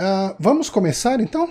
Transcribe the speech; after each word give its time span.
Uh, 0.00 0.34
vamos 0.40 0.70
começar 0.70 1.20
então? 1.20 1.50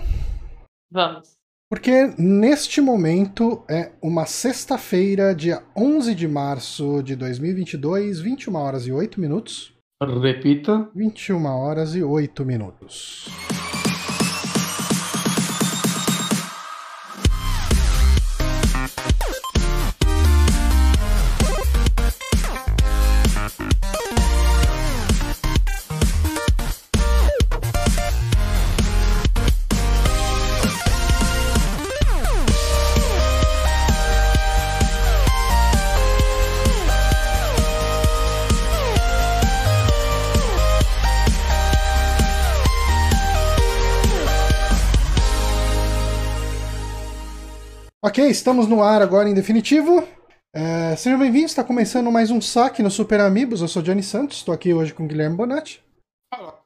Vamos. 0.91 1.37
Porque 1.69 2.11
neste 2.17 2.81
momento 2.81 3.63
é 3.69 3.91
uma 4.01 4.25
sexta-feira, 4.25 5.35
dia 5.35 5.61
11 5.77 6.15
de 6.15 6.27
março 6.27 7.03
de 7.03 7.15
2022, 7.15 8.19
21 8.19 8.55
horas 8.55 8.87
e 8.87 8.91
8 8.91 9.21
minutos. 9.21 9.71
Repita. 10.01 10.89
21 10.95 11.45
horas 11.45 11.93
e 11.93 12.01
8 12.01 12.43
minutos. 12.43 13.27
Ok, 48.19 48.29
estamos 48.29 48.67
no 48.67 48.83
ar 48.83 49.01
agora 49.01 49.29
em 49.29 49.33
definitivo. 49.33 50.05
É, 50.53 50.93
sejam 50.97 51.17
bem-vindos, 51.17 51.51
está 51.51 51.63
começando 51.63 52.11
mais 52.11 52.29
um 52.29 52.41
saque 52.41 52.83
no 52.83 52.91
Super 52.91 53.21
Amigos. 53.21 53.61
Eu 53.61 53.67
sou 53.69 53.81
Johnny 53.81 54.03
Santos, 54.03 54.39
estou 54.39 54.53
aqui 54.53 54.73
hoje 54.73 54.93
com 54.93 55.05
o 55.05 55.07
Guilherme 55.07 55.37
Bonatti. 55.37 55.81
Fala. 56.29 56.59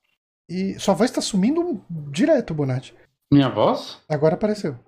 E 0.49 0.73
sua 0.79 0.95
voz 0.95 1.11
está 1.11 1.21
sumindo 1.21 1.79
direto, 2.09 2.55
Bonatti. 2.55 2.95
Minha 3.31 3.49
voz? 3.49 3.99
Agora 4.09 4.33
apareceu. 4.33 4.79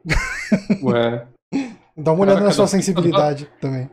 Ué. 0.81 1.27
Dá 1.95 2.13
uma 2.13 2.23
olhada 2.23 2.41
na 2.41 2.51
sua 2.51 2.65
sensibilidade 2.65 3.47
também. 3.61 3.87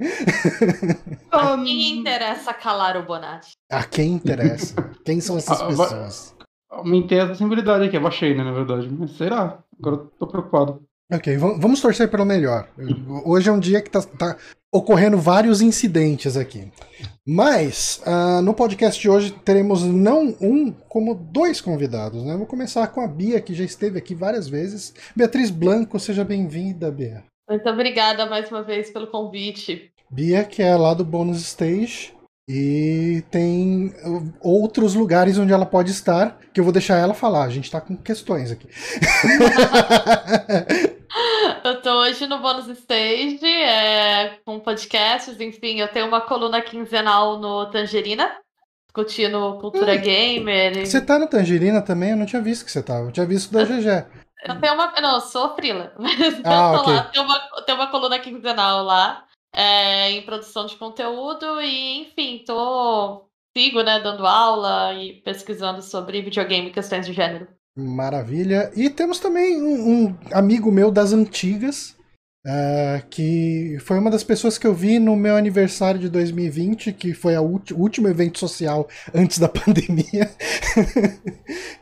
A 1.30 1.58
quem 1.62 1.98
interessa 1.98 2.54
calar 2.54 2.96
o 2.96 3.02
Bonatti? 3.02 3.50
A 3.70 3.84
quem 3.84 4.14
interessa? 4.14 4.74
Quem 5.04 5.20
são 5.20 5.36
essas 5.36 5.60
Ah, 5.60 5.66
pessoas? 5.66 6.34
Aumentei 6.70 7.20
a 7.20 7.28
sensibilidade 7.28 7.84
aqui, 7.84 7.98
abaixei, 7.98 8.34
né, 8.34 8.42
na 8.42 8.52
verdade. 8.52 8.88
Mas 8.90 9.10
será? 9.10 9.62
Agora 9.78 9.96
eu 9.96 10.06
tô 10.18 10.26
preocupado. 10.26 10.82
Ok, 11.12 11.36
vam- 11.36 11.58
vamos 11.58 11.80
torcer 11.80 12.08
pelo 12.10 12.24
melhor. 12.24 12.68
Hoje 13.24 13.48
é 13.48 13.52
um 13.52 13.58
dia 13.60 13.82
que 13.82 13.90
tá, 13.90 14.00
tá 14.02 14.36
ocorrendo 14.72 15.18
vários 15.18 15.60
incidentes 15.60 16.36
aqui. 16.36 16.72
Mas, 17.26 18.00
ah, 18.06 18.40
no 18.42 18.54
podcast 18.54 19.00
de 19.00 19.08
hoje 19.10 19.30
teremos 19.44 19.82
não 19.84 20.34
um, 20.40 20.72
como 20.88 21.14
dois 21.14 21.60
convidados, 21.60 22.24
né? 22.24 22.34
Vou 22.36 22.46
começar 22.46 22.86
com 22.88 23.00
a 23.00 23.06
Bia, 23.06 23.40
que 23.40 23.54
já 23.54 23.62
esteve 23.64 23.98
aqui 23.98 24.14
várias 24.14 24.48
vezes. 24.48 24.94
Beatriz 25.14 25.50
Blanco, 25.50 26.00
seja 26.00 26.24
bem-vinda, 26.24 26.90
Bia. 26.90 27.22
Muito 27.48 27.68
obrigada 27.68 28.24
mais 28.26 28.50
uma 28.50 28.62
vez 28.62 28.90
pelo 28.90 29.06
convite. 29.08 29.90
Bia, 30.10 30.44
que 30.44 30.62
é 30.62 30.74
lá 30.76 30.94
do 30.94 31.04
Bonus 31.04 31.42
Stage. 31.42 32.14
E 32.54 33.24
tem 33.30 33.94
uh, 34.04 34.30
outros 34.42 34.94
lugares 34.94 35.38
onde 35.38 35.54
ela 35.54 35.64
pode 35.64 35.90
estar, 35.90 36.36
que 36.52 36.60
eu 36.60 36.64
vou 36.64 36.72
deixar 36.72 36.98
ela 36.98 37.14
falar. 37.14 37.44
A 37.44 37.48
gente 37.48 37.70
tá 37.70 37.80
com 37.80 37.96
questões 37.96 38.50
aqui. 38.50 38.68
Eu 41.64 41.80
tô 41.82 42.00
hoje 42.00 42.26
no 42.26 42.38
Bônus 42.40 42.66
Stage, 42.68 43.44
é, 43.46 44.38
com 44.44 44.58
podcasts, 44.58 45.38
enfim, 45.40 45.80
eu 45.80 45.88
tenho 45.88 46.06
uma 46.06 46.20
coluna 46.22 46.60
quinzenal 46.62 47.38
no 47.38 47.66
Tangerina, 47.70 48.30
discutindo 48.86 49.58
cultura 49.60 49.94
gamer. 49.96 50.78
e- 50.78 50.86
Você 50.86 51.00
tá 51.00 51.18
no 51.18 51.26
Tangerina 51.28 51.80
também? 51.82 52.10
Eu 52.10 52.16
não 52.16 52.26
tinha 52.26 52.42
visto 52.42 52.64
que 52.64 52.72
você 52.72 52.82
tava. 52.82 53.06
Eu 53.06 53.12
tinha 53.12 53.26
visto 53.26 53.52
da 53.52 53.64
GG. 53.64 54.06
Eu 54.46 54.60
tenho 54.60 54.74
uma. 54.74 54.92
Não, 55.00 55.14
eu 55.16 55.20
sou 55.20 55.54
frila. 55.54 55.92
Mas 55.98 56.40
Ah, 56.44 56.72
eu 56.72 56.78
tô 56.78 56.80
ok. 56.80 56.94
lá, 56.94 57.04
tenho 57.04 57.24
uma, 57.24 57.40
tenho 57.66 57.78
uma 57.78 57.90
coluna 57.90 58.18
quinzenal 58.18 58.82
lá, 58.84 59.24
é, 59.54 60.10
em 60.12 60.22
produção 60.22 60.66
de 60.66 60.76
conteúdo, 60.76 61.60
e 61.60 62.02
enfim, 62.02 62.42
tô. 62.46 63.26
Sigo, 63.54 63.82
né, 63.82 64.00
dando 64.00 64.26
aula 64.26 64.94
e 64.94 65.20
pesquisando 65.20 65.82
sobre 65.82 66.22
videogame 66.22 66.68
e 66.68 66.72
questões 66.72 67.04
de 67.04 67.12
gênero. 67.12 67.46
Maravilha. 67.76 68.70
E 68.74 68.88
temos 68.88 69.18
também 69.18 69.60
um, 69.60 70.06
um 70.06 70.18
amigo 70.32 70.72
meu 70.72 70.90
das 70.90 71.12
antigas, 71.12 71.94
é, 72.44 73.02
que 73.08 73.78
foi 73.80 73.98
uma 73.98 74.10
das 74.10 74.24
pessoas 74.24 74.58
que 74.58 74.66
eu 74.66 74.74
vi 74.74 74.98
no 74.98 75.14
meu 75.14 75.36
aniversário 75.36 76.00
de 76.00 76.08
2020, 76.08 76.92
que 76.92 77.14
foi 77.14 77.36
o 77.36 77.60
último 77.74 78.08
evento 78.08 78.38
social 78.38 78.88
antes 79.14 79.38
da 79.38 79.48
pandemia, 79.48 80.30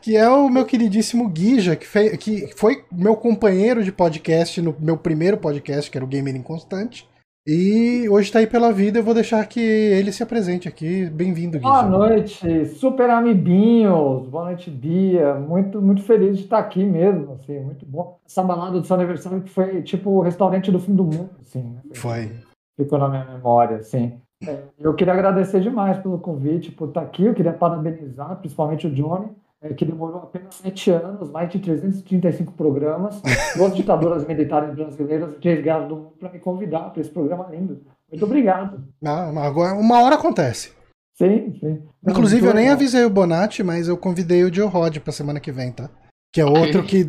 que 0.01 0.15
é 0.15 0.29
o 0.29 0.49
meu 0.49 0.65
queridíssimo 0.65 1.27
Guija, 1.27 1.75
que, 1.75 2.17
que 2.17 2.53
foi 2.55 2.85
meu 2.91 3.15
companheiro 3.15 3.83
de 3.83 3.91
podcast 3.91 4.61
no 4.61 4.75
meu 4.79 4.97
primeiro 4.97 5.37
podcast, 5.37 5.89
que 5.89 5.97
era 5.97 6.05
o 6.05 6.07
Gamer 6.07 6.35
Inconstante. 6.35 7.09
E 7.45 8.07
hoje 8.07 8.31
tá 8.31 8.37
aí 8.37 8.45
pela 8.45 8.71
vida, 8.71 8.99
eu 8.99 9.03
vou 9.03 9.15
deixar 9.15 9.43
que 9.47 9.59
ele 9.59 10.11
se 10.11 10.21
apresente 10.21 10.67
aqui. 10.67 11.09
Bem-vindo, 11.09 11.57
Guija. 11.57 11.69
Boa 11.69 11.83
noite, 11.83 12.65
super 12.67 13.09
amiguinhos. 13.09 14.27
Boa 14.27 14.45
noite, 14.45 14.69
Bia. 14.69 15.33
Muito, 15.33 15.81
muito 15.81 16.03
feliz 16.03 16.37
de 16.37 16.43
estar 16.43 16.59
aqui 16.59 16.83
mesmo, 16.83 17.33
assim, 17.33 17.59
muito 17.59 17.83
bom. 17.83 18.19
Essa 18.23 18.43
balada 18.43 18.79
do 18.79 18.85
seu 18.85 18.95
aniversário 18.95 19.41
que 19.41 19.49
foi 19.49 19.81
tipo 19.81 20.11
o 20.11 20.21
restaurante 20.21 20.71
do 20.71 20.79
fim 20.79 20.93
do 20.93 21.03
mundo, 21.03 21.31
assim, 21.41 21.63
né? 21.63 21.81
Foi. 21.95 22.29
Ficou 22.77 22.99
na 22.99 23.09
minha 23.09 23.25
memória, 23.25 23.77
assim. 23.77 24.21
É, 24.47 24.59
eu 24.79 24.93
queria 24.93 25.13
agradecer 25.13 25.61
demais 25.61 25.97
pelo 25.97 26.19
convite, 26.19 26.71
por 26.71 26.89
estar 26.89 27.01
aqui. 27.01 27.25
Eu 27.25 27.33
queria 27.33 27.53
parabenizar, 27.53 28.35
principalmente 28.35 28.85
o 28.85 28.93
Johnny, 28.93 29.29
é, 29.61 29.73
que 29.73 29.85
demorou 29.85 30.23
apenas 30.23 30.55
sete 30.55 30.89
anos, 30.89 31.29
mais 31.29 31.49
de 31.49 31.59
335 31.59 32.53
programas, 32.53 33.21
duas 33.55 33.75
ditaduras 33.75 34.25
militares 34.27 34.73
brasileiras 34.75 35.35
desviadas 35.39 35.87
do 35.87 35.95
mundo 35.95 36.13
para 36.19 36.31
me 36.31 36.39
convidar 36.39 36.89
para 36.89 37.01
esse 37.01 37.11
programa 37.11 37.47
lindo. 37.51 37.81
Muito 38.09 38.25
obrigado. 38.25 38.83
Ah, 39.05 39.31
agora, 39.45 39.73
uma 39.75 40.01
hora 40.01 40.15
acontece. 40.15 40.71
Sim, 41.15 41.55
sim. 41.59 41.81
Inclusive, 42.07 42.47
eu 42.47 42.53
nem 42.53 42.69
avisei 42.69 43.05
o 43.05 43.09
Bonatti, 43.09 43.61
mas 43.61 43.87
eu 43.87 43.95
convidei 43.95 44.43
o 44.43 44.53
Joe 44.53 44.67
Rod 44.67 44.97
pra 44.97 45.13
semana 45.13 45.39
que 45.39 45.51
vem, 45.51 45.71
tá? 45.71 45.89
Que 46.33 46.41
é 46.41 46.45
outro 46.45 46.81
que 46.83 47.05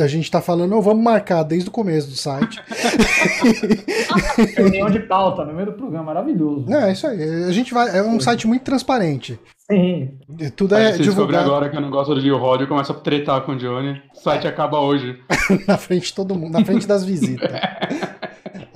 a 0.00 0.06
gente 0.06 0.30
tá 0.30 0.40
falando, 0.40 0.74
"Ô, 0.74 0.80
vamos 0.80 1.04
marcar 1.04 1.42
desde 1.42 1.68
o 1.68 1.72
começo 1.72 2.08
do 2.08 2.16
site. 2.16 2.58
Reunião 4.56 4.90
de 4.90 5.00
pauta 5.00 5.44
no 5.44 5.52
meio 5.52 5.66
do 5.66 5.74
programa, 5.74 6.04
maravilhoso. 6.04 6.72
É 6.72 6.90
isso 6.92 7.06
aí. 7.06 7.44
A 7.44 7.52
gente 7.52 7.74
vai. 7.74 7.96
É 7.96 8.02
um 8.02 8.18
site 8.18 8.46
muito 8.46 8.62
transparente. 8.62 9.38
Sim. 9.70 10.18
E 10.38 10.50
Tudo 10.50 10.74
Aí 10.74 10.84
é 10.84 10.92
divulgado 10.92 11.46
agora 11.46 11.70
que 11.70 11.76
eu 11.76 11.80
não 11.80 11.90
gosto 11.90 12.14
de 12.14 12.20
Lil 12.20 12.36
Rod 12.36 12.60
e 12.62 12.66
começa 12.66 12.92
a 12.92 12.96
tretar 12.96 13.40
com 13.42 13.52
o 13.52 13.56
Johnny. 13.56 14.02
O 14.14 14.18
site 14.18 14.46
acaba 14.46 14.78
hoje. 14.78 15.18
na 15.66 15.78
frente 15.78 16.06
de 16.06 16.14
todo 16.14 16.34
mundo, 16.34 16.52
na 16.52 16.64
frente 16.64 16.86
das 16.86 17.04
visitas. 17.04 17.50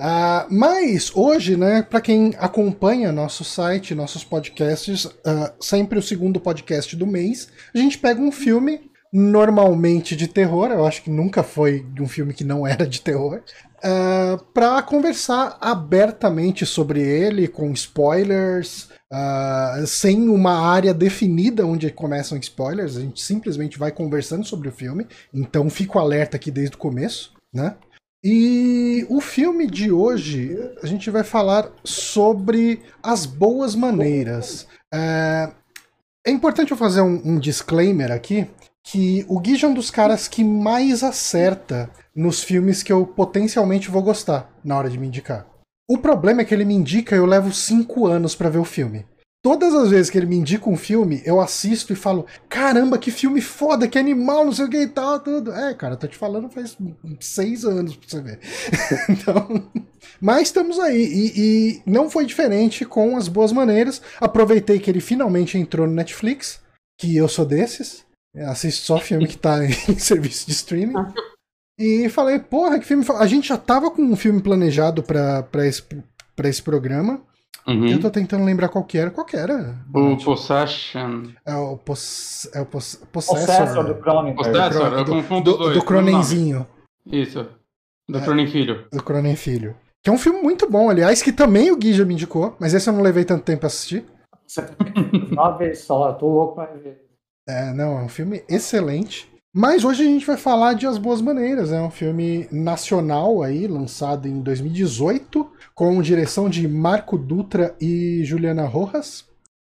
Ah, 0.01 0.47
mas 0.49 1.11
hoje, 1.13 1.57
né, 1.57 1.83
para 1.83 2.01
quem 2.01 2.33
acompanha 2.39 3.11
nosso 3.11 3.43
site, 3.43 3.97
nossos 3.97 4.23
podcasts, 4.23 5.09
ah, 5.27 5.53
sempre 5.59 5.99
o 5.99 6.03
segundo 6.03 6.39
podcast 6.39 6.95
do 6.95 7.05
mês, 7.05 7.49
a 7.75 7.79
gente 7.79 7.99
pega 7.99 8.21
um 8.21 8.31
filme 8.31 8.88
normalmente 9.13 10.15
de 10.15 10.29
terror, 10.29 10.71
eu 10.71 10.87
acho 10.87 11.03
que 11.03 11.11
nunca 11.11 11.43
foi 11.43 11.87
um 11.99 12.09
filme 12.09 12.35
que 12.35 12.45
não 12.45 12.67
era 12.67 12.87
de 12.87 13.01
terror, 13.01 13.43
ah, 13.83 14.39
para 14.53 14.83
conversar 14.83 15.57
abertamente 15.61 16.67
sobre 16.67 17.01
ele, 17.01 17.47
com 17.47 17.71
spoilers, 17.73 18.89
ah, 19.13 19.83
sem 19.87 20.29
uma 20.29 20.59
área 20.59 20.93
definida 20.93 21.67
onde 21.67 21.91
começam 21.91 22.39
spoilers, 22.39 22.97
a 22.97 23.01
gente 23.01 23.21
simplesmente 23.23 23.79
vai 23.79 23.93
conversando 23.93 24.45
sobre 24.45 24.69
o 24.69 24.73
filme, 24.73 25.07
então 25.33 25.71
fico 25.71 25.99
alerta 25.99 26.37
aqui 26.37 26.51
desde 26.51 26.77
o 26.77 26.79
começo, 26.79 27.33
né? 27.53 27.77
E 28.23 29.07
o 29.09 29.21
filme 29.21 29.67
de 29.69 29.93
hoje, 29.93 30.59
a 30.83 30.87
gente 30.87 31.09
vai 31.09 31.23
falar 31.23 31.71
sobre 31.85 32.83
as 33.01 33.25
boas 33.25 33.77
maneiras. 33.77 34.67
É, 34.93 35.53
é 36.27 36.31
importante 36.31 36.73
eu 36.73 36.77
fazer 36.77 37.01
um, 37.01 37.23
um 37.25 37.39
disclaimer 37.39 38.11
aqui, 38.11 38.49
que 38.91 39.23
o 39.29 39.39
Guija 39.39 39.67
é 39.67 39.71
um 39.71 39.75
dos 39.75 39.91
caras 39.91 40.27
que 40.27 40.43
mais 40.43 41.03
acerta 41.03 41.91
nos 42.17 42.43
filmes 42.43 42.83
que 42.83 42.91
eu 42.91 43.07
potencialmente 43.07 43.91
vou 43.91 44.03
gostar 44.03 44.51
na 44.65 44.79
hora 44.79 44.89
de 44.89 44.99
me 44.99 45.07
indicar. 45.07 45.47
O 45.87 45.99
problema 45.99 46.41
é 46.41 46.45
que 46.45 46.55
ele 46.55 46.65
me 46.65 46.75
indica 46.75 47.15
e 47.15 47.19
eu 47.19 47.27
levo 47.27 47.53
cinco 47.53 48.07
anos 48.07 48.35
pra 48.35 48.49
ver 48.49 48.59
o 48.59 48.65
filme. 48.65 49.05
Todas 49.43 49.75
as 49.75 49.91
vezes 49.91 50.11
que 50.11 50.17
ele 50.17 50.27
me 50.27 50.37
indica 50.37 50.71
um 50.71 50.77
filme, 50.77 51.23
eu 51.27 51.39
assisto 51.39 51.93
e 51.93 51.97
falo: 51.97 52.27
caramba, 52.49 52.99
que 52.99 53.11
filme 53.11 53.43
foda, 53.43 53.87
que 53.87 53.99
animal, 53.99 54.47
não 54.47 54.53
sei 54.53 54.65
o 54.65 54.71
que 54.71 54.79
e 54.79 54.89
tal, 54.89 55.21
tudo. 55.21 55.53
É, 55.53 55.75
cara, 55.75 55.97
tô 55.97 56.07
te 56.07 56.17
falando 56.17 56.49
faz 56.49 56.77
seis 57.21 57.67
anos 57.67 57.95
pra 57.95 58.09
você 58.09 58.21
ver. 58.23 58.41
então. 59.11 59.71
Mas 60.19 60.49
estamos 60.49 60.79
aí. 60.81 61.05
E, 61.05 61.33
e 61.37 61.83
não 61.85 62.09
foi 62.09 62.25
diferente 62.25 62.87
com 62.87 63.19
as 63.19 63.29
boas 63.29 63.53
maneiras. 63.53 64.01
Aproveitei 64.19 64.79
que 64.79 64.91
ele 64.91 65.01
finalmente 65.01 65.59
entrou 65.59 65.87
no 65.87 65.93
Netflix, 65.93 66.61
que 66.99 67.15
eu 67.15 67.29
sou 67.29 67.45
desses. 67.45 68.08
Eu 68.35 68.49
assisto 68.51 68.85
só 68.85 68.99
filme 68.99 69.27
que 69.27 69.37
tá 69.39 69.65
em 69.65 69.99
serviço 69.99 70.47
de 70.47 70.53
streaming. 70.53 70.95
E 71.79 72.09
falei, 72.09 72.39
porra, 72.39 72.79
que 72.79 72.85
filme. 72.85 73.05
A 73.19 73.27
gente 73.27 73.49
já 73.49 73.57
tava 73.57 73.91
com 73.91 74.03
um 74.03 74.17
filme 74.17 74.43
planejado 74.43 75.03
pra 75.03 75.43
pra 75.45 75.67
esse, 75.67 75.83
pra 76.35 76.49
esse 76.49 76.63
programa. 76.63 77.21
Uhum. 77.67 77.87
Eu 77.87 78.01
tô 78.01 78.11
tentando 78.11 78.45
lembrar 78.45 78.69
qual 78.69 78.85
que 78.85 78.97
era. 78.97 79.11
Qual 79.11 79.27
que 79.27 79.37
era? 79.37 79.77
O 79.95 80.17
Possession. 80.17 81.25
É 81.45 81.55
o, 81.55 81.77
poss... 81.77 82.49
é 82.55 82.61
o 82.63 82.67
poss... 82.67 82.95
Possessor 83.13 83.47
Possessor. 83.47 83.85
do 83.85 83.95
Cronenberg. 83.97 84.37
Possessor, 84.37 84.93
eu 84.95 85.05
do- 85.05 85.13
confundo 85.13 85.51
os 85.51 85.57
do, 85.59 85.65
dois. 85.65 85.73
do 85.79 85.85
nome. 85.85 85.87
Cronenzinho. 85.87 86.67
Isso. 87.07 87.47
Do 88.09 88.19
É. 88.19 88.21
Cronen 88.23 88.47
Filho. 88.47 88.87
Do 88.91 89.03
Cronen 89.03 89.37
Filho. 89.37 89.77
Que 90.03 90.09
é 90.09 90.13
um 90.13 90.17
filme 90.19 90.41
muito 90.41 90.71
bom, 90.71 90.89
aliás, 90.89 91.21
que 91.21 91.31
também 91.33 91.71
o 91.71 91.77
Gui 91.77 91.93
já 91.93 92.05
me 92.07 92.15
indicou, 92.15 92.57
mas 92.59 92.73
esse 92.73 92.89
eu 92.89 92.95
não 92.95 93.03
levei 93.03 93.25
tanto 93.25 93.43
tempo 93.45 93.61
pra 93.61 93.67
assistir. 93.67 94.05
Uma 95.31 95.51
vez 95.59 95.81
só, 95.81 96.09
eu 96.11 96.15
tô 96.15 96.27
louco 96.27 96.55
pra 96.55 96.67
ver. 96.67 97.05
É, 97.49 97.73
não, 97.73 97.99
é 97.99 98.03
um 98.03 98.09
filme 98.09 98.43
excelente. 98.49 99.29
Mas 99.55 99.83
hoje 99.85 100.03
a 100.03 100.07
gente 100.07 100.27
vai 100.27 100.37
falar 100.37 100.75
de 100.75 100.87
As 100.87 100.99
Boas 100.99 101.23
Maneiras, 101.23 101.73
é 101.73 101.81
um 101.81 101.91
filme 101.91 102.47
nacional 102.53 103.43
aí, 103.43 103.67
lançado 103.67 104.29
em 104.29 104.41
2018, 104.43 105.51
com 105.75 106.01
direção 106.03 106.49
de 106.51 106.69
Marco 106.69 107.17
Dutra 107.17 107.75
e 107.81 108.23
Juliana 108.25 108.67
Rojas, 108.67 109.25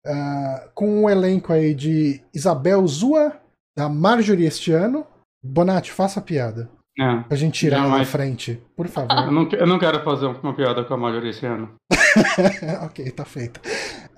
ah, 0.04 0.68
com 0.74 1.04
um 1.04 1.08
elenco 1.08 1.52
aí 1.52 1.72
de 1.74 2.20
Isabel 2.34 2.84
Zua, 2.86 3.36
da 3.76 3.88
Marjorie 3.88 4.46
este 4.46 4.72
ano. 4.72 5.06
Bonatti, 5.42 5.92
faça 5.92 6.18
a 6.18 6.22
piada, 6.22 6.68
É. 6.98 7.20
pra 7.22 7.36
gente 7.36 7.60
tirar 7.60 7.78
Jamais. 7.82 8.08
frente, 8.08 8.60
por 8.76 8.86
Eu 8.86 8.92
favor. 8.92 9.30
não, 9.30 9.48
que- 9.48 9.54
eu 9.56 9.66
não 9.66 9.78
quero 9.78 10.02
fazer 10.02 10.26
uma 10.26 10.54
piada 10.54 10.84
com 10.84 10.94
a 10.94 10.98
maioria 10.98 11.30
esse 11.30 11.46
ano. 11.46 11.70
ok, 12.84 13.08
tá 13.12 13.24
feita. 13.24 13.60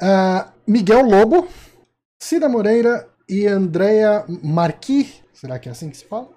Ah, 0.00 0.48
Miguel 0.66 1.02
Lobo, 1.02 1.46
Cida 2.22 2.48
Moreira 2.48 3.06
e 3.30 3.46
Andrea 3.46 4.24
Marqui. 4.42 5.08
Será 5.32 5.58
que 5.58 5.68
é 5.68 5.72
assim 5.72 5.88
que 5.88 5.96
se 5.96 6.04
fala? 6.04 6.28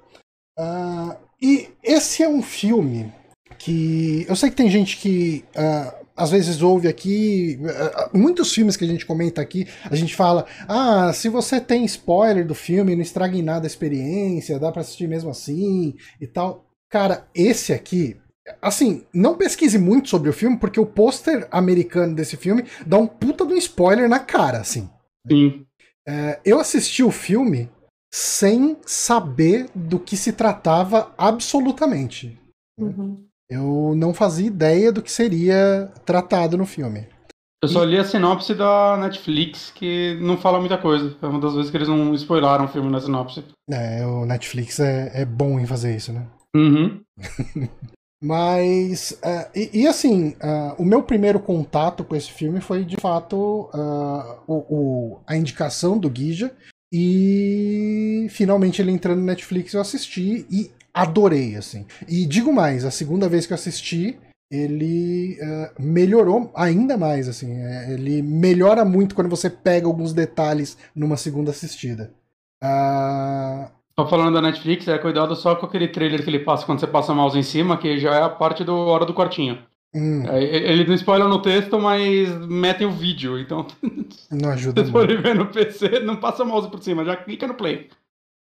Ah, 0.57 1.17
e 1.41 1.69
esse 1.83 2.21
é 2.21 2.29
um 2.29 2.41
filme 2.41 3.11
que 3.57 4.25
eu 4.29 4.35
sei 4.35 4.49
que 4.49 4.55
tem 4.55 4.69
gente 4.69 4.97
que 4.97 5.43
ah, 5.55 5.95
às 6.15 6.29
vezes 6.29 6.61
ouve 6.61 6.87
aqui, 6.87 7.59
ah, 7.67 8.09
muitos 8.13 8.53
filmes 8.53 8.77
que 8.77 8.85
a 8.85 8.87
gente 8.87 9.05
comenta 9.05 9.41
aqui, 9.41 9.67
a 9.89 9.95
gente 9.95 10.15
fala: 10.15 10.45
ah, 10.67 11.11
se 11.11 11.27
você 11.27 11.59
tem 11.59 11.83
spoiler 11.85 12.45
do 12.45 12.53
filme, 12.53 12.95
não 12.95 13.01
estraga 13.01 13.35
em 13.35 13.41
nada 13.41 13.65
a 13.65 13.67
experiência, 13.67 14.59
dá 14.59 14.71
pra 14.71 14.81
assistir 14.81 15.07
mesmo 15.07 15.31
assim 15.31 15.95
e 16.21 16.27
tal. 16.27 16.65
Cara, 16.89 17.27
esse 17.33 17.73
aqui, 17.73 18.15
assim, 18.61 19.03
não 19.11 19.35
pesquise 19.35 19.79
muito 19.79 20.09
sobre 20.09 20.29
o 20.29 20.33
filme, 20.33 20.57
porque 20.57 20.79
o 20.79 20.85
pôster 20.85 21.47
americano 21.49 22.13
desse 22.13 22.37
filme 22.37 22.65
dá 22.85 22.99
um 22.99 23.07
puta 23.07 23.43
de 23.45 23.53
um 23.53 23.57
spoiler 23.57 24.07
na 24.07 24.19
cara, 24.19 24.59
assim. 24.59 24.87
Sim. 25.27 25.65
É, 26.07 26.39
eu 26.43 26.59
assisti 26.59 27.03
o 27.03 27.11
filme 27.11 27.69
sem 28.13 28.77
saber 28.85 29.69
do 29.73 29.99
que 29.99 30.15
se 30.15 30.33
tratava 30.33 31.11
absolutamente. 31.17 32.39
Uhum. 32.79 33.25
Eu 33.49 33.93
não 33.95 34.13
fazia 34.13 34.47
ideia 34.47 34.91
do 34.91 35.01
que 35.01 35.11
seria 35.11 35.91
tratado 36.05 36.57
no 36.57 36.65
filme. 36.65 37.07
Eu 37.63 37.69
só 37.69 37.83
li 37.83 37.97
a 37.97 38.03
sinopse 38.03 38.53
da 38.53 38.97
Netflix, 38.97 39.71
que 39.71 40.19
não 40.21 40.37
fala 40.37 40.59
muita 40.59 40.77
coisa. 40.77 41.15
É 41.21 41.25
uma 41.25 41.39
das 41.39 41.55
vezes 41.55 41.71
que 41.71 41.77
eles 41.77 41.87
não 41.87 42.13
spoilaram 42.13 42.65
o 42.65 42.67
filme 42.67 42.91
na 42.91 42.99
sinopse. 42.99 43.43
É, 43.69 44.05
o 44.05 44.25
Netflix 44.25 44.79
é, 44.79 45.21
é 45.21 45.25
bom 45.25 45.57
em 45.57 45.65
fazer 45.65 45.95
isso, 45.95 46.11
né? 46.11 46.27
Uhum. 46.55 47.01
Mas, 48.23 49.17
é, 49.21 49.49
e, 49.53 49.81
e 49.81 49.87
assim, 49.87 50.33
ah, 50.41 50.75
o 50.77 50.85
meu 50.85 51.03
primeiro 51.03 51.41
contato 51.41 52.05
com 52.05 52.15
esse 52.15 52.31
filme 52.31 52.61
foi 52.61 52.85
de 52.85 52.95
fato 52.95 53.69
ah, 53.73 54.37
o, 54.47 54.53
o- 54.53 55.19
a 55.27 55.35
indicação 55.35 55.97
do 55.97 56.09
Guija. 56.09 56.49
E 56.91 58.27
finalmente 58.29 58.81
ele 58.81 58.91
entrando 58.91 59.19
no 59.19 59.25
Netflix 59.25 59.73
eu 59.73 59.81
assisti 59.81 60.45
e 60.49 60.71
adorei, 60.93 61.55
assim. 61.57 61.85
E 62.07 62.25
digo 62.25 62.53
mais, 62.53 62.85
a 62.85 62.91
segunda 62.91 63.27
vez 63.27 63.45
que 63.45 63.51
eu 63.51 63.55
assisti, 63.55 64.17
ele 64.49 65.37
melhorou 65.79 66.49
ainda 66.55 66.95
mais, 66.95 67.27
assim. 67.27 67.51
Ele 67.91 68.21
melhora 68.21 68.85
muito 68.85 69.15
quando 69.15 69.29
você 69.29 69.49
pega 69.49 69.85
alguns 69.87 70.13
detalhes 70.13 70.77
numa 70.95 71.17
segunda 71.17 71.51
assistida. 71.51 72.13
Ah, 72.61 73.69
Tô 73.95 74.07
falando 74.07 74.33
da 74.33 74.41
Netflix, 74.41 74.87
é 74.87 74.97
cuidado 74.97 75.35
só 75.35 75.55
com 75.55 75.65
aquele 75.67 75.87
trailer 75.87 76.23
que 76.23 76.29
ele 76.29 76.39
passa 76.39 76.65
quando 76.65 76.79
você 76.79 76.87
passa 76.87 77.11
o 77.13 77.15
mouse 77.15 77.37
em 77.37 77.43
cima, 77.43 77.77
que 77.77 77.99
já 77.99 78.15
é 78.15 78.21
a 78.23 78.29
parte 78.29 78.63
do 78.63 78.75
hora 78.75 79.05
do 79.05 79.13
quartinho. 79.13 79.59
hum, 79.93 80.23
É, 80.27 80.43
Ele 80.43 80.85
não 80.85 80.95
spoiler 80.95 81.27
no 81.27 81.41
texto, 81.41 81.79
mas 81.79 82.29
metem 82.47 82.87
o 82.87 82.91
vídeo. 82.91 83.39
Então, 83.39 83.67
não 84.31 84.49
ajuda 84.49 84.83
se 84.83 84.91
forem 84.91 85.21
ver 85.21 85.35
no 85.35 85.45
PC, 85.47 85.99
não 85.99 86.15
passa 86.15 86.43
o 86.43 86.47
mouse 86.47 86.69
por 86.69 86.81
cima, 86.81 87.05
já 87.05 87.15
clica 87.15 87.45
no 87.45 87.53
play. 87.53 87.89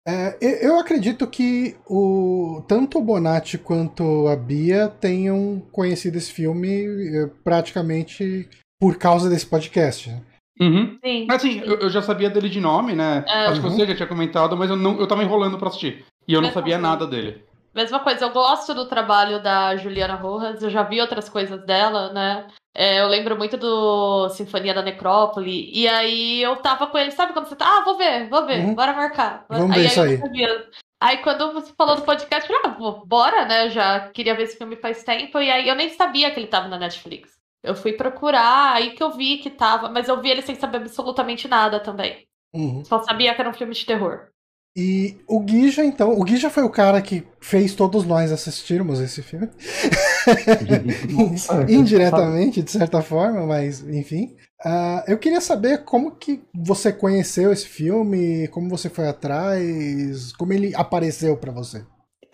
É, 0.08 0.36
eu 0.40 0.70
eu 0.70 0.80
acredito 0.80 1.26
que 1.28 1.76
o, 1.86 2.64
tanto 2.66 2.98
o 2.98 3.02
Bonatti 3.02 3.56
quanto 3.56 4.26
a 4.28 4.34
Bia 4.34 4.88
tenham 4.88 5.62
conhecido 5.70 6.16
esse 6.18 6.32
filme 6.32 6.86
eh, 7.14 7.30
praticamente 7.44 8.48
por 8.80 8.96
causa 8.96 9.30
desse 9.30 9.46
podcast. 9.46 10.10
né? 10.10 10.20
Uhum. 10.60 10.98
Sim. 11.04 11.26
Assim, 11.30 11.60
eu, 11.64 11.78
eu 11.80 11.90
já 11.90 12.02
sabia 12.02 12.28
dele 12.30 12.48
de 12.48 12.60
nome, 12.60 12.94
né? 12.94 13.24
É. 13.26 13.46
Acho 13.46 13.60
que 13.60 13.66
Uhum. 13.66 13.72
você 13.74 13.86
já 13.86 13.94
tinha 13.94 14.06
comentado, 14.08 14.56
mas 14.56 14.70
eu, 14.70 14.76
não, 14.76 14.98
eu 15.00 15.06
tava 15.06 15.22
enrolando 15.22 15.58
pra 15.58 15.68
assistir. 15.68 16.04
E 16.28 16.32
eu 16.34 16.40
não 16.40 16.48
Mesma 16.48 16.60
sabia 16.60 16.74
coisa. 16.76 16.88
nada 16.88 17.06
dele. 17.06 17.44
Mesma 17.74 18.00
coisa, 18.00 18.26
eu 18.26 18.30
gosto 18.30 18.74
do 18.74 18.84
trabalho 18.86 19.42
da 19.42 19.74
Juliana 19.76 20.14
Rojas, 20.14 20.62
eu 20.62 20.68
já 20.68 20.82
vi 20.82 21.00
outras 21.00 21.28
coisas 21.30 21.64
dela, 21.64 22.12
né? 22.12 22.46
É, 22.74 23.00
eu 23.00 23.08
lembro 23.08 23.36
muito 23.36 23.56
do 23.56 24.28
Sinfonia 24.28 24.74
da 24.74 24.82
Necrópole, 24.82 25.70
e 25.72 25.88
aí 25.88 26.42
eu 26.42 26.54
tava 26.56 26.86
com 26.86 26.98
ele, 26.98 27.10
sabe 27.10 27.32
quando 27.32 27.46
você 27.46 27.56
tá? 27.56 27.78
Ah, 27.78 27.82
vou 27.82 27.96
ver, 27.96 28.28
vou 28.28 28.44
ver, 28.46 28.58
Uhum. 28.60 28.74
bora 28.74 28.92
marcar. 28.92 29.46
Vamos 29.48 29.74
ver 29.74 29.86
isso 29.86 30.00
aí. 30.02 30.18
não. 30.18 30.62
Aí 31.00 31.16
quando 31.18 31.52
você 31.54 31.72
falou 31.76 31.96
do 31.96 32.02
podcast, 32.02 32.48
eu 32.48 32.60
falei, 32.60 32.76
ah, 32.76 33.02
bora, 33.06 33.44
né? 33.46 33.66
Eu 33.66 33.70
já 33.70 34.00
queria 34.10 34.34
ver 34.36 34.44
esse 34.44 34.56
filme 34.58 34.76
faz 34.76 35.02
tempo, 35.02 35.40
e 35.40 35.50
aí 35.50 35.66
eu 35.66 35.74
nem 35.74 35.88
sabia 35.88 36.30
que 36.30 36.38
ele 36.38 36.46
tava 36.48 36.68
na 36.68 36.78
Netflix. 36.78 37.32
Eu 37.62 37.74
fui 37.74 37.92
procurar, 37.92 38.74
aí 38.74 38.90
que 38.90 39.02
eu 39.02 39.12
vi 39.12 39.38
que 39.38 39.50
tava, 39.50 39.88
mas 39.88 40.08
eu 40.08 40.20
vi 40.20 40.30
ele 40.30 40.42
sem 40.42 40.54
saber 40.54 40.78
absolutamente 40.78 41.46
nada 41.46 41.78
também. 41.80 42.26
Uhum. 42.52 42.84
Só 42.84 43.02
sabia 43.02 43.34
que 43.34 43.40
era 43.40 43.50
um 43.50 43.54
filme 43.54 43.72
de 43.72 43.86
terror. 43.86 44.28
E 44.76 45.18
o 45.28 45.38
Guija, 45.38 45.84
então, 45.84 46.18
o 46.18 46.24
Guija 46.24 46.48
foi 46.48 46.62
o 46.62 46.70
cara 46.70 47.00
que 47.02 47.26
fez 47.40 47.74
todos 47.74 48.06
nós 48.06 48.32
assistirmos 48.32 49.00
esse 49.00 49.22
filme. 49.22 49.50
Indiretamente, 51.68 52.62
de 52.62 52.70
certa 52.70 53.02
forma, 53.02 53.46
mas 53.46 53.86
enfim. 53.86 54.34
Ah, 54.64 55.04
eu 55.08 55.18
queria 55.18 55.40
saber 55.40 55.84
como 55.84 56.12
que 56.12 56.42
você 56.54 56.92
conheceu 56.92 57.52
esse 57.52 57.66
filme, 57.66 58.48
como 58.48 58.68
você 58.68 58.88
foi 58.88 59.08
atrás, 59.08 60.32
como 60.32 60.52
ele 60.52 60.74
apareceu 60.74 61.36
pra 61.36 61.52
você. 61.52 61.84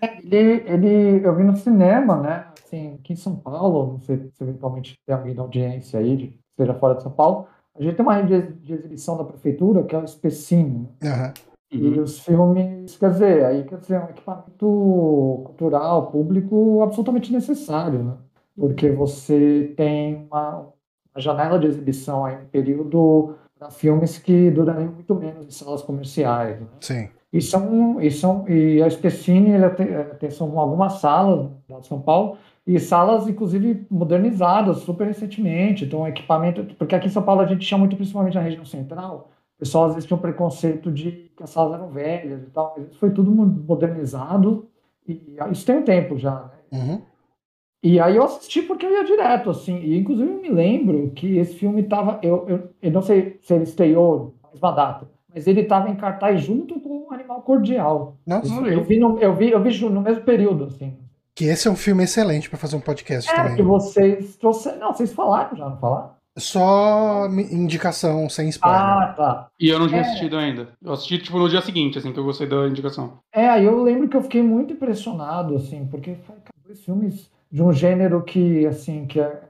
Ele, 0.01 0.63
ele, 0.67 1.27
eu 1.27 1.35
vi 1.35 1.43
no 1.43 1.57
cinema, 1.57 2.17
né? 2.21 2.47
Assim, 2.69 2.95
aqui 3.01 3.15
em 3.15 3.17
São 3.17 3.35
Paulo, 3.35 3.93
não 3.95 4.01
sei 4.01 4.19
se 4.19 4.43
eventualmente 4.45 4.95
tem 5.07 5.17
alguém 5.17 5.35
da 5.35 5.41
audiência 5.41 5.99
aí, 5.99 6.17
de, 6.17 6.39
seja 6.55 6.75
fora 6.75 6.95
de 6.97 7.03
São 7.03 7.11
Paulo. 7.11 7.47
A 7.75 7.83
gente 7.83 7.97
tem 7.97 8.05
uma 8.05 8.15
rede 8.15 8.43
de, 8.43 8.53
de 8.67 8.73
exibição 8.75 9.17
da 9.17 9.25
prefeitura, 9.25 9.83
que 9.85 9.95
é 9.97 9.99
o 9.99 10.05
Especine. 10.05 10.87
né? 11.03 11.11
Aham. 11.11 11.33
E 11.71 12.01
os 12.01 12.21
filmes, 12.21 12.97
quer 12.97 13.11
dizer, 13.11 13.45
aí 13.45 13.63
quer 13.65 13.79
dizer, 13.79 13.95
é 13.97 14.01
um 14.01 14.09
equipamento 14.09 15.43
cultural, 15.45 16.07
público 16.11 16.81
absolutamente 16.83 17.31
necessário, 17.33 18.03
né? 18.03 18.15
Porque 18.57 18.91
você 18.91 19.75
tem 19.77 20.27
uma, 20.31 20.61
uma 20.61 21.21
janela 21.21 21.59
de 21.59 21.67
exibição 21.67 22.25
aí, 22.25 22.37
um 22.37 22.47
período 22.47 23.35
para 23.59 23.71
filmes 23.71 24.17
que 24.19 24.51
durariam 24.51 24.93
muito 24.93 25.15
menos 25.15 25.47
em 25.47 25.51
salas 25.51 25.83
comerciais, 25.83 26.59
né? 26.59 26.67
Sim. 26.81 27.09
E 27.31 27.43
são, 27.43 28.01
e 28.01 28.11
são, 28.11 28.49
e 28.49 28.83
a 28.83 28.89
Specine, 28.89 29.51
ela 29.51 29.69
tem, 29.69 29.89
ela 29.89 30.15
tem- 30.15 30.31
são 30.31 30.59
algumas 30.59 30.95
salas 30.95 31.51
lá 31.69 31.79
de 31.81 31.87
São 31.87 32.01
Paulo, 32.01 32.39
e 32.69 32.79
salas, 32.79 33.27
inclusive, 33.29 33.87
modernizadas 33.91 34.79
super 34.79 35.07
recentemente. 35.07 35.85
Então, 35.87 36.07
equipamento. 36.07 36.65
Porque 36.77 36.95
aqui 36.95 37.07
em 37.07 37.11
São 37.11 37.23
Paulo 37.23 37.41
a 37.41 37.47
gente 37.47 37.67
tinha 37.67 37.79
muito, 37.79 37.97
principalmente 37.97 38.35
na 38.35 38.43
região 38.43 38.65
central, 38.65 39.31
o 39.57 39.61
pessoal 39.61 39.87
às 39.87 39.95
vezes 39.95 40.07
tinha 40.07 40.17
um 40.17 40.21
preconceito 40.21 40.93
de 40.93 41.31
que 41.37 41.43
as 41.43 41.51
salas 41.51 41.75
eram 41.75 41.89
velhas 41.91 42.43
e 42.43 42.51
tal, 42.51 42.75
mas 42.77 42.89
isso 42.91 42.99
foi 42.99 43.11
tudo 43.11 43.31
mo- 43.31 43.47
modernizado, 43.47 44.69
e 45.09 45.37
isso 45.51 45.65
tem 45.67 45.77
um 45.79 45.83
tempo 45.85 46.19
já, 46.19 46.51
né? 46.73 46.79
Uhum. 46.79 47.03
E 47.83 48.01
aí 48.01 48.17
eu 48.17 48.25
assisti 48.25 48.63
porque 48.63 48.85
eu 48.85 48.91
ia 48.93 49.05
direto, 49.05 49.51
assim. 49.51 49.79
E 49.79 49.97
inclusive 49.99 50.31
eu 50.31 50.41
me 50.43 50.49
lembro 50.51 51.11
que 51.13 51.37
esse 51.39 51.55
filme 51.55 51.83
tava. 51.85 52.19
Eu, 52.23 52.45
eu, 52.49 52.71
eu 52.83 52.91
não 52.91 53.03
sei 53.03 53.39
se 53.41 53.55
ele 53.55 53.65
estreou 53.65 54.35
na 54.43 54.51
mesma 54.51 54.73
data, 54.73 55.09
mas 55.33 55.47
ele 55.47 55.61
estava 55.61 55.89
em 55.89 55.97
cartaz 55.97 56.43
junto 56.43 56.81
com 56.81 57.07
o 57.09 57.13
Animal 57.13 57.43
Cordial. 57.43 58.17
Nossa, 58.27 58.53
Eu 58.67 58.83
vi 58.85 58.99
no, 58.99 59.19
eu 59.19 59.35
vi, 59.35 59.51
eu 59.51 59.63
vi 59.63 59.81
no 59.89 60.01
mesmo 60.01 60.25
período, 60.25 60.65
assim. 60.65 60.97
Que 61.39 61.45
esse 61.45 61.69
é 61.69 61.71
um 61.71 61.77
filme 61.77 62.03
excelente 62.03 62.51
pra 62.51 62.59
fazer 62.59 62.75
um 62.75 62.81
podcast 62.81 63.31
É, 63.31 63.35
que 63.35 63.49
também. 63.51 63.65
vocês 63.65 64.37
trouxeram. 64.37 64.79
Não, 64.81 64.93
vocês 64.93 65.13
falaram 65.13 65.57
já, 65.57 65.69
não 65.69 65.77
falaram? 65.77 66.11
Só 66.37 67.27
indicação 67.29 68.29
sem 68.29 68.49
spoiler. 68.49 68.81
Ah, 68.81 69.15
tá. 69.17 69.49
E 69.61 69.69
eu 69.69 69.79
não 69.79 69.87
tinha 69.87 70.01
É. 70.01 70.05
assistido 70.05 70.37
ainda. 70.37 70.69
Eu 70.83 70.93
assisti, 70.93 71.19
tipo, 71.19 71.39
no 71.39 71.49
dia 71.49 71.61
seguinte, 71.63 71.97
assim, 71.99 72.13
que 72.13 72.19
eu 72.19 72.25
gostei 72.25 72.49
da 72.49 72.67
indicação. 72.67 73.15
É, 73.33 73.49
aí 73.49 73.65
eu 73.65 73.81
lembro 73.83 74.09
que 74.09 74.17
eu 74.17 74.23
fiquei 74.23 74.43
muito 74.43 74.73
impressionado, 74.73 75.55
assim, 75.57 75.87
porque 75.87 76.15
foi 76.27 76.35
dois 76.67 76.85
filmes 76.85 77.31
de 77.51 77.63
um 77.63 77.73
gênero 77.73 78.23
que, 78.23 78.67
assim, 78.67 79.07
que, 79.07 79.21
é, 79.21 79.41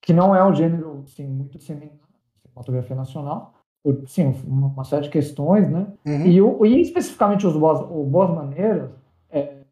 que 0.00 0.12
não 0.14 0.34
é 0.34 0.42
um 0.44 0.54
gênero, 0.54 1.02
assim, 1.06 1.26
muito 1.26 1.58
disseminado 1.58 1.92
na 1.92 2.40
cinematografia 2.50 2.96
nacional, 2.96 3.54
por, 3.82 4.02
sim, 4.06 4.34
uma, 4.46 4.68
uma 4.68 4.84
série 4.84 5.02
de 5.04 5.10
questões, 5.10 5.68
né? 5.70 5.86
Uhum. 6.06 6.26
E, 6.26 6.42
o, 6.42 6.66
e 6.66 6.80
especificamente 6.80 7.46
os 7.46 7.54
Boas, 7.56 7.80
o 7.80 8.04
Boas 8.04 8.30
Maneiras, 8.30 8.90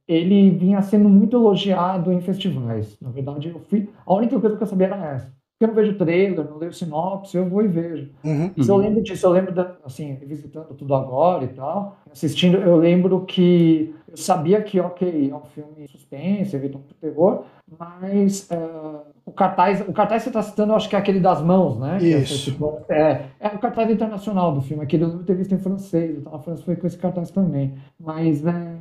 ele 0.09 0.51
vinha 0.51 0.81
sendo 0.83 1.09
muito 1.09 1.37
elogiado 1.37 2.13
em 2.13 2.21
festivais. 2.21 2.97
Na 3.01 3.11
verdade, 3.11 3.49
eu 3.49 3.61
fui, 3.61 3.89
a 4.07 4.15
única 4.15 4.39
coisa 4.39 4.57
que 4.57 4.63
eu 4.63 4.67
sabia 4.67 4.87
era 4.87 5.15
essa. 5.15 5.33
eu 5.61 5.69
não 5.69 5.75
vejo 5.75 5.97
trailer, 5.97 6.45
não 6.49 6.59
leio 6.59 6.73
sinopse, 6.73 7.37
eu 7.37 7.49
vou 7.49 7.63
e 7.63 7.69
vejo. 7.69 8.11
Uhum. 8.23 8.51
Eu 8.57 8.77
lembro 8.77 9.03
disso, 9.03 9.27
eu 9.27 9.31
lembro, 9.31 9.53
da, 9.53 9.75
assim, 9.85 10.15
visitando 10.17 10.75
tudo 10.75 10.95
agora 10.95 11.45
e 11.45 11.49
tal, 11.49 11.97
assistindo, 12.11 12.59
eu 12.59 12.77
lembro 12.77 13.25
que 13.25 13.95
eu 14.09 14.17
sabia 14.17 14.63
que, 14.63 14.79
ok, 14.79 15.31
é 15.31 15.35
um 15.35 15.45
filme 15.47 15.89
suspense, 15.89 16.55
evita 16.55 16.79
um 16.79 16.83
terror, 17.01 17.45
mas 17.79 18.49
eh, 18.51 19.01
o 19.25 19.33
cartaz, 19.33 19.81
o 19.89 19.93
cartaz 19.93 20.23
que 20.23 20.31
você 20.31 20.39
está 20.39 20.43
citando, 20.43 20.73
eu 20.73 20.77
acho 20.77 20.89
que 20.89 20.95
é 20.95 20.99
aquele 20.99 21.21
das 21.21 21.43
mãos, 21.43 21.79
né? 21.79 21.99
É, 22.01 22.19
Isso. 22.19 22.57
é, 22.89 23.27
é 23.41 23.49
o 23.49 23.59
cartaz 23.59 23.91
internacional 23.91 24.53
do 24.53 24.61
filme, 24.61 24.85
aquele 24.85 25.03
eu 25.05 25.09
lembro 25.09 25.25
ter 25.25 25.35
visto 25.35 25.53
em 25.53 25.59
francês, 25.59 26.17
então 26.19 26.35
a 26.35 26.39
França 26.39 26.63
foi 26.63 26.77
com 26.77 26.87
esse 26.87 26.97
cartaz 26.97 27.31
também. 27.31 27.75
Mas 27.99 28.47
é, 28.47 28.77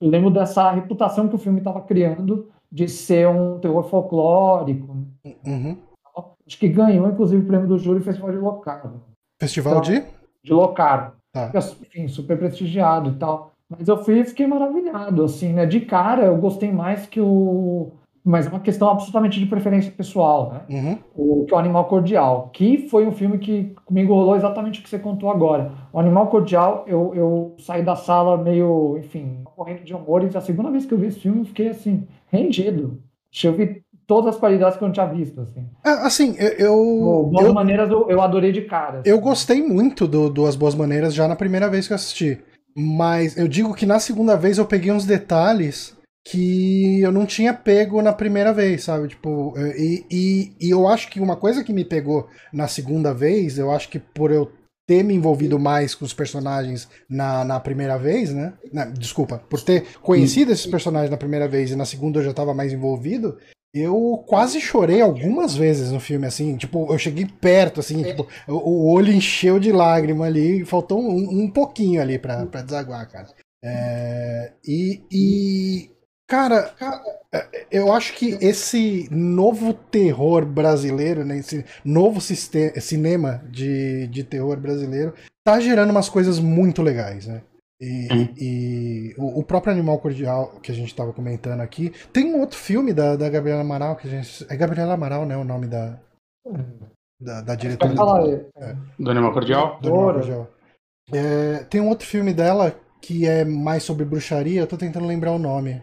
eu 0.00 0.08
lembro 0.08 0.30
dessa 0.30 0.70
reputação 0.70 1.28
que 1.28 1.34
o 1.34 1.38
filme 1.38 1.58
estava 1.58 1.80
criando 1.80 2.48
de 2.70 2.88
ser 2.88 3.28
um 3.28 3.58
terror 3.58 3.82
folclórico. 3.84 4.94
né? 5.24 5.34
Uhum. 5.46 5.76
Acho 6.46 6.58
que 6.58 6.68
ganhou, 6.68 7.08
inclusive, 7.08 7.42
o 7.42 7.46
prêmio 7.46 7.68
do 7.68 7.78
júri 7.78 8.00
Festival 8.00 8.30
de 8.30 8.38
Locarno. 8.38 9.02
Festival 9.40 9.72
Então, 9.74 9.82
de? 9.82 10.04
De 10.42 10.52
Locarno. 10.52 11.12
Tá. 11.32 11.50
Enfim, 11.82 12.08
super 12.08 12.38
prestigiado 12.38 13.10
e 13.10 13.14
tal. 13.14 13.52
Mas 13.68 13.86
eu 13.86 14.02
fui 14.02 14.20
e 14.20 14.24
fiquei 14.24 14.46
maravilhado, 14.46 15.24
assim, 15.24 15.52
né? 15.52 15.66
De 15.66 15.80
cara, 15.80 16.24
eu 16.24 16.36
gostei 16.38 16.72
mais 16.72 17.06
que 17.06 17.20
o... 17.20 17.92
Mas 18.24 18.46
é 18.46 18.50
uma 18.50 18.60
questão 18.60 18.90
absolutamente 18.90 19.38
de 19.38 19.46
preferência 19.46 19.90
pessoal, 19.90 20.52
né? 20.52 20.60
Uhum. 20.68 20.98
o, 21.14 21.44
que 21.46 21.54
é 21.54 21.56
o 21.56 21.60
Animal 21.60 21.84
Cordial, 21.86 22.50
que 22.52 22.88
foi 22.88 23.06
um 23.06 23.12
filme 23.12 23.38
que 23.38 23.74
comigo 23.84 24.12
rolou 24.12 24.36
exatamente 24.36 24.80
o 24.80 24.82
que 24.82 24.88
você 24.88 24.98
contou 24.98 25.30
agora. 25.30 25.72
O 25.92 25.98
Animal 25.98 26.26
Cordial, 26.26 26.84
eu, 26.86 27.12
eu 27.14 27.54
saí 27.58 27.82
da 27.82 27.96
sala 27.96 28.36
meio, 28.36 28.98
enfim, 28.98 29.42
correndo 29.44 29.84
de 29.84 29.94
amores. 29.94 30.36
A 30.36 30.40
segunda 30.40 30.70
vez 30.70 30.84
que 30.84 30.92
eu 30.92 30.98
vi 30.98 31.06
esse 31.06 31.20
filme, 31.20 31.40
eu 31.40 31.44
fiquei, 31.46 31.68
assim, 31.68 32.06
rendido. 32.30 33.02
Eu 33.42 33.52
vi 33.54 33.82
todas 34.06 34.34
as 34.34 34.40
qualidades 34.40 34.76
que 34.76 34.82
eu 34.82 34.88
não 34.88 34.92
tinha 34.92 35.06
visto, 35.06 35.40
assim. 35.40 35.66
Ah, 35.84 36.06
Assim, 36.06 36.34
eu, 36.38 37.28
Boas 37.30 37.46
eu, 37.46 37.54
Maneiras 37.54 37.90
eu, 37.90 38.08
eu 38.08 38.20
adorei 38.20 38.52
de 38.52 38.62
cara. 38.62 39.00
assim. 39.00 39.10
eu 39.10 39.20
gostei 39.20 39.62
muito 39.62 40.08
do, 40.08 40.30
do 40.30 40.46
As 40.46 40.56
Boas 40.56 40.74
Maneiras 40.74 41.14
já 41.14 41.28
na 41.28 41.36
primeira 41.36 41.68
vez 41.68 41.86
que 41.86 41.92
eu 41.92 41.96
assisti. 41.96 42.40
Mas 42.76 43.36
eu 43.36 43.48
digo 43.48 43.74
que 43.74 43.84
na 43.84 43.98
segunda 43.98 44.36
vez 44.36 44.56
eu 44.56 44.64
peguei 44.64 44.92
uns 44.92 45.04
detalhes 45.04 45.97
que 46.26 47.00
eu 47.00 47.10
não 47.10 47.24
tinha 47.24 47.54
pego 47.54 48.02
na 48.02 48.12
primeira 48.12 48.52
vez, 48.52 48.84
sabe? 48.84 49.08
Tipo, 49.08 49.54
e, 49.76 50.04
e, 50.10 50.52
e 50.60 50.70
eu 50.70 50.86
acho 50.86 51.08
que 51.08 51.20
uma 51.20 51.36
coisa 51.36 51.64
que 51.64 51.72
me 51.72 51.84
pegou 51.84 52.28
na 52.52 52.68
segunda 52.68 53.14
vez, 53.14 53.58
eu 53.58 53.70
acho 53.70 53.88
que 53.88 53.98
por 53.98 54.30
eu 54.30 54.52
ter 54.86 55.02
me 55.02 55.14
envolvido 55.14 55.58
mais 55.58 55.94
com 55.94 56.04
os 56.04 56.14
personagens 56.14 56.88
na, 57.08 57.44
na 57.44 57.60
primeira 57.60 57.98
vez, 57.98 58.32
né? 58.32 58.54
Na- 58.72 58.86
desculpa, 58.86 59.38
por 59.50 59.60
ter 59.60 59.86
conhecido 60.00 60.50
esses 60.50 60.66
personagens 60.66 61.10
na 61.10 61.16
primeira 61.16 61.46
vez 61.46 61.70
e 61.70 61.76
na 61.76 61.84
segunda 61.84 62.20
eu 62.20 62.24
já 62.24 62.32
tava 62.32 62.54
mais 62.54 62.72
envolvido, 62.72 63.36
eu 63.74 64.24
quase 64.26 64.60
chorei 64.60 65.02
algumas 65.02 65.54
vezes 65.54 65.92
no 65.92 66.00
filme, 66.00 66.26
assim, 66.26 66.56
tipo, 66.56 66.90
eu 66.90 66.98
cheguei 66.98 67.26
perto, 67.26 67.80
assim, 67.80 68.02
tipo, 68.02 68.26
o, 68.48 68.54
o 68.54 68.90
olho 68.90 69.12
encheu 69.12 69.60
de 69.60 69.70
lágrima 69.72 70.24
ali, 70.24 70.64
faltou 70.64 70.98
um, 71.02 71.42
um 71.44 71.50
pouquinho 71.50 72.00
ali 72.00 72.18
pra, 72.18 72.46
pra 72.46 72.62
desaguar, 72.62 73.06
cara. 73.10 73.28
É, 73.62 74.52
e, 74.64 75.02
e, 75.12 75.90
cara, 76.28 76.68
cara, 76.78 77.02
é, 77.32 77.66
eu 77.70 77.92
acho 77.92 78.14
que 78.14 78.38
esse 78.40 79.08
novo 79.10 79.72
terror 79.74 80.44
brasileiro, 80.46 81.24
né, 81.24 81.38
esse 81.38 81.64
novo 81.84 82.20
cinema 82.20 83.42
de, 83.50 84.06
de 84.08 84.22
terror 84.22 84.56
brasileiro, 84.58 85.14
tá 85.44 85.58
gerando 85.58 85.90
umas 85.90 86.08
coisas 86.08 86.38
muito 86.38 86.82
legais, 86.82 87.26
né? 87.26 87.42
E, 87.80 88.08
Hum. 88.12 88.28
e 88.36 89.14
o, 89.16 89.38
o 89.40 89.44
próprio 89.44 89.72
Animal 89.72 89.98
Cordial 90.00 90.58
que 90.60 90.72
a 90.72 90.74
gente 90.74 90.94
tava 90.94 91.12
comentando 91.12 91.60
aqui. 91.60 91.92
Tem 92.12 92.24
um 92.34 92.40
outro 92.40 92.58
filme 92.58 92.92
da, 92.92 93.14
da 93.14 93.28
Gabriela 93.30 93.60
Amaral 93.60 93.94
que 93.96 94.08
a 94.08 94.10
gente. 94.10 94.44
É 94.50 94.56
Gabriela 94.56 94.94
Amaral, 94.94 95.24
né? 95.24 95.36
O 95.36 95.44
nome 95.44 95.68
da, 95.68 95.96
da, 97.20 97.40
da 97.40 97.54
diretora. 97.54 97.94
Falar, 97.94 98.22
do- 98.24 98.46
é, 98.56 98.76
Do 98.98 99.10
Animal 99.10 99.32
Cordial? 99.32 99.78
do 99.80 99.88
Animal 99.90 100.06
Dora. 100.06 100.18
Cordial. 100.18 100.50
É, 101.12 101.64
tem 101.70 101.80
um 101.80 101.88
outro 101.88 102.06
filme 102.06 102.34
dela 102.34 102.74
que 103.00 103.26
é 103.28 103.44
mais 103.44 103.84
sobre 103.84 104.04
bruxaria, 104.04 104.60
eu 104.60 104.66
tô 104.66 104.76
tentando 104.76 105.06
lembrar 105.06 105.30
o 105.32 105.38
nome. 105.38 105.80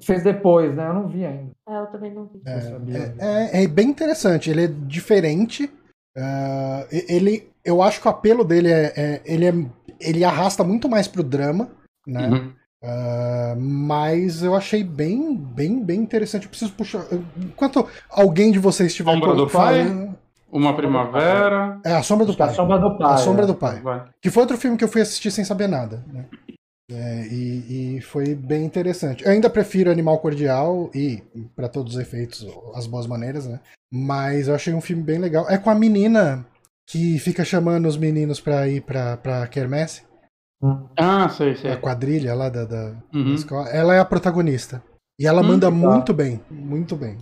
Fez 0.00 0.22
depois, 0.22 0.74
né? 0.74 0.88
Eu 0.88 0.94
não 0.94 1.08
vi 1.08 1.24
ainda. 1.24 1.50
É, 1.68 1.80
eu 1.80 1.86
também 1.86 2.12
não 2.14 2.26
vi. 2.26 2.40
Eu 2.44 2.60
sabia. 2.62 3.14
É, 3.18 3.58
é- 3.60 3.64
é 3.64 3.66
bem 3.68 3.88
interessante, 3.88 4.50
ele 4.50 4.64
é 4.64 4.68
diferente. 4.68 5.70
e- 6.90 7.06
ele, 7.08 7.50
eu 7.64 7.80
acho 7.82 8.00
que 8.00 8.06
o 8.06 8.10
apelo 8.10 8.44
dele 8.44 8.70
é, 8.70 8.92
é- 8.96 9.22
ele, 9.24 9.46
é 9.46 9.54
ele 10.00 10.24
arrasta 10.24 10.62
muito 10.62 10.88
mais 10.88 11.08
pro 11.08 11.22
drama, 11.22 11.70
né? 12.06 12.28
Uhum. 12.28 12.52
Ah, 12.84 13.54
mas 13.56 14.42
eu 14.42 14.54
achei 14.56 14.82
bem, 14.82 15.34
bem, 15.36 15.82
bem 15.82 16.00
interessante. 16.00 16.44
Eu 16.44 16.50
preciso 16.50 16.72
puxar. 16.72 17.04
Enquanto 17.38 17.86
alguém 18.10 18.50
de 18.52 18.58
vocês 18.58 18.90
estiver 18.90 19.12
Sombra 19.12 19.34
do 19.34 19.48
falando- 19.48 20.16
Uma 20.50 20.74
Primavera. 20.76 21.80
É 21.84 21.94
A 21.94 22.02
Sombra 22.02 22.26
do 22.26 22.32
é 22.32 22.36
Pai. 22.36 22.48
a 22.50 22.52
Sombra 22.52 22.78
do 22.78 22.98
Pai. 22.98 23.12
A 23.14 23.16
Sombra 23.16 23.44
é. 23.44 23.46
do 23.46 23.54
Pai. 23.54 23.80
Vai. 23.80 24.04
Que 24.20 24.30
foi 24.30 24.42
outro 24.42 24.58
filme 24.58 24.76
que 24.76 24.84
eu 24.84 24.88
fui 24.88 25.00
assistir 25.00 25.30
sem 25.30 25.44
saber 25.44 25.66
nada. 25.68 26.04
Né? 26.12 26.26
É, 26.94 27.26
e, 27.28 27.96
e 27.96 28.00
foi 28.02 28.34
bem 28.34 28.64
interessante. 28.64 29.24
Eu 29.24 29.30
ainda 29.30 29.48
prefiro 29.48 29.90
Animal 29.90 30.18
Cordial 30.18 30.90
e, 30.94 31.22
para 31.56 31.68
todos 31.68 31.94
os 31.94 32.00
efeitos, 32.00 32.46
As 32.74 32.86
Boas 32.86 33.06
Maneiras, 33.06 33.46
né? 33.46 33.60
Mas 33.92 34.48
eu 34.48 34.54
achei 34.54 34.74
um 34.74 34.80
filme 34.80 35.02
bem 35.02 35.18
legal. 35.18 35.48
É 35.48 35.56
com 35.56 35.70
a 35.70 35.74
menina 35.74 36.44
que 36.88 37.18
fica 37.18 37.44
chamando 37.44 37.86
os 37.86 37.96
meninos 37.96 38.40
pra 38.40 38.68
ir 38.68 38.82
pra, 38.82 39.16
pra 39.16 39.46
Kermesse. 39.46 40.02
Ah, 40.96 41.28
sei, 41.28 41.56
sei. 41.56 41.72
a 41.72 41.76
quadrilha 41.76 42.34
lá 42.34 42.48
da, 42.48 42.64
da, 42.64 42.94
Uhum. 43.12 43.24
da 43.30 43.34
escola. 43.34 43.68
Ela 43.70 43.94
é 43.94 43.98
a 43.98 44.04
protagonista. 44.04 44.82
E 45.18 45.26
ela 45.26 45.40
Hum, 45.42 45.46
manda 45.48 45.66
tá. 45.66 45.70
muito 45.72 46.12
bem, 46.12 46.40
muito 46.50 46.94
bem. 46.96 47.18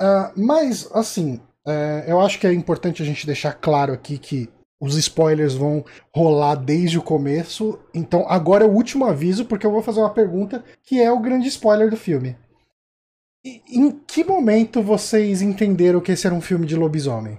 Ah, 0.00 0.32
mas, 0.36 0.88
assim, 0.92 1.40
é, 1.66 2.04
eu 2.06 2.20
acho 2.20 2.38
que 2.38 2.46
é 2.46 2.52
importante 2.52 3.02
a 3.02 3.06
gente 3.06 3.26
deixar 3.26 3.52
claro 3.54 3.92
aqui 3.92 4.18
que 4.18 4.48
os 4.84 4.96
spoilers 4.96 5.54
vão 5.54 5.84
rolar 6.14 6.54
desde 6.56 6.98
o 6.98 7.02
começo. 7.02 7.78
Então, 7.94 8.24
agora 8.28 8.64
é 8.64 8.68
o 8.68 8.72
último 8.72 9.04
aviso, 9.06 9.44
porque 9.46 9.66
eu 9.66 9.70
vou 9.72 9.82
fazer 9.82 10.00
uma 10.00 10.10
pergunta 10.14 10.64
que 10.82 11.00
é 11.00 11.10
o 11.10 11.20
grande 11.20 11.48
spoiler 11.48 11.90
do 11.90 11.96
filme. 11.96 12.36
E- 13.44 13.60
Em 13.78 13.90
que 13.90 14.24
momento 14.24 14.82
vocês 14.82 15.42
entenderam 15.42 16.00
que 16.00 16.12
esse 16.12 16.26
era 16.26 16.34
um 16.34 16.40
filme 16.40 16.66
de 16.66 16.76
lobisomem? 16.76 17.38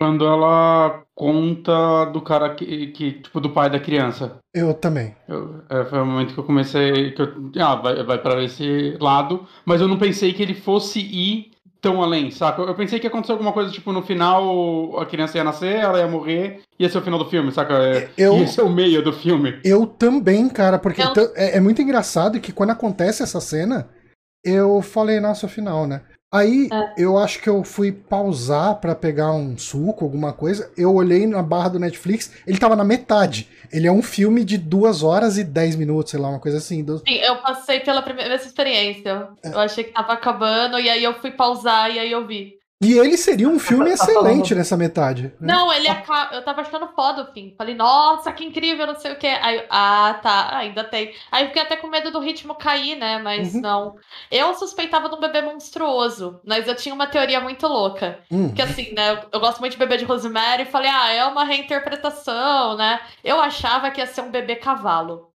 Quando 0.00 0.24
ela 0.26 1.04
conta 1.14 2.06
do 2.06 2.20
cara 2.20 2.52
que, 2.56 2.88
que 2.88 3.12
tipo, 3.22 3.40
do 3.40 3.50
pai 3.50 3.70
da 3.70 3.78
criança. 3.78 4.38
Eu 4.52 4.74
também. 4.74 5.14
Eu- 5.28 5.62
é, 5.70 5.84
foi 5.84 6.00
o 6.00 6.06
momento 6.06 6.34
que 6.34 6.40
eu 6.40 6.44
comecei. 6.44 7.12
Que 7.12 7.22
eu, 7.22 7.52
ah, 7.60 7.76
vai, 7.76 8.02
vai 8.02 8.18
para 8.20 8.42
esse 8.42 8.96
lado, 9.00 9.46
mas 9.64 9.80
eu 9.80 9.86
não 9.86 9.98
pensei 9.98 10.32
que 10.32 10.42
ele 10.42 10.54
fosse 10.54 10.98
ir 10.98 11.51
tão 11.82 12.00
além, 12.00 12.30
saca? 12.30 12.62
Eu 12.62 12.74
pensei 12.76 13.00
que 13.00 13.06
ia 13.06 13.10
acontecer 13.10 13.32
alguma 13.32 13.52
coisa, 13.52 13.70
tipo, 13.72 13.92
no 13.92 14.02
final 14.02 14.98
a 15.00 15.04
criança 15.04 15.36
ia 15.36 15.44
nascer, 15.44 15.74
ela 15.76 15.98
ia 15.98 16.06
morrer, 16.06 16.60
ia 16.78 16.88
ser 16.88 16.98
o 16.98 17.02
final 17.02 17.18
do 17.18 17.28
filme, 17.28 17.50
saca? 17.52 17.74
É, 17.74 18.08
Eu- 18.16 18.38
Ia 18.38 18.46
ser 18.46 18.62
o 18.62 18.70
meio 18.70 19.02
do 19.02 19.12
filme. 19.12 19.58
Eu 19.64 19.84
também, 19.86 20.48
cara, 20.48 20.78
porque 20.78 21.02
Eu- 21.02 21.12
t- 21.12 21.32
é, 21.34 21.56
é 21.56 21.60
muito 21.60 21.82
engraçado 21.82 22.40
que 22.40 22.52
quando 22.52 22.70
acontece 22.70 23.22
essa 23.24 23.40
cena, 23.40 23.88
eu 24.44 24.80
falei, 24.80 25.18
nossa, 25.20 25.48
final, 25.48 25.86
né? 25.86 26.02
Aí 26.32 26.68
É. 26.72 26.94
eu 26.96 27.18
acho 27.18 27.40
que 27.42 27.48
eu 27.50 27.62
fui 27.62 27.92
pausar 27.92 28.76
pra 28.80 28.94
pegar 28.94 29.32
um 29.32 29.56
suco, 29.58 30.04
alguma 30.04 30.32
coisa. 30.32 30.70
Eu 30.76 30.94
olhei 30.94 31.26
na 31.26 31.42
barra 31.42 31.68
do 31.68 31.78
Netflix, 31.78 32.32
ele 32.46 32.58
tava 32.58 32.74
na 32.74 32.84
metade. 32.84 33.48
Ele 33.70 33.86
é 33.86 33.92
um 33.92 34.02
filme 34.02 34.42
de 34.44 34.56
duas 34.56 35.02
horas 35.02 35.36
e 35.36 35.44
dez 35.44 35.76
minutos, 35.76 36.10
sei 36.10 36.20
lá, 36.20 36.28
uma 36.30 36.40
coisa 36.40 36.56
assim. 36.58 36.82
do- 36.82 36.98
Sim, 36.98 37.14
eu 37.16 37.36
passei 37.42 37.80
pela 37.80 38.00
primeira 38.02 38.30
mesma 38.30 38.46
experiência. 38.46 39.28
Eu 39.44 39.58
achei 39.58 39.84
que 39.84 39.92
tava 39.92 40.12
acabando, 40.14 40.78
e 40.80 40.88
aí 40.88 41.04
eu 41.04 41.14
fui 41.20 41.30
pausar 41.32 41.90
e 41.90 41.98
aí 41.98 42.10
eu 42.10 42.26
vi. 42.26 42.54
E 42.82 42.98
ele 42.98 43.16
seria 43.16 43.48
um 43.48 43.58
filme 43.58 43.86
Tá 43.86 43.92
excelente 43.94 44.48
falando- 44.48 44.54
nessa 44.56 44.76
metade. 44.76 45.22
né? 45.40 45.54
Não, 45.54 45.72
ele 45.72 45.86
acaba. 45.88 46.34
Eu 46.34 46.44
tava 46.44 46.62
achando 46.62 46.88
foda 46.88 47.22
o 47.22 47.32
fim. 47.32 47.54
Falei, 47.56 47.74
nossa, 47.74 48.32
que 48.32 48.44
incrível, 48.44 48.86
não 48.86 48.96
sei 48.98 49.12
o 49.12 49.16
quê. 49.18 49.28
Aí, 49.40 49.64
ah, 49.70 50.18
tá, 50.22 50.56
ainda 50.56 50.82
tem. 50.82 51.14
Aí 51.30 51.44
eu 51.44 51.48
fiquei 51.48 51.62
até 51.62 51.76
com 51.76 51.86
medo 51.86 52.10
do 52.10 52.18
ritmo 52.18 52.54
cair, 52.56 52.96
né? 52.96 53.18
Mas 53.22 53.54
Uhum. 53.54 53.60
não. 53.60 53.96
Eu 54.30 54.52
suspeitava 54.54 55.08
de 55.08 55.14
um 55.14 55.20
bebê 55.20 55.42
monstruoso, 55.42 56.40
mas 56.44 56.66
eu 56.66 56.74
tinha 56.74 56.94
uma 56.94 57.06
teoria 57.06 57.40
muito 57.40 57.66
louca. 57.68 58.18
Hum. 58.30 58.52
Que 58.52 58.62
assim, 58.62 58.92
né? 58.94 59.12
eu- 59.12 59.22
Eu 59.32 59.40
gosto 59.40 59.60
muito 59.60 59.72
de 59.72 59.78
bebê 59.78 59.96
de 59.96 60.04
Rosemary 60.04 60.62
e 60.64 60.66
falei, 60.66 60.90
ah, 60.90 61.10
é 61.12 61.24
uma 61.24 61.44
reinterpretação, 61.44 62.76
né? 62.76 63.00
Eu 63.22 63.40
achava 63.40 63.90
que 63.90 64.00
ia 64.00 64.06
ser 64.06 64.22
um 64.22 64.30
bebê 64.30 64.56
cavalo. 64.56 65.31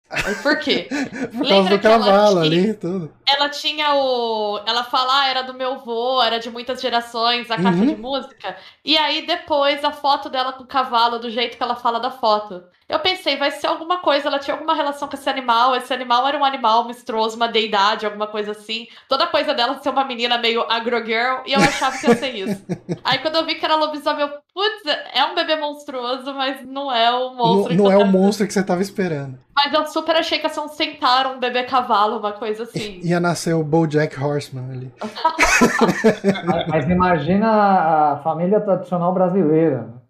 Por 0.42 0.58
quê? 0.58 0.88
Por 1.32 1.38
causa 1.38 1.54
lembra 1.54 1.78
do 1.78 1.82
cavalo 1.82 2.42
tinha- 2.42 2.62
ali 2.62 2.74
tudo. 2.74 3.12
Ela 3.26 3.48
tinha 3.48 3.94
o. 3.94 4.60
Ela 4.66 4.84
fala, 4.84 5.20
ah, 5.22 5.28
era 5.28 5.42
do 5.42 5.54
meu 5.54 5.72
avô, 5.74 6.22
era 6.22 6.38
de 6.38 6.50
muitas 6.50 6.80
gerações, 6.80 7.50
a 7.50 7.56
caixa 7.56 7.78
Uhum. 7.78 7.86
de 7.86 7.96
música. 7.96 8.56
E 8.84 8.96
aí 8.98 9.26
depois 9.26 9.82
a 9.84 9.90
foto 9.92 10.28
dela 10.28 10.52
com 10.52 10.64
o 10.64 10.66
cavalo, 10.66 11.18
do 11.18 11.30
jeito 11.30 11.56
que 11.56 11.62
ela 11.62 11.74
fala 11.76 11.98
da 11.98 12.10
foto. 12.10 12.62
Eu 12.92 12.98
pensei, 12.98 13.38
vai 13.38 13.50
ser 13.50 13.68
alguma 13.68 14.00
coisa, 14.00 14.28
ela 14.28 14.38
tinha 14.38 14.54
alguma 14.54 14.74
relação 14.74 15.08
com 15.08 15.16
esse 15.16 15.28
animal, 15.30 15.74
esse 15.74 15.94
animal 15.94 16.28
era 16.28 16.36
um 16.36 16.44
animal 16.44 16.84
monstruoso, 16.84 17.36
uma 17.36 17.48
deidade, 17.48 18.04
alguma 18.04 18.26
coisa 18.26 18.50
assim. 18.50 18.86
Toda 19.08 19.26
coisa 19.26 19.54
dela 19.54 19.80
ser 19.82 19.88
uma 19.88 20.04
menina 20.04 20.36
meio 20.36 20.70
agro-girl, 20.70 21.38
e 21.46 21.54
eu 21.54 21.60
achava 21.60 21.96
que 21.96 22.06
ia 22.06 22.14
ser 22.14 22.34
isso. 22.34 22.62
Aí 23.02 23.18
quando 23.20 23.36
eu 23.36 23.46
vi 23.46 23.54
que 23.54 23.64
era 23.64 23.76
lobisomem, 23.76 24.20
eu, 24.20 24.28
putz, 24.52 24.82
é 25.14 25.24
um 25.24 25.34
bebê 25.34 25.56
monstruoso, 25.56 26.34
mas 26.34 26.66
não 26.66 26.92
é 26.92 27.10
o 27.10 27.34
monstro 27.34 27.74
Não, 27.74 27.84
não 27.84 27.90
que 27.90 27.96
é 27.96 28.04
o 28.04 28.06
monstro 28.06 28.46
que 28.46 28.52
você 28.52 28.62
tava 28.62 28.82
esperando. 28.82 29.38
Mas 29.56 29.72
eu 29.72 29.86
super 29.86 30.14
achei 30.16 30.38
que 30.38 30.44
ia 30.44 30.52
ser 30.52 30.60
um 30.60 30.68
centauro, 30.68 31.30
um 31.30 31.40
bebê 31.40 31.62
cavalo, 31.62 32.18
uma 32.18 32.32
coisa 32.32 32.64
assim. 32.64 33.00
Ia 33.02 33.18
nascer 33.18 33.54
o 33.54 33.64
Bojack 33.64 34.22
Horseman 34.22 34.70
ali. 34.70 34.92
Mas, 35.00 36.68
mas 36.68 36.90
imagina 36.90 37.48
a 37.48 38.20
família 38.22 38.60
tradicional 38.60 39.14
brasileira. 39.14 40.01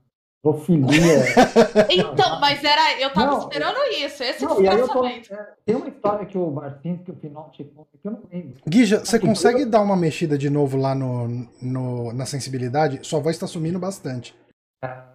Zoofilia. 0.44 0.88
Então, 1.88 2.40
mas 2.40 2.62
era. 2.64 3.00
Eu 3.00 3.10
tava 3.12 3.26
Não, 3.32 3.38
esperando 3.38 3.76
isso, 4.04 4.22
esse 4.22 4.44
Não, 4.44 4.56
foi 4.56 4.66
o 4.66 4.70
aí 4.70 4.78
eu 4.78 4.88
tô, 4.88 5.02
pensamento. 5.02 5.32
é, 5.34 5.48
tem 5.64 5.76
uma 5.76 5.88
história 5.88 6.26
que 6.26 6.36
o 6.38 6.50
Barcinski, 6.50 7.10
o 7.10 7.14
Pinotti 7.14 7.64
conta, 7.64 7.88
que 8.00 8.08
eu 8.08 8.12
não 8.12 8.20
lembro. 8.32 8.54
Guija, 8.68 9.04
você 9.04 9.18
consegue 9.20 9.64
dar 9.64 9.80
uma 9.82 9.96
mexida 9.96 10.36
de 10.36 10.50
novo 10.50 10.76
lá 10.76 10.94
no, 10.94 11.28
no- 11.60 12.12
na 12.12 12.26
sensibilidade? 12.26 13.00
Sua 13.06 13.20
voz 13.20 13.38
tá 13.38 13.46
sumindo 13.46 13.78
bastante. 13.78 14.34
Tá, 14.80 15.06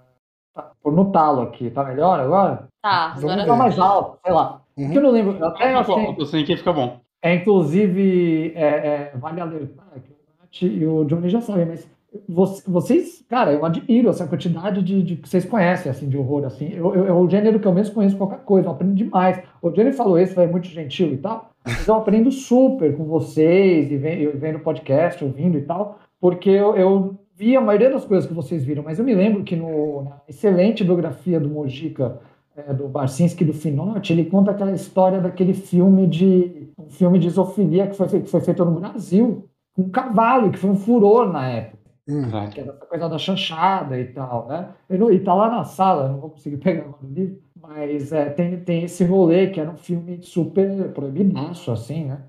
por 0.82 0.94
no 0.94 1.12
talo 1.12 1.42
aqui, 1.42 1.70
tá 1.70 1.84
melhor 1.84 2.20
agora? 2.20 2.68
Tá, 2.82 3.10
Vamos 3.10 3.24
agora 3.26 3.42
ver. 3.42 3.48
Tá 3.48 3.56
mais 3.56 3.80
alto, 3.80 4.20
sei 4.24 4.34
lá. 4.34 4.62
Uhum. 4.78 4.92
Que 4.92 4.98
eu 4.98 5.02
não 5.02 5.12
lembro. 5.12 5.46
Até 5.46 5.74
eu 5.74 5.80
achei, 5.80 5.96
bom, 5.96 6.22
assim 6.22 6.46
que 6.46 6.58
fica 6.58 6.72
bom. 6.74 7.00
É, 7.22 7.36
inclusive, 7.36 8.54
é, 8.56 8.62
é, 8.66 9.12
vale 9.16 9.42
alertar 9.42 9.86
que 9.96 10.12
o 10.12 10.16
Nath 10.40 10.62
e 10.62 10.86
o 10.86 11.04
Johnny 11.06 11.30
já 11.30 11.42
sabem, 11.42 11.66
mas 11.66 11.88
vocês, 12.28 13.24
cara, 13.30 13.52
eu 13.54 13.64
admiro 13.66 14.10
essa 14.10 14.26
quantidade 14.28 14.82
de, 14.84 15.02
de 15.04 15.16
que 15.18 15.28
vocês 15.28 15.46
conhecem, 15.46 15.92
assim, 15.92 16.08
de 16.10 16.18
horror, 16.18 16.46
assim. 16.46 16.72
Eu, 16.74 16.94
eu- 16.96 17.08
é 17.08 17.14
o 17.14 17.30
gênero 17.30 17.60
que 17.60 17.68
eu 17.68 17.74
mesmo 17.74 17.94
conheço 17.96 18.18
qualquer 18.18 18.40
coisa, 18.40 18.68
eu 18.68 18.72
aprendo 18.72 18.94
demais. 18.96 19.42
O 19.62 19.70
Johnny 19.70 19.92
falou 19.92 20.20
isso, 20.20 20.40
é 20.40 20.48
muito 20.48 20.68
gentil 20.68 21.14
e 21.14 21.18
tal, 21.18 21.50
mas 21.66 21.88
eu 21.88 21.96
aprendo 21.96 22.32
super 22.32 22.96
com 22.96 23.04
vocês, 23.06 23.92
e 23.92 23.98
ven- 23.98 24.20
eu 24.20 24.60
podcast, 24.60 25.24
ouvindo 25.24 25.58
e 25.58 25.62
tal, 25.62 26.00
porque 26.20 26.50
eu, 26.50 26.76
eu 26.76 27.16
vi 27.36 27.56
a 27.56 27.62
maioria 27.62 27.90
das 27.90 28.06
coisas 28.06 28.28
que 28.28 28.34
vocês 28.34 28.64
viram, 28.64 28.84
mas 28.84 28.98
eu 29.00 29.06
me 29.06 29.14
lembro 29.14 29.44
que 29.44 29.56
no, 29.56 30.04
na 30.04 30.22
excelente 30.28 30.84
biografia 30.84 31.40
do 31.40 31.48
Mojica, 31.50 32.20
é, 32.56 32.74
do 32.74 32.88
Barcinski 32.88 33.46
do 33.46 33.54
Finotti, 33.54 34.12
ele 34.14 34.26
conta 34.26 34.50
aquela 34.52 34.72
história 34.72 35.20
daquele 35.22 35.54
filme 35.54 36.08
de 36.08 36.68
um 36.78 36.90
filme 36.90 37.20
de 37.20 37.30
zoofilia 37.30 37.86
que 37.88 37.96
foi, 37.96 38.08
que 38.08 38.30
foi 38.30 38.42
feito 38.42 38.66
no 38.66 38.80
Brasil 38.80 39.46
com 39.76 39.84
um 39.84 39.90
cavalo, 39.90 40.50
que 40.50 40.58
foi 40.58 40.72
um 40.72 40.76
furor 40.76 41.32
na 41.32 41.48
época, 41.48 41.77
Hum. 42.08 42.30
Caralho. 42.30 42.52
que 42.52 42.60
era 42.62 42.70
essa 42.72 42.86
coisa 42.86 43.10
da 43.10 43.18
chanchada 43.18 44.00
e 44.00 44.06
tal, 44.06 44.48
né? 44.48 44.70
Eu 44.90 44.98
não- 45.00 45.12
E 45.12 45.20
tá 45.20 45.34
lá 45.34 45.50
na 45.50 45.64
sala, 45.64 46.06
eu 46.06 46.10
não 46.14 46.20
vou 46.22 46.30
conseguir 46.30 46.58
pegar 46.64 46.88
o 46.88 46.96
livro, 47.06 47.40
mas 47.62 48.12
é, 48.14 48.30
tem, 48.30 48.58
tem 48.62 48.84
esse 48.84 49.04
rolê 49.04 49.48
que 49.48 49.60
era 49.60 49.70
um 49.70 49.76
filme 49.78 50.20
super 50.22 50.92
proibidaço, 50.94 51.72
assim, 51.72 52.06
né? 52.06 52.22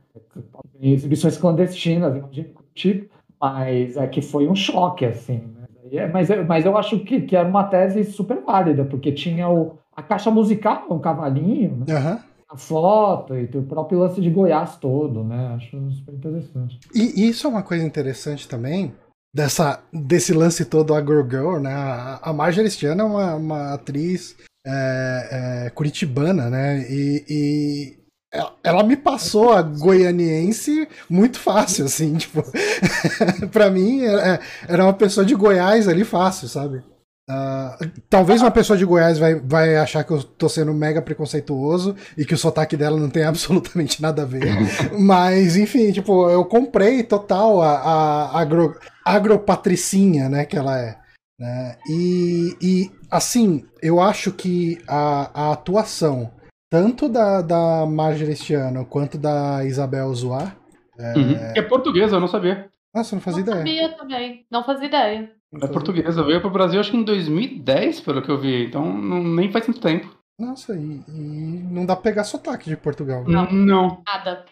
Exibições 0.80 1.36
clandestinas, 1.36 2.16
imagina 2.16 2.48
tipo, 2.74 3.06
mas 3.40 3.96
é 3.96 4.06
que 4.06 4.20
foi 4.22 4.48
um 4.48 4.54
choque, 4.54 5.04
assim, 5.04 5.38
né? 5.38 5.66
E 5.90 5.98
é- 5.98 6.06
Mas, 6.08 6.28
mas 6.46 6.64
eu 6.66 6.76
acho 6.76 7.00
que, 7.00 7.20
que 7.22 7.34
era 7.36 7.48
uma 7.48 7.64
tese 7.64 8.04
super 8.04 8.42
válida, 8.42 8.84
porque 8.84 9.10
tinha 9.12 9.48
o, 9.48 9.78
a 9.94 10.02
caixa 10.02 10.30
musical, 10.30 10.86
um 10.90 10.98
cavalinho, 10.98 11.84
né? 11.86 11.94
Aham. 11.94 12.18
a 12.50 12.56
foto 12.56 13.34
e 13.36 13.44
o 13.56 13.62
próprio 13.62 13.98
lance 13.98 14.20
de 14.20 14.30
Goiás 14.30 14.76
todo, 14.76 15.22
né? 15.24 15.48
Acho 15.54 15.90
super 15.90 16.14
interessante. 16.14 16.78
E 16.94 17.28
isso 17.28 17.46
é 17.46 17.50
uma 17.50 17.62
coisa 17.62 17.84
interessante 17.84 18.48
também, 18.48 18.92
dessa, 19.34 19.82
desse 19.92 20.32
lance 20.32 20.64
todo 20.64 20.94
agro-girl, 20.94 21.58
né? 21.58 21.72
A, 21.72 22.20
a 22.22 22.32
Marjorie 22.32 22.68
este 22.68 22.86
ano 22.86 23.02
é 23.02 23.04
uma, 23.04 23.34
uma 23.34 23.74
atriz 23.74 24.36
é, 24.66 25.64
é, 25.66 25.70
curitibana, 25.70 26.50
né? 26.50 26.86
E, 26.88 27.24
e 27.28 27.98
ela, 28.32 28.54
ela 28.62 28.82
me 28.82 28.96
passou 28.96 29.52
a 29.52 29.62
goianiense 29.62 30.88
muito 31.08 31.38
fácil, 31.38 31.86
assim, 31.86 32.14
tipo... 32.18 32.42
pra 33.50 33.70
mim, 33.70 34.04
é- 34.04 34.40
era 34.68 34.84
uma 34.84 34.94
pessoa 34.94 35.24
de 35.24 35.34
Goiás 35.34 35.88
ali 35.88 36.04
fácil, 36.04 36.48
sabe? 36.48 36.82
Ah, 37.30 37.78
talvez 38.08 38.40
uma 38.40 38.50
pessoa 38.50 38.76
de 38.78 38.86
Goiás 38.86 39.18
vai, 39.18 39.34
vai 39.34 39.76
achar 39.76 40.02
que 40.02 40.10
eu 40.10 40.22
tô 40.22 40.48
sendo 40.48 40.72
mega 40.72 41.02
preconceituoso 41.02 41.94
e 42.16 42.24
que 42.24 42.32
o 42.32 42.38
sotaque 42.38 42.74
dela 42.74 42.98
não 42.98 43.10
tem 43.10 43.22
absolutamente 43.24 44.00
nada 44.00 44.22
a 44.22 44.24
ver. 44.24 44.46
Mas, 44.98 45.54
enfim, 45.54 45.92
tipo, 45.92 46.30
eu 46.30 46.42
comprei 46.46 47.02
total 47.02 47.60
a, 47.60 47.76
a 47.76 48.40
agro, 48.40 48.74
agropatricinha, 49.16 50.28
né, 50.28 50.44
que 50.44 50.56
ela 50.56 50.78
é. 50.78 50.98
Né? 51.40 51.76
E, 51.88 52.56
e, 52.60 52.90
assim, 53.10 53.64
eu 53.82 54.00
acho 54.00 54.32
que 54.32 54.78
a, 54.88 55.30
a 55.48 55.52
atuação, 55.52 56.32
tanto 56.70 57.08
da, 57.08 57.40
da 57.42 57.86
Marjorie 57.86 58.32
este 58.32 58.54
ano 58.54 58.84
quanto 58.84 59.16
da 59.16 59.64
Isabel 59.64 60.12
Zoar. 60.14 60.56
Uhum. 60.98 61.52
Que 61.52 61.60
é 61.60 61.62
portuguesa, 61.62 62.16
eu 62.16 62.20
não 62.20 62.26
sabia. 62.28 62.68
Nossa, 62.94 63.14
eu 63.14 63.16
não 63.16 63.22
fazia 63.22 63.44
Não 63.44 63.52
ideia. 63.52 63.58
sabia 63.88 63.96
também. 63.96 64.46
Não 64.50 64.64
fazia 64.64 64.86
ideia. 64.86 65.32
É 65.62 65.66
portuguesa. 65.68 66.22
Veio 66.24 66.40
pro 66.40 66.50
Brasil 66.50 66.80
acho 66.80 66.90
que 66.90 66.96
em 66.96 67.04
2010, 67.04 68.00
pelo 68.00 68.20
que 68.22 68.30
eu 68.30 68.40
vi. 68.40 68.66
Então 68.66 68.84
não- 68.92 69.22
nem 69.22 69.50
faz 69.52 69.64
tanto 69.66 69.80
tempo. 69.80 70.14
Nossa, 70.40 70.74
e, 70.76 71.00
e 71.08 71.62
não 71.70 71.86
dá 71.86 71.94
pra 71.96 72.02
pegar 72.02 72.24
sotaque 72.24 72.68
de 72.68 72.76
Portugal. 72.76 73.22
né? 73.24 73.32
Não. 73.32 73.50
Não. 73.52 74.02
Nada. 74.06 74.44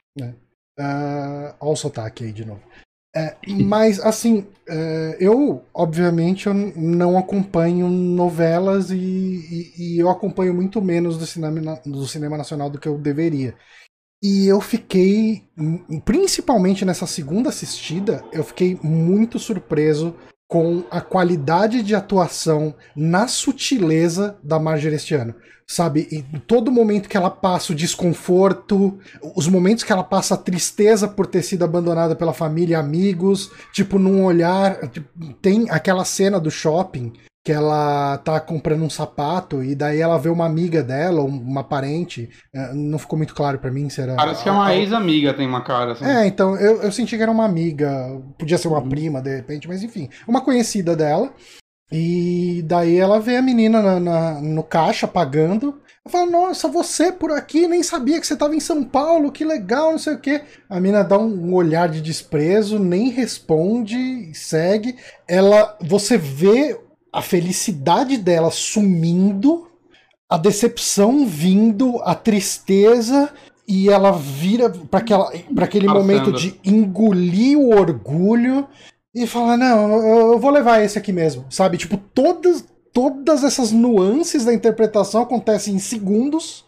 Ah, 0.79 1.55
Olha 1.61 1.73
o 1.73 1.77
sotaque 1.77 2.25
aí 2.25 2.33
de 2.33 2.45
novo. 2.45 2.63
É, 3.17 3.35
mas, 3.65 3.99
assim, 4.01 4.47
é, 4.69 5.17
eu, 5.19 5.65
obviamente, 5.73 6.47
eu 6.47 6.53
não 6.55 7.17
acompanho 7.17 7.89
novelas 7.89 8.91
e, 8.91 8.97
e- 8.97 9.73
e 9.95 9.99
eu 9.99 10.11
acompanho 10.11 10.53
muito 10.53 10.83
menos 10.83 11.17
do 11.17 11.25
cinema, 11.27 11.81
do 11.87 12.07
cinema 12.07 12.37
nacional 12.37 12.69
do 12.69 12.79
que 12.79 12.87
eu 12.87 12.99
deveria. 12.99 13.55
E 14.23 14.47
eu 14.49 14.61
fiquei, 14.61 15.45
principalmente 16.05 16.85
nessa 16.85 17.07
segunda 17.07 17.51
assistida, 17.51 18.25
eu 18.33 18.45
fiquei 18.45 18.79
muito 18.83 19.39
surpreso 19.39 20.15
com 20.49 20.85
a 20.91 21.01
qualidade 21.01 21.83
de 21.83 21.95
atuação 21.95 22.75
na 22.95 23.27
sutileza 23.27 24.39
da 24.43 24.59
Marjorie 24.59 24.97
este 24.97 25.15
ano. 25.15 25.35
Sabe, 25.69 26.07
em 26.13 26.23
todo 26.47 26.71
momento 26.71 27.09
que 27.09 27.17
ela 27.17 27.31
passa 27.31 27.73
o 27.73 27.75
desconforto, 27.75 29.01
os 29.35 29.49
momentos 29.49 29.83
que 29.83 29.91
ela 29.91 30.05
passa 30.05 30.35
a 30.35 30.39
tristeza 30.39 31.09
por 31.09 31.27
ter 31.27 31.43
sido 31.43 31.65
abandonada 31.65 32.15
pela 32.15 32.33
família 32.33 32.75
e 32.75 32.79
amigos, 32.79 33.51
tipo, 33.73 33.99
num 33.99 34.25
olhar. 34.25 34.89
tipo, 34.91 35.09
tem 35.43 35.69
aquela 35.69 36.05
cena 36.05 36.39
do 36.39 36.53
shopping 36.53 37.13
que 37.47 37.53
ela 37.53 38.19
tá 38.25 38.41
comprando 38.41 38.83
um 38.83 38.91
sapato 38.91 39.63
e 39.63 39.73
daí 39.77 40.01
ela 40.01 40.19
vê 40.19 40.29
uma 40.29 40.45
amiga 40.45 40.83
dela, 40.83 41.23
um- 41.23 41.29
uma 41.41 41.63
parente. 41.63 42.29
eh, 42.53 42.73
Não 42.75 42.99
ficou 42.99 43.17
muito 43.17 43.37
claro 43.37 43.61
pra 43.61 43.71
mim 43.71 43.89
se 43.89 44.01
era. 44.01 44.17
Parece 44.17 44.43
que 44.43 44.49
é 44.49 44.53
uma 44.53 44.75
ex-amiga, 44.75 45.33
tem 45.33 45.47
uma 45.47 45.61
cara 45.63 45.93
assim. 45.93 46.05
É, 46.05 46.27
então, 46.27 46.57
eu, 46.57 46.83
eu 46.83 46.91
senti 46.91 47.17
que 47.17 47.23
era 47.23 47.31
uma 47.31 47.45
amiga, 47.45 48.21
podia 48.37 48.59
ser 48.59 48.67
uma 48.67 48.83
prima 48.83 49.23
de 49.23 49.37
repente, 49.37 49.69
mas 49.69 49.81
enfim, 49.85 50.09
uma 50.27 50.41
conhecida 50.41 50.97
dela. 50.97 51.33
E 51.93 52.65
daí 52.67 52.97
ela 52.99 53.21
vê 53.21 53.37
a 53.37 53.43
menina 53.43 53.81
na- 53.81 54.01
na- 54.01 54.41
no 54.41 54.65
caixa 54.65 55.07
pagando. 55.07 55.81
Ela 56.05 56.11
fala, 56.13 56.27
nossa, 56.29 56.67
você 56.67 57.13
por 57.13 57.31
aqui, 57.31 57.69
nem 57.69 57.81
sabia 57.85 58.19
que 58.21 58.27
você 58.27 58.35
estava 58.35 58.57
em 58.57 58.61
São 58.61 58.83
Paulo, 58.83 59.31
que 59.31 59.45
legal, 59.45 59.93
não 59.93 59.99
sei 60.01 60.15
o 60.15 60.19
quê. 60.19 60.41
A 60.69 60.81
menina 60.81 61.05
dá 61.05 61.17
um 61.17 61.55
olhar 61.55 61.89
de 61.89 62.01
desprezo, 62.01 62.81
nem 62.81 63.11
responde, 63.11 64.33
segue. 64.35 64.97
Ela, 65.29 65.77
você 65.81 66.19
vê 66.19 66.77
a 67.17 67.23
felicidade 67.23 68.19
dela 68.19 68.51
sumindo, 68.51 69.67
a 70.29 70.37
decepção 70.37 71.27
vindo, 71.27 71.99
a 72.03 72.15
tristeza, 72.15 73.33
e 73.67 73.89
ela 73.89 74.13
vira 74.13 74.69
para 74.69 74.99
aquele 74.99 75.87
Passando. 75.87 75.95
momento 75.99 76.33
de 76.33 76.61
engolir 76.63 77.59
o 77.59 77.71
orgulho 77.71 78.69
e 79.15 79.27
fala: 79.27 79.57
Não, 79.57 79.93
eu, 79.93 80.33
eu 80.33 80.39
vou 80.39 80.51
levar 80.51 80.83
esse 80.85 80.99
aqui 80.99 81.11
mesmo, 81.11 81.47
sabe? 81.49 81.79
Tipo, 81.79 81.97
todas, 81.97 82.63
todas 82.93 83.43
essas 83.45 83.73
nuances 83.73 84.45
da 84.45 84.53
interpretação 84.53 85.23
acontecem 85.23 85.75
em 85.75 85.79
segundos. 85.79 86.67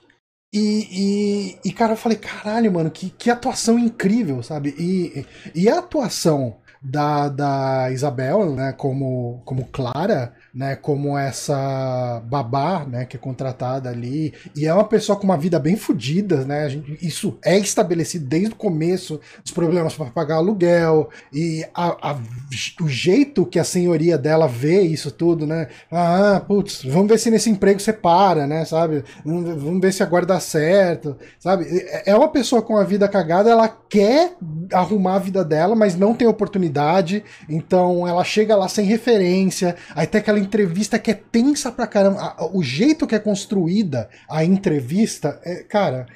E, 0.51 1.59
e, 1.63 1.69
e, 1.69 1.73
cara, 1.75 1.93
eu 1.93 1.97
falei: 1.99 2.17
Caralho, 2.17 2.73
mano, 2.73 2.91
que, 2.91 3.11
que 3.11 3.29
atuação 3.29 3.79
incrível, 3.79 4.43
sabe? 4.43 4.75
E, 4.79 5.27
e 5.55 5.69
a 5.69 5.81
atuação 5.81 6.57
da, 6.83 7.29
da 7.29 7.91
Isabel, 7.93 8.55
né, 8.55 8.73
como, 8.73 9.43
como 9.45 9.67
Clara, 9.67 10.35
né, 10.55 10.77
como 10.77 11.17
essa 11.17 12.23
babá, 12.27 12.85
né, 12.85 13.05
que 13.05 13.17
é 13.17 13.21
contratada 13.21 13.91
ali, 13.91 14.33
e 14.57 14.67
é 14.67 14.73
uma 14.73 14.85
pessoa 14.85 15.19
com 15.19 15.25
uma 15.25 15.37
vida 15.37 15.59
bem 15.59 15.77
fodida, 15.77 16.45
né, 16.45 16.69
gente, 16.69 16.99
isso 17.07 17.39
é 17.45 17.59
estabelecido 17.59 18.27
desde 18.27 18.53
o 18.53 18.57
começo, 18.57 19.21
os 19.45 19.51
problemas 19.51 19.95
para 19.95 20.07
pagar 20.07 20.37
aluguel, 20.37 21.11
e 21.33 21.65
a, 21.75 22.11
a, 22.11 22.19
o 22.81 22.89
jeito 22.89 23.45
que 23.45 23.59
a 23.59 23.65
senhoria 23.65 24.17
dela 24.17 24.49
vê 24.49 24.81
isso 24.83 25.11
tudo, 25.11 25.47
né, 25.47 25.69
ah, 25.91 26.43
putz, 26.47 26.83
vamos 26.85 27.09
ver 27.09 27.19
se 27.19 27.31
nesse 27.31 27.51
emprego 27.51 27.81
você 27.81 27.93
para, 27.93 28.47
né, 28.47 28.65
sabe, 28.65 29.05
vamos, 29.25 29.81
ver 29.81 29.93
se 29.93 30.03
agora 30.03 30.27
dá 30.27 30.41
certo, 30.41 31.17
sabe, 31.39 31.67
é 32.05 32.15
uma 32.15 32.29
pessoa 32.29 32.63
com 32.63 32.77
a 32.77 32.85
vida 32.85 33.07
cagada, 33.09 33.51
ela 33.51 33.69
quer 33.69 34.33
arrumar 34.73 35.17
a 35.17 35.21
vida 35.21 35.45
dela, 35.45 35.75
mas 35.75 35.97
não 35.97 36.15
tem 36.15 36.27
oportunidade, 36.27 37.23
então 37.49 38.07
ela 38.07 38.25
chega 38.25 38.57
lá 38.57 38.69
sem 38.69 38.85
referência, 38.85 39.77
aí 39.95 40.07
tem 40.07 40.21
aquela 40.21 40.38
aquela 40.39 40.45
entrevista 40.45 40.99
que 40.99 41.11
é 41.11 41.15
tensa 41.15 41.71
pra 41.73 41.87
caramba. 41.87 42.37
O 42.53 42.63
jeito 42.63 43.07
que 43.07 43.15
é 43.15 43.19
construída 43.19 44.09
a 44.31 44.45
entrevista, 44.45 45.41
é, 45.45 45.63
cara. 45.65 46.07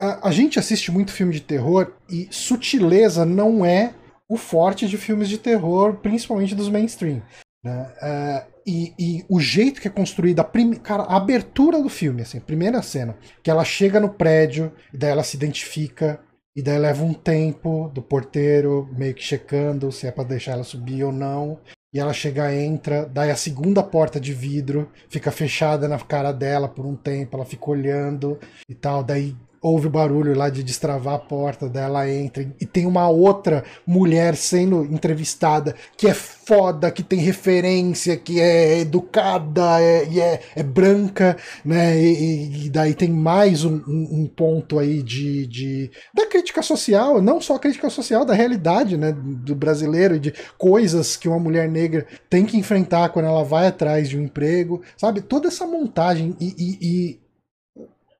A, 0.00 0.28
a 0.28 0.30
gente 0.30 0.58
assiste 0.58 0.92
muito 0.92 1.12
filme 1.12 1.32
de 1.32 1.40
terror 1.40 1.92
e 2.10 2.28
sutileza 2.30 3.24
não 3.24 3.64
é 3.64 3.94
o 4.28 4.36
forte 4.36 4.86
de 4.86 4.98
filmes 4.98 5.28
de 5.28 5.38
terror, 5.38 5.94
principalmente 5.96 6.54
dos 6.54 6.68
mainstream. 6.68 7.22
Né? 7.64 7.92
É, 8.02 8.46
e, 8.66 8.92
e 8.98 9.24
o 9.28 9.40
jeito 9.40 9.80
que 9.80 9.88
é 9.88 9.90
construída, 9.90 10.42
a, 10.42 10.76
cara, 10.80 11.04
a 11.04 11.16
abertura 11.16 11.80
do 11.80 11.88
filme, 11.88 12.22
assim, 12.22 12.38
a 12.38 12.42
primeira 12.42 12.82
cena, 12.82 13.16
que 13.42 13.50
ela 13.50 13.64
chega 13.64 14.00
no 14.00 14.08
prédio, 14.08 14.72
e 14.92 14.98
daí 14.98 15.10
ela 15.10 15.22
se 15.22 15.36
identifica, 15.36 16.20
e 16.56 16.62
daí 16.62 16.78
leva 16.78 17.04
um 17.04 17.14
tempo 17.14 17.90
do 17.94 18.02
porteiro 18.02 18.88
meio 18.96 19.14
que 19.14 19.22
checando 19.22 19.92
se 19.92 20.06
é 20.06 20.10
pra 20.10 20.24
deixar 20.24 20.52
ela 20.52 20.64
subir 20.64 21.04
ou 21.04 21.12
não. 21.12 21.60
E 21.92 21.98
ela 21.98 22.12
chega, 22.12 22.54
entra, 22.54 23.06
daí 23.06 23.30
a 23.30 23.36
segunda 23.36 23.82
porta 23.82 24.20
de 24.20 24.34
vidro 24.34 24.90
fica 25.08 25.30
fechada 25.30 25.88
na 25.88 25.98
cara 25.98 26.32
dela 26.32 26.68
por 26.68 26.84
um 26.84 26.96
tempo, 26.96 27.36
ela 27.36 27.46
fica 27.46 27.70
olhando 27.70 28.38
e 28.68 28.74
tal, 28.74 29.02
daí 29.02 29.34
ouve 29.66 29.88
o 29.88 29.90
barulho 29.90 30.34
lá 30.36 30.48
de 30.48 30.62
destravar 30.62 31.14
a 31.14 31.18
porta, 31.18 31.68
daí 31.68 31.84
ela 31.84 32.08
entra 32.10 32.46
e 32.60 32.64
tem 32.64 32.86
uma 32.86 33.08
outra 33.08 33.64
mulher 33.86 34.36
sendo 34.36 34.84
entrevistada 34.84 35.74
que 35.96 36.06
é 36.06 36.14
foda, 36.14 36.90
que 36.90 37.02
tem 37.02 37.18
referência, 37.18 38.16
que 38.16 38.40
é 38.40 38.78
educada 38.78 39.80
é, 39.80 40.06
e 40.08 40.20
é, 40.20 40.40
é 40.54 40.62
branca, 40.62 41.36
né? 41.64 41.98
E, 42.00 42.66
e 42.66 42.70
daí 42.70 42.94
tem 42.94 43.10
mais 43.10 43.64
um, 43.64 43.74
um- 43.88 44.26
ponto 44.36 44.78
aí 44.78 45.02
de, 45.02 45.46
de 45.46 45.90
da 46.14 46.26
crítica 46.26 46.62
social, 46.62 47.20
não 47.22 47.40
só 47.40 47.58
crítica 47.58 47.88
social, 47.90 48.24
da 48.24 48.34
realidade, 48.34 48.96
né? 48.96 49.12
Do 49.12 49.54
brasileiro 49.54 50.14
e 50.16 50.20
de 50.20 50.32
coisas 50.58 51.16
que 51.16 51.28
uma 51.28 51.38
mulher 51.38 51.68
negra 51.68 52.06
tem 52.30 52.44
que 52.44 52.56
enfrentar 52.56 53.08
quando 53.08 53.26
ela 53.26 53.42
vai 53.42 53.66
atrás 53.66 54.08
de 54.08 54.18
um 54.18 54.22
emprego, 54.22 54.82
sabe? 54.96 55.20
Toda 55.20 55.48
essa 55.48 55.66
montagem 55.66 56.36
e, 56.40 56.54
e- 56.58 56.78
e 56.82 57.20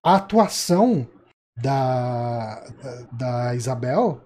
a 0.02 0.16
atuação 0.16 1.06
da, 1.56 2.62
da, 3.12 3.54
Isabel 3.54 4.20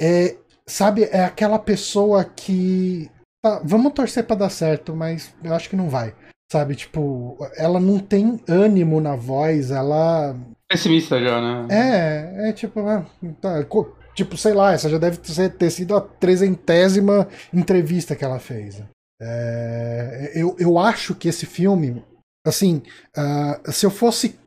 é, 0.00 0.36
sabe, 0.66 1.04
é 1.04 1.24
aquela 1.24 1.58
pessoa 1.58 2.24
que. 2.24 3.10
tá, 3.42 3.60
vamos 3.64 3.92
torcer 3.92 4.24
pra 4.24 4.36
dar 4.36 4.50
certo, 4.50 4.94
mas 4.94 5.34
eu 5.44 5.54
acho 5.54 5.68
que 5.68 5.76
não 5.76 5.88
vai. 5.88 6.14
Sabe, 6.50 6.74
tipo, 6.74 7.36
ela 7.56 7.78
não 7.78 7.98
tem 7.98 8.40
ânimo 8.48 9.00
na 9.00 9.14
voz, 9.14 9.70
ela. 9.70 10.34
Pessimista 10.68 11.20
já, 11.20 11.40
né? 11.40 11.68
É, 11.70 12.48
é 12.48 12.52
tipo, 12.52 12.80
ah, 12.80 13.04
tá, 13.40 13.64
tipo, 14.14 14.36
sei 14.36 14.52
lá, 14.52 14.72
essa 14.72 14.88
já 14.88 14.98
deve 14.98 15.18
ter, 15.18 15.70
sido 15.70 15.96
a 15.96 16.00
trezentésima 16.00 17.28
entrevista 17.52 18.16
que 18.16 18.24
ela 18.24 18.38
fez. 18.38 18.82
É, 19.20 20.32
eu, 20.34 20.56
eu 20.58 20.78
acho 20.78 21.14
que 21.14 21.28
esse 21.28 21.44
filme, 21.44 22.02
assim, 22.44 22.82
ah, 23.16 23.60
se 23.66 23.84
eu 23.84 23.90
fosse, 23.90 24.38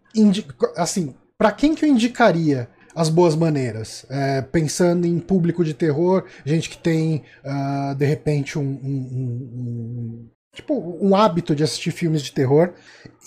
assim, 0.76 1.16
pra 1.38 1.52
quem 1.52 1.76
que 1.76 1.86
eu 1.86 1.90
indicaria 1.90 2.68
as 2.96 3.10
boas 3.10 3.36
maneiras? 3.36 4.06
É, 4.10 4.42
pensando 4.42 5.06
em 5.08 5.20
público 5.20 5.64
de 5.64 5.74
terror, 5.74 6.26
gente 6.46 6.70
que 6.70 6.78
tem, 6.78 7.24
ah, 7.44 7.96
de 7.98 8.06
repente, 8.06 8.58
um, 8.60 8.62
um- 8.62 9.10
um- 9.56 10.30
tipo, 10.56 10.74
um 11.02 11.16
hábito 11.16 11.56
de 11.56 11.64
assistir 11.64 11.92
filmes 11.92 12.22
de 12.22 12.32
terror 12.32 12.74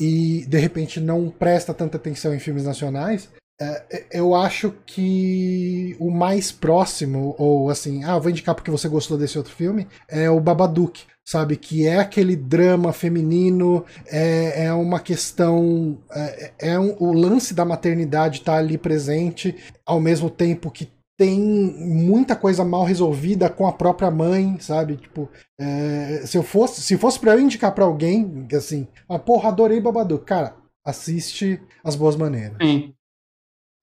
e, 0.00 0.44
de 0.48 0.58
repente, 0.58 1.00
não 1.00 1.28
presta 1.30 1.74
tanta 1.74 1.96
atenção 1.96 2.32
em 2.34 2.38
filmes 2.38 2.64
nacionais, 2.64 3.28
eu 4.12 4.34
acho 4.34 4.72
que 4.84 5.96
o 5.98 6.10
mais 6.10 6.52
próximo, 6.52 7.34
ou 7.38 7.70
assim, 7.70 8.04
ah, 8.04 8.18
vou 8.18 8.30
indicar 8.30 8.54
porque 8.54 8.70
você 8.70 8.88
gostou 8.88 9.16
desse 9.16 9.38
outro 9.38 9.54
filme, 9.54 9.86
é 10.08 10.28
o 10.28 10.40
Babadook, 10.40 11.04
sabe? 11.24 11.56
Que 11.56 11.86
é 11.86 11.98
aquele 11.98 12.36
drama 12.36 12.92
feminino, 12.92 13.84
é, 14.06 14.66
é 14.66 14.72
uma 14.72 15.00
questão. 15.00 15.98
É, 16.10 16.52
é 16.58 16.78
um- 16.80 16.96
o 17.00 17.12
lance 17.12 17.54
da 17.54 17.64
maternidade 17.64 18.42
tá 18.42 18.56
ali 18.56 18.76
presente, 18.76 19.56
ao 19.84 20.00
mesmo 20.00 20.28
tempo 20.28 20.70
que 20.70 20.90
tem 21.18 21.40
muita 21.40 22.36
coisa 22.36 22.62
mal 22.62 22.84
resolvida 22.84 23.48
com 23.48 23.66
a 23.66 23.72
própria 23.72 24.10
mãe, 24.10 24.58
sabe? 24.60 24.96
Tipo, 24.96 25.30
é, 25.58 26.22
se 26.26 26.36
eu 26.36 26.42
fosse, 26.42 26.82
se 26.82 26.98
fosse 26.98 27.18
para 27.18 27.32
eu 27.32 27.40
indicar 27.40 27.74
para 27.74 27.86
alguém, 27.86 28.46
assim, 28.54 28.86
ah, 29.08 29.18
porra, 29.18 29.48
adorei 29.48 29.80
Babadook, 29.80 30.26
cara, 30.26 30.54
assiste 30.84 31.58
As 31.82 31.96
Boas 31.96 32.16
Maneiras. 32.16 32.58
Sim. 32.60 32.92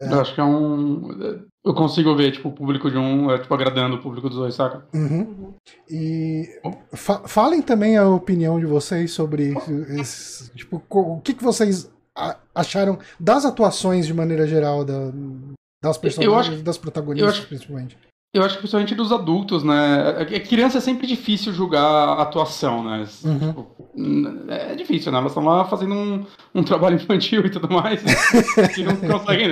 Eu 0.01 0.19
acho 0.21 0.33
que 0.35 0.41
é 0.41 0.43
um. 0.43 1.45
Eu 1.65 1.73
consigo 1.73 2.13
ver, 2.15 2.31
tipo, 2.31 2.49
o 2.49 2.51
público 2.51 2.91
de 2.91 2.97
um 2.97 3.31
é, 3.31 3.39
tipo, 3.39 3.53
agradando 3.53 3.95
o 3.95 4.01
público 4.01 4.27
dos 4.27 4.37
dois, 4.37 4.53
saca? 4.53 4.85
Uhum. 4.93 5.53
E 5.89 6.59
fa- 6.93 7.25
falem 7.27 7.61
também 7.61 7.95
a 7.97 8.07
opinião 8.07 8.59
de 8.59 8.65
vocês 8.65 9.11
sobre 9.11 9.53
esse, 9.97 10.51
tipo, 10.53 10.81
o 10.89 11.21
que, 11.21 11.33
que 11.33 11.43
vocês 11.43 11.89
acharam 12.53 12.99
das 13.19 13.45
atuações 13.45 14.05
de 14.05 14.13
maneira 14.13 14.45
geral 14.45 14.83
da- 14.83 15.11
das 15.81 15.97
personagens, 15.97 16.61
das 16.61 16.77
protagonistas, 16.77 17.33
eu 17.35 17.39
acho- 17.39 17.47
principalmente. 17.47 17.97
Eu 18.33 18.43
acho 18.43 18.55
que 18.55 18.61
principalmente 18.61 18.95
dos 18.95 19.11
adultos, 19.11 19.63
né? 19.63 20.15
É 20.17 20.25
que 20.25 20.39
criança 20.39 20.79
é 20.79 20.81
sempre 20.81 21.05
difícil 21.05 21.53
julgar 21.53 21.83
a 21.83 22.21
atuação, 22.23 22.83
né? 22.83 23.05
Uhum. 23.23 23.39
Tipo, 23.39 23.67
é 24.49 24.75
difícil, 24.75 25.11
né? 25.11 25.19
Elas 25.19 25.31
estão 25.31 25.45
lá 25.45 25.65
fazendo 25.65 25.93
um, 25.93 26.25
um 26.55 26.63
trabalho 26.63 26.95
infantil 27.01 27.45
e 27.45 27.49
tudo 27.51 27.71
mais, 27.71 28.01
que 28.73 28.81
não 28.81 28.95
conseguem. 29.19 29.51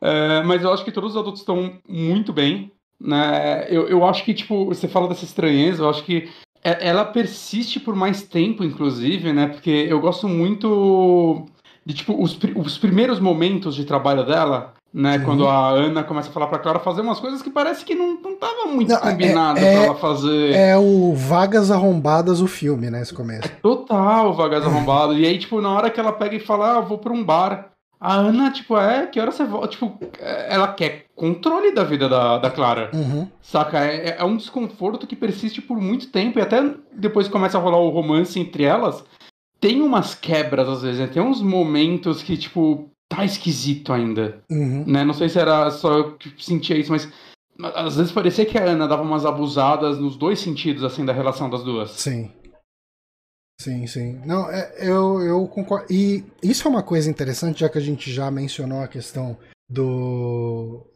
É, 0.00 0.42
mas 0.44 0.62
eu 0.62 0.72
acho 0.72 0.84
que 0.84 0.92
todos 0.92 1.10
os 1.10 1.16
adultos 1.16 1.40
estão 1.40 1.72
muito 1.88 2.32
bem, 2.32 2.70
né? 3.00 3.66
Eu, 3.68 3.88
eu 3.88 4.06
acho 4.06 4.24
que, 4.24 4.32
tipo, 4.32 4.66
você 4.66 4.86
fala 4.86 5.08
dessa 5.08 5.24
estranheza, 5.24 5.82
eu 5.82 5.90
acho 5.90 6.04
que 6.04 6.28
é- 6.62 6.88
ela 6.88 7.04
persiste 7.04 7.80
por 7.80 7.96
mais 7.96 8.22
tempo, 8.22 8.62
inclusive, 8.62 9.32
né? 9.32 9.48
Porque 9.48 9.70
eu 9.70 10.00
gosto 10.00 10.28
muito 10.28 11.46
de, 11.84 11.94
tipo, 11.94 12.22
os, 12.22 12.38
os 12.54 12.78
primeiros 12.78 13.18
momentos 13.18 13.74
de 13.74 13.84
trabalho 13.84 14.24
dela, 14.24 14.74
né? 14.92 15.18
Sim. 15.18 15.24
Quando 15.24 15.46
a 15.46 15.68
Ana 15.70 16.02
começa 16.02 16.28
a 16.30 16.32
falar 16.32 16.46
pra 16.46 16.58
Clara 16.58 16.78
fazer 16.78 17.02
umas 17.02 17.20
coisas 17.20 17.42
que 17.42 17.50
parece 17.50 17.84
que 17.84 17.94
não, 17.94 18.20
não 18.20 18.36
tava 18.36 18.66
muito 18.66 18.88
Não, 18.88 18.96
é- 18.96 19.00
combinado 19.00 19.58
é- 19.58 19.74
pra 19.74 19.84
ela 19.84 19.94
fazer. 19.94 20.54
É 20.54 20.76
o 20.76 21.14
Vagas 21.14 21.70
Arrombadas, 21.70 22.40
o 22.40 22.46
filme, 22.46 22.90
né? 22.90 23.02
Esse 23.02 23.12
começo. 23.14 23.48
Total, 23.62 24.32
vagaz 24.34 24.64
arrombado. 24.64 25.14
E 25.18 25.26
aí, 25.26 25.38
tipo, 25.38 25.60
na 25.60 25.70
hora 25.72 25.90
que 25.90 26.00
ela 26.00 26.12
pega 26.12 26.36
e 26.36 26.40
fala, 26.40 26.74
ah, 26.74 26.76
eu 26.78 26.86
vou 26.86 26.98
pra 26.98 27.12
um 27.12 27.22
bar. 27.24 27.70
A 28.00 28.14
Ana, 28.14 28.52
tipo, 28.52 28.76
é, 28.78 29.06
que 29.06 29.18
hora 29.20 29.32
você 29.32 29.44
volta? 29.44 29.66
Tipo, 29.68 29.98
é, 30.20 30.54
ela 30.54 30.68
quer 30.68 31.06
controle 31.16 31.72
da 31.72 31.82
vida 31.82 32.08
da, 32.08 32.38
da 32.38 32.48
Clara. 32.48 32.90
Uhum. 32.94 33.26
Saca? 33.42 33.78
É, 33.84 34.16
é 34.20 34.24
um 34.24 34.36
desconforto 34.36 35.04
que 35.04 35.16
persiste 35.16 35.60
por 35.60 35.80
muito 35.80 36.06
tempo. 36.12 36.38
E 36.38 36.42
até 36.42 36.62
depois 36.92 37.26
que 37.26 37.32
começa 37.32 37.58
a 37.58 37.60
rolar 37.60 37.78
o 37.78 37.88
romance 37.90 38.38
entre 38.38 38.62
elas, 38.62 39.02
tem 39.60 39.82
umas 39.82 40.14
quebras 40.14 40.68
às 40.68 40.82
vezes, 40.82 41.00
né? 41.00 41.08
Tem 41.08 41.20
uns 41.20 41.42
momentos 41.42 42.22
que, 42.22 42.36
tipo, 42.36 42.88
tá 43.08 43.24
esquisito 43.24 43.92
ainda. 43.92 44.40
Uhum. 44.50 44.84
Né? 44.86 45.04
Não 45.04 45.14
sei 45.14 45.28
se 45.28 45.38
era 45.38 45.70
só 45.70 45.92
eu 45.98 46.16
que 46.16 46.44
sentia 46.44 46.76
isso, 46.76 46.92
mas 46.92 47.10
às 47.74 47.96
vezes 47.96 48.12
parecia 48.12 48.46
que 48.46 48.56
a 48.56 48.64
Ana 48.64 48.86
dava 48.86 49.02
umas 49.02 49.24
abusadas 49.24 49.98
nos 49.98 50.16
dois 50.16 50.38
sentidos, 50.38 50.84
assim, 50.84 51.04
da 51.04 51.12
relação 51.12 51.50
das 51.50 51.64
duas. 51.64 51.90
Sim. 51.92 52.30
Sim, 53.60 53.86
sim. 53.88 54.20
Não, 54.24 54.48
é, 54.48 54.76
eu, 54.78 55.20
eu 55.20 55.46
concordo. 55.48 55.92
E 55.92 56.24
isso 56.42 56.68
é 56.68 56.70
uma 56.70 56.82
coisa 56.82 57.10
interessante, 57.10 57.60
já 57.60 57.68
que 57.68 57.78
a 57.78 57.80
gente 57.80 58.12
já 58.12 58.30
mencionou 58.30 58.80
a 58.80 58.88
questão 58.88 59.36
do, 59.68 60.86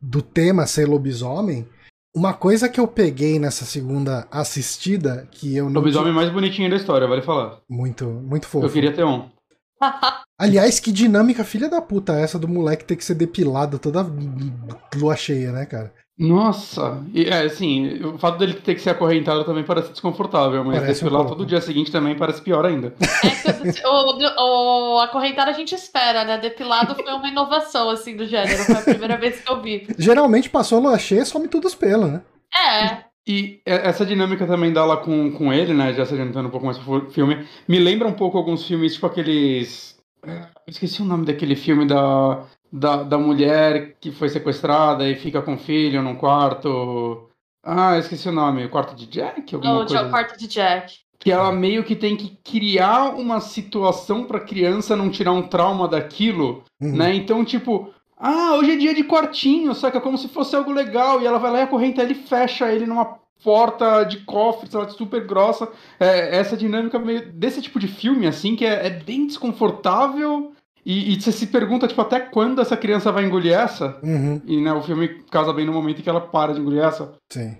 do 0.00 0.20
tema 0.20 0.66
ser 0.66 0.86
lobisomem. 0.86 1.66
Uma 2.14 2.34
coisa 2.34 2.68
que 2.68 2.80
eu 2.80 2.88
peguei 2.88 3.38
nessa 3.38 3.64
segunda 3.64 4.26
assistida, 4.30 5.26
que 5.30 5.56
eu 5.56 5.66
não. 5.66 5.80
Lobisomem 5.80 6.12
mais 6.12 6.30
bonitinho 6.30 6.68
da 6.68 6.76
história, 6.76 7.06
vale 7.06 7.22
falar. 7.22 7.60
Muito, 7.68 8.06
muito 8.06 8.46
fofo. 8.46 8.66
Eu 8.66 8.72
queria 8.72 8.92
ter 8.92 9.04
um. 9.04 9.28
Aliás, 10.38 10.80
que 10.80 10.92
dinâmica 10.92 11.44
filha 11.44 11.68
da 11.68 11.80
puta 11.80 12.14
é 12.14 12.22
essa 12.22 12.38
do 12.38 12.48
moleque 12.48 12.84
ter 12.84 12.96
que 12.96 13.04
ser 13.04 13.14
depilado 13.14 13.78
toda 13.78 14.06
lua 14.94 15.16
cheia, 15.16 15.52
né, 15.52 15.66
cara? 15.66 15.92
Nossa, 16.18 17.04
e, 17.12 17.24
é 17.24 17.42
assim, 17.42 18.02
o 18.02 18.18
fato 18.18 18.38
dele 18.38 18.54
ter 18.54 18.74
que 18.74 18.80
ser 18.80 18.88
acorrentado 18.90 19.44
também 19.44 19.62
parece 19.64 19.90
desconfortável, 19.90 20.64
mas 20.64 20.78
Parece 20.78 21.02
um 21.02 21.04
depilar 21.04 21.24
pouco. 21.24 21.36
todo 21.36 21.46
dia 21.46 21.60
seguinte 21.60 21.92
também 21.92 22.16
parece 22.16 22.40
pior 22.40 22.64
ainda. 22.64 22.94
É 23.66 23.72
que 23.72 23.86
o, 23.86 24.94
o 24.96 25.00
acorrentado 25.00 25.50
a 25.50 25.52
gente 25.52 25.74
espera, 25.74 26.24
né? 26.24 26.38
Depilado 26.38 26.94
foi 26.94 27.12
uma 27.12 27.28
inovação, 27.28 27.90
assim, 27.90 28.16
do 28.16 28.24
gênero. 28.26 28.64
Foi 28.64 28.76
a 28.76 28.82
primeira 28.82 29.16
vez 29.18 29.40
que 29.40 29.50
eu 29.50 29.60
vi. 29.60 29.86
Geralmente 29.98 30.48
passou 30.48 30.80
lua 30.80 30.98
cheia, 30.98 31.24
some 31.24 31.48
tudo 31.48 31.66
os 31.66 31.74
pelos, 31.74 32.10
né? 32.10 32.22
É, 32.56 33.04
E 33.28 33.60
é- 33.66 33.88
essa 33.88 34.06
dinâmica 34.06 34.46
também 34.46 34.72
dela 34.72 34.96
com, 34.98 35.32
com 35.32 35.52
ele, 35.52 35.74
né, 35.74 35.92
já 35.92 36.04
se 36.06 36.14
adiantando 36.14 36.48
um 36.48 36.50
pouco 36.50 36.66
mais 36.66 36.78
pro 36.78 37.10
filme, 37.10 37.46
me 37.66 37.78
lembra 37.78 38.06
um 38.06 38.12
pouco 38.12 38.38
alguns 38.38 38.64
filmes, 38.66 38.94
tipo 38.94 39.06
aqueles... 39.06 39.98
é, 40.24 40.30
Eu 40.42 40.46
esqueci 40.68 41.02
o 41.02 41.04
nome 41.04 41.26
daquele 41.26 41.56
filme 41.56 41.86
da, 41.86 42.44
da, 42.72 43.02
da 43.02 43.18
mulher 43.18 43.96
que 44.00 44.12
foi 44.12 44.28
sequestrada 44.28 45.08
e 45.08 45.16
fica 45.16 45.42
com 45.42 45.54
o 45.54 45.58
filho 45.58 46.02
num 46.02 46.14
quarto... 46.14 47.28
Ah, 47.68 47.94
eu 47.94 48.00
esqueci 48.00 48.28
o 48.28 48.32
nome, 48.32 48.64
o 48.64 48.68
quarto 48.70 48.94
de 48.94 49.06
Jack? 49.06 49.52
Alguma 49.54 49.74
o 49.74 49.78
coisa 49.78 49.94
Jack- 49.96 50.10
quarto 50.10 50.38
de 50.38 50.46
Jack. 50.46 50.94
que 51.18 51.32
ela 51.32 51.50
meio 51.50 51.82
que 51.82 51.96
tem 51.96 52.16
que 52.16 52.38
criar 52.44 53.16
uma 53.16 53.40
situação 53.40 54.24
pra 54.24 54.38
criança 54.38 54.94
não 54.94 55.10
tirar 55.10 55.32
um 55.32 55.42
trauma 55.42 55.88
daquilo, 55.88 56.62
Uhum. 56.80 56.94
né? 56.96 57.12
Então, 57.16 57.44
tipo, 57.44 57.92
ah, 58.18 58.54
hoje 58.56 58.72
é 58.72 58.76
dia 58.76 58.94
de 58.94 59.04
quartinho, 59.04 59.74
saca? 59.74 60.00
Como 60.00 60.16
se 60.16 60.28
fosse 60.28 60.56
algo 60.56 60.72
legal, 60.72 61.20
e 61.20 61.26
ela 61.26 61.38
vai 61.38 61.52
lá 61.52 61.58
e 61.60 61.62
acorrenta 61.62 62.02
ele 62.02 62.14
fecha 62.14 62.72
ele 62.72 62.86
numa 62.86 63.18
porta 63.44 64.04
de 64.04 64.18
cofre, 64.20 64.68
sei 64.68 64.80
lá, 64.80 64.88
super 64.88 65.26
grossa. 65.26 65.68
É, 66.00 66.36
essa 66.36 66.56
dinâmica 66.56 66.98
meio 66.98 67.30
desse 67.32 67.60
tipo 67.60 67.78
de 67.78 67.88
filme, 67.88 68.26
assim, 68.26 68.56
que 68.56 68.64
é, 68.64 68.86
é 68.86 68.90
bem 68.90 69.26
desconfortável. 69.26 70.52
E, 70.84 71.12
e, 71.12 71.20
você 71.20 71.32
se 71.32 71.48
pergunta, 71.48 71.88
tipo, 71.88 72.00
até 72.00 72.20
quando 72.20 72.60
essa 72.60 72.76
criança 72.76 73.10
vai 73.10 73.24
engolir 73.24 73.52
essa? 73.52 73.98
Uhum. 74.02 74.40
E 74.46 74.60
né, 74.60 74.72
o 74.72 74.82
filme 74.82 75.08
casa 75.30 75.52
bem 75.52 75.66
no 75.66 75.72
momento 75.72 75.98
em 75.98 76.02
que 76.02 76.08
ela 76.08 76.20
para 76.20 76.54
de 76.54 76.60
engolir 76.60 76.82
essa. 76.82 77.12
Sim. 77.30 77.56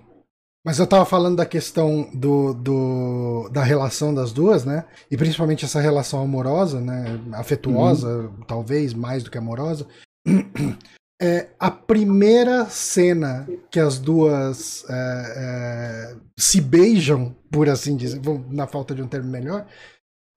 Mas 0.65 0.79
eu 0.79 0.87
tava 0.87 1.05
falando 1.05 1.37
da 1.37 1.45
questão 1.45 2.09
do, 2.13 2.53
do, 2.53 3.49
da 3.53 3.63
relação 3.63 4.13
das 4.13 4.33
duas, 4.33 4.65
né? 4.65 4.85
E 5.09 5.15
principalmente 5.15 5.63
essa 5.63 5.79
relação 5.79 6.21
amorosa, 6.21 6.81
né? 6.81 7.19
Afetuosa, 7.33 8.09
uhum. 8.09 8.43
talvez, 8.47 8.93
mais 8.93 9.23
do 9.23 9.31
que 9.31 9.37
amorosa. 9.37 9.87
É, 11.19 11.49
a 11.59 11.71
primeira 11.71 12.65
cena 12.65 13.49
que 13.71 13.79
as 13.79 13.97
duas 13.97 14.85
é, 14.87 14.93
é, 14.93 16.15
se 16.37 16.61
beijam, 16.61 17.35
por 17.51 17.67
assim 17.67 17.97
dizer, 17.97 18.21
na 18.51 18.67
falta 18.67 18.93
de 18.93 19.01
um 19.01 19.07
termo 19.07 19.27
melhor, 19.27 19.65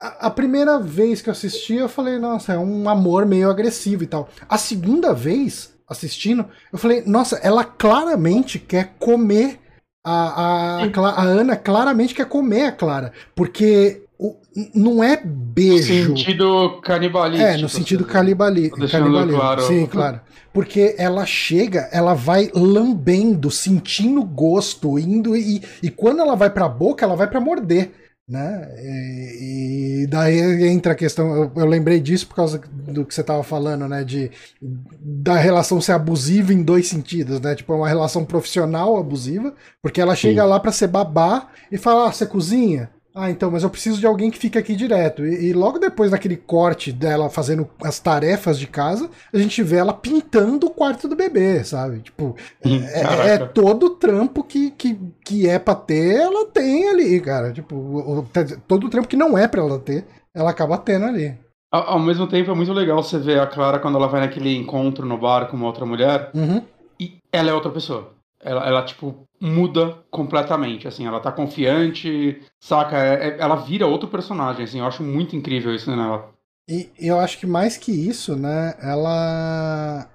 a, 0.01 0.29
a, 0.29 0.31
primeira 0.31 0.81
vez 0.81 1.21
que 1.21 1.29
eu 1.29 1.33
assisti, 1.33 1.75
eu 1.75 1.87
falei, 1.87 2.19
nossa, 2.19 2.55
é 2.55 2.59
um 2.59 2.89
amor 2.89 3.27
meio 3.27 3.51
agressivo 3.51 4.05
e 4.05 4.07
tal. 4.07 4.31
A 4.49 4.57
segunda 4.57 5.13
vez, 5.13 5.75
assistindo, 5.87 6.47
eu 6.73 6.79
falei, 6.79 7.03
nossa, 7.05 7.37
ela 7.43 7.63
claramente 7.63 8.59
quer 8.59 8.95
comer 8.99 9.61
a, 10.03 10.83
a, 10.83 10.85
a, 10.87 11.23
Ana 11.23 11.57
claramente 11.57 12.15
quer 12.15 12.27
comer 12.27 12.67
a 12.67 12.73
Clara. 12.73 13.13
Porque 13.35 14.05
o, 14.21 14.37
não 14.75 15.03
é 15.03 15.17
beijo. 15.25 16.11
No 16.11 16.17
sentido 16.19 16.81
canibalístico. 16.83 17.51
É, 17.51 17.57
no 17.57 17.69
sentido 17.69 18.05
canibali 18.05 18.71
canibalismo. 18.71 19.41
Claro. 19.41 19.63
Sim, 19.63 19.87
claro. 19.87 20.21
Porque 20.53 20.95
ela 20.99 21.25
chega, 21.25 21.89
ela 21.91 22.13
vai 22.13 22.51
lambendo, 22.55 23.51
sentindo 23.51 24.23
gosto, 24.23 24.99
indo 24.99 25.35
e, 25.35 25.63
e 25.83 25.91
quando 25.91 26.21
ela 26.21 26.35
vai 26.35 26.51
pra 26.51 26.69
boca, 26.69 27.05
ela 27.05 27.17
vai 27.17 27.29
para 27.29 27.41
morder 27.41 27.93
né? 28.31 28.73
E, 28.79 30.03
e, 30.03 30.07
daí 30.07 30.69
entra 30.69 30.93
a 30.93 30.95
questão, 30.95 31.35
eu, 31.35 31.53
eu, 31.57 31.67
lembrei 31.67 31.99
disso 31.99 32.29
por 32.29 32.37
causa 32.37 32.61
do 32.71 33.05
que 33.05 33.13
você 33.13 33.23
estava 33.23 33.43
falando, 33.43 33.89
né? 33.89 34.05
De 34.05 34.31
da 34.63 35.35
relação 35.37 35.81
ser 35.81 35.93
abusiva 35.93 36.53
em 36.53 36.63
dois 36.63 36.87
sentidos, 36.87 37.41
né? 37.41 37.57
Tipo, 37.57 37.73
é 37.73 37.77
uma 37.77 37.89
relação 37.89 38.25
profissional 38.25 38.97
abusiva, 38.97 39.53
porque 39.83 40.01
ela 40.01 40.15
chega 40.15 40.43
Sim. 40.43 40.49
lá 40.49 40.61
para 40.61 40.71
ser 40.71 40.87
babá 40.87 41.49
e 41.73 41.77
fala: 41.77 42.09
ah, 42.09 42.13
você 42.13 42.25
cozinha? 42.25 42.89
Ah, 43.15 43.29
então, 43.29 43.51
mas 43.51 43.65
eu 43.65 43.71
preciso 43.71 43.99
de 43.99 44.07
alguém 44.07 44.31
que 44.31 44.39
fique 44.39 44.57
aqui 44.57 44.77
direto. 44.77 45.27
E, 45.27 45.49
e, 45.49 45.53
logo 45.53 45.79
depois 45.79 46.13
daquele 46.13 46.37
corte 46.37 46.93
dela 46.93 47.29
fazendo 47.29 47.69
as 47.83 47.99
tarefas 47.99 48.59
de 48.59 48.69
casa, 48.69 49.11
a 49.33 49.39
gente 49.39 49.63
vê 49.63 49.77
ela 49.77 49.93
pintando 49.93 50.69
o 50.69 50.71
quarto 50.71 51.09
do 51.09 51.17
bebê, 51.17 51.65
sabe? 51.65 52.01
Tipo, 52.01 52.37
é, 52.65 52.71
é, 52.71 53.35
é, 53.35 53.39
todo 53.39 53.87
o 53.87 53.91
trampo 53.91 54.45
que, 54.45 54.71
que, 54.71 54.99
que 55.25 55.49
é 55.49 55.59
pra 55.59 55.75
ter, 55.75 56.21
ela 56.21 56.47
tem 56.47 56.89
ali, 56.89 57.21
cara. 57.21 57.53
Tipo, 57.53 57.75
o, 57.75 58.29
todo 58.69 58.87
o 58.87 58.91
trampo 58.91 59.09
que 59.09 59.17
não 59.17 59.37
é 59.37 59.49
pra 59.49 59.61
ela 59.61 59.79
ter, 59.79 60.07
ela 60.33 60.51
acaba 60.51 60.79
tendo 60.79 61.07
ali. 61.07 61.37
Ao, 61.73 61.91
ao, 61.91 61.99
mesmo 61.99 62.29
tempo, 62.29 62.51
é 62.51 62.55
muito 62.55 62.73
legal 62.73 63.03
você 63.03 63.19
ver 63.19 63.41
a 63.41 63.47
Clara 63.47 63.81
quando 63.81 63.97
ela 63.97 64.09
vai 64.09 64.21
naquele 64.21 64.57
encontro 64.57 65.05
no 65.05 65.19
bar 65.19 65.49
com 65.49 65.57
uma 65.57 65.67
outra 65.67 65.85
mulher. 65.85 66.31
Uhum. 66.33 66.63
E 66.99 67.19
ela 67.33 67.51
é 67.51 67.55
outra 67.55 67.71
pessoa. 67.71 68.13
Ela, 68.43 68.67
ela, 68.67 68.85
tipo, 68.85 69.25
muda 69.41 70.05
completamente, 70.11 70.87
assim, 70.87 71.07
ela 71.07 71.21
tá 71.21 71.33
confiante, 71.33 72.43
saca? 72.61 72.97
É, 72.97 73.29
é, 73.29 73.41
ela 73.41 73.57
vira 73.57 73.87
outro 73.87 74.09
personagem, 74.09 74.65
assim, 74.65 74.81
eu 74.81 74.87
acho 74.87 75.03
muito 75.03 75.35
incrível 75.35 75.75
isso 75.75 75.91
nela. 75.95 76.33
E 76.69 76.91
eu 76.99 77.19
acho 77.19 77.39
que 77.39 77.47
mais 77.47 77.77
que 77.77 77.91
isso, 77.91 78.37
né, 78.37 78.75
ela 78.81 80.09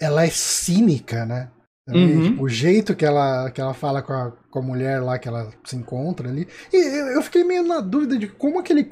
ela 0.00 0.24
é 0.24 0.30
cínica, 0.30 1.24
né? 1.24 1.48
Uhum. 1.88 2.22
Tipo, 2.22 2.44
o 2.44 2.48
jeito 2.48 2.94
que 2.94 3.04
ela, 3.04 3.50
que 3.50 3.60
ela 3.60 3.74
fala 3.74 4.02
com 4.02 4.12
a, 4.12 4.32
com 4.50 4.58
a 4.60 4.62
mulher 4.62 5.00
lá 5.02 5.18
que 5.18 5.26
ela 5.26 5.50
se 5.64 5.74
encontra 5.74 6.28
ali. 6.28 6.46
E 6.72 6.76
eu 7.16 7.22
fiquei 7.22 7.42
meio 7.42 7.64
na 7.64 7.80
dúvida 7.80 8.16
de 8.16 8.28
como 8.28 8.60
aquele. 8.60 8.86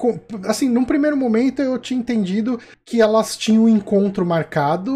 Assim, 0.45 0.67
num 0.67 0.83
primeiro 0.83 1.15
momento 1.15 1.61
eu 1.61 1.79
tinha 1.79 1.99
entendido 1.99 2.59
que 2.85 3.01
elas 3.01 3.37
tinham 3.37 3.63
um 3.63 3.69
encontro 3.69 4.25
marcado, 4.25 4.91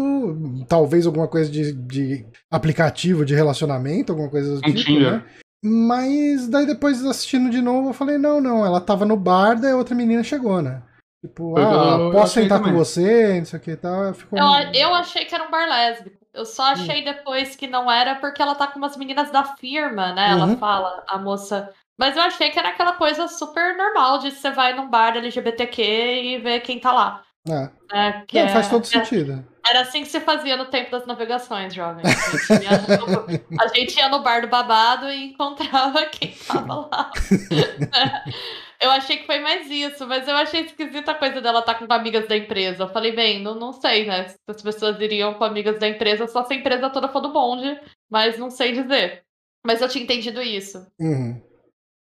talvez 0.68 1.06
alguma 1.06 1.26
coisa 1.26 1.50
de, 1.50 1.72
de 1.72 2.26
aplicativo 2.50 3.24
de 3.24 3.34
relacionamento, 3.34 4.12
alguma 4.12 4.28
coisa 4.28 4.60
do 4.60 4.74
tipo, 4.74 5.00
né? 5.00 5.24
Mas 5.64 6.48
daí 6.48 6.66
depois 6.66 7.04
assistindo 7.04 7.48
de 7.48 7.62
novo 7.62 7.88
eu 7.88 7.94
falei, 7.94 8.18
não, 8.18 8.40
não, 8.42 8.64
ela 8.64 8.80
tava 8.80 9.06
no 9.06 9.16
bar, 9.16 9.58
daí 9.58 9.72
a 9.72 9.76
outra 9.76 9.94
menina 9.94 10.22
chegou, 10.22 10.60
né? 10.60 10.82
Tipo, 11.24 11.58
ah, 11.58 11.96
eu, 11.98 12.12
posso 12.12 12.34
sentar 12.34 12.62
com 12.62 12.72
você, 12.72 13.38
não 13.38 13.46
sei 13.46 13.58
o 13.58 13.62
que 13.62 13.70
e 13.72 13.76
tal. 13.76 14.12
Ficou... 14.14 14.38
Eu, 14.38 14.72
eu 14.72 14.94
achei 14.94 15.24
que 15.24 15.34
era 15.34 15.44
um 15.44 15.50
bar 15.50 15.66
lésbico. 15.66 16.25
Eu 16.36 16.44
só 16.44 16.64
achei 16.72 17.00
hum. 17.00 17.04
depois 17.04 17.56
que 17.56 17.66
não 17.66 17.90
era 17.90 18.14
porque 18.16 18.42
ela 18.42 18.54
tá 18.54 18.66
com 18.66 18.78
umas 18.78 18.96
meninas 18.96 19.30
da 19.30 19.42
firma, 19.42 20.12
né? 20.12 20.34
Uhum. 20.34 20.42
Ela 20.42 20.56
fala, 20.56 21.04
a 21.08 21.18
moça. 21.18 21.72
Mas 21.98 22.16
eu 22.16 22.22
achei 22.22 22.50
que 22.50 22.58
era 22.58 22.68
aquela 22.68 22.92
coisa 22.92 23.26
super 23.26 23.76
normal 23.76 24.18
de 24.18 24.30
você 24.30 24.50
vai 24.50 24.74
num 24.74 24.88
bar 24.88 25.16
LGBTQ 25.16 25.82
e 25.82 26.38
ver 26.38 26.60
quem 26.60 26.78
tá 26.78 26.92
lá. 26.92 27.22
É. 27.48 27.70
é 27.92 28.12
que 28.26 28.38
não, 28.38 28.46
é, 28.46 28.52
faz 28.52 28.68
todo 28.68 28.82
é, 28.82 28.86
sentido. 28.86 29.44
Era 29.66 29.80
assim 29.80 30.02
que 30.02 30.08
se 30.08 30.20
fazia 30.20 30.56
no 30.56 30.66
tempo 30.66 30.90
das 30.90 31.06
navegações, 31.06 31.72
jovem. 31.72 32.04
A 32.04 32.08
gente 32.10 32.64
ia 32.64 32.98
no, 32.98 33.60
a 33.60 33.68
gente 33.68 33.96
ia 33.96 34.08
no 34.08 34.22
bar 34.22 34.40
do 34.42 34.48
babado 34.48 35.08
e 35.08 35.30
encontrava 35.30 36.04
quem 36.06 36.32
tava 36.46 36.88
lá. 36.92 37.10
Eu 38.80 38.90
achei 38.90 39.18
que 39.18 39.26
foi 39.26 39.40
mais 39.40 39.70
isso, 39.70 40.06
mas 40.06 40.28
eu 40.28 40.36
achei 40.36 40.62
esquisita 40.62 41.12
a 41.12 41.18
coisa 41.18 41.40
dela 41.40 41.60
estar 41.60 41.74
tá 41.74 41.86
com 41.86 41.92
amigas 41.92 42.28
da 42.28 42.36
empresa. 42.36 42.84
Eu 42.84 42.88
falei, 42.88 43.14
bem, 43.14 43.42
não, 43.42 43.54
não 43.54 43.72
sei, 43.72 44.06
né? 44.06 44.28
Se 44.28 44.36
as 44.48 44.62
pessoas 44.62 45.00
iriam 45.00 45.34
com 45.34 45.44
amigas 45.44 45.78
da 45.78 45.88
empresa 45.88 46.26
só 46.26 46.44
se 46.44 46.54
a 46.54 46.56
empresa 46.56 46.90
toda 46.90 47.08
for 47.08 47.20
do 47.20 47.32
bonde, 47.32 47.80
mas 48.10 48.38
não 48.38 48.50
sei 48.50 48.72
dizer. 48.72 49.22
Mas 49.66 49.80
eu 49.80 49.88
tinha 49.88 50.04
entendido 50.04 50.42
isso. 50.42 50.86
Uhum. 51.00 51.40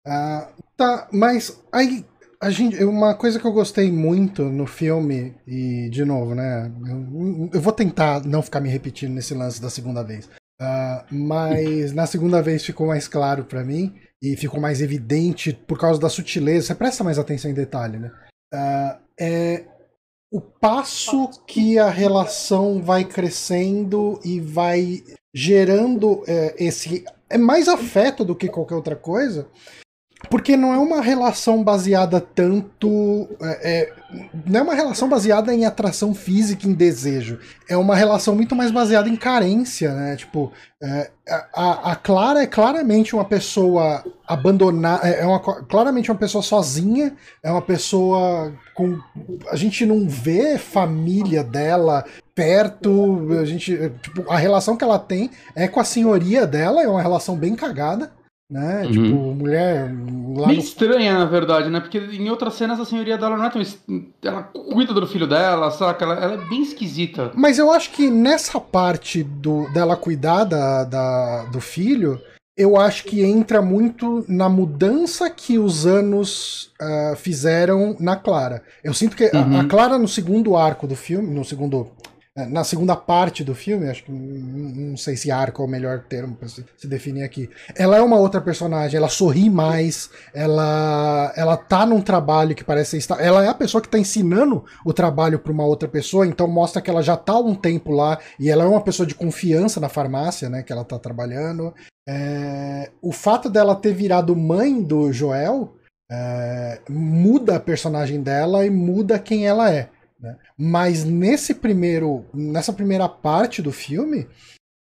Ah, 0.05 0.51
tá, 0.77 1.09
mas 1.11 1.61
aí 1.73 2.05
a 2.41 2.49
gente, 2.49 2.81
uma 2.83 3.13
coisa 3.15 3.39
que 3.39 3.45
eu 3.45 3.51
gostei 3.51 3.91
muito 3.91 4.43
no 4.43 4.65
filme, 4.65 5.35
e 5.45 5.89
de 5.89 6.05
novo, 6.05 6.33
né? 6.33 6.71
Eu, 6.87 7.49
eu 7.53 7.61
vou 7.61 7.73
tentar 7.73 8.23
não 8.25 8.41
ficar 8.41 8.61
me 8.61 8.69
repetindo 8.69 9.13
nesse 9.13 9.33
lance 9.33 9.61
da 9.61 9.69
segunda 9.69 10.03
vez. 10.03 10.29
Uh, 10.61 11.03
mas 11.09 11.93
na 11.93 12.05
segunda 12.05 12.41
vez 12.41 12.65
ficou 12.65 12.87
mais 12.87 13.07
claro 13.07 13.45
para 13.45 13.63
mim 13.63 13.95
e 14.21 14.35
ficou 14.35 14.59
mais 14.59 14.81
evidente 14.81 15.53
por 15.53 15.79
causa 15.79 15.99
da 15.99 16.09
sutileza. 16.09 16.67
Você 16.67 16.75
presta 16.75 17.03
mais 17.03 17.17
atenção 17.17 17.49
em 17.49 17.53
detalhe, 17.53 17.97
né? 17.97 18.11
Uh, 18.53 18.99
é 19.19 19.65
o 20.31 20.39
passo 20.39 21.29
que 21.47 21.79
a 21.79 21.89
relação 21.89 22.81
vai 22.81 23.03
crescendo 23.03 24.19
e 24.23 24.39
vai 24.39 25.03
gerando 25.33 26.23
é, 26.27 26.55
esse. 26.57 27.03
É 27.29 27.37
mais 27.37 27.67
afeto 27.67 28.23
do 28.23 28.35
que 28.35 28.47
qualquer 28.47 28.75
outra 28.75 28.95
coisa, 28.95 29.47
porque 30.27 30.57
não 30.57 30.73
é 30.73 30.77
uma 30.77 31.01
relação 31.01 31.63
baseada 31.63 32.19
tanto. 32.19 33.29
É, 33.41 33.71
é, 33.71 33.93
não 34.45 34.59
é 34.59 34.63
uma 34.63 34.75
relação 34.75 35.07
baseada 35.07 35.53
em 35.53 35.65
atração 35.65 36.13
física, 36.13 36.67
em 36.67 36.73
desejo. 36.73 37.39
É 37.69 37.77
uma 37.77 37.95
relação 37.95 38.35
muito 38.35 38.53
mais 38.53 38.69
baseada 38.69 39.07
em 39.07 39.15
carência, 39.15 39.93
né? 39.93 40.17
Tipo, 40.17 40.51
é, 40.83 41.09
a, 41.53 41.91
a, 41.91 41.95
Clara 41.95 42.43
é 42.43 42.47
claramente 42.47 43.15
uma 43.15 43.23
pessoa 43.23 44.03
abandonada. 44.27 45.07
É, 45.07 45.21
é 45.21 45.25
uma, 45.25 45.39
claramente 45.39 46.11
uma 46.11 46.17
pessoa 46.17 46.43
sozinha. 46.43 47.15
É 47.41 47.49
uma 47.49 47.61
pessoa 47.61 48.53
com. 48.75 48.99
A 49.49 49.55
gente 49.55 49.85
não 49.85 50.05
vê 50.07 50.57
família 50.57 51.45
dela 51.45 52.03
perto. 52.35 53.25
A 53.39 53.45
gente. 53.45 53.71
Tipo, 54.01 54.29
a 54.29 54.37
relação 54.37 54.75
que 54.75 54.83
ela 54.83 54.99
tem 54.99 55.31
é 55.55 55.65
com 55.65 55.79
a 55.79 55.85
senhoria 55.85 56.45
dela, 56.45 56.83
é 56.83 56.89
uma 56.89 57.01
relação 57.01 57.37
bem 57.37 57.55
cagada 57.55 58.18
né? 58.49 58.83
Uhum. 58.83 58.91
Tipo, 58.91 59.15
mulher. 59.35 59.93
Lá 60.35 60.47
Bem 60.47 60.57
no... 60.57 60.63
estranha, 60.63 61.19
na 61.19 61.25
verdade, 61.25 61.69
né? 61.69 61.79
Porque 61.79 61.99
em 61.99 62.29
outras 62.29 62.55
cenas 62.55 62.79
a 62.79 62.85
senhoria 62.85 63.17
dela 63.17 63.37
não 63.37 63.45
é 63.45 63.49
tão. 63.49 63.61
Ela 64.23 64.43
cuida 64.43 64.93
do 64.93 65.05
filho 65.05 65.27
dela, 65.27 65.69
saca? 65.69 66.03
Ela, 66.03 66.15
ela 66.15 66.33
é 66.33 66.49
bem 66.49 66.63
esquisita. 66.63 67.31
Mas 67.35 67.59
eu 67.59 67.71
acho 67.71 67.91
que 67.91 68.09
nessa 68.09 68.59
parte 68.59 69.23
do, 69.23 69.71
dela 69.71 69.95
cuidar 69.95 70.45
da, 70.45 70.83
da, 70.83 71.43
do 71.45 71.61
filho, 71.61 72.19
eu 72.57 72.75
acho 72.75 73.03
que 73.03 73.23
entra 73.23 73.61
muito 73.61 74.25
na 74.27 74.49
mudança 74.49 75.29
que 75.29 75.59
os 75.59 75.85
anos 75.85 76.73
uh, 76.81 77.15
fizeram 77.15 77.95
na 77.99 78.15
Clara. 78.15 78.63
Eu 78.83 78.93
sinto 78.93 79.15
que 79.15 79.25
uhum. 79.25 79.57
a, 79.57 79.61
a, 79.61 79.65
Clara, 79.65 79.97
no 79.97 80.07
segundo 80.07 80.57
arco 80.57 80.87
do 80.87 80.95
filme, 80.95 81.33
no 81.33 81.45
segundo 81.45 81.91
na 82.47 82.63
segunda 82.63 82.95
parte 82.95 83.43
do 83.43 83.55
filme, 83.55 83.89
acho 83.89 84.03
que 84.03 84.11
não 84.11 84.95
sei 84.97 85.15
se 85.15 85.31
arco 85.31 85.61
é 85.61 85.65
o 85.65 85.67
melhor 85.67 86.03
termo 86.07 86.35
para 86.35 86.47
se, 86.47 86.65
se, 86.77 86.87
definir 86.87 87.23
aqui. 87.23 87.49
Ela 87.75 87.97
é 87.97 88.01
uma 88.01 88.17
outra 88.17 88.39
personagem, 88.41 88.97
ela 88.97 89.09
sorri 89.09 89.49
mais, 89.49 90.09
ela 90.33 91.33
ela 91.35 91.57
tá 91.57 91.85
num 91.85 92.01
trabalho 92.01 92.55
que 92.55 92.63
parece 92.63 92.97
estar, 92.97 93.19
ela 93.19 93.43
é 93.43 93.47
a 93.47 93.53
pessoa 93.53 93.81
que 93.81 93.89
tá 93.89 93.97
ensinando 93.97 94.63
o 94.85 94.93
trabalho 94.93 95.39
para 95.39 95.51
uma 95.51 95.65
outra 95.65 95.87
pessoa, 95.87 96.25
então 96.25 96.47
mostra 96.47 96.81
que 96.81 96.89
ela 96.89 97.01
já 97.01 97.17
tá 97.17 97.33
há 97.33 97.39
um 97.39 97.55
tempo 97.55 97.91
lá 97.91 98.19
e 98.39 98.49
ela 98.49 98.63
é 98.63 98.67
uma 98.67 98.81
pessoa 98.81 99.05
de 99.05 99.15
confiança 99.15 99.79
na 99.79 99.89
farmácia, 99.89 100.49
né, 100.49 100.63
que 100.63 100.71
ela 100.71 100.83
tá 100.83 100.99
trabalhando. 100.99 101.73
É, 102.07 102.89
o 103.01 103.11
fato 103.11 103.49
dela 103.49 103.75
ter 103.75 103.93
virado 103.93 104.35
mãe 104.35 104.81
do 104.81 105.13
Joel 105.13 105.75
é, 106.11 106.79
muda 106.89 107.57
a 107.57 107.59
personagem 107.59 108.21
dela 108.21 108.65
e 108.65 108.69
muda 108.69 109.19
quem 109.19 109.45
ela 109.45 109.71
é. 109.71 109.89
Mas 110.59 111.05
nesse 111.05 111.53
primeiro, 111.53 112.25
nessa 112.33 112.73
primeira 112.73 113.07
parte 113.07 113.61
do 113.61 113.71
filme, 113.71 114.27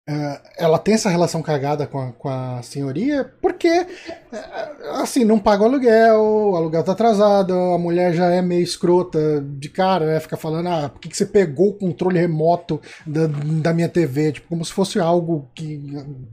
Uh, 0.08 0.38
ela 0.56 0.78
tem 0.78 0.94
essa 0.94 1.10
relação 1.10 1.42
cagada 1.42 1.84
com 1.84 1.98
a, 1.98 2.12
com 2.12 2.28
a 2.28 2.62
senhoria 2.62 3.24
porque, 3.42 3.68
uh, 3.68 5.02
assim, 5.02 5.24
não 5.24 5.36
paga 5.36 5.64
o 5.64 5.66
aluguel, 5.66 6.20
o 6.20 6.54
aluguel 6.54 6.84
tá 6.84 6.92
atrasado, 6.92 7.52
a 7.52 7.76
mulher 7.76 8.14
já 8.14 8.26
é 8.26 8.40
meio 8.40 8.62
escrota 8.62 9.40
de 9.40 9.68
cara, 9.68 10.06
né? 10.06 10.20
Fica 10.20 10.36
falando, 10.36 10.68
ah, 10.68 10.88
por 10.88 11.00
que, 11.00 11.08
que 11.08 11.16
você 11.16 11.26
pegou 11.26 11.70
o 11.70 11.74
controle 11.74 12.20
remoto 12.20 12.80
da, 13.04 13.26
da 13.26 13.74
minha 13.74 13.88
TV? 13.88 14.30
Tipo, 14.30 14.46
como 14.46 14.64
se 14.64 14.72
fosse 14.72 15.00
algo 15.00 15.50
que 15.52 15.82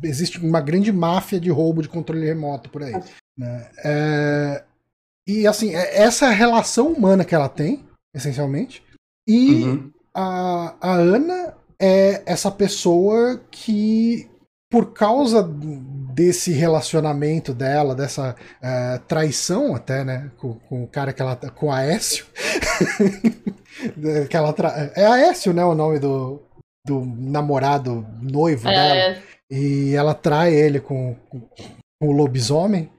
existe 0.04 0.38
uma 0.38 0.62
grande 0.62 0.92
máfia 0.92 1.40
de 1.40 1.50
roubo 1.50 1.82
de 1.82 1.90
controle 1.90 2.28
remoto 2.28 2.70
por 2.70 2.84
aí. 2.84 2.94
Né? 3.36 3.70
É, 3.84 4.64
e, 5.28 5.48
assim, 5.48 5.74
é 5.74 6.00
essa 6.00 6.30
relação 6.30 6.94
humana 6.94 7.26
que 7.26 7.34
ela 7.34 7.50
tem, 7.50 7.84
essencialmente. 8.14 8.84
E 9.28 9.64
uhum. 9.64 9.92
a, 10.14 10.76
a 10.82 10.94
Ana 10.94 11.56
é 11.80 12.22
essa 12.26 12.52
pessoa 12.52 13.42
que, 13.52 14.30
por 14.70 14.94
causa 14.94 15.44
desse 16.14 16.52
relacionamento 16.52 17.54
dela, 17.54 17.96
dessa 17.96 18.36
uh, 18.36 19.00
traição 19.08 19.76
até, 19.76 20.04
né, 20.04 20.32
com, 20.38 20.54
com, 20.54 20.84
o 20.84 20.88
cara 20.88 21.12
que 21.12 21.22
ela, 21.22 21.36
com 21.36 21.72
a 21.72 21.78
Aécio, 21.78 22.26
que 24.30 24.38
ela 24.38 24.54
tra... 24.54 24.92
é 24.96 25.06
Aécio, 25.06 25.54
né, 25.54 25.66
o 25.66 25.74
nome 25.74 26.00
do, 26.00 26.42
do 26.86 27.04
namorado 27.06 28.06
noivo 28.22 28.68
é, 28.68 28.72
dela, 28.72 29.00
é. 29.00 29.22
e 29.52 29.96
ela 29.96 30.14
trai 30.14 30.54
ele 30.54 30.80
com, 30.80 31.16
com, 31.30 31.42
com 32.02 32.08
o 32.08 32.12
lobisomem, 32.12 32.92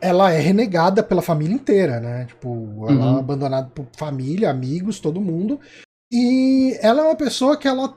ela 0.00 0.32
é 0.32 0.40
renegada 0.40 1.02
pela 1.02 1.22
família 1.22 1.54
inteira, 1.54 2.00
né, 2.00 2.24
tipo, 2.26 2.86
ela 2.88 2.92
é 2.92 2.94
uhum. 2.94 3.16
é 3.16 3.20
abandonada 3.20 3.70
por 3.74 3.86
família, 3.96 4.50
amigos, 4.50 5.00
todo 5.00 5.20
mundo, 5.20 5.60
e 6.12 6.78
ela 6.80 7.02
é 7.02 7.04
uma 7.04 7.16
pessoa 7.16 7.56
que 7.56 7.68
ela 7.68 7.94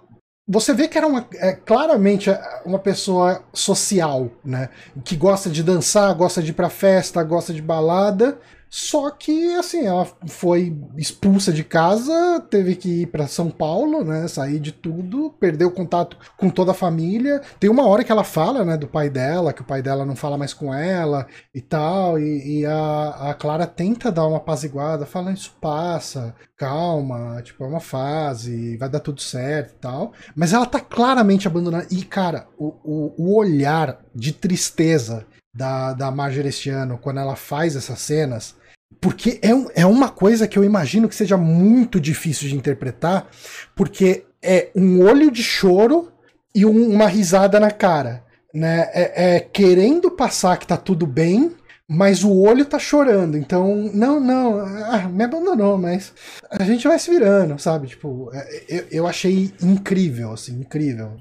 você 0.48 0.74
vê 0.74 0.88
que 0.88 0.98
era 0.98 1.08
uma, 1.08 1.26
é, 1.36 1.54
claramente 1.54 2.30
uma 2.66 2.78
pessoa 2.78 3.42
social, 3.54 4.30
né? 4.44 4.70
Que 5.06 5.16
gosta 5.16 5.50
de 5.50 5.64
dançar, 5.64 6.14
gosta 6.14 6.42
de 6.42 6.50
ir 6.50 6.54
pra 6.54 6.70
festa, 6.70 7.24
gosta 7.24 7.54
de 7.54 7.62
balada, 7.62 8.38
só 8.74 9.12
que, 9.12 9.54
assim, 9.56 9.86
ela 9.86 10.08
foi 10.28 10.74
expulsa 10.96 11.52
de 11.52 11.62
casa, 11.62 12.40
teve 12.50 12.78
que 12.78 13.02
ir 13.02 13.08
para 13.08 13.28
São 13.28 13.50
Paulo, 13.50 14.02
né? 14.02 14.30
Sair 14.30 14.62
de 14.62 14.72
tudo, 14.72 15.36
perdeu 15.42 15.70
contato 15.70 16.16
com 16.38 16.50
toda 16.50 16.72
a 16.72 16.74
família. 16.74 17.42
Tem 17.60 17.70
uma 17.70 17.86
hora 17.86 18.02
que 18.02 18.14
ela 18.14 18.24
fala, 18.24 18.64
né, 18.64 18.78
do 18.78 18.88
pai 18.88 19.10
dela, 19.10 19.52
que 19.52 19.62
o 19.62 19.66
pai 19.66 19.82
dela 19.82 20.06
não 20.06 20.16
fala 20.16 20.38
mais 20.38 20.54
com 20.54 20.74
ela 20.74 21.28
e 21.54 21.60
tal. 21.60 22.18
E, 22.18 22.62
e 22.62 22.66
a, 22.66 23.32
a 23.32 23.34
Clara 23.34 23.68
tenta 23.68 24.10
dar 24.10 24.26
uma 24.26 24.38
apaziguada, 24.38 25.06
fala: 25.06 25.34
Isso 25.34 25.54
passa, 25.60 26.34
calma, 26.56 27.42
tipo, 27.44 27.66
é 27.66 27.68
uma 27.68 27.82
fase, 27.82 28.78
vai 28.78 28.88
dar 28.88 29.02
tudo 29.02 29.20
certo 29.20 29.72
e 29.72 29.80
tal. 29.80 30.14
Mas 30.34 30.54
ela 30.54 30.66
tá 30.66 30.80
claramente 30.80 31.46
abandonada. 31.46 31.88
E, 31.92 32.06
cara, 32.06 32.48
o, 32.58 32.68
o, 32.86 33.16
o 33.18 33.38
olhar 33.38 34.00
de 34.16 34.32
tristeza 34.32 35.26
da, 35.54 35.92
da 35.92 36.10
Marjorie 36.10 36.48
este 36.48 36.70
ano, 36.70 36.98
quando 36.98 37.20
ela 37.20 37.36
faz 37.36 37.76
essas 37.76 38.00
cenas, 38.00 38.61
porque 38.99 39.39
é, 39.41 39.54
um, 39.54 39.67
é 39.75 39.86
uma 39.86 40.10
coisa 40.10 40.47
que 40.47 40.58
eu 40.58 40.63
imagino 40.63 41.08
que 41.08 41.15
seja 41.15 41.38
muito 41.38 41.99
difícil 41.99 42.49
de 42.49 42.56
interpretar, 42.56 43.27
porque 43.75 44.25
é 44.41 44.69
um 44.75 45.01
olho 45.01 45.32
de 45.32 45.43
choro 45.43 46.12
e 46.54 46.65
um, 46.65 46.91
uma 46.91 47.08
risada 47.08 47.60
na 47.60 47.71
cara. 47.71 48.23
Né? 48.54 48.89
É, 48.93 49.36
é, 49.36 49.39
querendo 49.39 50.12
passar 50.12 50.58
que 50.58 50.67
tá 50.67 50.75
tudo 50.75 51.08
bem, 51.08 51.51
mas 51.88 52.23
o 52.23 52.34
olho 52.38 52.65
tá 52.65 52.80
chorando. 52.80 53.38
Então, 53.38 53.89
não, 53.93 54.19
não, 54.19 54.60
ah, 54.60 55.10
me 55.10 55.23
abandonou, 55.23 55.77
mas 55.77 56.13
a 56.49 56.63
gente 56.63 56.88
vai 56.88 56.99
se 56.99 57.10
virando, 57.10 57.60
sabe? 57.60 57.88
Tipo, 57.88 58.30
é, 58.34 58.63
eu, 58.69 58.88
eu 58.91 59.08
achei 59.08 59.51
incrível, 59.62 60.32
assim, 60.32 60.60
incrível 60.60 61.17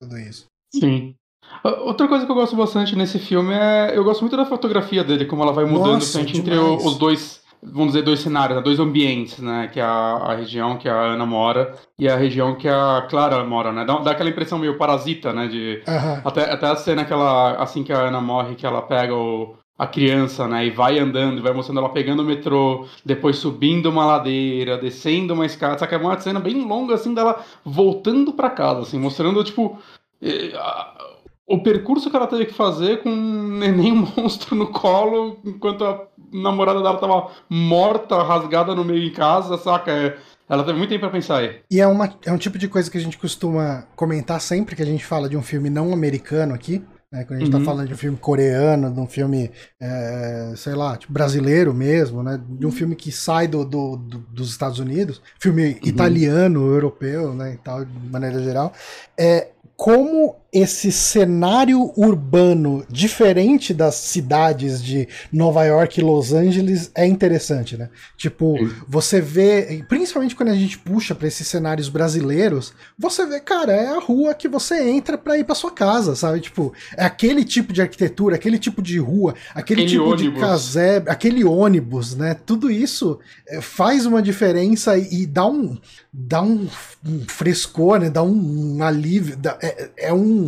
tudo 0.00 0.18
isso. 0.18 0.46
Sim. 0.74 1.14
Outra 1.62 2.08
coisa 2.08 2.24
que 2.24 2.30
eu 2.30 2.36
gosto 2.36 2.56
bastante 2.56 2.96
nesse 2.96 3.18
filme 3.18 3.52
é. 3.52 3.92
Eu 3.94 4.04
gosto 4.04 4.22
muito 4.22 4.36
da 4.36 4.46
fotografia 4.46 5.04
dele, 5.04 5.26
como 5.26 5.42
ela 5.42 5.52
vai 5.52 5.64
mudando 5.64 5.94
Nossa, 5.94 6.20
entre 6.20 6.56
os 6.56 6.96
dois. 6.96 7.40
Vamos 7.62 7.88
dizer, 7.88 8.02
dois 8.02 8.20
cenários, 8.20 8.56
né? 8.56 8.64
dois 8.64 8.80
ambientes, 8.80 9.38
né? 9.38 9.68
Que 9.70 9.80
é 9.80 9.82
a, 9.82 9.88
a, 9.88 10.34
região 10.34 10.78
que 10.78 10.88
a 10.88 10.94
Ana 10.94 11.26
mora 11.26 11.74
e 11.98 12.08
a 12.08 12.16
região 12.16 12.54
que 12.54 12.66
a 12.66 13.06
Clara 13.10 13.44
mora, 13.44 13.70
né? 13.70 13.84
Dá, 13.84 13.98
dá 13.98 14.12
aquela 14.12 14.30
impressão 14.30 14.58
meio 14.58 14.78
parasita, 14.78 15.30
né? 15.34 15.46
De, 15.46 15.82
até, 16.24 16.50
até 16.50 16.66
a 16.66 16.76
cena 16.76 17.04
que 17.04 17.12
ela. 17.12 17.56
Assim 17.56 17.84
que 17.84 17.92
a 17.92 17.98
Ana 17.98 18.20
morre, 18.20 18.54
que 18.54 18.64
ela 18.64 18.80
pega 18.80 19.14
o, 19.14 19.56
a 19.76 19.86
criança, 19.86 20.48
né? 20.48 20.64
E 20.64 20.70
vai 20.70 20.98
andando, 20.98 21.42
vai 21.42 21.52
mostrando 21.52 21.80
ela 21.80 21.90
pegando 21.90 22.22
o 22.22 22.24
metrô, 22.24 22.86
depois 23.04 23.36
subindo 23.36 23.90
uma 23.90 24.06
ladeira, 24.06 24.78
descendo 24.78 25.34
uma 25.34 25.44
escada. 25.44 25.78
Só 25.78 25.86
que 25.86 25.94
é 25.94 25.98
uma 25.98 26.18
cena 26.18 26.40
bem 26.40 26.66
longa, 26.66 26.94
assim, 26.94 27.12
dela 27.12 27.44
voltando 27.62 28.32
para 28.32 28.48
casa, 28.48 28.80
assim, 28.80 28.98
mostrando, 28.98 29.44
tipo 29.44 29.78
o 31.50 31.60
percurso 31.60 32.08
que 32.08 32.16
ela 32.16 32.28
teve 32.28 32.46
que 32.46 32.54
fazer 32.54 33.02
com 33.02 33.10
um 33.10 33.58
neném 33.58 33.92
monstro 34.16 34.54
no 34.54 34.68
colo, 34.68 35.36
enquanto 35.44 35.84
a 35.84 36.06
namorada 36.32 36.80
dela 36.80 36.96
tava 36.96 37.28
morta, 37.48 38.22
rasgada 38.22 38.72
no 38.72 38.84
meio 38.84 39.02
em 39.02 39.12
casa, 39.12 39.58
saca? 39.58 39.90
É, 39.90 40.16
ela 40.48 40.62
teve 40.62 40.78
muito 40.78 40.90
tempo 40.90 41.00
pra 41.00 41.10
pensar 41.10 41.38
aí. 41.38 41.60
E 41.68 41.80
é, 41.80 41.86
uma, 41.88 42.14
é 42.24 42.32
um 42.32 42.38
tipo 42.38 42.56
de 42.56 42.68
coisa 42.68 42.88
que 42.88 42.96
a 42.96 43.00
gente 43.00 43.18
costuma 43.18 43.82
comentar 43.96 44.40
sempre 44.40 44.76
que 44.76 44.82
a 44.82 44.86
gente 44.86 45.04
fala 45.04 45.28
de 45.28 45.36
um 45.36 45.42
filme 45.42 45.68
não 45.68 45.92
americano 45.92 46.54
aqui. 46.54 46.84
Né, 47.12 47.24
quando 47.24 47.38
a 47.38 47.40
gente 47.40 47.50
tá 47.50 47.58
uhum. 47.58 47.64
tá 47.64 47.70
falando 47.72 47.88
de 47.88 47.94
um 47.94 47.96
filme 47.96 48.16
coreano, 48.16 48.92
de 48.92 49.00
um 49.00 49.06
filme, 49.06 49.50
é, 49.80 50.52
sei 50.54 50.76
lá, 50.76 50.96
tipo, 50.96 51.12
brasileiro 51.12 51.74
mesmo, 51.74 52.22
né? 52.22 52.40
De 52.48 52.64
um 52.64 52.70
filme 52.70 52.94
que 52.94 53.10
sai 53.10 53.48
do, 53.48 53.64
do, 53.64 53.96
do 53.96 54.18
dos 54.18 54.50
Estados 54.52 54.78
Unidos, 54.78 55.20
filme 55.40 55.72
uhum. 55.72 55.78
italiano, 55.82 56.72
europeu, 56.72 57.34
né? 57.34 57.54
E 57.54 57.56
tal, 57.56 57.84
de 57.84 58.08
maneira 58.08 58.40
geral. 58.40 58.72
É, 59.18 59.48
como 59.76 60.36
esse 60.52 60.90
cenário 60.90 61.92
urbano 61.96 62.84
diferente 62.88 63.72
das 63.72 63.94
cidades 63.94 64.82
de 64.82 65.08
Nova 65.32 65.64
York 65.64 66.00
e 66.00 66.02
Los 66.02 66.32
Angeles 66.32 66.90
é 66.94 67.06
interessante, 67.06 67.76
né? 67.76 67.88
Tipo, 68.16 68.56
você 68.88 69.20
vê, 69.20 69.84
principalmente 69.88 70.34
quando 70.34 70.48
a 70.48 70.56
gente 70.56 70.76
puxa 70.78 71.14
para 71.14 71.28
esses 71.28 71.46
cenários 71.46 71.88
brasileiros, 71.88 72.72
você 72.98 73.24
vê, 73.26 73.38
cara, 73.38 73.72
é 73.72 73.86
a 73.86 74.00
rua 74.00 74.34
que 74.34 74.48
você 74.48 74.90
entra 74.90 75.16
para 75.16 75.38
ir 75.38 75.44
para 75.44 75.54
sua 75.54 75.70
casa, 75.70 76.16
sabe? 76.16 76.40
Tipo, 76.40 76.72
é 76.96 77.04
aquele 77.04 77.44
tipo 77.44 77.72
de 77.72 77.80
arquitetura, 77.80 78.34
aquele 78.34 78.58
tipo 78.58 78.82
de 78.82 78.98
rua, 78.98 79.34
aquele, 79.54 79.82
aquele 79.82 79.86
tipo 79.86 80.04
ônibus. 80.04 80.34
de 80.34 80.40
casebre, 80.40 81.10
aquele 81.10 81.44
ônibus, 81.44 82.16
né? 82.16 82.34
Tudo 82.34 82.70
isso 82.70 83.20
é, 83.46 83.60
faz 83.60 84.04
uma 84.04 84.20
diferença 84.20 84.98
e, 84.98 85.26
dá 85.26 85.46
um 85.46 85.78
dá 86.12 86.42
um, 86.42 86.68
frescor, 87.28 88.00
né? 88.00 88.10
Dá 88.10 88.22
um, 88.22 88.76
um 88.78 88.82
alívio, 88.82 89.36
dá, 89.36 89.56
é, 89.62 89.90
é 89.96 90.12
um 90.12 90.39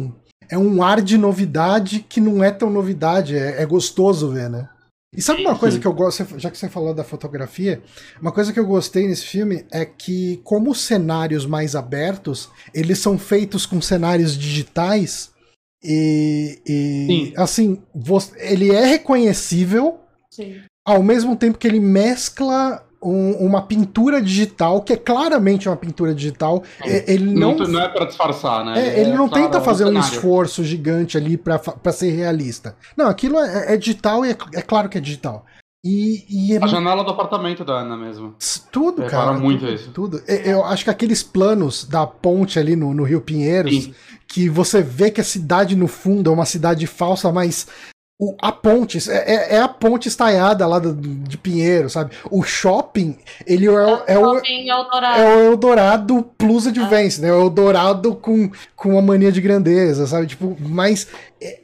é 0.49 0.59
um 0.59 0.83
ar 0.83 1.01
de 1.01 1.17
novidade 1.17 2.05
que 2.09 2.21
não 2.21 2.45
é 2.45 2.51
tão 2.51 2.69
novidade, 2.69 3.37
é, 3.37 3.63
é 3.63 3.67
gostoso 3.67 4.31
ver, 4.31 4.51
né? 4.51 4.69
E 5.15 5.21
sabe 5.21 5.43
uma 5.43 5.59
coisa 5.59 5.79
que 5.79 5.87
eu 5.87 5.93
gosto, 5.93 6.39
já 6.39 6.51
que 6.51 6.57
você 6.57 6.71
falou 6.71 6.95
da 6.95 7.05
fotografia, 7.05 7.83
uma 8.21 8.33
coisa 8.33 8.51
que 8.51 8.59
eu 8.59 8.67
gostei 8.67 9.07
nesse 9.07 9.27
filme 9.27 9.67
é 9.71 9.85
que, 9.85 10.41
como 10.43 10.71
os 10.71 10.81
cenários 10.81 11.45
mais 11.45 11.77
abertos, 11.77 12.49
eles 12.73 12.99
são 12.99 13.19
feitos 13.19 13.67
com 13.67 13.81
cenários 13.81 14.37
digitais 14.37 15.31
e, 15.85 16.63
e 16.67 17.35
assim, 17.37 17.83
ele 18.37 18.71
é 18.71 18.87
reconhecível 18.87 20.01
Sim. 20.31 20.63
ao 20.87 21.03
mesmo 21.03 21.37
tempo 21.37 21.59
que 21.59 21.67
ele 21.67 21.81
mescla 21.81 22.87
um, 23.03 23.33
uma 23.45 23.63
pintura 23.63 24.23
digital, 24.23 24.81
que 24.81 24.93
é 24.93 24.97
claramente 24.97 25.69
uma 25.69 25.77
pintura 25.77 26.15
digital. 26.15 26.63
É, 26.83 27.13
ele 27.13 27.35
não, 27.35 27.57
não, 27.57 27.67
não 27.67 27.81
é 27.81 27.89
para 27.89 28.05
disfarçar, 28.05 28.65
né? 28.65 28.79
É, 28.79 29.01
ele 29.01 29.11
é 29.11 29.17
não 29.17 29.29
tenta 29.29 29.61
fazer 29.61 29.85
um 29.87 29.99
esforço 29.99 30.63
gigante 30.63 31.19
ali 31.19 31.37
para 31.37 31.93
ser 31.93 32.11
realista. 32.11 32.77
Não, 32.97 33.09
aquilo 33.09 33.39
é, 33.39 33.75
é 33.75 33.77
digital 33.77 34.25
e 34.25 34.31
é, 34.31 34.37
é, 34.55 34.63
claro 34.63 34.89
que 34.89 34.97
é 34.97 35.01
digital. 35.01 35.45
E, 35.85 36.53
e 36.53 36.57
a 36.57 36.67
janela 36.69 37.03
do 37.03 37.11
apartamento 37.11 37.65
da 37.65 37.81
Ana 37.81 37.97
mesmo. 37.97 38.37
Tudo, 38.71 39.03
cara. 39.07 39.33
muito 39.33 39.61
tudo, 39.61 39.75
isso. 39.75 39.91
Tudo. 39.91 40.23
Eu 40.29 40.65
acho 40.65 40.85
que 40.85 40.91
aqueles 40.91 41.25
planos 41.25 41.85
da 41.85 42.07
ponte 42.07 42.57
ali 42.57 42.77
no, 42.77 42.95
no 42.95 43.03
Rio 43.03 43.21
Pinheiros, 43.21 43.87
Sim. 43.87 43.95
que 44.29 44.49
você 44.49 44.81
vê 44.81 45.11
que 45.11 45.21
a 45.21 45.25
cidade 45.25 45.75
no 45.75 45.89
fundo 45.89 46.31
é 46.31 46.33
uma 46.33 46.47
cidade 46.47 46.87
falsa, 46.87 47.33
mas 47.33 47.67
o, 48.19 48.37
a 48.41 48.53
ponte, 48.53 48.99
é, 49.11 49.17
é, 49.17 49.55
é, 49.57 49.59
a 49.59 49.67
ponte 49.67 50.07
estaiada 50.07 50.65
lá 50.67 50.79
do, 50.79 50.95
de 50.95 51.37
Pinheiro, 51.37 51.91
sabe? 51.91 52.15
O 52.31 52.43
shopping, 52.43 53.19
ele 53.47 53.67
é, 53.67 53.71
é, 53.71 54.19
o, 54.19 54.39
é 54.39 55.27
o 55.27 55.45
Eldorado 55.47 56.23
Plus 56.39 56.69
Advance, 56.69 57.19
ah. 57.21 57.27
né? 57.27 57.33
O 57.33 57.41
Eldorado 57.43 58.15
com, 58.15 58.51
com 58.77 58.97
a 58.97 59.03
mania 59.03 59.33
de 59.33 59.41
grandeza, 59.41 60.07
sabe? 60.07 60.29
Tipo, 60.29 60.57
mas 60.61 61.09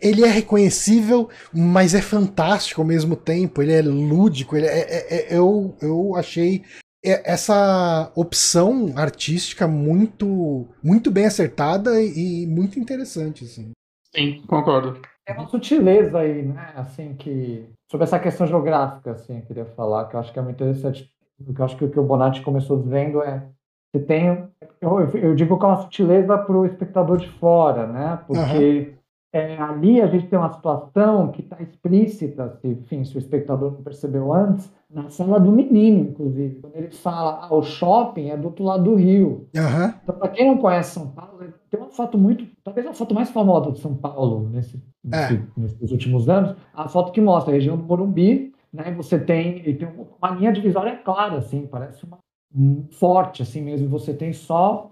ele 0.02 0.24
é 0.24 0.28
reconhecível, 0.28 1.28
mas 1.52 1.94
é 1.94 2.02
fantástico 2.02 2.80
ao 2.80 2.86
mesmo 2.86 3.14
tempo, 3.14 3.62
ele 3.62 3.72
é 3.72 3.82
lúdico, 3.82 4.56
ele 4.56 4.66
é, 4.66 4.80
é, 4.80 5.14
é 5.14 5.38
eu, 5.38 5.76
eu 5.80 6.16
achei 6.16 6.64
essa 7.04 8.10
opção 8.16 8.92
artística 8.96 9.68
muito 9.68 10.66
muito 10.82 11.10
bem 11.12 11.26
acertada 11.26 12.02
e 12.02 12.44
muito 12.48 12.80
interessante, 12.80 13.44
assim. 13.44 13.70
Sim, 14.14 14.42
concordo. 14.48 15.00
Tem 15.28 15.36
uma 15.36 15.46
sutileza 15.46 16.20
aí, 16.20 16.42
né? 16.42 16.72
Assim, 16.74 17.12
que. 17.14 17.68
Sobre 17.90 18.04
essa 18.04 18.18
questão 18.18 18.46
geográfica, 18.46 19.10
assim, 19.12 19.36
eu 19.36 19.42
queria 19.42 19.66
falar, 19.66 20.06
que 20.06 20.16
eu 20.16 20.20
acho 20.20 20.32
que 20.32 20.38
é 20.38 20.42
muito 20.42 20.56
interessante. 20.56 21.12
Que 21.54 21.60
eu 21.60 21.64
acho 21.66 21.76
que 21.76 21.84
o 21.84 21.90
que 21.90 22.00
o 22.00 22.02
Bonatti 22.02 22.40
começou 22.40 22.80
dizendo 22.80 23.22
é 23.22 23.46
Você 23.92 24.02
tem. 24.02 24.48
Eu, 24.80 25.00
eu 25.00 25.34
digo 25.34 25.58
que 25.58 25.64
é 25.64 25.68
uma 25.68 25.82
sutileza 25.82 26.38
para 26.38 26.56
o 26.56 26.64
espectador 26.64 27.18
de 27.18 27.28
fora, 27.28 27.86
né? 27.86 28.18
Porque 28.26 28.94
é, 29.32 29.58
ali 29.58 30.00
a 30.00 30.06
gente 30.06 30.26
tem 30.26 30.38
uma 30.38 30.52
situação 30.52 31.30
que 31.30 31.42
está 31.42 31.60
explícita, 31.60 32.58
se, 32.60 32.68
enfim, 32.68 33.04
se 33.04 33.16
o 33.16 33.18
espectador 33.18 33.72
não 33.72 33.82
percebeu 33.82 34.32
antes, 34.32 34.72
na 34.90 35.10
sala 35.10 35.38
do 35.38 35.52
menino, 35.52 36.10
inclusive, 36.10 36.60
quando 36.60 36.76
ele 36.76 36.90
fala 36.90 37.40
ah, 37.42 37.54
o 37.54 37.62
shopping 37.62 38.30
é 38.30 38.36
do 38.36 38.46
outro 38.46 38.64
lado 38.64 38.84
do 38.84 38.94
rio. 38.94 39.48
Uhum. 39.54 39.94
Então, 40.02 40.14
para 40.18 40.28
quem 40.28 40.46
não 40.46 40.56
conhece 40.56 40.94
São 40.94 41.08
Paulo, 41.08 41.40
tem 41.70 41.78
uma 41.78 41.90
foto 41.90 42.16
muito, 42.16 42.46
talvez 42.64 42.86
a 42.86 42.94
foto 42.94 43.14
mais 43.14 43.28
famosa 43.30 43.72
de 43.72 43.80
São 43.80 43.94
Paulo 43.94 44.48
nesse, 44.48 44.82
nesse, 45.04 45.34
é. 45.34 45.42
nesses 45.56 45.90
últimos 45.90 46.28
anos, 46.28 46.56
a 46.72 46.88
foto 46.88 47.12
que 47.12 47.20
mostra 47.20 47.52
a 47.52 47.54
região 47.54 47.76
do 47.76 47.84
Morumbi, 47.84 48.54
né? 48.72 48.92
Você 48.92 49.18
tem, 49.18 49.68
e 49.68 49.74
tem 49.74 49.88
uma 50.20 50.30
linha 50.30 50.52
divisória 50.52 50.96
clara, 50.96 51.36
assim, 51.36 51.66
parece 51.66 52.04
uma 52.04 52.18
um, 52.54 52.86
forte, 52.92 53.42
assim 53.42 53.60
mesmo. 53.60 53.88
Você 53.88 54.14
tem 54.14 54.32
só 54.32 54.90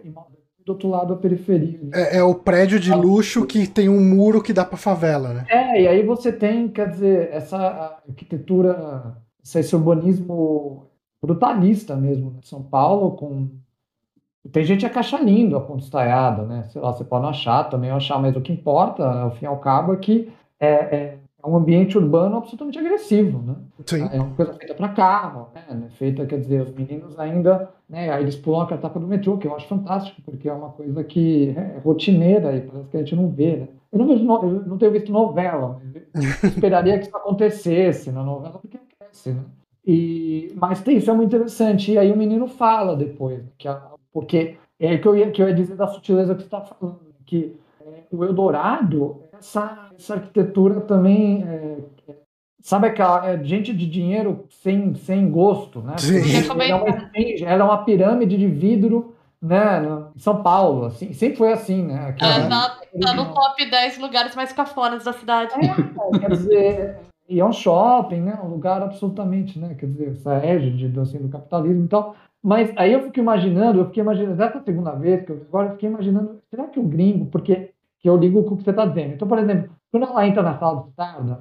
do 0.66 0.72
outro 0.72 0.88
lado 0.88 1.14
da 1.14 1.20
periferia. 1.20 1.78
Né? 1.80 1.90
É, 1.94 2.18
é, 2.18 2.22
o 2.24 2.34
prédio 2.34 2.80
de 2.80 2.92
luxo 2.92 3.46
que 3.46 3.68
tem 3.68 3.88
um 3.88 4.00
muro 4.00 4.42
que 4.42 4.52
dá 4.52 4.64
para 4.64 4.76
favela, 4.76 5.32
né? 5.32 5.44
É, 5.48 5.82
e 5.82 5.86
aí 5.86 6.02
você 6.02 6.32
tem, 6.32 6.66
quer 6.68 6.90
dizer, 6.90 7.28
essa 7.32 7.96
arquitetura, 8.08 9.16
esse 9.42 9.76
urbanismo 9.76 10.88
brutalista 11.22 11.94
mesmo, 11.94 12.32
né? 12.32 12.40
São 12.42 12.64
Paulo 12.64 13.12
com 13.12 13.48
tem 14.52 14.64
gente 14.64 14.86
acachalindo 14.86 15.56
a 15.56 15.60
ponta 15.60 15.84
estaiada, 15.84 16.42
né? 16.42 16.64
Sei 16.70 16.80
lá, 16.80 16.92
você 16.92 17.04
pode 17.04 17.22
não 17.22 17.30
achar, 17.30 17.64
também 17.64 17.90
achar, 17.90 18.20
mas 18.20 18.36
o 18.36 18.40
que 18.40 18.52
importa, 18.52 19.04
ao 19.04 19.32
fim 19.32 19.44
e 19.44 19.48
ao 19.48 19.58
cabo, 19.58 19.92
é 19.92 19.96
que 19.96 20.32
é, 20.58 20.68
é, 20.68 21.18
é 21.46 21.48
um 21.48 21.56
ambiente 21.56 21.96
urbano 21.96 22.36
absolutamente 22.36 22.78
agressivo, 22.78 23.40
né? 23.40 23.54
Sim. 23.86 24.08
É 24.12 24.20
uma 24.20 24.34
coisa 24.34 24.52
feita 24.54 24.74
para 24.74 24.88
carro, 24.88 25.48
né? 25.54 25.88
Feita, 25.90 26.26
quer 26.26 26.40
dizer, 26.40 26.62
os 26.62 26.72
meninos 26.72 27.16
ainda, 27.18 27.70
né? 27.88 28.10
Aí 28.10 28.24
eles 28.24 28.34
pulam 28.34 28.66
a 28.68 28.74
etapa 28.74 28.98
do 28.98 29.06
metrô, 29.06 29.38
que 29.38 29.46
eu 29.46 29.54
acho 29.54 29.68
fantástico, 29.68 30.20
porque 30.24 30.48
é 30.48 30.52
uma 30.52 30.70
coisa 30.70 31.04
que 31.04 31.54
é 31.56 31.78
rotineira 31.84 32.56
e 32.56 32.62
parece 32.62 32.88
que 32.90 32.96
a 32.96 33.00
gente 33.00 33.14
não 33.14 33.28
vê, 33.28 33.56
né? 33.58 33.68
Eu 33.92 34.00
não, 34.00 34.06
vejo, 34.08 34.24
eu 34.24 34.66
não 34.66 34.76
tenho 34.76 34.90
visto 34.90 35.12
novela, 35.12 35.80
mas 35.80 35.94
eu 36.42 36.48
esperaria 36.50 36.98
que 36.98 37.06
isso 37.06 37.16
acontecesse 37.16 38.10
na 38.10 38.24
novela, 38.24 38.58
porque 38.58 38.76
acontece, 38.76 39.30
né? 39.30 39.42
E, 39.86 40.52
mas 40.56 40.82
tem, 40.82 40.96
isso 40.96 41.08
é 41.08 41.14
muito 41.14 41.34
interessante. 41.34 41.92
E 41.92 41.98
aí 41.98 42.10
o 42.10 42.16
menino 42.16 42.48
fala 42.48 42.96
depois, 42.96 43.44
que 43.56 43.68
a, 43.68 43.80
porque 44.12 44.56
é 44.80 44.98
que 44.98 45.06
eu 45.06 45.16
ia, 45.16 45.30
que 45.30 45.40
eu 45.40 45.48
ia 45.48 45.54
dizer 45.54 45.76
da 45.76 45.86
sutileza 45.86 46.34
que 46.34 46.40
você 46.40 46.46
está 46.46 46.60
falando, 46.60 46.98
que 47.24 47.56
é, 47.86 48.02
o 48.10 48.24
Eldorado, 48.24 49.22
essa, 49.38 49.90
essa 49.96 50.14
arquitetura 50.14 50.80
também 50.80 51.44
é, 51.44 51.78
é, 52.08 52.14
sabe 52.60 52.88
aquela 52.88 53.28
é, 53.28 53.42
gente 53.42 53.72
de 53.74 53.86
dinheiro 53.86 54.46
sem, 54.48 54.94
sem 54.94 55.30
gosto, 55.30 55.80
né? 55.80 55.96
Era 56.44 56.54
uma, 56.54 56.94
era 57.44 57.64
uma 57.64 57.84
pirâmide 57.84 58.36
de 58.36 58.46
vidro 58.46 59.14
né, 59.40 59.82
em 60.14 60.18
São 60.18 60.42
Paulo, 60.42 60.86
assim, 60.86 61.12
sempre 61.12 61.36
foi 61.36 61.52
assim, 61.52 61.82
né? 61.84 62.08
Aquela, 62.08 62.48
tá, 62.48 62.80
tá 63.00 63.14
no 63.14 63.32
top 63.32 63.70
10 63.70 63.98
lugares 63.98 64.34
mais 64.34 64.52
cafonas 64.52 65.04
da 65.04 65.12
cidade. 65.12 65.54
É, 65.54 66.18
quer 66.18 66.30
dizer, 66.30 66.98
e 67.28 67.40
é 67.40 67.44
um 67.44 67.52
shopping, 67.52 68.20
né? 68.20 68.38
Um 68.42 68.48
lugar 68.48 68.82
absolutamente, 68.82 69.58
né? 69.58 69.74
Quer 69.78 69.86
dizer, 69.86 70.10
essa 70.12 70.34
égide 70.36 70.98
assim, 70.98 71.18
do 71.18 71.28
capitalismo 71.28 71.84
e 71.84 71.88
tal. 71.88 72.16
Mas 72.42 72.72
aí 72.76 72.92
eu 72.92 73.02
fico 73.02 73.18
imaginando, 73.18 73.80
eu 73.80 73.86
fiquei 73.86 74.02
imaginando, 74.02 74.40
essa 74.40 74.62
segunda 74.62 74.92
vez 74.92 75.24
que 75.24 75.32
eu 75.32 75.44
agora, 75.48 75.68
eu 75.68 75.72
fiquei 75.72 75.88
imaginando, 75.88 76.40
será 76.48 76.68
que 76.68 76.78
o 76.78 76.84
gringo, 76.84 77.26
porque 77.26 77.72
que 78.00 78.08
eu 78.08 78.16
ligo 78.16 78.42
com 78.44 78.54
o 78.54 78.56
que 78.56 78.64
você 78.64 78.70
está 78.70 78.86
dizendo. 78.86 79.14
Então, 79.14 79.28
por 79.28 79.38
exemplo, 79.38 79.70
quando 79.90 80.04
ela 80.04 80.26
entra 80.26 80.42
na 80.42 80.58
sala 80.58 80.82
do 80.82 80.88
Estado, 80.88 81.38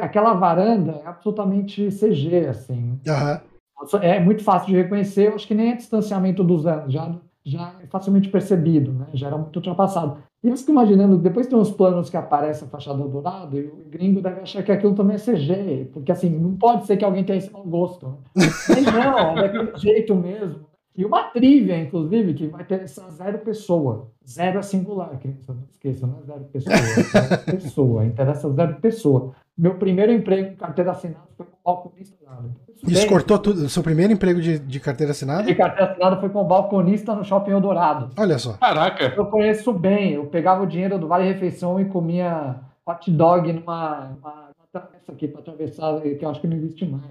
aquela 0.00 0.34
varanda 0.34 1.00
é 1.04 1.06
absolutamente 1.06 1.88
CG, 1.88 2.46
assim. 2.48 2.98
Uhum. 3.06 4.00
É 4.00 4.20
muito 4.20 4.42
fácil 4.42 4.68
de 4.68 4.76
reconhecer, 4.76 5.28
eu 5.28 5.34
acho 5.34 5.46
que 5.46 5.54
nem 5.54 5.72
é 5.72 5.76
distanciamento 5.76 6.42
dos 6.42 6.66
anos, 6.66 6.92
já, 6.92 7.14
já 7.44 7.74
é 7.82 7.86
facilmente 7.86 8.28
percebido, 8.28 8.92
né? 8.92 9.06
já 9.12 9.26
era 9.26 9.36
muito 9.36 9.56
ultrapassado. 9.56 10.18
E 10.42 10.48
eu 10.48 10.56
fico 10.56 10.70
imaginando, 10.70 11.18
depois 11.18 11.46
tem 11.46 11.58
uns 11.58 11.70
planos 11.70 12.08
que 12.08 12.16
aparece 12.16 12.64
a 12.64 12.68
fachada 12.68 13.02
dourada, 13.02 13.56
e 13.56 13.66
o 13.66 13.84
gringo 13.90 14.22
deve 14.22 14.40
achar 14.40 14.62
que 14.62 14.72
aquilo 14.72 14.94
também 14.94 15.16
é 15.16 15.18
CG, 15.18 15.90
porque 15.92 16.12
assim, 16.12 16.30
não 16.30 16.56
pode 16.56 16.86
ser 16.86 16.96
que 16.96 17.04
alguém 17.04 17.24
tenha 17.24 17.38
esse 17.38 17.52
mau 17.52 17.64
gosto. 17.64 18.06
Né? 18.06 18.16
Mas 18.68 18.84
não, 18.84 19.38
é 19.38 19.42
daquele 19.42 19.76
jeito 19.76 20.14
mesmo. 20.14 20.66
E 20.96 21.04
uma 21.04 21.24
trivia, 21.24 21.76
inclusive, 21.76 22.34
que 22.34 22.46
vai 22.46 22.64
ter 22.64 22.80
essa 22.82 23.10
zero 23.10 23.38
pessoa. 23.38 24.10
Zero 24.26 24.60
é 24.60 24.62
singular, 24.62 25.18
criança, 25.18 25.52
não 25.52 25.64
esqueça, 25.68 26.06
não 26.06 26.20
é 26.20 26.22
zero 26.22 26.44
pessoa. 26.44 26.76
É 26.76 26.78
zero 26.78 27.42
pessoa, 27.50 28.04
interessa 28.04 28.52
zero 28.52 28.74
pessoa. 28.76 29.32
Meu 29.58 29.74
primeiro 29.74 30.12
emprego 30.12 30.52
em 30.52 30.56
carteira 30.56 30.92
assinada 30.92 31.26
foi 31.36 31.46
com 31.46 31.56
balconista. 31.64 32.16
Isso 32.86 33.06
cortou 33.08 33.38
tudo. 33.38 33.68
Seu 33.68 33.82
primeiro 33.82 34.12
emprego 34.12 34.40
de, 34.40 34.58
de 34.58 34.80
carteira 34.80 35.12
assinada? 35.12 35.42
De 35.42 35.54
carteira 35.54 35.92
assinada 35.92 36.20
foi 36.20 36.28
com 36.28 36.44
balconista 36.44 37.14
no 37.14 37.24
Shopping 37.24 37.52
Eldorado. 37.52 38.10
Olha 38.16 38.38
só. 38.38 38.54
Caraca. 38.54 39.14
Eu 39.16 39.26
conheço 39.26 39.72
bem. 39.72 40.12
Eu 40.12 40.26
pegava 40.26 40.62
o 40.62 40.66
dinheiro 40.66 40.98
do 40.98 41.08
Vale 41.08 41.24
Refeição 41.24 41.80
e 41.80 41.84
comia 41.86 42.56
hot 42.86 43.10
dog 43.10 43.52
numa, 43.52 44.10
numa 44.16 44.43
essa 44.78 45.12
aqui 45.12 45.28
para 45.28 45.40
atravessar, 45.40 46.00
que 46.00 46.24
eu 46.24 46.28
acho 46.28 46.40
que 46.40 46.46
não 46.46 46.56
existe 46.56 46.84
mais. 46.86 47.04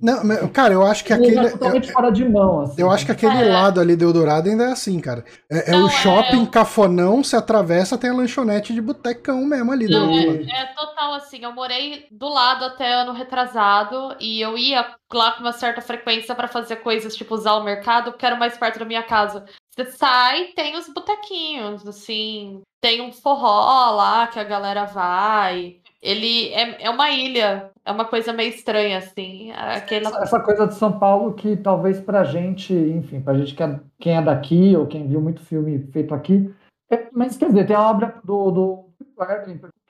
Não, 0.00 0.48
cara, 0.48 0.74
eu 0.74 0.82
acho 0.84 1.04
que 1.04 1.12
aquele. 1.12 1.38
É 1.38 1.50
totalmente 1.50 1.92
fora 1.92 2.10
de 2.10 2.28
mão. 2.28 2.60
Assim, 2.60 2.80
eu 2.80 2.90
acho 2.90 3.06
que 3.06 3.12
aquele 3.12 3.42
é. 3.42 3.52
lado 3.52 3.80
ali 3.80 3.96
do 3.96 4.04
Eldorado 4.04 4.48
ainda 4.48 4.64
é 4.64 4.72
assim, 4.72 4.98
cara. 5.00 5.24
É, 5.50 5.70
é 5.70 5.72
não, 5.72 5.86
o 5.86 5.88
shopping 5.88 6.44
é... 6.44 6.46
cafonão, 6.46 7.22
se 7.22 7.36
atravessa, 7.36 7.98
tem 7.98 8.10
a 8.10 8.14
lanchonete 8.14 8.74
de 8.74 8.80
botecão 8.80 9.44
mesmo 9.44 9.72
ali. 9.72 9.88
Não, 9.88 10.10
é, 10.10 10.42
é, 10.42 10.66
total 10.74 11.14
assim. 11.14 11.42
Eu 11.42 11.52
morei 11.52 12.06
do 12.10 12.28
lado 12.28 12.64
até 12.64 12.92
ano 12.92 13.12
retrasado 13.12 14.16
e 14.20 14.40
eu 14.40 14.56
ia 14.56 14.94
lá 15.12 15.32
com 15.32 15.40
uma 15.40 15.52
certa 15.52 15.80
frequência 15.80 16.34
para 16.34 16.48
fazer 16.48 16.76
coisas 16.76 17.16
tipo 17.16 17.34
usar 17.34 17.54
o 17.54 17.64
mercado, 17.64 18.12
porque 18.12 18.26
era 18.26 18.36
mais 18.36 18.56
perto 18.56 18.78
da 18.78 18.84
minha 18.84 19.02
casa. 19.02 19.44
Você 19.74 19.84
sai, 19.92 20.48
tem 20.54 20.76
os 20.76 20.88
botequinhos, 20.88 21.86
assim, 21.86 22.62
tem 22.80 23.00
um 23.00 23.12
forró 23.12 23.90
lá 23.92 24.26
que 24.26 24.38
a 24.38 24.44
galera 24.44 24.84
vai. 24.84 25.80
Ele 26.02 26.48
é, 26.54 26.86
é 26.86 26.90
uma 26.90 27.10
ilha, 27.10 27.70
é 27.84 27.92
uma 27.92 28.06
coisa 28.06 28.32
meio 28.32 28.50
estranha, 28.50 28.98
assim. 28.98 29.50
Aquela... 29.52 30.22
Essa 30.22 30.40
coisa 30.40 30.66
de 30.66 30.74
São 30.74 30.98
Paulo 30.98 31.34
que 31.34 31.56
talvez 31.56 32.00
pra 32.00 32.24
gente, 32.24 32.72
enfim, 32.72 33.20
pra 33.20 33.34
gente 33.34 33.54
que 33.54 33.62
é, 33.62 33.80
quem 33.98 34.16
é 34.16 34.22
daqui 34.22 34.74
ou 34.76 34.86
quem 34.86 35.06
viu 35.06 35.20
muito 35.20 35.42
filme 35.42 35.78
feito 35.92 36.14
aqui, 36.14 36.52
é, 36.90 37.08
mas 37.12 37.36
quer 37.36 37.46
dizer, 37.46 37.66
tem 37.66 37.76
a 37.76 37.90
obra 37.90 38.14
do, 38.24 38.50
do 38.50 38.84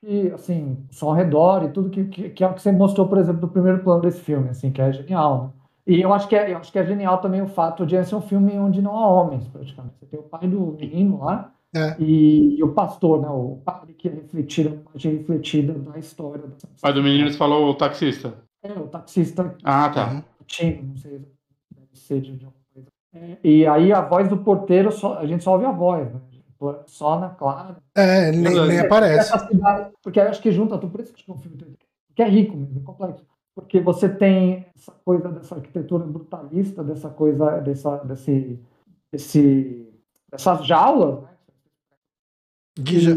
que, 0.00 0.30
assim, 0.32 0.78
só 0.90 1.08
ao 1.08 1.14
redor 1.14 1.64
e 1.64 1.68
tudo 1.68 1.90
que, 1.90 2.04
que, 2.04 2.30
que, 2.30 2.44
é 2.44 2.48
o 2.48 2.54
que 2.54 2.62
você 2.62 2.72
mostrou, 2.72 3.06
por 3.06 3.18
exemplo, 3.18 3.40
do 3.40 3.48
primeiro 3.48 3.82
plano 3.82 4.02
desse 4.02 4.20
filme, 4.20 4.48
assim, 4.48 4.70
que 4.72 4.80
é 4.80 4.92
genial, 4.92 5.44
né? 5.44 5.50
E 5.86 6.00
eu 6.00 6.12
acho 6.12 6.28
que 6.28 6.36
é, 6.36 6.52
eu 6.52 6.58
acho 6.58 6.70
que 6.70 6.78
é 6.78 6.84
genial 6.84 7.18
também 7.18 7.42
o 7.42 7.48
fato 7.48 7.84
de 7.84 8.02
ser 8.04 8.14
um 8.14 8.20
filme 8.20 8.56
onde 8.58 8.80
não 8.80 8.96
há 8.96 9.08
homens, 9.08 9.48
praticamente. 9.48 9.96
Você 9.98 10.06
tem 10.06 10.20
o 10.20 10.22
pai 10.22 10.46
do 10.46 10.76
menino 10.78 11.24
lá, 11.24 11.52
é. 11.74 11.96
E, 12.00 12.58
e, 12.58 12.62
o 12.64 12.72
pastor, 12.72 13.20
né, 13.20 13.28
o 13.28 13.60
padre 13.64 13.94
que 13.94 14.08
refletiram, 14.08 14.82
imagem 14.90 15.18
refletida 15.18 15.72
da 15.72 15.98
história. 15.98 16.42
Da 16.46 16.56
pai 16.80 16.92
do 16.92 17.02
menino, 17.02 17.30
você 17.30 17.38
falou 17.38 17.70
o 17.70 17.74
taxista. 17.74 18.34
É, 18.62 18.72
o 18.72 18.88
taxista. 18.88 19.56
Ah, 19.62 19.88
tá. 19.88 20.24
Tinha, 20.46 20.82
não 20.82 20.96
sei, 20.96 21.12
deve 21.70 21.94
ser 21.94 22.20
de 22.20 22.32
alguma 22.32 22.52
coisa. 22.74 22.88
É, 23.14 23.38
e 23.44 23.66
aí 23.66 23.92
a 23.92 24.00
voz 24.00 24.28
do 24.28 24.38
porteiro, 24.38 24.90
só, 24.90 25.18
a 25.18 25.26
gente 25.26 25.44
só 25.44 25.52
ouve 25.52 25.64
a 25.64 25.72
voz, 25.72 26.12
né? 26.12 26.20
Só 26.86 27.18
na 27.18 27.30
clara. 27.30 27.76
É, 27.96 28.32
nem, 28.32 28.52
nem 28.52 28.76
é, 28.76 28.80
aparece. 28.80 29.32
Cidade, 29.46 29.92
porque 30.02 30.20
acho 30.20 30.42
que 30.42 30.52
junta 30.52 30.76
tudo, 30.76 30.90
por 30.90 31.00
isso 31.00 31.14
que 31.14 31.30
é 31.30 31.32
um 31.32 31.38
filme 31.38 31.56
que 32.14 32.22
é 32.22 32.28
rico 32.28 32.56
mesmo, 32.56 32.80
é 32.80 32.82
complexo. 32.82 33.24
Porque 33.54 33.80
você 33.80 34.08
tem 34.08 34.66
essa 34.76 34.92
coisa 35.04 35.28
dessa 35.30 35.54
arquitetura 35.54 36.04
brutalista, 36.04 36.84
dessa 36.84 37.08
coisa, 37.08 37.60
dessa, 37.60 37.96
desse, 37.98 38.60
desse, 39.12 39.88
dessas 40.30 40.66
jaulas, 40.66 41.22
né? 41.22 41.29
Guija, 42.80 43.16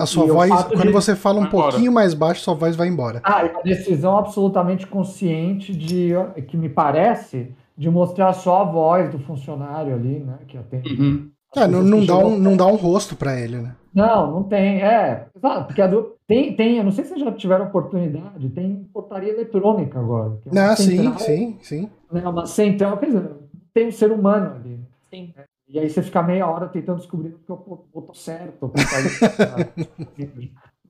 a 0.00 0.06
sua 0.06 0.26
voz, 0.26 0.50
quando 0.64 0.86
de... 0.86 0.92
você 0.92 1.14
fala 1.14 1.40
um 1.40 1.46
pouquinho 1.46 1.92
mais 1.92 2.14
baixo, 2.14 2.42
sua 2.42 2.54
voz 2.54 2.76
vai 2.76 2.88
embora. 2.88 3.20
Ah, 3.24 3.44
e 3.44 3.50
uma 3.50 3.62
decisão 3.62 4.16
absolutamente 4.16 4.86
consciente 4.86 5.74
de 5.74 6.12
que 6.48 6.56
me 6.56 6.68
parece 6.68 7.54
de 7.76 7.90
mostrar 7.90 8.32
só 8.32 8.62
a 8.62 8.64
voz 8.64 9.10
do 9.10 9.18
funcionário 9.18 9.94
ali, 9.94 10.20
né? 10.20 10.38
Que 10.46 10.58
atende. 10.58 10.92
Uhum. 10.92 11.30
É, 11.54 11.66
não, 11.66 11.82
não, 11.82 12.04
dá 12.04 12.16
um, 12.16 12.38
não 12.38 12.56
dá 12.56 12.66
um 12.66 12.76
rosto 12.76 13.14
para 13.14 13.38
ele, 13.38 13.58
né? 13.58 13.74
Não, 13.94 14.30
não 14.30 14.42
tem. 14.42 14.80
É, 14.80 15.26
porque 15.66 15.86
do, 15.86 16.16
tem, 16.26 16.56
tem, 16.56 16.78
eu 16.78 16.84
não 16.84 16.90
sei 16.90 17.04
se 17.04 17.10
vocês 17.10 17.20
já 17.20 17.32
tiveram 17.32 17.66
oportunidade, 17.66 18.48
tem 18.48 18.88
portaria 18.92 19.32
eletrônica 19.32 19.98
agora. 19.98 20.38
Que 20.42 20.56
é 20.56 20.62
ah, 20.62 20.76
central, 20.76 21.18
sim, 21.18 21.26
sim, 21.26 21.58
sim. 21.60 21.90
Né, 22.10 22.26
uma 22.26 22.46
central, 22.46 22.96
quer 22.96 23.06
dizer, 23.06 23.30
tem 23.74 23.88
um 23.88 23.92
ser 23.92 24.10
humano 24.10 24.54
ali. 24.56 24.80
Sim. 25.10 25.34
É, 25.72 25.76
e 25.76 25.78
aí 25.78 25.90
você 25.90 26.02
fica 26.02 26.22
meia 26.22 26.46
hora 26.46 26.68
tentando 26.68 26.98
descobrir 26.98 27.32
que 27.44 27.50
eu 27.50 27.86
botou 27.92 28.14
certo. 28.14 28.72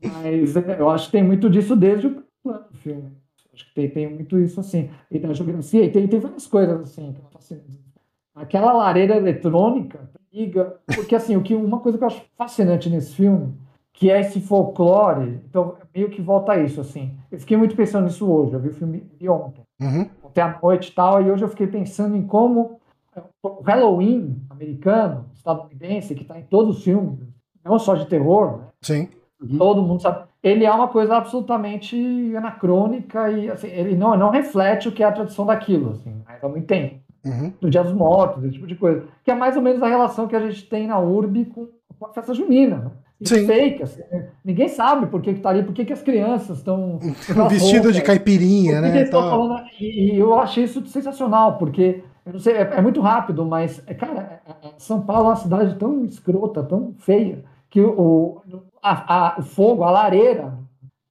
Mas 0.02 0.56
é, 0.56 0.80
eu 0.80 0.90
acho 0.90 1.06
que 1.06 1.12
tem 1.12 1.22
muito 1.22 1.48
disso 1.48 1.76
desde 1.76 2.08
o 2.08 2.22
plano 2.42 2.64
do 2.70 2.76
filme. 2.78 3.12
Acho 3.54 3.66
que 3.66 3.74
tem, 3.74 3.88
tem 3.88 4.12
muito 4.12 4.38
isso 4.38 4.58
assim. 4.60 4.90
E 5.10 5.18
da 5.18 5.32
geografia, 5.32 5.84
e 5.84 5.90
tem, 5.90 6.08
tem 6.08 6.20
várias 6.20 6.46
coisas 6.46 6.80
assim. 6.80 7.14
Aquela 8.34 8.72
lareira 8.72 9.16
eletrônica 9.16 10.10
liga. 10.32 10.76
Porque 10.86 11.14
assim, 11.14 11.36
o 11.36 11.42
que, 11.42 11.54
uma 11.54 11.80
coisa 11.80 11.98
que 11.98 12.04
eu 12.04 12.08
acho 12.08 12.24
fascinante 12.36 12.88
nesse 12.88 13.14
filme, 13.14 13.54
que 13.92 14.10
é 14.10 14.20
esse 14.20 14.40
folclore, 14.40 15.40
então 15.48 15.76
meio 15.94 16.08
que 16.08 16.22
volta 16.22 16.52
a 16.52 16.58
isso, 16.58 16.80
assim. 16.80 17.14
Eu 17.30 17.38
fiquei 17.38 17.56
muito 17.56 17.76
pensando 17.76 18.04
nisso 18.04 18.28
hoje, 18.30 18.54
eu 18.54 18.60
vi 18.60 18.70
o 18.70 18.74
filme 18.74 19.06
de 19.18 19.28
ontem. 19.28 19.62
Uhum. 19.80 20.08
Ontem 20.24 20.40
à 20.40 20.58
noite 20.60 20.88
e 20.88 20.92
tal, 20.92 21.22
e 21.22 21.30
hoje 21.30 21.44
eu 21.44 21.48
fiquei 21.48 21.66
pensando 21.66 22.16
em 22.16 22.26
como 22.26 22.80
o 23.42 23.62
Halloween 23.62 24.36
americano, 24.48 25.26
estadunidense, 25.34 26.14
que 26.14 26.22
está 26.22 26.38
em 26.38 26.44
todos 26.44 26.78
os 26.78 26.84
filmes, 26.84 27.18
não 27.64 27.78
só 27.78 27.94
de 27.94 28.06
terror, 28.06 28.58
né? 28.58 28.64
Sim. 28.80 29.08
Uhum. 29.40 29.58
todo 29.58 29.82
mundo 29.82 30.00
sabe. 30.00 30.24
Ele 30.42 30.64
é 30.64 30.72
uma 30.72 30.88
coisa 30.88 31.16
absolutamente 31.16 31.96
anacrônica 32.36 33.30
e 33.30 33.50
assim, 33.50 33.68
ele 33.68 33.94
não, 33.96 34.16
não 34.16 34.30
reflete 34.30 34.88
o 34.88 34.92
que 34.92 35.02
é 35.02 35.06
a 35.06 35.12
tradição 35.12 35.46
daquilo, 35.46 35.90
assim, 35.90 36.22
mas 36.26 36.42
há 36.42 36.48
muito 36.48 36.66
tempo. 36.66 36.96
Uhum. 37.24 37.52
Do 37.60 37.70
Dia 37.70 37.84
dos 37.84 37.92
Mortos, 37.92 38.42
esse 38.42 38.54
tipo 38.54 38.66
de 38.66 38.74
coisa. 38.74 39.04
Que 39.24 39.30
é 39.30 39.34
mais 39.34 39.56
ou 39.56 39.62
menos 39.62 39.80
a 39.82 39.86
relação 39.86 40.26
que 40.26 40.34
a 40.34 40.40
gente 40.40 40.68
tem 40.68 40.88
na 40.88 40.98
URB 40.98 41.44
com, 41.46 41.68
com 41.96 42.06
a 42.06 42.12
festa 42.12 42.34
junina. 42.34 42.76
Né? 42.78 42.90
E 43.20 43.28
Sim. 43.28 43.46
fake, 43.46 43.82
assim, 43.84 44.02
né? 44.10 44.30
Ninguém 44.44 44.68
sabe 44.68 45.06
por 45.06 45.22
que, 45.22 45.32
que 45.34 45.40
tá 45.40 45.50
ali, 45.50 45.62
por 45.62 45.72
que, 45.72 45.84
que 45.84 45.92
as 45.92 46.02
crianças 46.02 46.58
estão. 46.58 46.98
Vestido 47.48 47.92
de 47.92 48.02
caipirinha, 48.02 48.80
né? 48.80 49.04
tal. 49.04 49.30
falando- 49.30 49.62
e, 49.80 50.14
e 50.14 50.18
eu 50.18 50.34
achei 50.40 50.64
isso 50.64 50.84
sensacional, 50.86 51.56
porque 51.58 52.02
eu 52.24 52.32
não 52.32 52.40
sei, 52.40 52.54
é, 52.54 52.60
é 52.62 52.80
muito 52.80 53.00
rápido, 53.00 53.44
mas, 53.44 53.82
é, 53.86 53.94
cara, 53.94 54.40
é- 54.46 54.68
é- 54.68 54.74
São 54.78 55.00
Paulo 55.02 55.26
é 55.26 55.30
uma 55.30 55.36
cidade 55.36 55.74
tão 55.76 56.04
escrota, 56.04 56.62
tão 56.62 56.94
feia, 56.98 57.44
que 57.70 57.80
o, 57.80 58.42
a- 58.82 59.34
a- 59.34 59.38
o 59.38 59.42
fogo, 59.42 59.82
a 59.84 59.90
lareira, 59.90 60.58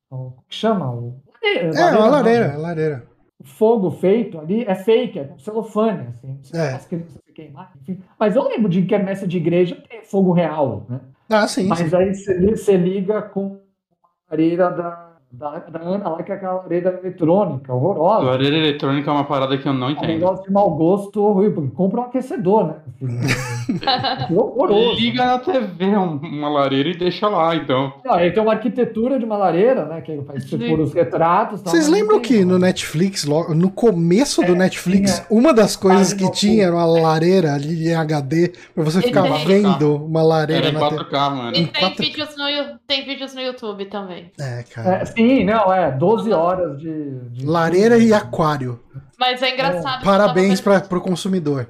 o, 0.09 0.31
que 0.47 0.55
chama? 0.55 0.91
O, 0.91 1.15
lareira, 1.43 1.67
É, 1.79 1.85
uma 1.85 1.91
não, 1.91 2.09
lareira, 2.11 2.45
é 2.45 2.57
lareira. 2.57 3.03
O 3.39 3.43
fogo 3.43 3.89
feito 3.89 4.39
ali 4.39 4.63
é 4.65 4.75
fake, 4.75 5.17
é 5.19 5.33
celofane, 5.39 6.07
assim, 6.09 6.39
É. 6.53 6.73
as 6.73 6.85
crianças 6.85 7.13
se 7.13 7.33
queimar, 7.33 7.71
enfim. 7.81 7.99
Mas 8.19 8.35
eu 8.35 8.43
lembro 8.47 8.69
de 8.69 8.83
quermesse 8.83 9.25
de 9.27 9.37
igreja 9.37 9.75
ter 9.89 10.03
fogo 10.03 10.31
real, 10.31 10.85
né? 10.87 11.01
Ah, 11.29 11.47
sim. 11.47 11.63
sim. 11.63 11.67
Mas 11.67 11.93
aí 11.93 12.13
você 12.13 12.33
li- 12.35 12.55
você 12.57 12.77
liga 12.77 13.21
com 13.21 13.59
a 14.03 14.31
lareira 14.31 14.69
da, 14.69 15.10
da, 15.31 15.59
da 15.59 15.79
Ana 15.79 16.09
lá, 16.09 16.23
que 16.23 16.31
é 16.31 16.35
aquela 16.35 16.55
lareira 16.61 16.99
eletrônica, 17.01 17.73
horrorosa. 17.73 18.25
Lareira 18.25 18.57
eletrônica 18.57 19.09
é 19.09 19.13
uma 19.13 19.23
parada 19.23 19.57
que 19.57 19.67
eu 19.67 19.73
não 19.73 19.87
É 19.87 19.89
um 19.89 19.93
entendo. 19.93 20.09
negócio 20.09 20.43
de 20.45 20.51
mau 20.51 20.69
gosto 20.75 21.21
horrível. 21.23 21.71
Compra 21.75 22.01
um 22.01 22.03
aquecedor, 22.03 22.67
né? 22.67 22.75
Que 24.27 24.33
horroroso. 24.35 24.99
Liga 24.99 25.25
na 25.25 25.39
TV 25.39 25.85
um- 25.97 26.17
uma 26.17 26.49
lareira 26.49 26.89
e 26.89 26.97
deixa 26.97 27.27
lá, 27.29 27.55
então. 27.55 27.93
Não, 28.03 28.13
aí 28.15 28.31
tem 28.31 28.41
uma 28.43 28.53
arquitetura 28.53 29.17
de 29.17 29.25
uma 29.25 29.37
lareira, 29.37 29.85
né? 29.85 30.01
Que 30.01 30.21
faz 30.23 30.43
Sim. 30.49 30.57
por 30.69 30.79
os 30.79 30.93
retratos. 30.93 31.61
tal, 31.61 31.71
Vocês 31.71 31.87
lembram 31.87 32.19
que 32.19 32.43
no 32.43 32.59
Netflix, 32.59 33.23
logo- 33.25 33.53
no 33.53 33.69
começo 33.69 34.41
do 34.43 34.53
É, 34.53 34.57
Netflix, 34.57 35.19
tinha 35.19 35.25
uma 35.39 35.53
das 35.53 35.75
coisas 35.75 36.13
que 36.13 36.29
tinha 36.31 36.65
era 36.65 36.75
uma 36.75 36.85
lareira 36.85 37.53
ali 37.53 37.87
em 37.89 37.95
HD, 37.95 38.51
pra 38.75 38.83
você 38.83 39.01
ficar 39.01 39.25
Ele- 39.25 39.45
vendo 39.45 39.95
uma 39.95 40.21
lareira 40.21 40.67
Era 40.67 40.69
em 40.69 40.73
na 40.79 40.89
TV. 40.89 40.95
4K, 41.03 41.29
mano. 41.29 41.55
E 41.55 41.61
Em 41.61 41.65
tem 41.67 41.81
quatro- 41.81 42.03
vídeos, 42.03 42.29
no, 42.37 42.45
tem 42.87 43.05
vídeos 43.05 43.33
no 43.33 43.41
YouTube 43.41 43.85
também. 43.85 44.31
É, 44.39 44.63
cara. 44.73 44.95
É, 44.97 45.05
sim, 45.05 45.20
não, 45.43 45.71
é 45.73 45.91
12 45.91 46.31
horas 46.33 46.77
de. 46.79 47.19
de 47.29 47.45
Lareira 47.45 47.97
e 47.97 48.13
aquário. 48.13 48.81
Mas 49.19 49.41
é 49.41 49.53
engraçado. 49.53 50.03
Parabéns 50.03 50.59
eu 50.59 50.65
tava 50.65 50.71
vendo- 50.79 50.81
pra, 50.81 50.89
pro 50.89 51.01
consumidor. 51.01 51.67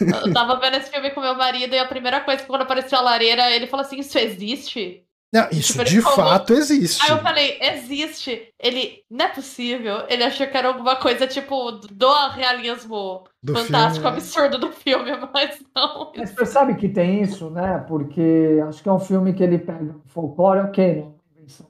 Eu 0.00 0.32
tava 0.32 0.56
vendo 0.60 0.76
esse 0.76 0.90
filme 0.90 1.10
com 1.10 1.20
meu 1.20 1.34
marido 1.34 1.74
e 1.74 1.78
a 1.78 1.86
primeira 1.86 2.20
coisa 2.20 2.42
que 2.42 2.48
quando 2.48 2.62
apareceu 2.62 2.98
a 2.98 3.02
lareira, 3.02 3.50
ele 3.50 3.66
falou 3.66 3.84
assim: 3.86 3.98
Isso 4.00 4.18
existe? 4.18 5.02
Não, 5.32 5.48
isso 5.50 5.72
Tipo, 5.72 5.84
de 5.84 6.00
falou- 6.00 6.16
fato 6.28 6.52
existe. 6.52 7.02
Aí 7.02 7.10
eu 7.10 7.18
falei: 7.22 7.58
Existe. 7.60 8.48
Ele, 8.60 8.98
não 9.10 9.24
é 9.24 9.28
possível. 9.30 10.04
Ele 10.08 10.22
achou 10.24 10.46
que 10.46 10.56
era 10.56 10.68
alguma 10.68 10.96
coisa 10.96 11.26
tipo 11.26 11.72
do 11.72 12.28
realismo 12.28 13.24
Do 13.42 13.54
fantástico, 13.54 14.02
filme. 14.04 14.16
absurdo 14.18 14.58
do 14.58 14.70
filme, 14.70 15.10
mas 15.32 15.58
não. 15.74 16.12
Mas 16.16 16.30
você 16.30 16.46
sabe 16.46 16.76
que 16.76 16.88
tem 16.88 17.22
isso, 17.22 17.48
né? 17.50 17.82
Porque 17.88 18.60
acho 18.68 18.82
que 18.82 18.88
é 18.88 18.92
um 18.92 19.00
filme 19.00 19.32
que 19.32 19.42
ele 19.42 19.58
pega 19.58 19.96
folclore, 20.06 20.60
ok, 20.60 20.86
não 20.96 21.02
é 21.02 21.04
uma 21.06 21.14
invenção. 21.38 21.66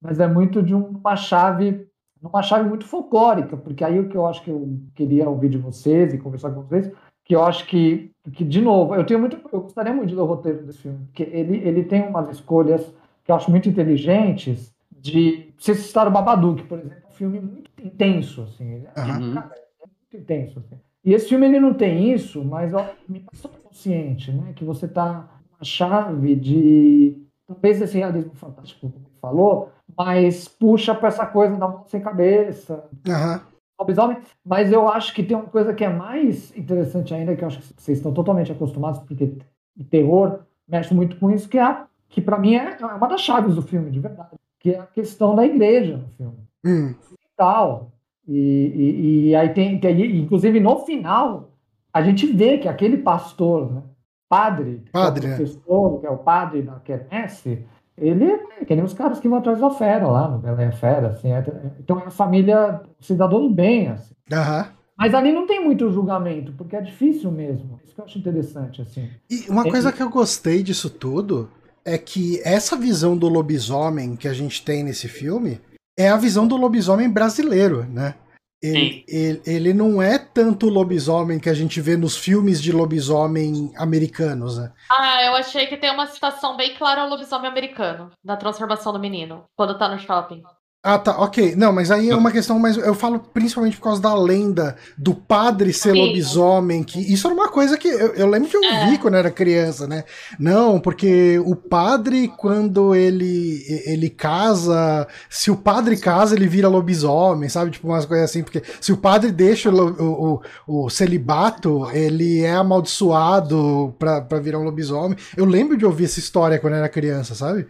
Mas 0.00 0.20
é 0.20 0.26
muito 0.26 0.62
de 0.62 0.74
um- 0.74 0.88
uma 0.88 1.16
chave, 1.16 1.86
uma 2.22 2.42
chave 2.42 2.68
muito 2.68 2.86
folclórica, 2.86 3.56
porque 3.56 3.84
aí 3.84 3.98
o 3.98 4.08
que 4.08 4.16
eu 4.16 4.26
acho 4.26 4.42
que 4.42 4.50
eu 4.50 4.78
queria 4.94 5.28
ouvir 5.28 5.48
de 5.48 5.58
vocês 5.58 6.14
e 6.14 6.18
conversar 6.18 6.50
com 6.50 6.62
vocês, 6.62 6.90
que 7.24 7.34
eu 7.34 7.44
acho 7.44 7.66
que, 7.66 8.10
que 8.32 8.44
de 8.44 8.60
novo, 8.60 8.94
eu 8.94 9.04
tenho 9.04 9.20
muito, 9.20 9.38
eu 9.52 9.60
gostaria 9.60 9.92
muito 9.92 10.08
de 10.08 10.14
ler 10.14 10.22
o 10.22 10.26
roteiro 10.26 10.64
desse 10.64 10.78
filme, 10.78 10.98
porque 11.06 11.24
ele, 11.24 11.58
ele 11.58 11.84
tem 11.84 12.02
umas 12.02 12.28
escolhas 12.30 12.94
que 13.24 13.30
eu 13.30 13.36
acho 13.36 13.50
muito 13.50 13.68
inteligentes 13.68 14.74
de 14.90 15.52
vocês 15.58 15.78
citaram 15.78 16.10
o 16.10 16.14
Babadook, 16.14 16.62
por 16.64 16.78
exemplo, 16.78 16.96
é 17.04 17.08
um 17.08 17.12
filme 17.12 17.40
muito 17.40 17.70
intenso, 17.82 18.42
assim. 18.42 18.76
Uhum. 18.96 19.34
cara, 19.34 19.50
é 19.54 19.86
muito 19.86 20.16
intenso. 20.16 20.58
Assim. 20.60 20.80
E 21.04 21.12
esse 21.12 21.28
filme 21.28 21.46
ele 21.46 21.60
não 21.60 21.74
tem 21.74 22.12
isso, 22.12 22.44
mas 22.44 22.72
ó, 22.72 22.86
me 23.08 23.20
passou 23.20 23.50
consciente, 23.50 24.32
né? 24.32 24.52
Que 24.54 24.64
você 24.64 24.88
tá 24.88 25.28
uma 25.52 25.64
chave 25.64 26.34
de 26.34 27.16
talvez 27.46 27.80
esse 27.80 27.96
realismo 27.98 28.34
fantástico, 28.34 28.80
como 28.80 28.94
ele 29.06 29.16
falou, 29.20 29.70
mas 29.96 30.48
puxa 30.48 30.94
para 30.94 31.08
essa 31.08 31.26
coisa 31.26 31.56
da 31.56 31.68
mão 31.68 31.84
sem 31.86 32.00
cabeça, 32.00 32.88
Aham. 33.08 33.40
lobisomem. 33.80 34.18
Mas 34.44 34.72
eu 34.72 34.88
acho 34.88 35.14
que 35.14 35.22
tem 35.22 35.36
uma 35.36 35.46
coisa 35.46 35.72
que 35.74 35.84
é 35.84 35.88
mais 35.88 36.56
interessante 36.56 37.14
ainda, 37.14 37.34
que 37.36 37.42
eu 37.42 37.48
acho 37.48 37.58
que 37.58 37.80
vocês 37.80 37.98
estão 37.98 38.12
totalmente 38.12 38.50
acostumados, 38.52 39.00
porque 39.00 39.38
o 39.78 39.84
terror 39.84 40.40
mexe 40.68 40.94
muito 40.94 41.16
com 41.18 41.30
isso, 41.30 41.48
que 41.48 41.58
é 41.58 41.62
a- 41.62 41.86
que 42.08 42.20
para 42.20 42.38
mim 42.38 42.54
é 42.54 42.76
uma 42.84 43.06
das 43.08 43.20
chaves 43.20 43.54
do 43.54 43.62
filme, 43.62 43.90
de 43.90 44.00
verdade, 44.00 44.30
que 44.60 44.70
é 44.74 44.78
a 44.80 44.86
questão 44.86 45.34
da 45.34 45.44
igreja 45.44 45.96
no 45.98 46.08
filme 46.08 46.38
Hum. 46.64 46.94
tal. 47.36 47.92
E, 48.26 48.36
e, 48.36 49.28
e 49.28 49.34
aí 49.36 49.48
tem, 49.50 49.78
tem- 49.80 50.18
inclusive 50.20 50.60
no 50.60 50.78
final, 50.84 51.50
a 51.92 52.02
gente 52.02 52.26
vê 52.26 52.58
que 52.58 52.68
aquele 52.68 52.98
pastor, 52.98 53.72
né, 53.72 53.82
padre, 54.28 54.82
que 54.84 54.90
Padre, 54.92 55.24
é 55.26 55.28
né? 55.28 55.34
o 55.34 55.36
professor, 55.38 56.00
que 56.00 56.06
é 56.06 56.10
o 56.10 56.18
padre 56.18 56.62
da 56.62 56.78
quermesse, 56.80 57.64
ele 58.00 58.24
é 58.60 58.64
que 58.64 58.74
nem 58.74 58.84
os 58.84 58.94
caras 58.94 59.20
que 59.20 59.28
vão 59.28 59.38
atrás 59.38 59.60
da 59.60 59.70
fera 59.70 60.06
lá, 60.06 60.28
no 60.28 60.38
Belém 60.38 60.68
é 60.68 60.72
Fera, 60.72 61.08
assim, 61.08 61.30
é- 61.32 61.44
então 61.80 61.98
é 62.00 62.06
a 62.06 62.10
família 62.10 62.80
cidadão 63.00 63.52
bem, 63.52 63.88
assim. 63.88 64.14
Aham. 64.32 64.66
Mas 64.96 65.14
ali 65.14 65.32
não 65.32 65.46
tem 65.46 65.64
muito 65.64 65.90
julgamento, 65.92 66.52
porque 66.52 66.74
é 66.74 66.80
difícil 66.80 67.30
mesmo. 67.30 67.78
Isso 67.84 67.94
que 67.94 68.00
eu 68.00 68.04
acho 68.04 68.18
interessante, 68.18 68.82
assim. 68.82 69.08
E 69.30 69.48
uma 69.48 69.66
É, 69.66 69.70
coisa 69.70 69.92
que 69.92 70.02
eu 70.02 70.10
gostei 70.10 70.62
disso 70.62 70.90
tudo 70.90 71.48
é 71.84 71.96
que 71.96 72.40
essa 72.44 72.76
visão 72.76 73.16
do 73.16 73.28
lobisomem 73.28 74.16
que 74.16 74.26
a 74.26 74.32
gente 74.32 74.64
tem 74.64 74.82
nesse 74.82 75.06
filme 75.08 75.60
é 75.96 76.08
a 76.08 76.16
visão 76.16 76.46
do 76.46 76.56
lobisomem 76.56 77.08
brasileiro, 77.08 77.84
né? 77.84 78.14
Ele, 78.60 79.04
ele, 79.06 79.42
ele 79.46 79.72
não 79.72 80.02
é 80.02 80.18
tanto 80.18 80.66
o 80.66 80.70
lobisomem 80.70 81.38
que 81.38 81.48
a 81.48 81.54
gente 81.54 81.80
vê 81.80 81.96
nos 81.96 82.16
filmes 82.16 82.60
de 82.60 82.72
lobisomem 82.72 83.72
americanos, 83.76 84.58
né? 84.58 84.72
Ah, 84.90 85.22
eu 85.22 85.34
achei 85.36 85.66
que 85.68 85.76
tem 85.76 85.90
uma 85.92 86.06
citação 86.06 86.56
bem 86.56 86.74
clara 86.74 87.02
ao 87.02 87.08
lobisomem 87.08 87.48
americano, 87.48 88.10
da 88.24 88.36
transformação 88.36 88.92
do 88.92 88.98
menino, 88.98 89.44
quando 89.56 89.78
tá 89.78 89.88
no 89.88 89.98
shopping. 89.98 90.42
Ah, 90.90 90.98
tá, 90.98 91.18
ok. 91.18 91.54
Não, 91.54 91.70
mas 91.70 91.90
aí 91.90 92.08
é 92.08 92.16
uma 92.16 92.32
questão, 92.32 92.58
mas 92.58 92.78
eu 92.78 92.94
falo 92.94 93.18
principalmente 93.18 93.76
por 93.76 93.82
causa 93.82 94.00
da 94.00 94.14
lenda 94.14 94.74
do 94.96 95.14
padre 95.14 95.70
ser 95.70 95.92
Sim. 95.92 95.98
lobisomem, 95.98 96.82
que 96.82 96.98
isso 97.12 97.26
era 97.26 97.34
uma 97.34 97.50
coisa 97.50 97.76
que 97.76 97.86
eu, 97.86 98.14
eu 98.14 98.26
lembro 98.26 98.48
de 98.48 98.56
ouvir 98.56 98.94
É. 98.94 98.96
quando 98.96 99.12
eu 99.12 99.18
era 99.20 99.30
criança, 99.30 99.86
né? 99.86 100.04
Não, 100.38 100.80
porque 100.80 101.38
o 101.44 101.54
padre, 101.54 102.32
quando 102.38 102.94
ele, 102.94 103.62
ele 103.84 104.08
casa, 104.08 105.06
se 105.28 105.50
o 105.50 105.56
padre 105.56 105.98
casa, 105.98 106.34
ele 106.34 106.48
vira 106.48 106.68
lobisomem, 106.68 107.50
sabe? 107.50 107.70
Tipo 107.70 107.88
umas 107.88 108.06
coisas 108.06 108.30
assim, 108.30 108.42
porque 108.42 108.62
se 108.80 108.90
o 108.90 108.96
padre 108.96 109.30
deixa 109.30 109.68
o, 109.68 110.40
o, 110.66 110.84
o, 110.84 110.88
celibato, 110.88 111.86
ele 111.92 112.40
é 112.40 112.54
amaldiçoado 112.54 113.94
pra, 113.98 114.22
pra 114.22 114.40
virar 114.40 114.58
um 114.58 114.64
lobisomem. 114.64 115.18
Eu 115.36 115.44
lembro 115.44 115.76
de 115.76 115.84
ouvir 115.84 116.06
essa 116.06 116.18
história 116.18 116.58
quando 116.58 116.72
eu 116.72 116.78
era 116.78 116.88
criança, 116.88 117.34
sabe? 117.34 117.66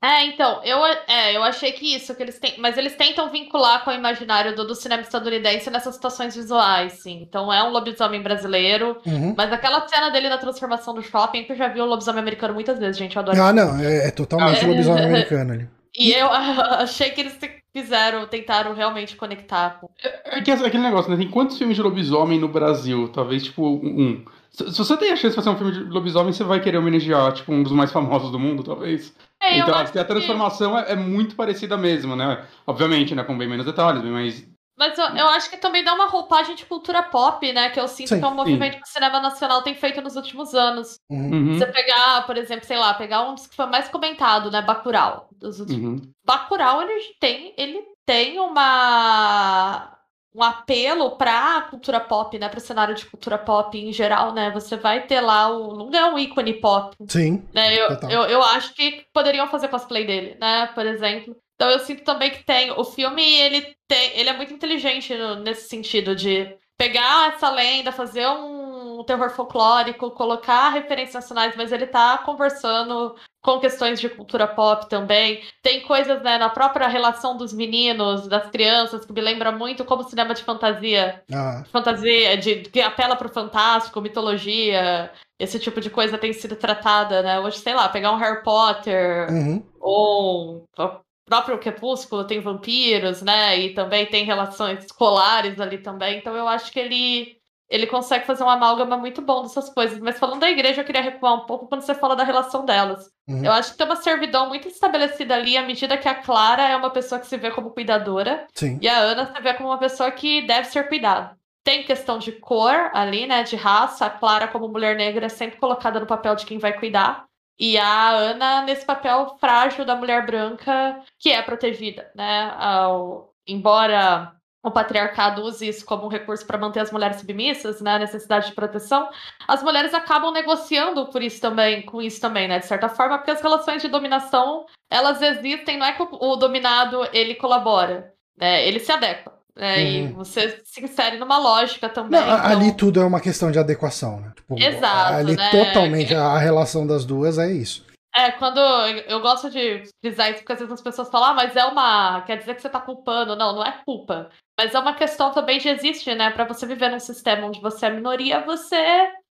É, 0.00 0.26
então, 0.26 0.62
eu, 0.62 0.78
é, 1.08 1.36
eu 1.36 1.42
achei 1.42 1.72
que 1.72 1.94
isso, 1.94 2.14
que 2.14 2.22
eles 2.22 2.38
têm. 2.38 2.54
Mas 2.58 2.78
eles 2.78 2.94
tentam 2.94 3.30
vincular 3.30 3.82
com 3.84 3.90
o 3.90 3.94
imaginário 3.94 4.54
do, 4.54 4.64
do 4.64 4.74
cinema 4.74 5.02
estadunidense 5.02 5.68
nessas 5.70 5.96
situações 5.96 6.36
visuais, 6.36 6.92
sim. 6.94 7.20
Então 7.22 7.52
é 7.52 7.64
um 7.64 7.70
lobisomem 7.70 8.22
brasileiro. 8.22 8.96
Uhum. 9.04 9.34
Mas 9.36 9.52
aquela 9.52 9.86
cena 9.88 10.10
dele 10.10 10.28
da 10.28 10.38
transformação 10.38 10.94
do 10.94 11.02
shopping, 11.02 11.44
que 11.44 11.52
eu 11.52 11.56
já 11.56 11.66
vi 11.66 11.80
o 11.80 11.84
lobisomem 11.84 12.20
americano 12.20 12.54
muitas 12.54 12.78
vezes, 12.78 12.96
gente. 12.96 13.16
Eu 13.16 13.22
adoro 13.22 13.42
Ah, 13.42 13.52
não, 13.52 13.80
é, 13.80 14.06
é 14.06 14.10
totalmente 14.12 14.64
É. 14.64 14.68
lobisomem 14.68 15.02
americano 15.06 15.52
ali. 15.52 15.68
E 15.96 16.12
eu 16.12 16.28
achei 16.30 17.10
que 17.10 17.20
eles 17.20 17.36
fizeram, 17.72 18.24
tentaram 18.28 18.74
realmente 18.74 19.16
conectar 19.16 19.80
com. 19.80 19.90
É 20.26 20.40
que 20.40 20.50
é 20.50 20.54
aquele 20.54 20.82
negócio, 20.82 21.10
né? 21.10 21.16
Tem 21.16 21.28
quantos 21.28 21.58
filmes 21.58 21.76
de 21.76 21.82
lobisomem 21.82 22.38
no 22.38 22.46
Brasil? 22.46 23.08
Talvez, 23.08 23.42
tipo, 23.42 23.66
um. 23.66 24.24
Se, 24.50 24.70
se 24.70 24.78
você 24.78 24.96
tem 24.96 25.10
a 25.10 25.16
chance 25.16 25.30
de 25.30 25.34
fazer 25.34 25.50
um 25.50 25.56
filme 25.56 25.72
de 25.72 25.80
lobisomem, 25.80 26.32
você 26.32 26.44
vai 26.44 26.60
querer 26.60 26.78
homenagear, 26.78 27.32
tipo, 27.32 27.52
um 27.52 27.64
dos 27.64 27.72
mais 27.72 27.90
famosos 27.90 28.30
do 28.30 28.38
mundo, 28.38 28.62
talvez. 28.62 29.12
É, 29.40 29.58
então, 29.58 29.74
acho 29.74 29.92
que 29.92 29.98
a 29.98 30.04
que- 30.04 30.08
transformação 30.08 30.78
é, 30.78 30.92
é 30.92 30.96
muito 30.96 31.36
parecida 31.36 31.76
mesmo, 31.76 32.16
né? 32.16 32.46
Obviamente, 32.66 33.14
né? 33.14 33.24
Com 33.24 33.36
bem 33.38 33.48
menos 33.48 33.66
detalhes, 33.66 34.02
bem 34.02 34.10
mais. 34.12 34.46
Mas 34.76 34.96
eu, 34.96 35.04
eu 35.06 35.28
acho 35.28 35.50
que 35.50 35.56
também 35.56 35.82
dá 35.82 35.92
uma 35.92 36.06
roupagem 36.06 36.54
de 36.54 36.64
cultura 36.64 37.02
pop, 37.02 37.52
né? 37.52 37.68
Que 37.70 37.80
eu 37.80 37.88
sinto 37.88 38.10
Sim, 38.10 38.18
que 38.18 38.24
é 38.24 38.28
um 38.28 38.34
movimento 38.34 38.76
que 38.76 38.82
o 38.84 38.86
cinema 38.86 39.18
nacional 39.20 39.62
tem 39.62 39.74
feito 39.74 40.00
nos 40.00 40.14
últimos 40.14 40.54
anos. 40.54 41.00
Uhum. 41.10 41.32
Uhum, 41.32 41.58
Você 41.58 41.66
pegar, 41.66 42.24
por 42.26 42.36
exemplo, 42.36 42.64
sei 42.64 42.76
lá, 42.78 42.94
pegar 42.94 43.28
um 43.28 43.34
dos 43.34 43.46
que 43.48 43.56
foi 43.56 43.66
mais 43.66 43.88
comentado, 43.88 44.50
né? 44.52 44.62
Bacurau. 44.62 45.28
Dos 45.32 45.58
últimos 45.58 46.02
uhum. 46.02 46.12
Bacurau, 46.24 46.82
ele 46.82 47.14
tem, 47.20 47.54
ele 47.56 47.82
tem 48.06 48.38
uma 48.38 49.97
um 50.34 50.42
apelo 50.42 51.16
pra 51.16 51.62
cultura 51.62 51.98
pop, 52.00 52.38
né, 52.38 52.48
pro 52.48 52.60
cenário 52.60 52.94
de 52.94 53.06
cultura 53.06 53.38
pop 53.38 53.76
em 53.76 53.92
geral, 53.92 54.32
né? 54.32 54.50
Você 54.50 54.76
vai 54.76 55.06
ter 55.06 55.20
lá 55.20 55.48
o 55.48 55.74
não 55.90 55.98
é 55.98 56.12
um 56.12 56.18
ícone 56.18 56.54
pop, 56.60 56.94
Sim. 57.08 57.46
né? 57.52 57.74
Eu, 57.74 57.88
eu, 58.10 58.22
eu 58.24 58.42
acho 58.42 58.74
que 58.74 59.04
poderiam 59.12 59.48
fazer 59.48 59.68
cosplay 59.68 60.06
dele, 60.06 60.36
né, 60.40 60.68
por 60.74 60.86
exemplo. 60.86 61.36
Então 61.54 61.70
eu 61.70 61.80
sinto 61.80 62.04
também 62.04 62.30
que 62.30 62.44
tem 62.44 62.70
o 62.70 62.84
filme, 62.84 63.22
ele 63.22 63.74
tem, 63.88 64.18
ele 64.18 64.28
é 64.28 64.36
muito 64.36 64.52
inteligente 64.52 65.14
no- 65.16 65.36
nesse 65.36 65.68
sentido 65.68 66.14
de 66.14 66.56
pegar 66.76 67.34
essa 67.34 67.50
lenda, 67.50 67.90
fazer 67.90 68.26
um 68.28 68.68
um 68.98 69.04
terror 69.04 69.30
folclórico, 69.30 70.10
colocar 70.10 70.70
referências 70.70 71.14
nacionais, 71.14 71.54
mas 71.56 71.70
ele 71.70 71.86
tá 71.86 72.18
conversando 72.18 73.14
com 73.42 73.60
questões 73.60 74.00
de 74.00 74.08
cultura 74.08 74.46
pop 74.46 74.88
também. 74.88 75.42
Tem 75.62 75.80
coisas 75.82 76.22
né, 76.22 76.38
na 76.38 76.48
própria 76.48 76.88
relação 76.88 77.36
dos 77.36 77.52
meninos, 77.52 78.26
das 78.28 78.50
crianças, 78.50 79.04
que 79.04 79.12
me 79.12 79.20
lembra 79.20 79.52
muito 79.52 79.84
como 79.84 80.02
cinema 80.02 80.34
de 80.34 80.42
fantasia. 80.42 81.22
Ah, 81.32 81.64
Fantasia, 81.70 82.36
de, 82.36 82.56
que 82.62 82.80
apela 82.80 83.16
pro 83.16 83.28
fantástico, 83.28 84.00
mitologia, 84.00 85.10
esse 85.38 85.58
tipo 85.58 85.80
de 85.80 85.90
coisa 85.90 86.18
tem 86.18 86.32
sido 86.32 86.56
tratada, 86.56 87.22
né? 87.22 87.38
Hoje, 87.40 87.58
sei 87.58 87.74
lá, 87.74 87.88
pegar 87.88 88.12
um 88.12 88.16
Harry 88.16 88.42
Potter 88.42 89.30
uhum. 89.30 89.62
ou 89.80 90.64
o 90.76 91.00
próprio 91.28 91.58
Crepúsculo 91.58 92.26
tem 92.26 92.40
vampiros, 92.40 93.22
né? 93.22 93.58
E 93.58 93.74
também 93.74 94.06
tem 94.06 94.24
relações 94.24 94.84
escolares 94.84 95.60
ali 95.60 95.78
também. 95.78 96.18
Então 96.18 96.34
eu 96.34 96.48
acho 96.48 96.72
que 96.72 96.80
ele 96.80 97.37
ele 97.68 97.86
consegue 97.86 98.24
fazer 98.26 98.42
um 98.44 98.48
amálgama 98.48 98.96
muito 98.96 99.20
bom 99.20 99.42
dessas 99.42 99.68
coisas. 99.68 99.98
Mas 99.98 100.18
falando 100.18 100.40
da 100.40 100.50
igreja, 100.50 100.80
eu 100.80 100.84
queria 100.84 101.02
recuar 101.02 101.34
um 101.34 101.46
pouco 101.46 101.66
quando 101.68 101.82
você 101.82 101.94
fala 101.94 102.16
da 102.16 102.24
relação 102.24 102.64
delas. 102.64 103.10
Uhum. 103.28 103.44
Eu 103.44 103.52
acho 103.52 103.72
que 103.72 103.78
tem 103.78 103.86
uma 103.86 103.96
servidão 103.96 104.48
muito 104.48 104.66
estabelecida 104.68 105.34
ali 105.34 105.56
à 105.56 105.62
medida 105.62 105.98
que 105.98 106.08
a 106.08 106.14
Clara 106.14 106.66
é 106.68 106.76
uma 106.76 106.90
pessoa 106.90 107.20
que 107.20 107.26
se 107.26 107.36
vê 107.36 107.50
como 107.50 107.70
cuidadora 107.70 108.46
Sim. 108.54 108.78
e 108.80 108.88
a 108.88 108.98
Ana 108.98 109.26
se 109.34 109.42
vê 109.42 109.52
como 109.54 109.68
uma 109.68 109.78
pessoa 109.78 110.10
que 110.10 110.42
deve 110.46 110.66
ser 110.68 110.88
cuidada. 110.88 111.36
Tem 111.62 111.84
questão 111.84 112.18
de 112.18 112.32
cor 112.32 112.90
ali, 112.94 113.26
né? 113.26 113.42
De 113.42 113.54
raça. 113.54 114.06
A 114.06 114.10
Clara, 114.10 114.48
como 114.48 114.68
mulher 114.68 114.96
negra, 114.96 115.26
é 115.26 115.28
sempre 115.28 115.58
colocada 115.58 116.00
no 116.00 116.06
papel 116.06 116.34
de 116.34 116.46
quem 116.46 116.58
vai 116.58 116.72
cuidar. 116.72 117.26
E 117.60 117.76
a 117.76 118.10
Ana 118.10 118.62
nesse 118.62 118.86
papel 118.86 119.36
frágil 119.38 119.84
da 119.84 119.94
mulher 119.96 120.24
branca 120.24 121.00
que 121.18 121.30
é 121.30 121.42
protegida, 121.42 122.10
né? 122.14 122.54
Ao- 122.56 123.34
embora 123.46 124.32
o 124.68 124.72
patriarcado 124.72 125.42
use 125.42 125.68
isso 125.68 125.84
como 125.84 126.04
um 126.04 126.08
recurso 126.08 126.46
para 126.46 126.58
manter 126.58 126.80
as 126.80 126.90
mulheres 126.92 127.18
submissas, 127.18 127.80
né? 127.80 127.94
A 127.96 127.98
necessidade 127.98 128.46
de 128.48 128.54
proteção, 128.54 129.08
as 129.46 129.62
mulheres 129.62 129.92
acabam 129.94 130.32
negociando 130.32 131.06
por 131.06 131.22
isso 131.22 131.40
também, 131.40 131.82
com 131.82 132.00
isso 132.00 132.20
também, 132.20 132.46
né? 132.48 132.58
De 132.58 132.66
certa 132.66 132.88
forma, 132.88 133.18
porque 133.18 133.30
as 133.30 133.40
relações 133.42 133.82
de 133.82 133.88
dominação 133.88 134.64
elas 134.90 135.20
existem, 135.20 135.76
não 135.78 135.84
é 135.86 135.92
que 135.92 136.02
o, 136.02 136.36
dominado 136.36 137.06
ele 137.12 137.34
colabora, 137.34 138.12
né? 138.38 138.66
Ele 138.66 138.80
se 138.80 138.90
adequa. 138.92 139.36
Né? 139.56 139.82
E 139.82 140.02
Uhum. 140.02 140.12
você 140.14 140.60
se 140.64 140.84
insere 140.84 141.18
numa 141.18 141.36
lógica 141.36 141.88
também. 141.88 142.20
Não, 142.20 142.26
então- 142.38 142.46
ali 142.50 142.72
tudo 142.76 143.00
é 143.00 143.04
uma 143.04 143.18
questão 143.20 143.50
de 143.50 143.58
adequação, 143.58 144.20
né? 144.20 144.30
Tipo, 144.36 144.56
Exato, 144.56 145.14
Ali 145.14 145.34
né? 145.34 145.50
totalmente 145.50 146.14
a 146.14 146.38
relação 146.38 146.86
das 146.86 147.04
duas 147.04 147.38
é 147.38 147.50
isso. 147.50 147.84
É, 148.18 148.32
quando 148.32 148.58
eu 148.58 149.20
gosto 149.20 149.48
de 149.48 149.84
frisar 150.02 150.30
isso, 150.30 150.40
porque 150.40 150.52
às 150.52 150.58
vezes 150.58 150.74
as 150.74 150.82
pessoas 150.82 151.08
falam, 151.08 151.28
ah, 151.28 151.34
mas 151.34 151.54
é 151.54 151.64
uma. 151.64 152.20
Quer 152.22 152.38
dizer 152.38 152.56
que 152.56 152.62
você 152.62 152.68
tá 152.68 152.80
culpando. 152.80 153.36
Não, 153.36 153.54
não 153.54 153.64
é 153.64 153.80
culpa. 153.84 154.28
Mas 154.58 154.74
é 154.74 154.78
uma 154.80 154.94
questão 154.96 155.30
também 155.30 155.58
de 155.60 155.68
existe, 155.68 156.12
né? 156.16 156.28
Pra 156.30 156.44
você 156.44 156.66
viver 156.66 156.90
num 156.90 156.98
sistema 156.98 157.46
onde 157.46 157.60
você 157.60 157.86
é 157.86 157.90
minoria, 157.90 158.40
você 158.44 158.76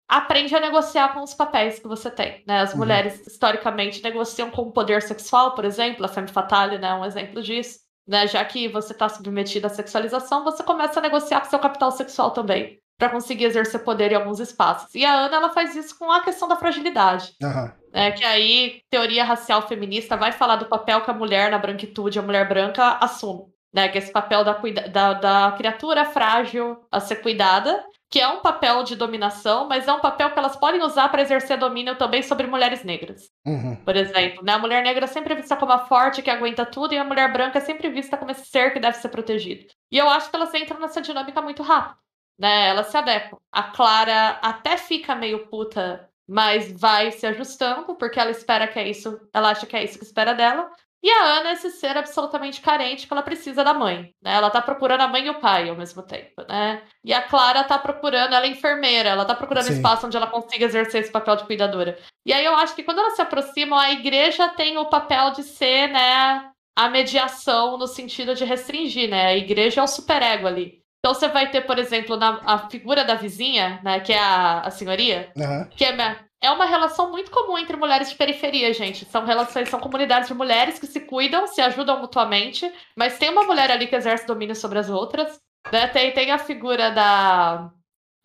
aprende 0.08 0.56
a 0.56 0.62
negociar 0.62 1.14
com 1.14 1.22
os 1.22 1.34
papéis 1.34 1.78
que 1.78 1.90
você 1.90 2.10
tem. 2.10 2.42
Né? 2.48 2.62
As 2.62 2.72
Uhum. 2.72 2.78
mulheres, 2.80 3.28
historicamente, 3.28 4.02
negociam 4.02 4.50
com 4.50 4.62
o 4.62 4.72
poder 4.72 5.02
sexual, 5.02 5.54
por 5.56 5.66
exemplo, 5.66 6.06
a 6.06 6.08
femme 6.08 6.30
fatale 6.30 6.78
né, 6.78 6.88
é 6.88 6.94
um 6.94 7.04
exemplo 7.06 7.42
disso. 7.44 7.80
Né? 8.08 8.28
Já 8.28 8.44
que 8.46 8.70
você 8.70 8.94
está 8.94 9.10
submetida 9.10 9.68
à 9.68 9.70
sexualização, 9.70 10.44
você 10.46 10.64
começa 10.64 11.00
a 11.00 11.04
negociar 11.04 11.42
com 11.42 11.50
seu 11.50 11.60
capital 11.60 11.92
sexual 11.92 12.32
também, 12.32 12.80
para 13.00 13.10
conseguir 13.10 13.46
exercer 13.46 13.80
poder 13.80 14.12
em 14.12 14.16
alguns 14.16 14.42
espaços. 14.42 14.94
E 14.94 15.06
a 15.06 15.14
Ana 15.14 15.38
ela 15.38 15.54
faz 15.54 15.74
isso 15.74 15.98
com 15.98 16.12
a 16.12 16.22
questão 16.22 16.50
da 16.50 16.58
fragilidade. 16.58 17.34
Aham. 17.42 17.74
É 17.94 18.12
que 18.12 18.24
aí 18.24 18.82
teoria 18.90 19.24
racial 19.24 19.68
feminista 19.68 20.18
vai 20.18 20.32
falar 20.34 20.58
do 20.58 20.66
papel 20.66 21.02
que 21.02 21.10
a 21.10 21.14
mulher 21.14 21.50
na 21.50 21.58
branquitude, 21.58 22.20
a 22.20 22.22
mulher 22.22 22.48
branca, 22.48 22.98
assume. 23.02 23.46
Né? 23.74 23.88
Que 23.88 23.98
é 23.98 24.02
esse 24.02 24.12
papel 24.12 24.44
da, 24.44 24.54
da, 24.92 25.14
da 25.14 25.52
criatura 25.58 26.06
frágil 26.06 26.78
a 26.92 27.00
ser 27.00 27.18
cuidada, 27.18 27.84
que 28.12 28.20
é 28.20 28.28
um 28.28 28.42
papel 28.42 28.84
de 28.84 28.96
dominação, 28.96 29.68
mas 29.68 29.88
é 29.88 29.94
um 29.94 30.02
papel 30.02 30.32
que 30.32 30.38
elas 30.38 30.56
podem 30.56 30.82
usar 30.82 31.08
para 31.10 31.22
exercer 31.22 31.58
domínio 31.58 31.96
também 31.96 32.22
sobre 32.22 32.48
mulheres 32.48 32.84
negras. 32.84 33.30
Uhum. 33.46 33.78
Por 33.78 33.96
exemplo, 33.96 34.44
né? 34.44 34.54
a 34.54 34.60
mulher 34.60 34.84
negra 34.84 35.06
é 35.06 35.08
sempre 35.08 35.36
vista 35.36 35.56
como 35.56 35.72
a 35.72 35.86
forte 35.86 36.22
que 36.22 36.30
aguenta 36.30 36.66
tudo, 36.66 36.94
e 36.94 36.98
a 36.98 37.04
mulher 37.04 37.32
branca 37.32 37.60
é 37.60 37.62
sempre 37.62 37.90
vista 37.90 38.18
como 38.18 38.32
esse 38.32 38.46
ser 38.46 38.74
que 38.74 38.80
deve 38.80 38.98
ser 38.98 39.10
protegido. 39.10 39.68
E 39.92 39.98
eu 39.98 40.10
acho 40.10 40.30
que 40.30 40.36
elas 40.36 40.54
entram 40.54 40.80
nessa 40.80 41.02
dinâmica 41.02 41.42
muito 41.42 41.64
rápido. 41.64 41.98
Né? 42.40 42.70
Elas 42.70 42.88
se 42.88 42.98
adequam. 42.98 43.38
A 43.52 43.64
Clara 43.64 44.40
até 44.42 44.78
fica 44.78 45.14
meio 45.14 45.48
puta, 45.48 46.10
mas 46.28 46.72
vai 46.72 47.12
se 47.12 47.26
ajustando, 47.28 47.96
porque 47.96 48.20
ela 48.20 48.32
espera 48.32 48.68
que 48.68 48.80
é 48.80 48.88
isso, 48.88 49.20
ela 49.34 49.50
acha 49.50 49.66
que 49.66 49.76
é 49.76 49.84
isso 49.84 50.00
que 50.00 50.06
espera 50.06 50.34
dela. 50.34 50.72
E 51.02 51.10
a 51.10 51.24
Ana 51.24 51.50
é 51.50 51.54
esse 51.54 51.72
ser 51.72 51.98
absolutamente 51.98 52.60
carente 52.60 53.08
que 53.08 53.14
ela 53.14 53.24
precisa 53.24 53.64
da 53.64 53.74
mãe, 53.74 54.14
né? 54.22 54.34
Ela 54.34 54.50
tá 54.50 54.62
procurando 54.62 55.02
a 55.02 55.08
mãe 55.08 55.26
e 55.26 55.30
o 55.30 55.40
pai 55.40 55.70
ao 55.70 55.76
mesmo 55.76 56.04
tempo, 56.04 56.44
né? 56.48 56.84
E 57.06 57.14
a 57.14 57.22
Clara 57.22 57.64
tá 57.64 57.80
procurando, 57.80 58.36
ela 58.36 58.46
é 58.46 58.50
enfermeira, 58.50 59.10
ela 59.10 59.24
tá 59.24 59.34
procurando 59.34 59.66
Sim. 59.66 59.74
espaço 59.74 60.06
onde 60.06 60.18
ela 60.18 60.28
consiga 60.28 60.66
exercer 60.66 61.02
esse 61.02 61.12
papel 61.12 61.38
de 61.38 61.46
cuidadora. 61.46 61.98
E 62.26 62.34
aí 62.34 62.44
eu 62.44 62.54
acho 62.56 62.76
que 62.76 62.84
quando 62.84 63.00
elas 63.00 63.16
se 63.16 63.22
aproximam, 63.22 63.80
a 63.80 63.92
igreja 63.92 64.50
tem 64.50 64.78
o 64.78 64.90
papel 64.90 65.32
de 65.32 65.44
ser, 65.44 65.88
né, 65.88 66.52
a 66.76 66.90
mediação 66.90 67.78
no 67.78 67.88
sentido 67.88 68.36
de 68.36 68.44
restringir, 68.44 69.10
né? 69.10 69.28
A 69.28 69.38
igreja 69.38 69.80
é 69.80 69.84
o 69.84 69.88
superego 69.88 70.48
ali. 70.48 70.79
Então 71.00 71.14
você 71.14 71.30
vai 71.30 71.50
ter, 71.50 71.62
por 71.62 71.80
exemplo, 71.80 72.18
na, 72.18 72.42
a 72.46 72.70
figura 72.70 73.06
da 73.06 73.16
vizinha, 73.16 73.80
né, 73.84 74.00
que 74.02 74.12
é 74.12 74.20
a, 74.20 74.62
a 74.62 74.72
senhoria, 74.72 75.32
Aham. 75.38 75.66
que 75.72 75.86
é, 75.86 76.18
é 76.42 76.52
uma 76.52 76.66
relação 76.66 77.10
muito 77.10 77.32
comum 77.32 77.58
entre 77.58 77.78
mulheres 77.78 78.10
de 78.10 78.16
periferia, 78.16 78.74
gente. 78.74 79.06
São 79.06 79.26
relações, 79.26 79.70
são 79.70 79.80
comunidades 79.80 80.28
de 80.28 80.34
mulheres 80.34 80.78
que 80.78 80.88
se 80.88 81.00
cuidam, 81.00 81.48
se 81.48 81.62
ajudam 81.62 82.00
mutuamente, 82.02 82.70
mas 82.96 83.18
tem 83.18 83.30
uma 83.30 83.44
mulher 83.44 83.72
ali 83.72 83.88
que 83.88 83.96
exerce 83.96 84.28
domínio 84.28 84.56
sobre 84.56 84.80
as 84.80 84.90
outras. 84.90 85.40
Né? 85.72 85.88
Tem, 85.88 86.12
tem 86.14 86.32
a 86.32 86.38
figura 86.38 86.92
da, 86.92 87.72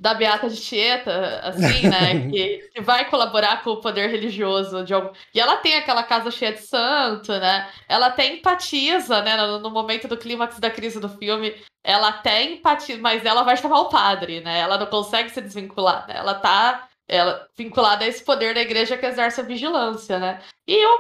da 0.04 0.12
Beata 0.12 0.50
de 0.50 0.60
Tieta, 0.60 1.40
assim, 1.42 1.88
né? 1.88 2.28
que, 2.30 2.68
que 2.74 2.80
vai 2.82 3.08
colaborar 3.08 3.62
com 3.62 3.70
o 3.70 3.80
poder 3.80 4.10
religioso 4.10 4.84
de 4.84 4.92
algum. 4.92 5.10
E 5.32 5.40
ela 5.40 5.56
tem 5.56 5.76
aquela 5.76 6.02
casa 6.02 6.30
cheia 6.30 6.52
de 6.52 6.60
santo, 6.60 7.32
né? 7.32 7.70
Ela 7.88 8.08
até 8.08 8.26
empatiza, 8.26 9.22
né? 9.22 9.34
No, 9.34 9.60
no 9.60 9.70
momento 9.70 10.06
do 10.06 10.18
clímax 10.18 10.58
da 10.60 10.70
crise 10.70 11.00
do 11.00 11.08
filme, 11.08 11.54
ela 11.82 12.08
até 12.08 12.42
empatiza, 12.42 13.00
mas 13.00 13.24
ela 13.24 13.44
vai 13.44 13.56
chamar 13.56 13.80
o 13.80 13.88
padre, 13.88 14.42
né? 14.42 14.58
Ela 14.58 14.76
não 14.76 14.86
consegue 14.86 15.30
se 15.30 15.40
desvincular, 15.40 16.06
né? 16.06 16.16
Ela 16.18 16.34
tá 16.34 16.86
ela, 17.08 17.48
vinculada 17.56 18.04
a 18.04 18.08
esse 18.08 18.22
poder 18.22 18.54
da 18.54 18.60
igreja 18.60 18.98
que 18.98 19.06
exerce 19.06 19.40
a 19.40 19.44
vigilância, 19.44 20.18
né? 20.18 20.42
E 20.66 20.74
eu, 20.74 20.98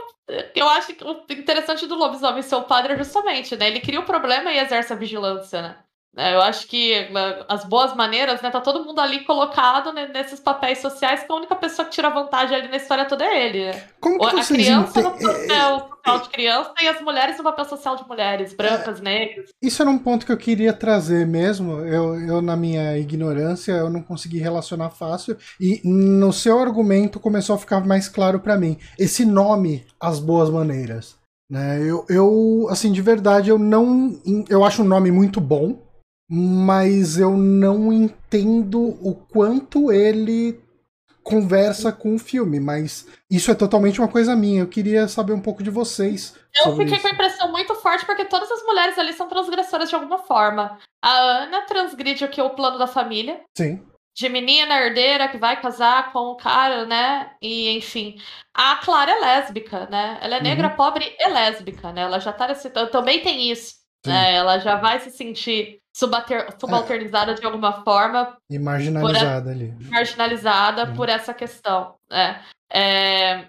eu 0.54 0.66
acho 0.70 0.94
que 0.94 1.04
o 1.04 1.26
interessante 1.28 1.86
do 1.86 1.94
lobisomem 1.94 2.42
ser 2.42 2.54
o 2.54 2.62
padre 2.62 2.94
é 2.94 2.96
justamente, 2.96 3.54
né? 3.54 3.66
Ele 3.66 3.80
cria 3.80 4.00
o 4.00 4.06
problema 4.06 4.50
e 4.50 4.58
exerce 4.58 4.94
a 4.94 4.96
vigilância, 4.96 5.60
né? 5.60 5.83
É, 6.16 6.34
Eu 6.34 6.42
acho 6.42 6.66
que 6.68 6.92
eh, 6.92 7.44
as 7.48 7.64
boas 7.64 7.94
maneiras, 7.94 8.40
né? 8.40 8.50
Tá 8.50 8.60
todo 8.60 8.84
mundo 8.84 9.00
ali 9.00 9.24
colocado 9.24 9.92
né, 9.92 10.08
nesses 10.12 10.38
papéis 10.38 10.78
sociais, 10.78 11.24
que 11.24 11.32
a 11.32 11.36
única 11.36 11.56
pessoa 11.56 11.86
que 11.86 11.92
tira 11.92 12.08
vantagem 12.08 12.56
ali 12.56 12.68
na 12.68 12.76
história 12.76 13.04
toda 13.04 13.24
é 13.24 13.46
ele, 13.46 13.64
né? 13.66 13.84
Como 14.00 14.18
que 14.18 14.40
A 14.40 14.44
criança 14.44 15.02
no 15.02 15.10
papel 15.10 15.88
social 16.04 16.20
de 16.20 16.28
criança 16.28 16.72
e 16.82 16.88
as 16.88 17.00
mulheres 17.00 17.38
no 17.38 17.44
papel 17.44 17.64
social 17.64 17.96
de 17.96 18.06
mulheres, 18.06 18.54
brancas, 18.54 19.00
negras. 19.00 19.48
Isso 19.60 19.82
era 19.82 19.90
um 19.90 19.98
ponto 19.98 20.24
que 20.24 20.32
eu 20.32 20.36
queria 20.36 20.72
trazer 20.72 21.26
mesmo. 21.26 21.80
Eu, 21.80 22.20
eu, 22.20 22.42
na 22.42 22.56
minha 22.56 22.96
ignorância, 22.96 23.72
eu 23.72 23.90
não 23.90 24.02
consegui 24.02 24.38
relacionar 24.38 24.90
fácil. 24.90 25.36
E 25.60 25.80
no 25.84 26.32
seu 26.32 26.58
argumento 26.60 27.18
começou 27.18 27.56
a 27.56 27.58
ficar 27.58 27.84
mais 27.84 28.08
claro 28.08 28.38
pra 28.38 28.56
mim. 28.56 28.78
Esse 28.98 29.24
nome, 29.24 29.84
As 29.98 30.20
Boas 30.20 30.50
Maneiras. 30.50 31.16
Né? 31.50 31.80
Eu, 31.82 32.04
eu, 32.08 32.66
assim, 32.70 32.90
de 32.90 33.02
verdade, 33.02 33.50
eu 33.50 33.58
não. 33.58 34.18
Eu 34.48 34.64
acho 34.64 34.82
um 34.82 34.86
nome 34.86 35.10
muito 35.10 35.40
bom, 35.40 35.83
mas 36.28 37.18
eu 37.18 37.36
não 37.36 37.92
entendo 37.92 38.80
o 38.80 39.14
quanto 39.14 39.92
ele 39.92 40.62
conversa 41.24 41.90
com 41.90 42.14
o 42.14 42.18
filme. 42.18 42.60
Mas 42.60 43.08
isso 43.30 43.50
é 43.50 43.54
totalmente 43.54 43.98
uma 44.00 44.08
coisa 44.08 44.36
minha. 44.36 44.60
Eu 44.60 44.68
queria 44.68 45.08
saber 45.08 45.32
um 45.32 45.40
pouco 45.40 45.62
de 45.62 45.70
vocês. 45.70 46.38
Eu 46.64 46.76
fiquei 46.76 46.94
isso. 46.94 47.02
com 47.02 47.08
a 47.08 47.12
impressão 47.12 47.50
muito 47.50 47.74
forte 47.76 48.04
porque 48.04 48.26
todas 48.26 48.50
as 48.52 48.62
mulheres 48.62 48.98
ali 48.98 49.12
são 49.14 49.26
transgressoras 49.26 49.88
de 49.88 49.94
alguma 49.94 50.18
forma. 50.18 50.78
A 51.02 51.10
Ana 51.10 51.62
transgride 51.62 52.24
o 52.24 52.28
que 52.28 52.40
é 52.40 52.44
o 52.44 52.50
plano 52.50 52.78
da 52.78 52.86
família. 52.86 53.40
Sim. 53.56 53.84
De 54.16 54.28
menina 54.28 54.78
herdeira 54.80 55.26
que 55.26 55.38
vai 55.38 55.60
casar 55.60 56.12
com 56.12 56.20
o 56.20 56.36
cara, 56.36 56.86
né? 56.86 57.32
E 57.42 57.70
enfim. 57.70 58.16
A 58.54 58.76
Clara 58.76 59.10
é 59.10 59.18
lésbica, 59.18 59.86
né? 59.86 60.18
Ela 60.20 60.36
é 60.36 60.42
negra, 60.42 60.70
pobre 60.70 61.16
e 61.18 61.28
lésbica, 61.28 61.92
né? 61.92 62.02
Ela 62.02 62.20
já 62.20 62.32
tá 62.32 62.46
nesse. 62.46 62.70
Também 62.70 63.22
tem 63.22 63.50
isso. 63.50 63.74
Sim. 64.04 64.12
Né? 64.12 64.36
Ela 64.36 64.58
já 64.58 64.76
vai 64.76 65.00
se 65.00 65.10
sentir 65.10 65.80
subalter- 65.94 66.48
subalternizada 66.58 67.34
de 67.34 67.46
alguma 67.46 67.84
forma 67.84 68.36
E 68.50 68.58
marginalizada 68.58 69.50
ali. 69.50 69.72
marginalizada 69.88 70.88
por 70.88 71.08
essa 71.08 71.32
questão. 71.32 71.94
Né? 72.10 72.42
É, 72.68 73.46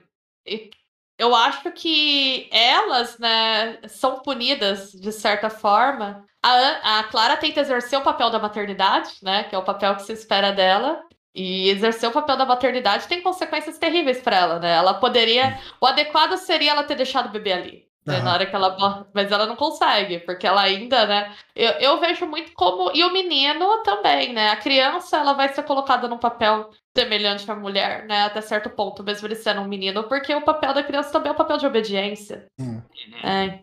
eu 1.17 1.35
acho 1.35 1.71
que 1.71 2.47
elas 2.51 3.17
né, 3.17 3.79
são 3.87 4.19
punidas 4.19 4.91
de 4.91 5.11
certa 5.11 5.49
forma. 5.49 6.23
A, 6.43 6.99
a 6.99 7.03
Clara 7.05 7.35
tenta 7.35 7.61
exercer 7.61 7.97
o 7.97 8.03
papel 8.03 8.29
da 8.29 8.37
maternidade, 8.37 9.15
né, 9.23 9.45
que 9.45 9.55
é 9.55 9.57
o 9.57 9.63
papel 9.63 9.95
que 9.95 10.03
se 10.03 10.13
espera 10.13 10.51
dela. 10.51 11.01
E 11.37 11.69
exercer 11.69 12.07
o 12.07 12.13
papel 12.13 12.37
da 12.37 12.45
maternidade 12.45 13.07
tem 13.09 13.21
consequências 13.21 13.77
terríveis 13.77 14.21
para 14.21 14.37
ela, 14.37 14.57
né? 14.57 14.73
Ela 14.73 14.93
poderia. 14.93 15.59
O 15.81 15.85
adequado 15.85 16.37
seria 16.37 16.71
ela 16.71 16.85
ter 16.85 16.95
deixado 16.95 17.25
o 17.25 17.29
bebê 17.29 17.51
ali. 17.51 17.84
Né, 18.05 18.19
na 18.21 18.33
hora 18.33 18.45
que 18.45 18.55
ela. 18.55 19.07
Mas 19.13 19.31
ela 19.31 19.47
não 19.47 19.55
consegue, 19.55 20.19
porque 20.19 20.45
ela 20.45 20.61
ainda, 20.61 21.07
né? 21.07 21.33
Eu, 21.55 21.71
eu 21.71 21.99
vejo 21.99 22.27
muito 22.27 22.53
como. 22.53 22.91
E 22.93 23.03
o 23.03 23.11
menino 23.11 23.81
também, 23.83 24.31
né? 24.31 24.49
A 24.49 24.57
criança, 24.57 25.17
ela 25.17 25.33
vai 25.33 25.51
ser 25.51 25.63
colocada 25.63 26.07
num 26.07 26.19
papel 26.19 26.69
semelhante 26.95 27.49
à 27.49 27.55
mulher, 27.55 28.05
né? 28.05 28.23
Até 28.23 28.41
certo 28.41 28.69
ponto, 28.69 29.03
mesmo 29.03 29.27
ele 29.27 29.35
sendo 29.35 29.61
um 29.61 29.67
menino, 29.67 30.03
porque 30.03 30.35
o 30.35 30.43
papel 30.43 30.73
da 30.73 30.83
criança 30.83 31.11
também 31.11 31.29
é 31.29 31.33
o 31.33 31.37
papel 31.37 31.57
de 31.57 31.65
obediência. 31.65 32.45
Hum. 32.59 32.79
É. 33.23 33.59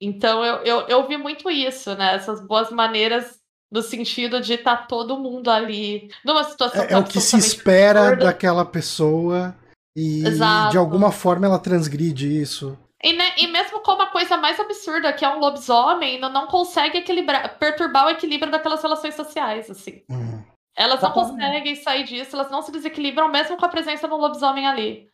Então 0.00 0.44
eu, 0.44 0.56
eu, 0.56 0.80
eu 0.88 1.08
vi 1.08 1.16
muito 1.16 1.50
isso, 1.50 1.94
né? 1.94 2.14
Essas 2.14 2.46
boas 2.46 2.70
maneiras 2.70 3.40
no 3.72 3.82
sentido 3.82 4.40
de 4.40 4.54
estar 4.54 4.76
tá 4.76 4.86
todo 4.86 5.18
mundo 5.18 5.50
ali 5.50 6.10
numa 6.24 6.44
situação. 6.44 6.82
É, 6.82 6.92
é 6.92 6.98
o 6.98 7.04
que 7.04 7.20
se 7.20 7.36
espera 7.36 8.00
absurda. 8.00 8.24
daquela 8.26 8.64
pessoa 8.64 9.56
e 9.96 10.26
Exato. 10.26 10.72
de 10.72 10.78
alguma 10.78 11.10
forma 11.10 11.46
ela 11.46 11.58
transgride 11.58 12.40
isso. 12.40 12.78
E, 13.06 13.12
né, 13.12 13.24
e 13.38 13.46
mesmo 13.46 13.78
como 13.82 14.02
a 14.02 14.10
coisa 14.10 14.36
mais 14.36 14.58
absurda, 14.58 15.12
que 15.12 15.24
é 15.24 15.28
um 15.28 15.38
lobisomem, 15.38 16.18
não, 16.18 16.28
não 16.28 16.48
consegue 16.48 16.98
equilibrar, 16.98 17.56
perturbar 17.56 18.06
o 18.06 18.10
equilíbrio 18.10 18.50
daquelas 18.50 18.82
relações 18.82 19.14
sociais, 19.14 19.70
assim. 19.70 20.02
Hum. 20.10 20.42
Elas 20.76 21.00
não 21.00 21.12
conseguem 21.12 21.76
sair 21.76 22.02
disso, 22.02 22.34
elas 22.34 22.50
não 22.50 22.62
se 22.62 22.72
desequilibram 22.72 23.30
mesmo 23.30 23.56
com 23.56 23.64
a 23.64 23.68
presença 23.68 24.08
do 24.08 24.16
lobisomem 24.16 24.66
ali. 24.66 25.08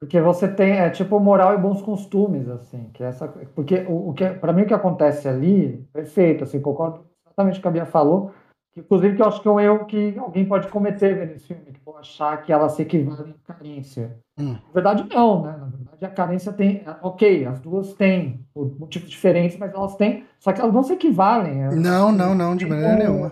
Porque 0.00 0.18
você 0.18 0.48
tem, 0.48 0.78
é 0.78 0.88
tipo 0.88 1.20
moral 1.20 1.52
e 1.52 1.58
bons 1.58 1.82
costumes, 1.82 2.48
assim, 2.48 2.88
que 2.94 3.04
é 3.04 3.08
essa, 3.08 3.28
porque 3.54 3.84
o, 3.86 4.08
o 4.08 4.14
que, 4.14 4.30
para 4.30 4.54
mim 4.54 4.62
o 4.62 4.66
que 4.66 4.72
acontece 4.72 5.28
ali, 5.28 5.86
perfeito, 5.92 6.44
assim, 6.44 6.58
concordo 6.58 7.04
exatamente 7.26 7.58
o 7.58 7.62
que 7.62 7.68
a 7.68 7.70
Bia 7.70 7.84
falou, 7.84 8.32
que, 8.72 8.80
inclusive 8.80 9.14
que 9.14 9.20
eu 9.20 9.26
acho 9.26 9.42
que 9.42 9.48
é 9.48 9.50
um 9.50 9.60
erro 9.60 9.84
que 9.84 10.16
alguém 10.18 10.46
pode 10.46 10.68
cometer 10.68 11.26
nesse 11.26 11.48
filme, 11.48 11.70
que 11.70 11.80
pode 11.80 11.98
achar 11.98 12.42
que 12.42 12.50
ela 12.50 12.70
se 12.70 12.80
equivale 12.80 13.30
em 13.30 13.38
carência. 13.44 14.18
Hum. 14.38 14.54
Na 14.54 14.72
verdade, 14.72 15.06
não, 15.14 15.42
né? 15.42 15.50
Na 15.52 15.66
verdade, 15.66 15.85
a 16.04 16.08
carência 16.08 16.52
tem. 16.52 16.82
Ok, 17.02 17.46
as 17.46 17.60
duas 17.60 17.94
têm, 17.94 18.44
por 18.52 18.78
motivos 18.78 19.08
diferentes, 19.08 19.56
mas 19.58 19.72
elas 19.72 19.96
têm, 19.96 20.24
só 20.38 20.52
que 20.52 20.60
elas 20.60 20.74
não 20.74 20.82
se 20.82 20.92
equivalem. 20.92 21.68
Não, 21.74 22.12
não, 22.12 22.34
não, 22.34 22.56
de 22.56 22.66
maneira 22.66 22.96
nenhuma. 22.96 23.30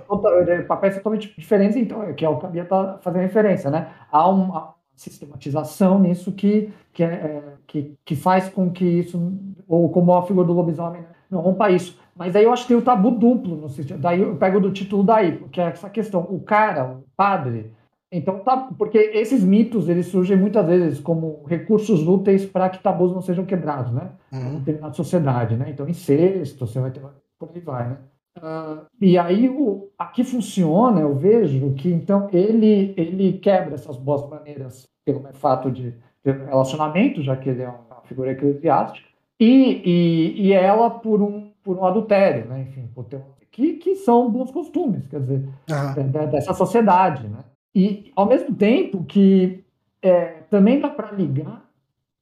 Papéis 0.66 0.96
totalmente 0.96 1.34
diferentes, 1.38 1.76
então, 1.76 2.12
que 2.14 2.24
é 2.24 2.28
o 2.28 2.38
que 2.38 2.46
a 2.46 2.48
Bia 2.48 2.62
está 2.62 2.98
fazendo 3.02 3.22
referência, 3.22 3.70
né? 3.70 3.88
Há 4.10 4.28
uma 4.28 4.74
sistematização 4.96 5.98
nisso 5.98 6.32
que, 6.32 6.72
que, 6.92 7.02
é, 7.02 7.06
é, 7.06 7.42
que, 7.66 7.94
que 8.04 8.16
faz 8.16 8.48
com 8.48 8.70
que 8.70 8.84
isso, 8.84 9.32
ou 9.68 9.88
como 9.90 10.14
a 10.14 10.26
figura 10.26 10.46
do 10.46 10.52
lobisomem, 10.52 11.02
né? 11.02 11.08
não 11.30 11.40
rompa 11.40 11.70
isso. 11.70 11.98
Mas 12.16 12.36
aí 12.36 12.44
eu 12.44 12.52
acho 12.52 12.62
que 12.62 12.68
tem 12.68 12.76
o 12.76 12.82
tabu 12.82 13.10
duplo 13.10 13.56
no 13.56 13.68
sentido. 13.68 13.98
Daí 13.98 14.20
eu 14.20 14.36
pego 14.36 14.60
do 14.60 14.72
título 14.72 15.02
daí, 15.02 15.32
porque 15.32 15.60
é 15.60 15.64
essa 15.64 15.90
questão. 15.90 16.20
O 16.30 16.40
cara, 16.40 16.84
o 16.84 17.04
padre. 17.16 17.72
Então, 18.16 18.38
tá, 18.38 18.68
porque 18.78 18.96
esses 18.96 19.42
mitos 19.42 19.88
eles 19.88 20.06
surgem 20.06 20.36
muitas 20.36 20.64
vezes 20.66 21.00
como 21.00 21.42
recursos 21.46 22.06
úteis 22.06 22.46
para 22.46 22.68
que 22.68 22.80
tabus 22.80 23.12
não 23.12 23.20
sejam 23.20 23.44
quebrados, 23.44 23.92
né? 23.92 24.10
Uhum. 24.32 24.62
Na 24.80 24.92
sociedade, 24.92 25.56
né? 25.56 25.66
Então, 25.70 25.88
incesto, 25.88 26.64
você 26.64 26.78
vai 26.78 26.92
ter. 26.92 27.02
Por 27.36 27.50
aí 27.52 27.60
vai, 27.60 27.88
né? 27.88 27.96
Uh, 28.38 28.86
e 29.00 29.18
aí, 29.18 29.48
o, 29.48 29.90
aqui 29.98 30.22
funciona, 30.22 31.00
eu 31.00 31.14
vejo 31.14 31.72
que 31.74 31.88
então 31.88 32.28
ele, 32.32 32.94
ele 32.96 33.32
quebra 33.38 33.74
essas 33.74 33.96
boas 33.96 34.28
maneiras 34.28 34.88
pelo 35.04 35.20
fato 35.32 35.70
de 35.70 35.92
relacionamento, 36.24 37.20
já 37.20 37.36
que 37.36 37.48
ele 37.48 37.62
é 37.62 37.68
uma 37.68 38.00
figura 38.04 38.30
eclesiástica, 38.30 39.08
e, 39.40 39.82
e, 39.84 40.46
e 40.46 40.52
ela 40.52 40.88
por 40.88 41.20
um 41.20 41.52
por 41.64 41.78
um 41.78 41.84
adultério, 41.84 42.46
né? 42.46 42.60
Enfim, 42.68 42.88
por 42.94 43.04
ter, 43.04 43.22
que, 43.50 43.74
que 43.74 43.96
são 43.96 44.30
bons 44.30 44.50
costumes, 44.50 45.06
quer 45.08 45.18
dizer, 45.20 45.48
uhum. 45.70 46.30
dessa 46.30 46.52
sociedade, 46.52 47.26
né? 47.26 47.38
E, 47.74 48.12
ao 48.14 48.26
mesmo 48.26 48.54
tempo 48.54 49.04
que 49.04 49.64
é, 50.02 50.42
também 50.50 50.80
dá 50.80 50.88
para 50.88 51.12
ligar 51.12 51.64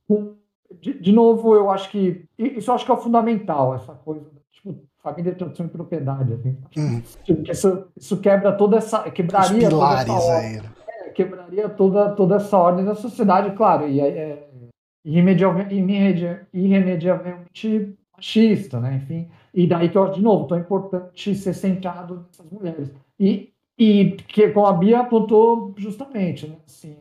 com... 0.08 0.34
De, 0.80 0.94
de, 0.94 1.12
novo, 1.12 1.54
eu 1.54 1.70
acho 1.70 1.90
que... 1.90 2.24
Isso 2.38 2.70
eu 2.70 2.74
acho 2.74 2.84
que 2.84 2.90
é 2.90 2.94
o 2.94 2.98
fundamental, 2.98 3.74
essa 3.74 3.92
coisa, 3.92 4.26
tipo, 4.50 4.74
família, 5.02 5.34
tradição 5.34 5.66
e 5.66 5.68
propriedade. 5.68 6.32
Assim. 6.32 6.56
Uhum. 6.76 7.02
Isso, 7.50 7.86
isso 7.94 8.20
quebra 8.20 8.52
toda 8.52 8.78
essa... 8.78 9.10
Quebraria 9.10 9.68
toda 9.68 10.00
essa 10.00 10.12
ordem, 10.12 10.62
é, 10.88 11.10
quebraria 11.10 11.68
toda, 11.68 12.10
toda 12.12 12.36
essa 12.36 12.56
ordem 12.56 12.84
da 12.84 12.94
sociedade, 12.94 13.54
claro, 13.54 13.86
e 13.86 14.00
é, 14.00 14.48
irremediavelmente, 15.04 16.46
irremediavelmente 16.54 17.94
machista, 18.22 18.80
né? 18.80 18.96
Enfim, 19.02 19.28
e 19.52 19.66
daí 19.66 19.88
que 19.88 19.98
eu 19.98 20.04
acho, 20.04 20.14
de 20.14 20.22
novo, 20.22 20.46
tão 20.46 20.58
importante 20.58 21.34
ser 21.34 21.52
centrado 21.52 22.24
nessas 22.26 22.50
mulheres. 22.50 22.90
E, 23.18 23.51
e 23.82 24.12
que, 24.28 24.48
como 24.50 24.66
a 24.66 24.72
Bia 24.72 25.00
apontou 25.00 25.74
justamente, 25.76 26.46
né? 26.46 26.54
Assim, 26.64 26.96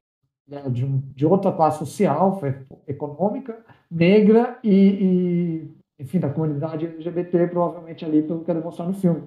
né? 0.47 0.63
de, 0.67 0.84
de 0.88 1.27
outra 1.27 1.51
classe 1.51 1.77
social, 1.77 2.41
econômica, 2.88 3.55
negra 3.89 4.57
e, 4.63 4.73
e, 4.73 5.71
enfim, 5.99 6.19
da 6.19 6.29
comunidade 6.29 6.88
LGBT, 6.88 7.49
provavelmente 7.49 8.03
ali, 8.03 8.23
pelo 8.23 8.43
que 8.43 8.49
é 8.49 8.55
demonstrar 8.55 8.88
no 8.88 8.95
filme. 8.95 9.21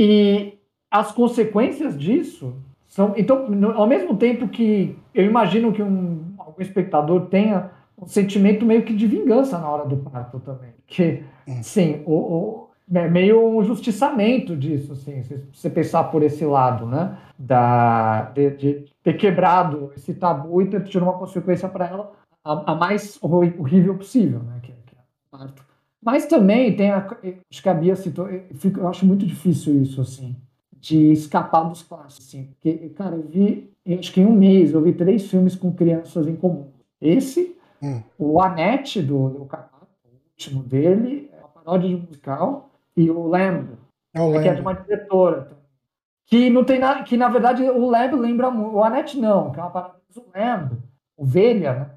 E 0.00 0.58
as 0.90 1.12
consequências 1.12 1.96
disso 1.96 2.56
são. 2.88 3.14
Então, 3.16 3.48
no, 3.48 3.70
ao 3.70 3.86
mesmo 3.86 4.16
tempo 4.16 4.48
que 4.48 4.98
eu 5.14 5.24
imagino 5.24 5.72
que 5.72 5.84
um, 5.84 6.34
algum 6.38 6.60
espectador 6.60 7.26
tenha 7.26 7.70
um 7.96 8.06
sentimento 8.06 8.66
meio 8.66 8.82
que 8.82 8.94
de 8.94 9.06
vingança 9.06 9.60
na 9.60 9.70
hora 9.70 9.86
do 9.86 9.96
parto 9.98 10.40
também. 10.40 10.72
Que, 10.88 11.22
hum. 11.46 11.62
sim, 11.62 12.02
o, 12.04 12.14
o, 12.14 12.69
é 12.92 13.08
meio 13.08 13.46
um 13.46 13.62
justiçamento 13.62 14.56
disso, 14.56 14.92
assim, 14.92 15.22
se 15.22 15.42
você 15.52 15.70
pensar 15.70 16.04
por 16.04 16.22
esse 16.22 16.44
lado, 16.44 16.86
né? 16.86 17.16
Da, 17.38 18.22
de, 18.32 18.50
de 18.50 18.84
ter 19.02 19.14
quebrado 19.14 19.92
esse 19.96 20.14
tabu 20.14 20.60
e 20.60 20.66
ter 20.66 20.84
tido 20.84 21.02
uma 21.02 21.18
consequência 21.18 21.68
para 21.68 21.86
ela 21.86 22.12
a, 22.44 22.72
a, 22.72 22.74
mais 22.74 23.18
horrível 23.22 23.96
possível, 23.96 24.40
né? 24.40 24.58
Que, 24.62 24.72
que 24.72 24.94
é 24.94 24.98
parto. 25.30 25.64
Mas 26.02 26.26
também 26.26 26.74
tem 26.74 26.90
a. 26.90 27.06
Acho 27.50 27.62
que 27.62 27.68
a 27.68 27.74
Bia 27.74 27.94
citou, 27.96 28.28
eu, 28.28 28.44
fico, 28.54 28.80
eu 28.80 28.88
acho 28.88 29.06
muito 29.06 29.26
difícil 29.26 29.80
isso, 29.82 30.00
assim, 30.00 30.36
de 30.78 31.12
escapar 31.12 31.64
dos 31.64 31.82
clássicos, 31.82 32.26
assim. 32.26 32.44
Porque, 32.44 32.88
cara, 32.90 33.16
eu 33.16 33.28
vi, 33.28 33.70
acho 33.98 34.12
que 34.12 34.20
em 34.20 34.26
um 34.26 34.34
mês, 34.34 34.72
eu 34.72 34.82
vi 34.82 34.92
três 34.92 35.30
filmes 35.30 35.54
com 35.54 35.72
crianças 35.72 36.26
em 36.26 36.36
comum. 36.36 36.68
Esse, 37.00 37.56
Hum. 37.82 38.02
O 38.18 38.40
Anete, 38.40 39.00
do, 39.00 39.28
do 39.30 39.42
o 39.42 39.48
último 40.32 40.62
dele, 40.62 41.30
é 41.32 41.38
uma 41.38 41.48
paródia 41.48 41.88
de 41.88 41.96
musical, 41.96 42.69
e 43.00 43.10
o 43.10 43.26
Lamb, 43.26 43.78
é 44.14 44.20
o 44.20 44.32
que 44.32 44.48
é 44.48 44.54
de 44.54 44.60
uma 44.60 44.74
diretora. 44.74 45.58
Que 46.26 46.50
não 46.50 46.64
tem 46.64 46.78
nada, 46.78 47.02
que 47.02 47.16
na 47.16 47.28
verdade 47.28 47.62
o 47.62 47.88
Lamb 47.88 48.14
lembra 48.16 48.50
muito, 48.50 48.76
o 48.76 48.84
Anete 48.84 49.18
não, 49.18 49.50
que 49.50 49.58
é 49.58 49.62
uma 49.62 49.70
paródia 49.70 50.00
do 50.14 50.24
Lamb, 50.34 50.78
Ovelha, 51.16 51.74
né? 51.74 51.90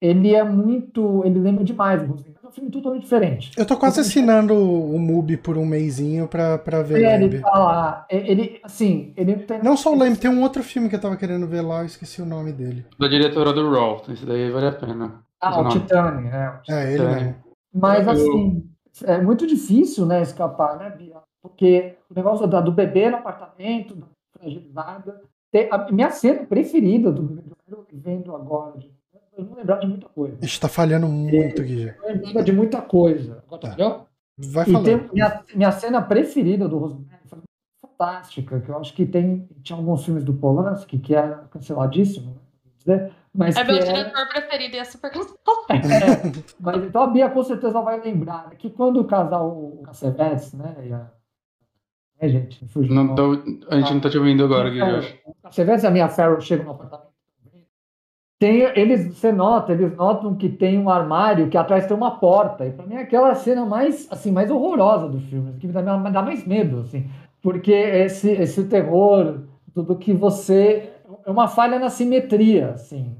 Ele 0.00 0.32
é 0.32 0.44
muito, 0.44 1.24
ele 1.24 1.40
lembra 1.40 1.64
demais 1.64 2.00
o 2.02 2.14
é 2.48 2.48
um 2.48 2.52
filme 2.52 2.70
totalmente 2.70 3.02
diferente. 3.02 3.50
Eu 3.56 3.66
tô 3.66 3.76
quase 3.76 4.00
assinando 4.00 4.54
o 4.54 4.98
MUBI 4.98 5.36
por 5.36 5.58
um 5.58 5.66
mêsinho 5.66 6.26
pra, 6.28 6.56
pra 6.56 6.82
ver 6.82 7.02
é, 7.02 7.22
Ele 7.22 7.40
tá 7.40 7.50
lá, 7.50 8.06
ele, 8.08 8.60
assim, 8.62 9.12
ele 9.16 9.36
tem... 9.36 9.62
Não 9.62 9.76
só 9.76 9.92
o 9.92 9.98
Lamb, 9.98 10.16
tem 10.16 10.30
um 10.30 10.42
outro 10.42 10.62
filme 10.62 10.88
que 10.88 10.94
eu 10.94 11.00
tava 11.00 11.16
querendo 11.16 11.46
ver 11.46 11.62
lá, 11.62 11.80
eu 11.80 11.86
esqueci 11.86 12.22
o 12.22 12.26
nome 12.26 12.52
dele. 12.52 12.86
Da 12.98 13.08
diretora 13.08 13.52
do 13.52 13.70
Raw, 13.70 14.02
esse 14.08 14.24
daí 14.24 14.50
vale 14.50 14.68
a 14.68 14.72
pena. 14.72 15.20
Ah, 15.40 15.60
o 15.60 15.68
Titane, 15.68 16.28
né? 16.28 16.60
É, 16.68 16.92
ele 16.92 17.06
mesmo. 17.06 17.34
Mas, 17.74 18.08
assim, 18.08 18.67
é 19.04 19.20
muito 19.20 19.46
difícil, 19.46 20.06
né, 20.06 20.22
escapar, 20.22 20.78
né, 20.78 20.90
Bia? 20.90 21.16
Porque 21.42 21.96
o 22.10 22.14
negócio 22.14 22.46
da, 22.46 22.60
do 22.60 22.72
bebê 22.72 23.10
no 23.10 23.16
apartamento, 23.16 23.94
da 23.94 24.06
fragilizada... 24.38 25.22
A 25.70 25.90
minha 25.90 26.10
cena 26.10 26.44
preferida 26.44 27.10
do 27.10 27.42
eu 27.66 27.86
vendo 27.90 28.36
agora, 28.36 28.74
eu 29.34 29.44
não 29.44 29.54
lembrar 29.54 29.78
de 29.78 29.86
muita 29.86 30.06
coisa. 30.06 30.36
Está 30.42 30.68
falhando 30.68 31.08
muito 31.08 31.62
aqui 31.62 31.84
já. 31.84 31.94
Eu 32.04 32.20
lembro 32.20 32.44
de 32.44 32.52
muita 32.52 32.82
coisa. 32.82 33.42
Agora 33.46 33.62
tá, 33.62 33.74
tá. 33.74 34.06
Vai 34.36 34.66
falando. 34.66 34.86
E 34.86 34.98
tem 34.98 35.10
minha, 35.10 35.44
minha 35.54 35.72
cena 35.72 36.02
preferida 36.02 36.68
do 36.68 36.76
Rosemary 36.76 37.22
foi 37.24 37.38
fantástica, 37.80 38.60
que 38.60 38.68
eu 38.68 38.78
acho 38.78 38.92
que 38.94 39.06
tem 39.06 39.48
tinha 39.62 39.78
alguns 39.78 40.04
filmes 40.04 40.22
do 40.22 40.34
Polanski 40.34 40.98
que 40.98 41.14
era 41.14 41.48
canceladíssimo, 41.50 42.36
né? 42.84 43.10
Mas 43.34 43.56
é 43.56 43.64
meu 43.64 43.76
é... 43.76 43.80
diretor 43.80 44.28
preferido 44.28 44.76
e 44.76 44.78
é 44.78 44.84
super 44.84 45.10
cancelado. 45.10 45.38
É, 45.70 46.42
mas 46.58 46.84
então 46.84 47.02
a 47.02 47.06
Bia 47.08 47.28
com 47.28 47.42
certeza 47.42 47.80
vai 47.80 48.00
lembrar 48.00 48.50
que 48.56 48.70
quando 48.70 49.00
o 49.00 49.04
casal 49.04 49.78
Cassavetes, 49.84 50.54
né, 50.54 50.74
e 50.82 50.92
a 50.92 51.06
é, 52.20 52.28
gente, 52.28 52.66
não 52.90 53.14
tô, 53.14 53.32
a 53.70 53.76
gente 53.76 53.94
não 53.94 54.00
tá 54.00 54.10
te 54.10 54.18
ouvindo 54.18 54.44
agora, 54.44 54.70
Guilherme. 54.70 55.20
O 55.24 55.60
e 55.60 55.86
a 55.86 55.90
minha 55.90 56.08
Farrell 56.08 56.40
chegam 56.40 56.64
no 56.64 56.72
apartamento 56.72 57.08
tem, 58.38 58.60
eles, 58.76 59.18
você 59.18 59.32
nota, 59.32 59.72
eles 59.72 59.96
notam 59.96 60.36
que 60.36 60.48
tem 60.48 60.78
um 60.78 60.88
armário 60.88 61.48
que 61.48 61.56
atrás 61.56 61.86
tem 61.86 61.96
uma 61.96 62.18
porta. 62.18 62.64
E 62.64 62.70
para 62.70 62.86
mim 62.86 62.94
é 62.94 63.02
aquela 63.02 63.34
cena 63.34 63.66
mais, 63.66 64.06
assim, 64.12 64.30
mais 64.30 64.48
horrorosa 64.48 65.08
do 65.08 65.18
filme, 65.18 65.58
que 65.58 65.66
me 65.66 65.72
dá, 65.72 65.98
me 65.98 66.10
dá 66.10 66.22
mais 66.22 66.46
medo, 66.46 66.80
assim, 66.80 67.10
porque 67.42 67.72
esse, 67.72 68.30
esse 68.30 68.64
terror, 68.64 69.40
tudo 69.74 69.96
que 69.96 70.12
você 70.12 70.92
é 71.28 71.32
uma 71.32 71.46
falha 71.46 71.78
na 71.78 71.90
simetria, 71.90 72.70
assim, 72.70 73.14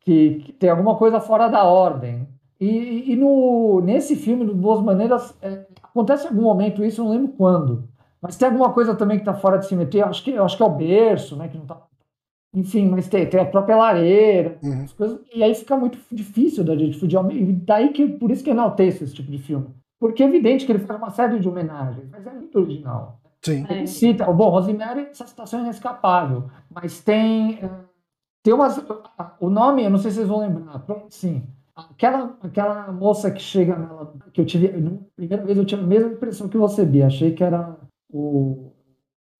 que, 0.00 0.34
que 0.44 0.52
tem 0.52 0.68
alguma 0.68 0.96
coisa 0.96 1.20
fora 1.20 1.48
da 1.48 1.64
ordem. 1.64 2.28
E, 2.60 3.12
e 3.12 3.16
no, 3.16 3.80
nesse 3.80 4.14
filme, 4.14 4.44
do 4.44 4.54
Boas 4.54 4.82
Maneiras, 4.82 5.34
é, 5.40 5.64
acontece 5.82 6.26
em 6.26 6.28
algum 6.28 6.42
momento 6.42 6.84
isso, 6.84 7.02
não 7.02 7.10
lembro 7.10 7.32
quando. 7.32 7.88
Mas 8.20 8.36
tem 8.36 8.48
alguma 8.48 8.72
coisa 8.72 8.94
também 8.94 9.16
que 9.18 9.22
está 9.22 9.34
fora 9.34 9.58
de 9.58 9.66
simetria. 9.66 10.06
Acho 10.06 10.22
que, 10.22 10.36
acho 10.36 10.56
que 10.56 10.62
é 10.62 10.66
o 10.66 10.70
berço, 10.70 11.36
né? 11.36 11.48
Que 11.48 11.56
não 11.56 11.64
está 11.64 11.80
enfim, 12.54 12.88
mas 12.88 13.06
tem, 13.06 13.28
tem 13.28 13.38
a 13.40 13.44
própria 13.44 13.76
lareira, 13.76 14.58
Uhum. 14.62 14.84
as 14.84 14.92
coisas, 14.94 15.20
e 15.34 15.42
aí 15.42 15.54
fica 15.54 15.76
muito 15.76 15.98
difícil 16.10 16.64
da 16.64 16.74
gente 16.74 16.98
fugir. 16.98 17.18
E 17.32 17.52
daí 17.52 17.90
que, 17.90 18.08
por 18.08 18.30
isso 18.30 18.42
que 18.42 18.48
eu 18.48 18.54
enalteço 18.54 19.04
esse 19.04 19.14
tipo 19.14 19.30
de 19.30 19.36
filme. 19.36 19.66
Porque 20.00 20.22
é 20.22 20.26
evidente 20.26 20.64
que 20.64 20.72
ele 20.72 20.78
faz 20.78 20.98
uma 20.98 21.10
série 21.10 21.38
de 21.38 21.46
homenagens, 21.48 22.08
mas 22.10 22.26
é 22.26 22.30
muito 22.30 22.58
original. 22.58 23.20
Sim. 23.46 23.64
É. 23.68 23.78
Ele 23.78 23.86
cita, 23.86 24.24
bom, 24.32 24.48
Rosemary, 24.48 25.02
essa 25.10 25.26
situação 25.26 25.60
é 25.60 25.62
inescapável, 25.62 26.50
mas 26.68 27.00
tem, 27.00 27.60
eh, 27.62 27.70
tem 28.42 28.52
umas, 28.52 28.76
o 29.38 29.48
nome, 29.48 29.84
eu 29.84 29.90
não 29.90 29.98
sei 29.98 30.10
se 30.10 30.16
vocês 30.16 30.28
vão 30.28 30.40
lembrar, 30.40 30.84
sim, 31.08 31.46
aquela, 31.74 32.36
aquela 32.42 32.90
moça 32.90 33.30
que 33.30 33.40
chega 33.40 33.76
nela, 33.76 34.12
que 34.32 34.40
eu 34.40 34.46
tive, 34.46 34.68
na 34.80 34.98
primeira 35.14 35.44
vez 35.44 35.56
eu 35.56 35.64
tive 35.64 35.82
a 35.82 35.86
mesma 35.86 36.10
impressão 36.10 36.48
que 36.48 36.58
você, 36.58 36.84
Bia, 36.84 37.06
achei 37.06 37.32
que 37.32 37.44
era 37.44 37.76
o 38.12 38.72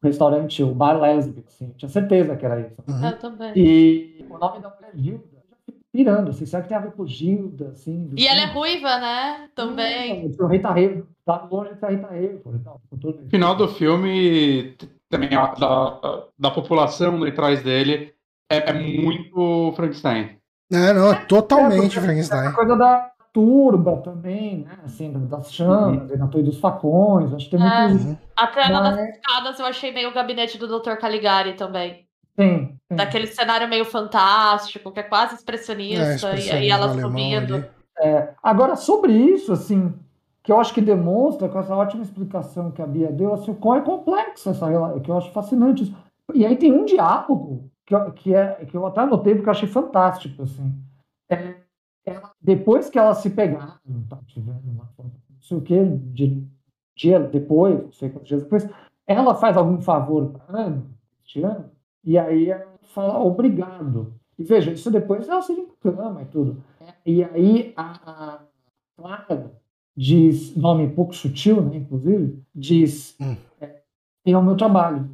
restaurante, 0.00 0.62
o 0.62 0.72
bar 0.72 1.00
lésbico, 1.00 1.48
assim, 1.48 1.70
tinha 1.76 1.88
certeza 1.88 2.36
que 2.36 2.46
era 2.46 2.60
isso. 2.60 2.76
Uhum. 2.86 3.08
Eu 3.08 3.18
também. 3.18 3.52
E 3.56 4.24
o 4.30 4.38
nome 4.38 4.60
da 4.60 4.70
mulher 4.70 4.92
é 4.94 4.98
Gilda, 4.98 5.35
pirando, 5.96 6.30
assim, 6.30 6.44
será 6.44 6.62
que 6.62 6.68
tem 6.68 6.76
a 6.76 6.80
ver 6.80 6.92
com 6.92 7.06
Gilda, 7.06 7.68
assim? 7.70 8.10
E 8.16 8.26
ela 8.26 8.40
é 8.42 8.46
filme? 8.48 8.58
ruiva, 8.58 8.98
né? 8.98 9.48
Também. 9.54 10.28
Não, 10.28 10.46
O 10.46 10.48
Rita 10.48 10.68
Hayworth, 10.68 11.06
tá 11.24 11.48
longe 11.50 11.72
de 11.72 11.80
ser 11.80 11.86
Rita 11.86 12.08
tudo 13.00 13.22
No 13.22 13.30
final 13.30 13.54
do 13.54 13.66
filme, 13.68 14.76
também 15.08 15.34
a- 15.34 15.54
da, 15.54 16.24
da 16.38 16.50
população 16.50 17.24
atrás 17.24 17.62
dele 17.62 18.12
é, 18.50 18.70
é 18.70 18.72
muito 18.74 19.72
Frankenstein. 19.74 20.36
É, 20.70 20.92
não, 20.92 21.12
é 21.12 21.24
totalmente 21.24 21.98
É, 21.98 22.00
Frankenstein. 22.02 22.48
A 22.48 22.52
coisa 22.52 22.76
da 22.76 23.10
turba 23.32 23.96
também, 23.98 24.58
né? 24.58 24.78
Assim, 24.84 25.12
das 25.12 25.52
chamas, 25.52 26.10
e 26.10 26.16
na 26.16 26.26
torre 26.26 26.44
dos 26.44 26.58
facões, 26.60 27.32
acho 27.32 27.48
que 27.50 27.56
tem 27.56 27.66
É. 27.66 27.88
muito. 27.88 28.04
Uhum. 28.04 28.16
A 28.36 28.52
cena 28.52 28.80
das 28.82 28.98
escadas 29.16 29.58
eu 29.60 29.66
achei 29.66 29.92
meio 29.92 30.10
o 30.10 30.14
gabinete 30.14 30.58
do 30.58 30.66
Dr. 30.68 30.96
Caligari 30.96 31.54
também. 31.54 32.05
Tem, 32.36 32.78
tem. 32.88 32.96
Daquele 32.96 33.26
cenário 33.26 33.66
meio 33.68 33.84
fantástico, 33.84 34.92
que 34.92 35.00
é 35.00 35.02
quase 35.02 35.32
É, 35.32 35.36
expressionista, 35.36 36.26
e 36.28 36.32
aí 36.50 36.68
expressionismo 36.68 36.72
ela 36.72 37.00
subindo. 37.00 37.64
É, 37.98 38.34
agora, 38.42 38.76
sobre 38.76 39.12
isso, 39.12 39.52
assim, 39.52 39.94
que 40.42 40.52
eu 40.52 40.60
acho 40.60 40.74
que 40.74 40.80
demonstra, 40.82 41.48
com 41.48 41.58
essa 41.58 41.74
ótima 41.74 42.02
explicação 42.02 42.70
que 42.70 42.82
a 42.82 42.86
Bia 42.86 43.10
deu, 43.10 43.32
assim, 43.32 43.50
o 43.50 43.54
quão 43.54 43.76
é 43.76 43.80
complexo 43.80 44.50
essa 44.50 44.66
relação, 44.68 45.00
que 45.00 45.10
eu 45.10 45.16
acho 45.16 45.32
fascinante. 45.32 45.84
isso. 45.84 45.96
E 46.34 46.44
aí 46.44 46.56
tem 46.56 46.72
um 46.72 46.84
diálogo 46.84 47.70
que, 47.86 47.94
eu- 47.94 48.12
que, 48.12 48.34
é, 48.34 48.64
que 48.66 48.76
eu 48.76 48.84
até 48.86 49.00
anotei 49.00 49.34
porque 49.34 49.48
eu 49.48 49.52
achei 49.52 49.68
fantástico, 49.68 50.42
assim. 50.42 50.74
É, 51.30 51.54
ela- 52.04 52.32
depois 52.40 52.90
que 52.90 52.98
elas 52.98 53.18
se 53.18 53.30
pegaram, 53.30 53.78
tá, 54.08 54.18
uma, 54.36 54.90
não 54.98 55.10
sei 55.40 55.56
o 55.56 55.60
que, 55.62 55.84
de, 55.84 56.46
dia 56.94 57.18
depois, 57.18 57.82
não 57.82 57.92
sei 57.92 58.10
quantos 58.10 58.28
dias 58.28 58.42
depois, 58.42 58.68
ela 59.06 59.34
faz 59.34 59.56
algum 59.56 59.80
favor 59.80 60.30
para 60.32 60.60
ano, 60.60 60.90
e 62.06 62.16
aí 62.16 62.50
ela 62.50 62.66
fala 62.94 63.18
obrigado. 63.18 64.14
E 64.38 64.44
veja, 64.44 64.70
isso 64.70 64.90
depois 64.90 65.28
ela 65.28 65.42
se 65.42 65.66
cama 65.82 66.22
e 66.22 66.26
tudo. 66.26 66.62
E 67.04 67.24
aí 67.24 67.72
a, 67.76 67.92
a 68.06 68.38
Clara 68.96 69.52
diz, 69.96 70.54
nome 70.56 70.84
um 70.84 70.94
pouco 70.94 71.14
sutil, 71.14 71.60
né, 71.62 71.76
inclusive, 71.78 72.42
diz, 72.54 73.16
Hum. 73.20 73.36
é, 73.60 73.80
é 74.26 74.36
o 74.38 74.42
meu 74.42 74.56
trabalho. 74.56 75.10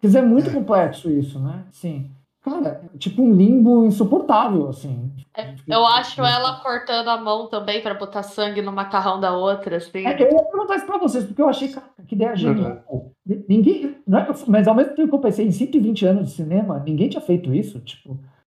Quer 0.00 0.08
dizer, 0.08 0.18
é 0.18 0.22
muito 0.22 0.50
É. 0.50 0.52
complexo 0.52 1.10
isso, 1.10 1.38
né? 1.40 1.64
Assim, 1.70 2.10
cara, 2.42 2.82
é 2.94 2.98
tipo 2.98 3.22
um 3.22 3.34
limbo 3.34 3.86
insuportável, 3.86 4.68
assim. 4.68 5.10
Eu 5.66 5.84
acho 5.86 6.22
ela 6.22 6.60
cortando 6.60 7.08
a 7.08 7.16
mão 7.18 7.48
também 7.48 7.82
pra 7.82 7.94
botar 7.94 8.22
sangue 8.22 8.60
no 8.62 8.72
macarrão 8.72 9.18
da 9.18 9.34
outra, 9.34 9.78
assim. 9.78 10.06
É, 10.06 10.14
eu 10.22 10.30
ia 10.32 10.44
perguntar 10.44 10.76
isso 10.76 10.86
pra 10.86 10.98
vocês, 10.98 11.24
porque 11.24 11.40
eu 11.40 11.48
achei, 11.48 11.68
cara, 11.68 11.86
que 12.06 12.14
ideia 12.14 12.36
genial. 12.36 12.82
Ninguém, 13.48 13.96
não 14.06 14.18
é- 14.20 14.28
mas 14.46 14.68
ao 14.68 14.74
mesmo 14.74 14.94
tempo 14.94 15.08
que 15.08 15.14
eu 15.14 15.18
pensei, 15.18 15.46
em 15.46 15.50
120 15.52 16.06
anos 16.06 16.28
de 16.28 16.34
cinema, 16.36 16.82
ninguém 16.86 17.08
tinha 17.08 17.20
feito 17.20 17.52
isso. 17.52 17.80
Tipo, 17.80 18.18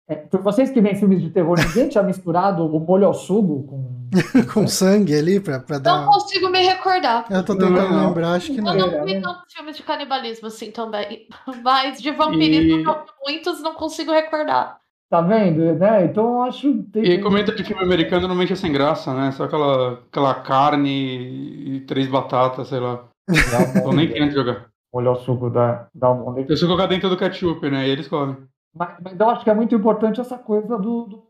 é, 0.08 0.16
por 0.16 0.42
vocês 0.42 0.70
que 0.70 0.80
veem 0.80 0.96
filmes 0.96 1.22
de 1.22 1.30
terror, 1.30 1.56
ninguém 1.58 1.88
tinha 1.88 2.02
misturado 2.02 2.64
o 2.66 2.80
molho 2.80 3.06
ao 3.06 3.14
sugo 3.14 3.62
com. 3.64 3.96
Com 4.54 4.66
sangue 4.68 5.14
ali 5.14 5.40
pra, 5.40 5.58
pra 5.60 5.78
dar. 5.78 6.00
Não 6.06 6.12
consigo 6.12 6.48
me 6.48 6.60
recordar. 6.64 7.26
Eu 7.30 7.44
tô 7.44 7.54
tentando 7.54 7.74
Não, 7.76 7.90
não. 7.90 8.08
lembrar, 8.08 8.34
acho 8.34 8.52
que 8.52 8.58
Eu 8.58 8.64
não. 8.64 8.74
não 8.76 8.88
É, 8.88 9.04
vi 9.04 9.14
né? 9.14 9.20
tantos 9.20 9.52
filmes 9.52 9.76
de 9.76 9.82
canibalismo 9.82 10.46
assim 10.48 10.70
também. 10.70 11.26
Mas 11.62 12.00
de 12.00 12.10
vampirismo, 12.12 12.78
E- 12.80 12.84
vi 12.84 13.00
muitos 13.24 13.60
não 13.62 13.74
consigo 13.74 14.12
recordar. 14.12 14.78
Tá 15.10 15.20
vendo? 15.20 15.60
Né? 15.74 16.04
Então 16.06 16.24
eu 16.36 16.42
acho. 16.42 16.82
tem- 16.92 17.04
E 17.04 17.20
comenta 17.20 17.52
de 17.54 17.62
filme 17.64 17.82
americano 17.82 18.22
normalmente 18.22 18.52
é 18.52 18.56
sem 18.56 18.72
graça, 18.72 19.12
né? 19.14 19.30
Só 19.32 19.44
aquela, 19.44 19.94
aquela 20.08 20.34
carne 20.34 21.76
e 21.76 21.80
três 21.86 22.08
batatas, 22.08 22.68
sei 22.68 22.80
lá. 22.80 23.04
Tô 23.82 23.92
nem 23.92 24.08
querendo 24.08 24.32
jogar. 24.32 24.70
Molho 24.92 25.10
ao 25.10 25.16
sugo 25.16 25.50
da, 25.50 25.88
da 25.94 26.06
almôndega. 26.08 26.52
Eu 26.52 26.56
só 26.56 26.66
colocar 26.66 26.86
dentro 26.86 27.08
do 27.10 27.16
ketchup, 27.16 27.68
né? 27.70 27.86
E 27.86 27.90
eles 27.90 28.08
comem. 28.08 28.36
Mas, 28.74 28.96
mas 29.02 29.18
eu 29.20 29.28
acho 29.30 29.44
que 29.44 29.50
é 29.50 29.54
muito 29.54 29.74
importante 29.74 30.20
essa 30.20 30.38
coisa 30.38 30.78
do, 30.78 31.04
do- 31.06 31.26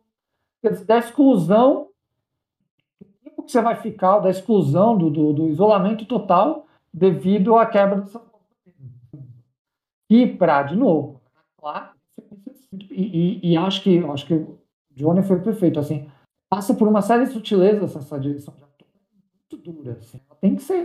da 0.84 0.99
exclusão, 0.99 1.88
do 3.01 3.07
tempo 3.22 3.42
que 3.44 3.53
você 3.53 3.61
vai 3.62 3.76
ficar, 3.76 4.18
da 4.18 4.30
exclusão, 4.30 4.97
do, 4.97 5.11
do, 5.11 5.32
do 5.32 5.49
isolamento 5.49 6.05
total 6.07 6.66
devido 6.92 7.57
à 7.57 7.66
quebra 7.66 8.01
dessa. 8.01 8.20
E 10.09 10.26
para, 10.26 10.62
de 10.64 10.76
novo, 10.76 11.20
claro, 11.59 11.90
e, 12.90 13.40
e, 13.44 13.53
e 13.53 13.57
acho 13.57 13.82
que 13.82 13.99
acho 13.99 14.26
que 14.26 14.34
o 14.34 14.59
Johnny 14.94 15.22
foi 15.22 15.40
perfeito, 15.40 15.80
assim, 15.80 16.09
passa 16.49 16.74
por 16.74 16.86
uma 16.86 17.03
série 17.03 17.26
de 17.26 17.32
sutilezas 17.32 17.94
essa 17.97 18.18
direção 18.18 18.55
de 18.55 18.62
ator 18.62 18.86
muito 19.51 19.72
dura, 19.72 19.92
assim, 20.01 20.20
ela 20.28 20.38
tem 20.40 20.55
que 20.55 20.62
ser, 20.62 20.84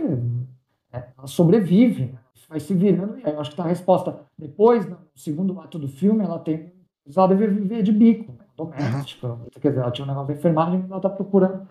é, 0.92 1.08
ela 1.16 1.26
sobrevive, 1.26 2.06
né? 2.06 2.18
vai 2.48 2.60
se 2.60 2.74
virando, 2.74 3.18
e 3.18 3.22
aí 3.24 3.32
eu 3.32 3.40
acho 3.40 3.50
que 3.50 3.56
tá 3.56 3.64
a 3.64 3.68
resposta 3.68 4.20
depois, 4.38 4.86
no 4.86 4.98
segundo 5.14 5.58
ato 5.58 5.78
do 5.78 5.88
filme, 5.88 6.22
ela 6.22 6.38
tem, 6.38 6.70
ela 7.16 7.26
deve 7.26 7.46
viver 7.46 7.82
de 7.82 7.90
bico, 7.92 8.30
né? 8.32 8.44
doméstica, 8.54 9.38
quer 9.58 9.70
dizer, 9.70 9.80
ela 9.80 9.90
tinha 9.90 10.04
um 10.04 10.08
negócio 10.08 10.34
de 10.34 10.38
enfermagem, 10.38 10.80
mas 10.80 10.90
ela 10.90 11.00
tá 11.00 11.08
procurando, 11.08 11.66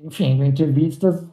enfim, 0.00 0.42
entrevistas, 0.44 1.24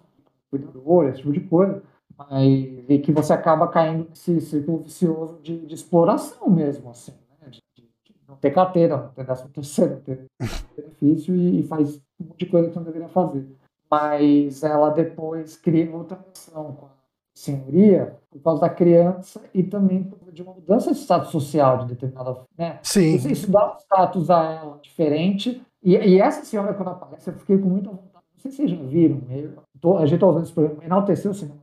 cuidador, 0.52 1.06
esse 1.08 1.18
tipo 1.20 1.32
de 1.34 1.40
coisa, 1.42 1.82
mas 2.16 2.44
e 2.88 3.00
que 3.00 3.12
você 3.12 3.34
acaba 3.34 3.68
caindo 3.68 4.08
nesse 4.10 4.40
círculo 4.40 4.80
vicioso 4.84 5.40
de, 5.42 5.66
de 5.66 5.74
exploração 5.74 6.48
mesmo, 6.50 6.90
assim, 6.92 7.14
né? 7.42 7.50
de, 7.50 7.60
de- 7.76 7.90
de 8.06 8.16
não 8.28 8.36
ter 8.36 8.52
carteira, 8.52 8.98
não 8.98 9.10
ter 9.10 9.26
décimo 9.26 9.50
terceiro, 9.50 9.96
não 9.96 10.02
ter 10.02 10.26
benefício 10.78 11.36
e, 11.36 11.62
e 11.62 11.64
faz 11.64 11.96
um 12.20 12.26
monte 12.26 12.40
de 12.40 12.46
coisa 12.46 12.70
que 12.70 12.76
não 12.76 12.84
deveria 12.84 13.10
fazer. 13.10 13.48
Mas 13.90 14.64
ela 14.64 14.90
depois 14.92 15.58
cria 15.58 15.90
outra 15.92 16.18
relação 16.18 16.76
com 16.76 16.86
senhoria 17.34 18.16
por 18.30 18.42
causa 18.42 18.62
da 18.62 18.70
criança 18.70 19.42
e 19.54 19.64
também 19.64 20.04
por 20.04 20.18
causa 20.20 20.32
de 20.34 20.42
uma 20.42 20.54
mudança 20.54 20.92
de 20.92 20.98
status 21.00 21.30
social 21.32 21.80
de 21.80 21.86
determinada, 21.88 22.38
né? 22.58 22.80
Sim. 22.84 23.16
Isso, 23.16 23.30
isso 23.32 23.52
dá 23.52 23.74
um 23.74 23.78
status 23.78 24.30
a 24.30 24.44
ela 24.52 24.80
diferente. 24.82 25.62
E, 25.84 25.96
e 25.96 26.20
essa 26.22 26.44
senhora, 26.46 26.74
quando 26.74 26.90
aparece, 26.90 27.30
eu 27.30 27.34
fiquei 27.36 27.58
com 27.58 27.68
muita 27.70 27.90
vontade. 27.90 28.12
Não 28.36 28.40
sei 28.42 28.52
se 28.52 28.58
vocês 28.58 28.72
já 28.72 28.78
viram, 28.78 29.22
eu, 29.30 29.54
tô- 29.80 29.98
a 29.98 30.06
gente 30.06 30.16
está 30.16 30.28
usando 30.28 30.44
esse 30.44 30.54
programa, 30.54 30.84
enalteceu 30.84 31.32
o 31.32 31.34
cinema. 31.34 31.60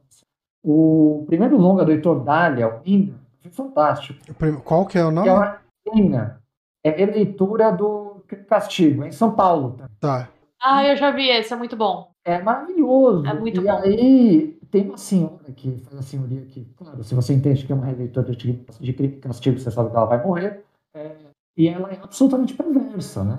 O 0.62 1.24
primeiro 1.26 1.56
longa 1.56 1.84
do 1.84 1.92
Heitor 1.92 2.20
Dália, 2.24 2.68
o 2.68 2.80
Inga, 2.84 3.14
foi 3.40 3.50
fantástico. 3.50 4.18
Qual 4.64 4.86
que 4.86 4.98
é 4.98 5.04
o 5.04 5.08
Que 5.08 5.14
nome? 5.14 5.28
é 5.28 5.32
uma 5.32 5.58
Inga, 5.94 6.40
é 6.84 6.90
releitura 6.90 7.70
do 7.70 8.22
Castigo, 8.48 9.04
em 9.04 9.12
São 9.12 9.32
Paulo. 9.32 9.76
Tá? 9.78 9.88
Tá. 10.00 10.28
Ah, 10.60 10.84
eu 10.84 10.96
já 10.96 11.10
vi 11.12 11.28
esse, 11.30 11.52
é 11.52 11.56
muito 11.56 11.76
bom. 11.76 12.10
É 12.24 12.42
maravilhoso. 12.42 13.24
É 13.26 13.32
muito 13.32 13.60
e 13.60 13.64
bom. 13.64 13.72
aí 13.72 14.57
tem 14.70 14.88
uma 14.88 14.98
senhora 14.98 15.52
que 15.56 15.78
faz 15.78 15.98
a 15.98 16.02
senhoria 16.02 16.42
que, 16.42 16.64
claro, 16.76 17.02
se 17.02 17.14
você 17.14 17.32
entende 17.32 17.64
que 17.66 17.72
é 17.72 17.74
uma 17.74 17.86
releitura 17.86 18.34
de, 18.34 18.52
de 18.80 18.92
crime 18.92 19.14
e 19.14 19.20
castigo, 19.20 19.58
você 19.58 19.70
sabe 19.70 19.90
que 19.90 19.96
ela 19.96 20.06
vai 20.06 20.24
morrer. 20.24 20.64
É, 20.94 21.16
e 21.56 21.68
ela 21.68 21.90
é 21.90 21.98
absolutamente 22.02 22.54
perversa, 22.54 23.24
né? 23.24 23.38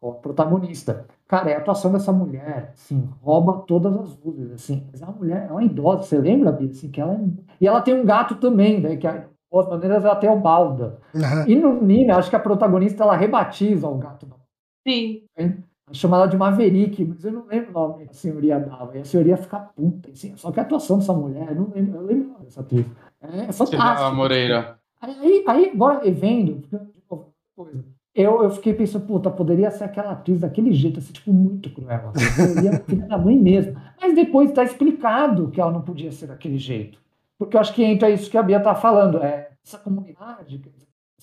Com, 0.00 0.10
a 0.10 0.14
protagonista. 0.14 1.06
Cara, 1.26 1.50
é 1.50 1.54
a 1.54 1.58
atuação 1.58 1.90
dessa 1.92 2.12
mulher, 2.12 2.72
assim, 2.74 3.08
rouba 3.22 3.64
todas 3.66 3.94
as 3.96 4.18
luzes, 4.22 4.52
assim. 4.52 4.86
Mas 4.92 5.00
é 5.00 5.04
uma 5.06 5.14
mulher, 5.14 5.46
é 5.48 5.52
uma 5.52 5.64
idosa, 5.64 6.02
você 6.02 6.18
lembra, 6.18 6.52
Bia? 6.52 6.70
Assim, 6.70 6.90
que 6.90 7.00
ela 7.00 7.14
é... 7.14 7.20
E 7.60 7.66
ela 7.66 7.80
tem 7.80 7.94
um 7.94 8.04
gato 8.04 8.34
também, 8.36 8.80
né? 8.80 8.96
Que, 8.96 9.08
de 9.08 9.24
boas 9.50 9.68
maneiras, 9.68 10.04
ela 10.04 10.16
tem 10.16 10.28
o 10.28 10.38
balda. 10.38 10.98
Aham. 11.14 11.48
E 11.48 11.56
no 11.56 11.82
Nina, 11.82 12.16
acho 12.16 12.28
que 12.28 12.36
a 12.36 12.40
protagonista, 12.40 13.04
ela 13.04 13.16
rebatiza 13.16 13.88
o 13.88 13.96
gato 13.96 14.26
da 14.26 14.36
Sim. 14.86 15.24
chama 15.38 15.64
ela 16.04 16.26
de 16.26 16.36
Maverick, 16.36 17.04
mas 17.04 17.24
eu 17.24 17.32
não 17.32 17.46
lembro 17.46 17.70
o 17.70 17.72
nome 17.72 18.04
que 18.04 18.10
a 18.10 18.14
senhoria 18.14 18.58
dava. 18.58 18.96
E 18.96 19.00
a 19.00 19.04
senhoria 19.04 19.36
fica 19.36 19.58
puta. 19.58 20.10
Assim, 20.10 20.36
só 20.36 20.50
que 20.50 20.58
a 20.60 20.62
atuação 20.62 20.98
dessa 20.98 21.12
mulher, 21.12 21.48
eu 21.50 21.54
não 21.56 21.70
lembro, 21.74 21.96
eu 21.96 22.06
lembro 22.06 22.42
dessa 22.42 22.60
atriz. 22.60 22.86
É, 23.20 23.40
é 23.40 23.52
Você 23.52 23.76
dá 23.76 23.82
a 23.82 23.88
fantástico. 23.88 24.16
Moreira. 24.16 24.78
Aí, 25.00 25.44
aí, 25.46 25.70
agora 25.74 26.00
coisa, 27.54 27.84
eu, 28.14 28.42
eu 28.42 28.50
fiquei 28.50 28.72
pensando, 28.72 29.06
puta, 29.06 29.30
poderia 29.30 29.70
ser 29.70 29.84
aquela 29.84 30.12
atriz 30.12 30.40
daquele 30.40 30.72
jeito, 30.72 31.00
assim, 31.00 31.12
tipo, 31.12 31.32
muito 31.32 31.68
cruel. 31.70 32.12
Assim, 32.14 32.54
seria 32.54 32.80
filha 32.80 33.06
da 33.06 33.18
mãe 33.18 33.36
mesmo. 33.36 33.76
Mas 34.00 34.14
depois 34.14 34.48
está 34.48 34.62
explicado 34.62 35.50
que 35.50 35.60
ela 35.60 35.72
não 35.72 35.82
podia 35.82 36.12
ser 36.12 36.28
daquele 36.28 36.56
jeito. 36.56 36.98
Porque 37.36 37.56
eu 37.56 37.60
acho 37.60 37.74
que 37.74 37.82
entra 37.82 38.08
isso 38.08 38.30
que 38.30 38.38
a 38.38 38.42
Bia 38.42 38.60
tá 38.60 38.74
falando. 38.74 39.18
É, 39.18 39.50
essa 39.64 39.78
comunidade, 39.78 40.62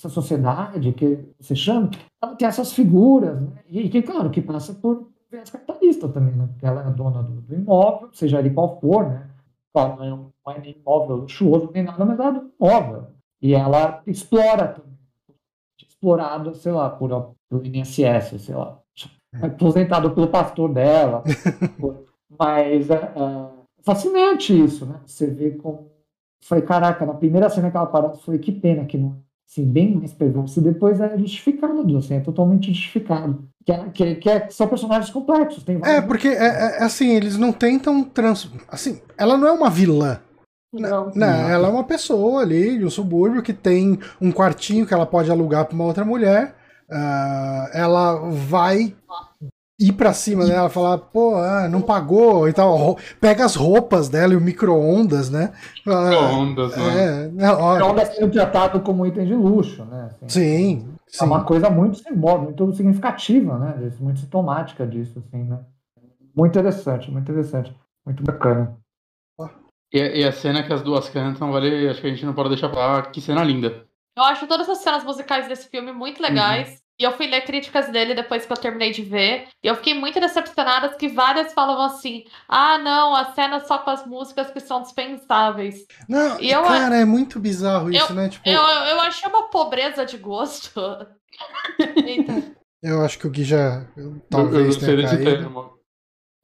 essa 0.02 0.10
sociedade 0.10 0.92
que 0.94 1.20
você 1.40 1.56
chama, 1.56 1.92
ela 2.22 2.36
tem 2.36 2.48
essas 2.48 2.74
figuras, 2.74 3.40
né? 3.40 3.64
E 3.70 3.88
que, 3.88 4.02
claro, 4.02 4.32
que 4.32 4.42
passa 4.42 4.74
por 4.74 5.12
viés 5.30 5.50
capitalista 5.50 6.10
também, 6.10 6.34
né? 6.34 6.48
Porque 6.48 6.66
ela 6.66 6.88
é 6.88 6.90
dona 6.90 7.22
do, 7.22 7.42
do 7.42 7.54
imóvel, 7.54 8.10
seja 8.12 8.40
ele 8.40 8.50
qual 8.50 8.80
for, 8.80 9.08
né? 9.08 9.30
Claro, 9.74 9.98
não 9.98 10.04
é, 10.04 10.14
um, 10.14 10.30
não 10.46 10.54
é 10.54 10.60
nem 10.60 10.76
imóvel 10.76 11.18
luxuoso 11.18 11.70
nem 11.74 11.84
nada, 11.84 12.04
mas 12.04 12.20
ela 12.20 12.30
é 12.30 12.40
do 12.40 12.52
imóvel. 12.60 13.08
E 13.42 13.54
ela 13.54 14.02
explora 14.08 14.70
também. 14.70 14.98
explorada, 15.80 16.54
sei 16.56 16.72
lá, 16.72 16.90
por, 16.90 17.36
pelo 17.48 17.66
INSS, 17.66 18.42
sei 18.42 18.56
lá. 18.56 18.80
Aposentado 19.42 20.12
pelo 20.12 20.28
pastor 20.28 20.74
dela. 20.74 21.24
Mas 22.38 22.90
é, 22.90 22.96
é, 22.96 23.50
fascinante 23.82 24.54
isso, 24.54 24.86
né? 24.86 25.00
Você 25.06 25.28
vê 25.28 25.52
como. 25.52 25.90
Foi, 26.44 26.62
caraca, 26.62 27.06
na 27.06 27.14
primeira 27.14 27.50
cena 27.50 27.72
que 27.72 27.78
ela 27.78 27.86
parou, 27.86 28.16
foi 28.16 28.40
que 28.40 28.52
pena 28.52 28.86
que 28.86 28.98
não. 28.98 29.24
Assim, 29.52 29.66
bem 29.66 29.98
mais 29.98 30.14
perverso. 30.14 30.62
E 30.62 30.64
depois 30.64 31.02
é 31.02 31.18
justificado, 31.18 31.98
assim, 31.98 32.16
é 32.16 32.20
totalmente 32.22 32.72
justificado. 32.72 33.46
Que, 33.66 33.72
é, 33.74 33.90
que, 33.90 34.16
que 34.16 34.30
é, 34.30 34.50
são 34.50 34.66
personagens 34.66 35.12
complexos. 35.12 35.64
Tem 35.66 35.78
é, 35.84 36.00
porque 36.00 36.30
é, 36.30 36.34
é, 36.34 36.78
é, 36.80 36.84
assim, 36.84 37.10
eles 37.10 37.38
não 37.38 37.52
tentam 37.52 38.02
trans. 38.02 38.50
Assim, 38.70 39.02
ela 39.18 39.36
não 39.36 39.48
é 39.50 39.52
uma 39.52 39.70
vilã. 39.70 40.22
Não, 40.74 41.12
não, 41.14 41.50
ela 41.50 41.68
é 41.68 41.72
uma 41.72 41.84
pessoa 41.84 42.44
ali 42.44 42.78
de 42.78 42.86
um 42.86 42.90
subúrbio 42.90 43.44
que 43.44 43.52
tem 43.52 44.00
um 44.22 44.32
quartinho 44.32 44.88
que 44.88 44.94
ela 44.94 45.06
pode 45.06 45.30
alugar 45.30 45.66
para 45.66 45.76
uma 45.76 45.84
outra 45.84 46.06
mulher. 46.06 46.56
Uh, 46.90 47.68
ela 47.74 48.30
vai 48.30 48.96
ir 49.82 49.94
pra 49.94 50.14
cima 50.14 50.46
dela, 50.46 50.70
falar, 50.70 50.98
pô, 50.98 51.36
ah, 51.36 51.68
não 51.68 51.82
pagou 51.82 52.48
e 52.48 52.54
tal. 52.54 52.98
Pega 53.20 53.44
as 53.44 53.56
roupas 53.56 54.10
dela 54.10 54.34
e 54.34 54.36
o 54.36 54.42
micro-ondas, 54.42 55.30
né? 55.30 55.52
Micro-ondas, 55.86 56.78
né? 56.78 57.04
É, 57.04 57.28
micro-ondas 57.28 58.16
sendo 58.16 58.32
tratado 58.32 58.80
como 58.82 59.06
item 59.06 59.26
de 59.26 59.34
luxo, 59.34 59.84
né? 59.86 60.12
Assim, 60.12 60.30
sim, 60.30 60.96
É 61.20 61.24
uma 61.24 61.44
coisa 61.44 61.70
muito 61.70 61.98
simbólica, 61.98 62.64
muito 62.64 62.76
significativa, 62.76 63.58
né? 63.58 63.92
Muito 64.00 64.20
sintomática 64.20 64.86
disso, 64.86 65.20
assim, 65.20 65.44
né? 65.44 65.60
Muito 66.36 66.52
interessante, 66.58 67.10
muito 67.12 67.30
interessante. 67.30 67.76
Muito 68.06 68.24
bacana. 68.24 68.78
E, 69.94 70.22
e, 70.22 70.24
a 70.24 70.32
cena 70.32 70.64
que 70.64 70.72
as 70.72 70.82
duas 70.82 71.10
cantam, 71.10 71.52
vale, 71.52 71.90
acho 71.90 72.00
que 72.00 72.08
a 72.08 72.10
gente 72.10 72.26
não 72.26 72.34
pode 72.34 72.50
deixar 72.50 72.70
pra 72.70 73.02
que 73.04 73.20
cena 73.20 73.44
linda. 73.44 73.86
Eu 74.16 74.24
acho 74.24 74.48
todas 74.48 74.70
as 74.70 74.78
cenas 74.78 75.04
musicais 75.04 75.48
desse 75.48 75.70
filme 75.70 75.92
muito 75.92 76.22
legais. 76.22 76.70
Uhum. 76.70 76.81
E 77.02 77.04
eu 77.04 77.14
fui 77.14 77.26
ler 77.26 77.42
críticas 77.42 77.90
dele 77.90 78.14
depois 78.14 78.46
que 78.46 78.54
eu 78.54 78.58
terminei 78.58 78.92
de 78.92 79.02
ver. 79.02 79.48
E 79.64 79.66
eu 79.66 79.76
fiquei 79.76 79.96
muito 79.96 80.20
decepcionada 80.20 80.88
que 80.90 81.08
várias 81.08 81.52
falavam 81.52 81.86
assim: 81.86 82.26
ah, 82.48 82.78
não, 82.78 83.16
a 83.16 83.34
cena 83.34 83.60
só 83.60 83.80
com 83.80 83.90
as 83.90 84.06
músicas 84.06 84.52
que 84.52 84.60
são 84.60 84.84
dispensáveis. 84.84 85.88
Não, 86.08 86.40
e 86.40 86.52
eu, 86.52 86.62
cara, 86.62 86.96
é 86.98 87.04
muito 87.04 87.40
bizarro 87.40 87.90
isso, 87.90 88.12
eu, 88.12 88.16
né? 88.16 88.30
Tipo... 88.30 88.48
Eu, 88.48 88.62
eu 88.62 89.02
achei 89.02 89.28
uma 89.28 89.50
pobreza 89.50 90.06
de 90.06 90.20
gosto. 90.20 90.80
então. 92.06 92.56
Eu 92.84 93.02
acho 93.04 93.18
que 93.18 93.26
o 93.26 93.32
Gui 93.32 93.46
já. 93.46 93.88
Talvez 94.30 94.54
eu, 94.56 94.62
eu 94.62 94.66
não 94.66 94.72
sei 94.74 94.96
desse 94.96 95.18
termo. 95.24 95.74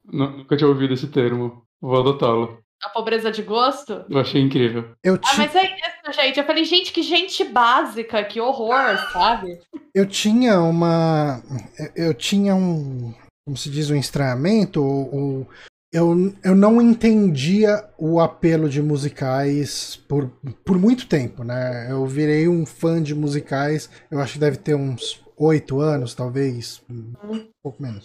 Nunca 0.04 0.56
tinha 0.56 0.68
ouvido 0.68 0.94
esse 0.94 1.06
termo. 1.06 1.62
Vou 1.80 2.00
adotá-lo 2.00 2.58
a 2.82 2.88
pobreza 2.90 3.30
de 3.30 3.42
gosto. 3.42 4.04
Eu 4.08 4.18
achei 4.18 4.40
incrível. 4.40 4.94
Eu 5.02 5.14
ah, 5.14 5.36
mas 5.36 5.54
é 5.54 5.64
isso, 5.64 5.87
gente. 6.12 6.38
Eu 6.38 6.44
falei, 6.44 6.64
gente, 6.64 6.92
que 6.92 7.02
gente 7.02 7.44
básica, 7.44 8.24
que 8.24 8.40
horror, 8.40 8.98
sabe? 9.12 9.58
Eu 9.94 10.06
tinha 10.06 10.60
uma. 10.60 11.42
Eu 11.94 12.14
tinha 12.14 12.54
um. 12.54 13.14
Como 13.46 13.56
se 13.56 13.70
diz, 13.70 13.90
um 13.90 13.96
estranhamento, 13.96 14.84
ou, 14.84 15.14
ou 15.14 15.48
eu, 15.92 16.34
eu 16.44 16.54
não 16.54 16.82
entendia 16.82 17.82
o 17.96 18.20
apelo 18.20 18.68
de 18.68 18.82
musicais 18.82 19.96
por, 20.06 20.30
por 20.64 20.78
muito 20.78 21.06
tempo, 21.06 21.42
né? 21.42 21.90
Eu 21.90 22.06
virei 22.06 22.46
um 22.46 22.66
fã 22.66 23.02
de 23.02 23.14
musicais, 23.14 23.88
eu 24.10 24.20
acho 24.20 24.34
que 24.34 24.38
deve 24.38 24.58
ter 24.58 24.74
uns 24.74 25.22
oito 25.36 25.80
anos, 25.80 26.14
talvez, 26.14 26.82
um 26.90 27.46
pouco 27.62 27.82
menos. 27.82 28.04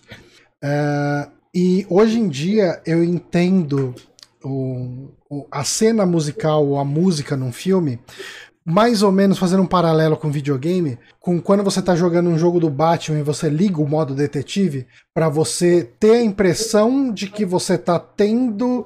Uh, 0.64 1.30
e 1.54 1.86
hoje 1.90 2.20
em 2.20 2.30
dia 2.30 2.82
eu 2.86 3.04
entendo 3.04 3.94
o, 4.44 5.10
o, 5.30 5.48
a 5.52 5.64
cena 5.64 6.06
musical 6.06 6.66
ou 6.66 6.78
a 6.78 6.86
música 6.86 7.38
num 7.38 7.52
filme, 7.52 8.00
mais 8.66 9.04
ou 9.04 9.12
menos 9.12 9.38
fazendo 9.38 9.64
um 9.64 9.68
paralelo 9.68 10.16
com 10.16 10.32
videogame, 10.32 10.98
com 11.20 11.42
quando 11.42 11.64
você 11.64 11.80
está 11.80 11.96
jogando 11.96 12.30
um 12.30 12.38
jogo 12.38 12.60
do 12.60 12.70
Batman 12.70 13.20
e 13.20 13.24
você 13.24 13.50
liga 13.50 13.82
o 13.82 13.88
modo 13.88 14.16
detetive, 14.16 14.88
para 15.14 15.28
você 15.28 15.84
ter 16.00 16.12
a 16.12 16.24
impressão 16.24 17.12
de 17.12 17.28
que 17.28 17.46
você 17.46 17.74
está 17.74 18.00
tendo 18.00 18.86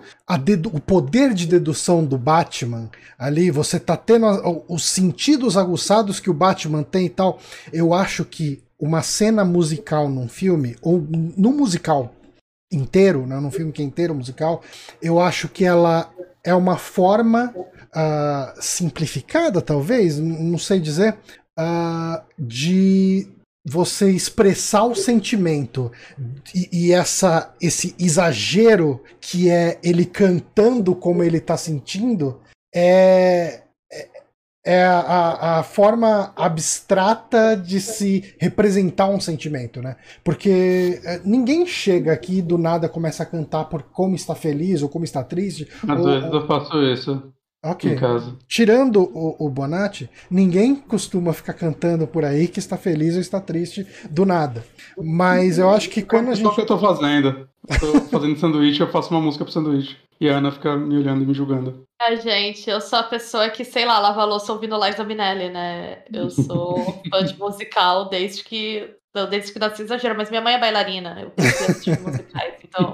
o 0.73 0.79
poder 0.79 1.33
de 1.33 1.45
dedução 1.45 2.03
do 2.03 2.17
Batman 2.17 2.89
ali, 3.19 3.51
você 3.51 3.77
está 3.77 3.95
tendo 3.95 4.25
os 4.67 4.83
sentidos 4.83 5.55
aguçados 5.55 6.19
que 6.19 6.29
o 6.29 6.33
Batman 6.33 6.81
tem 6.81 7.05
e 7.05 7.09
tal. 7.09 7.39
Eu 7.71 7.93
acho 7.93 8.25
que 8.25 8.63
uma 8.79 9.01
cena 9.01 9.45
musical 9.45 10.09
num 10.09 10.27
filme, 10.27 10.75
ou 10.81 11.03
no 11.37 11.51
musical 11.51 12.13
inteiro, 12.71 13.25
né, 13.25 13.39
num 13.39 13.51
filme 13.51 13.71
que 13.71 13.81
é 13.81 13.85
inteiro 13.85 14.13
musical, 14.13 14.61
eu 15.01 15.19
acho 15.19 15.47
que 15.47 15.65
ela 15.65 16.11
é 16.43 16.53
uma 16.53 16.77
forma 16.77 17.53
uh, 17.55 18.61
simplificada, 18.61 19.61
talvez, 19.61 20.17
não 20.17 20.57
sei 20.57 20.79
dizer, 20.79 21.17
uh, 21.59 22.21
de 22.37 23.27
você 23.65 24.09
expressar 24.09 24.85
o 24.85 24.95
sentimento. 24.95 25.91
E, 26.55 26.69
e, 26.71 26.91
essa 26.93 27.53
esse 27.59 27.93
exagero 27.99 29.03
que 29.19 29.49
é 29.49 29.77
ele 29.83 30.05
cantando 30.05 30.95
como 30.95 31.21
ele 31.21 31.37
está 31.37 31.57
sentindo 31.57 32.39
é 32.73 33.63
é 34.67 34.83
a, 34.83 35.59
a, 35.59 35.63
forma 35.63 36.33
abstrata 36.35 37.55
de 37.55 37.79
se 37.79 38.35
representar 38.37 39.07
um 39.07 39.17
sentimento, 39.17 39.81
né? 39.81 39.95
Porque 40.25 40.99
é, 41.05 41.21
ninguém 41.23 41.65
chega 41.65 42.11
aqui 42.11 42.41
do 42.41 42.57
nada 42.57 42.89
começa 42.89 43.23
a 43.23 43.25
cantar 43.25 43.65
por 43.65 43.83
como 43.83 44.13
está 44.13 44.35
feliz 44.35 44.81
ou 44.81 44.89
como 44.89 45.05
está 45.05 45.23
triste. 45.23 45.69
Às 45.87 45.99
ou, 45.99 46.05
vezes 46.05 46.33
eu 46.33 46.45
faço 46.45 46.83
isso. 46.83 47.33
Ok. 47.63 47.91
Em 47.91 47.95
casa. 47.95 48.37
Tirando 48.47 49.01
o, 49.01 49.45
o 49.45 49.49
Bonatti, 49.49 50.09
ninguém 50.29 50.75
costuma 50.75 51.33
ficar 51.33 51.53
cantando 51.53 52.07
por 52.07 52.23
aí 52.23 52.47
que 52.47 52.59
está 52.59 52.77
feliz 52.77 53.15
ou 53.15 53.21
está 53.21 53.41
triste 53.41 53.85
do 54.09 54.25
nada. 54.25 54.63
Mas 54.97 55.57
eu 55.57 55.69
acho 55.69 55.89
que 55.89 56.01
quando 56.01 56.29
a 56.29 56.35
gente. 56.35 56.45
Só 56.45 56.53
que 56.53 56.61
eu 56.61 56.65
tô 56.65 56.77
fazendo. 56.77 57.47
Eu 57.69 57.79
tô 57.79 58.01
fazendo 58.09 58.37
sanduíche, 58.37 58.81
eu 58.81 58.91
faço 58.91 59.11
uma 59.11 59.21
música 59.21 59.43
pro 59.43 59.53
sanduíche. 59.53 59.97
E 60.19 60.29
a 60.29 60.37
Ana 60.37 60.51
fica 60.51 60.75
me 60.75 60.97
olhando 60.97 61.23
e 61.23 61.27
me 61.27 61.33
julgando. 61.33 61.85
É, 62.01 62.15
gente, 62.15 62.69
eu 62.69 62.81
sou 62.81 62.99
a 62.99 63.03
pessoa 63.03 63.49
que, 63.49 63.63
sei 63.63 63.85
lá, 63.85 63.99
lava 63.99 64.23
louça 64.23 64.51
ouvindo 64.51 64.79
Liza 64.83 65.03
Minelli, 65.03 65.49
né? 65.49 66.03
Eu 66.11 66.29
sou 66.29 67.01
fã 67.09 67.23
de 67.23 67.37
musical 67.37 68.09
desde 68.09 68.43
que. 68.43 68.95
Desde 69.31 69.51
que 69.51 69.57
nasci 69.57 69.81
exagero, 69.81 70.15
mas 70.15 70.29
minha 70.29 70.41
mãe 70.41 70.53
é 70.53 70.59
bailarina, 70.59 71.19
eu 71.19 71.31
comecei 71.31 71.65
assistir 71.65 71.99
musicais, 71.99 72.53
então. 72.63 72.91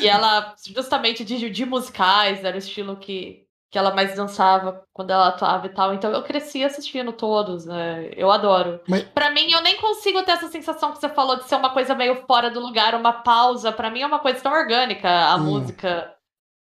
E 0.00 0.06
ela, 0.06 0.54
justamente 0.64 1.24
de, 1.24 1.50
de 1.50 1.66
musicais, 1.66 2.44
era 2.44 2.54
o 2.54 2.58
estilo 2.58 2.96
que, 2.96 3.46
que 3.70 3.78
ela 3.78 3.94
mais 3.94 4.16
dançava 4.16 4.82
quando 4.92 5.12
ela 5.12 5.28
atuava 5.28 5.66
e 5.66 5.70
tal. 5.70 5.94
Então 5.94 6.10
eu 6.10 6.22
cresci 6.22 6.64
assistindo 6.64 7.12
todos, 7.12 7.64
né? 7.64 8.10
Eu 8.16 8.30
adoro. 8.30 8.80
Mas... 8.88 9.04
Para 9.04 9.30
mim, 9.30 9.50
eu 9.52 9.62
nem 9.62 9.76
consigo 9.76 10.22
ter 10.24 10.32
essa 10.32 10.48
sensação 10.48 10.90
que 10.92 10.98
você 10.98 11.08
falou 11.08 11.36
de 11.36 11.44
ser 11.44 11.54
uma 11.54 11.70
coisa 11.70 11.94
meio 11.94 12.16
fora 12.26 12.50
do 12.50 12.58
lugar, 12.58 12.94
uma 12.96 13.12
pausa. 13.12 13.70
Para 13.70 13.90
mim 13.90 14.00
é 14.00 14.06
uma 14.06 14.18
coisa 14.18 14.40
tão 14.40 14.52
orgânica 14.52 15.08
a 15.08 15.36
hum. 15.36 15.44
música. 15.44 16.12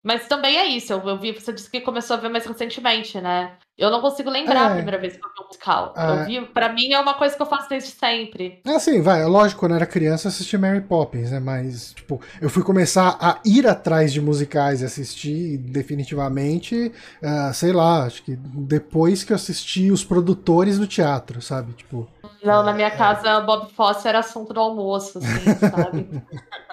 Mas 0.02 0.26
também 0.26 0.56
é 0.56 0.66
isso, 0.66 0.92
eu, 0.94 1.00
eu, 1.06 1.18
vi, 1.18 1.32
você 1.32 1.52
disse 1.52 1.70
que 1.70 1.80
começou 1.80 2.16
a 2.16 2.20
ver 2.20 2.30
mais 2.30 2.46
recentemente, 2.46 3.20
né? 3.20 3.52
Eu 3.76 3.90
não 3.90 4.00
consigo 4.00 4.30
lembrar 4.30 4.62
é. 4.62 4.66
a 4.66 4.74
primeira 4.74 4.98
vez 4.98 5.14
que 5.14 5.24
eu 5.24 5.28
vi 5.28 5.42
um 5.42 5.46
musical. 5.46 5.94
É. 5.96 6.10
Eu 6.10 6.26
vi, 6.26 6.46
pra 6.52 6.72
mim 6.72 6.92
é 6.92 7.00
uma 7.00 7.14
coisa 7.14 7.36
que 7.36 7.42
eu 7.42 7.46
faço 7.46 7.68
desde 7.68 7.90
sempre. 7.90 8.60
É 8.66 8.72
assim, 8.72 9.02
vai, 9.02 9.24
lógico, 9.24 9.60
quando 9.60 9.72
eu 9.72 9.76
era 9.76 9.86
criança 9.86 10.26
eu 10.26 10.30
assisti 10.30 10.56
Mary 10.56 10.80
Poppins, 10.80 11.30
né? 11.30 11.38
Mas, 11.38 11.92
tipo, 11.92 12.20
eu 12.40 12.48
fui 12.48 12.62
começar 12.62 13.16
a 13.20 13.38
ir 13.44 13.66
atrás 13.66 14.12
de 14.12 14.20
musicais 14.20 14.80
e 14.80 14.86
assistir 14.86 15.58
definitivamente, 15.58 16.92
uh, 17.22 17.52
sei 17.52 17.72
lá, 17.72 18.04
acho 18.04 18.22
que 18.22 18.36
depois 18.36 19.22
que 19.22 19.32
eu 19.32 19.36
assisti 19.36 19.90
os 19.90 20.02
produtores 20.02 20.78
do 20.78 20.86
teatro, 20.86 21.42
sabe? 21.42 21.72
Tipo. 21.74 22.08
Não, 22.42 22.62
na 22.62 22.72
minha 22.72 22.90
casa, 22.90 23.40
Bob 23.40 23.70
Fosse 23.72 24.08
era 24.08 24.20
assunto 24.20 24.52
do 24.52 24.60
almoço, 24.60 25.18
assim, 25.18 25.54
sabe? 25.58 26.22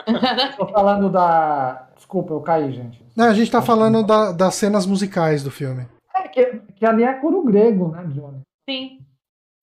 Tô 0.57 0.68
falando 0.68 1.09
da. 1.09 1.88
Desculpa, 1.95 2.34
eu 2.34 2.41
caí, 2.41 2.72
gente. 2.72 3.05
Não, 3.15 3.26
a 3.26 3.34
gente 3.34 3.51
tá 3.51 3.61
falando 3.61 4.03
da, 4.03 4.32
das 4.32 4.55
cenas 4.55 4.86
musicais 4.86 5.43
do 5.43 5.51
filme. 5.51 5.86
É, 6.15 6.28
que, 6.28 6.45
que 6.76 6.86
ali 6.86 7.03
é 7.03 7.13
coro 7.13 7.43
grego, 7.43 7.89
né, 7.89 8.03
Johnny? 8.07 8.41
Sim. 8.70 8.99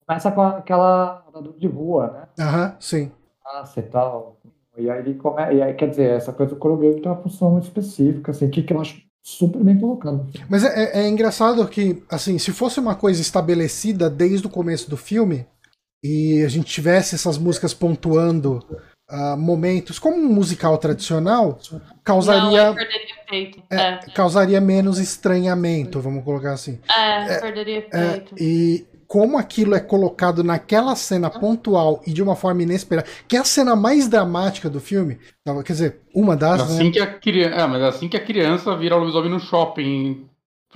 Começa 0.07 0.31
com 0.31 0.43
aquela 0.43 1.25
de 1.57 1.67
rua, 1.67 2.29
né? 2.37 2.45
Aham, 2.45 2.77
sim. 2.79 3.11
Nossa, 3.45 3.81
e 3.81 3.83
tal. 3.85 4.37
E 4.77 4.91
aí 4.91 4.99
ele 4.99 5.15
come... 5.15 5.41
e 5.55 5.63
aí, 5.63 5.73
quer 5.75 5.89
dizer, 5.89 6.11
essa 6.11 6.33
coisa 6.33 6.55
do 6.55 6.59
coro 6.59 6.77
grego 6.77 7.01
tem 7.01 7.11
uma 7.11 7.23
função 7.23 7.53
muito 7.53 7.65
específica, 7.65 8.33
assim, 8.33 8.51
que, 8.51 8.63
que 8.63 8.73
eu 8.73 8.81
acho 8.81 9.03
super 9.23 9.65
bem 9.65 9.79
colocado. 9.79 10.27
Mas 10.49 10.65
é, 10.65 11.01
é, 11.01 11.05
é 11.05 11.09
engraçado 11.09 11.67
que, 11.67 12.03
assim, 12.11 12.39
se 12.39 12.53
fosse 12.53 12.79
uma 12.79 12.95
coisa 12.95 13.23
estabelecida 13.23 14.11
desde 14.11 14.47
o 14.47 14.51
começo 14.51 14.91
do 14.91 14.97
filme, 14.97 15.47
e 16.05 16.43
a 16.43 16.49
gente 16.49 16.67
tivesse 16.67 17.15
essas 17.15 17.39
músicas 17.39 17.73
pontuando 17.73 18.63
uh, 19.11 19.39
momentos, 19.39 19.99
como 19.99 20.19
um 20.19 20.29
musical 20.29 20.77
tradicional, 20.77 21.59
causaria. 22.05 22.73
Não, 22.73 22.77
efeito. 23.27 23.63
É, 23.71 23.77
é. 23.77 23.97
Causaria 24.15 24.61
menos 24.61 24.99
estranhamento, 24.99 25.99
vamos 26.01 26.23
colocar 26.23 26.53
assim. 26.53 26.79
É, 26.95 27.33
é 27.33 27.41
perderia 27.41 27.79
efeito. 27.79 28.35
e 28.39 28.87
como 29.07 29.39
aquilo 29.39 29.75
é 29.75 29.81
colocado 29.81 30.45
naquela 30.45 30.95
cena 30.95 31.31
pontual 31.31 32.03
e 32.07 32.13
de 32.13 32.23
uma 32.23 32.37
forma 32.37 32.63
inesperada, 32.63 33.09
que 33.27 33.37
é 33.37 33.41
a 33.41 33.45
cena 33.45 33.75
mais 33.75 34.07
dramática 34.07 34.69
do 34.69 34.81
filme, 34.81 35.19
quer 35.65 35.73
dizer, 35.73 36.01
uma 36.15 36.37
das. 36.37 36.61
Assim 36.61 36.85
né? 36.85 36.91
que 36.91 37.01
a 37.01 37.07
criança, 37.07 37.55
é, 37.55 37.67
mas 37.67 37.83
assim 37.83 38.09
que 38.09 38.17
a 38.17 38.25
criança 38.25 38.77
vira 38.77 38.97
lobisomem 38.97 39.31
no 39.31 39.41
shopping 39.41 40.27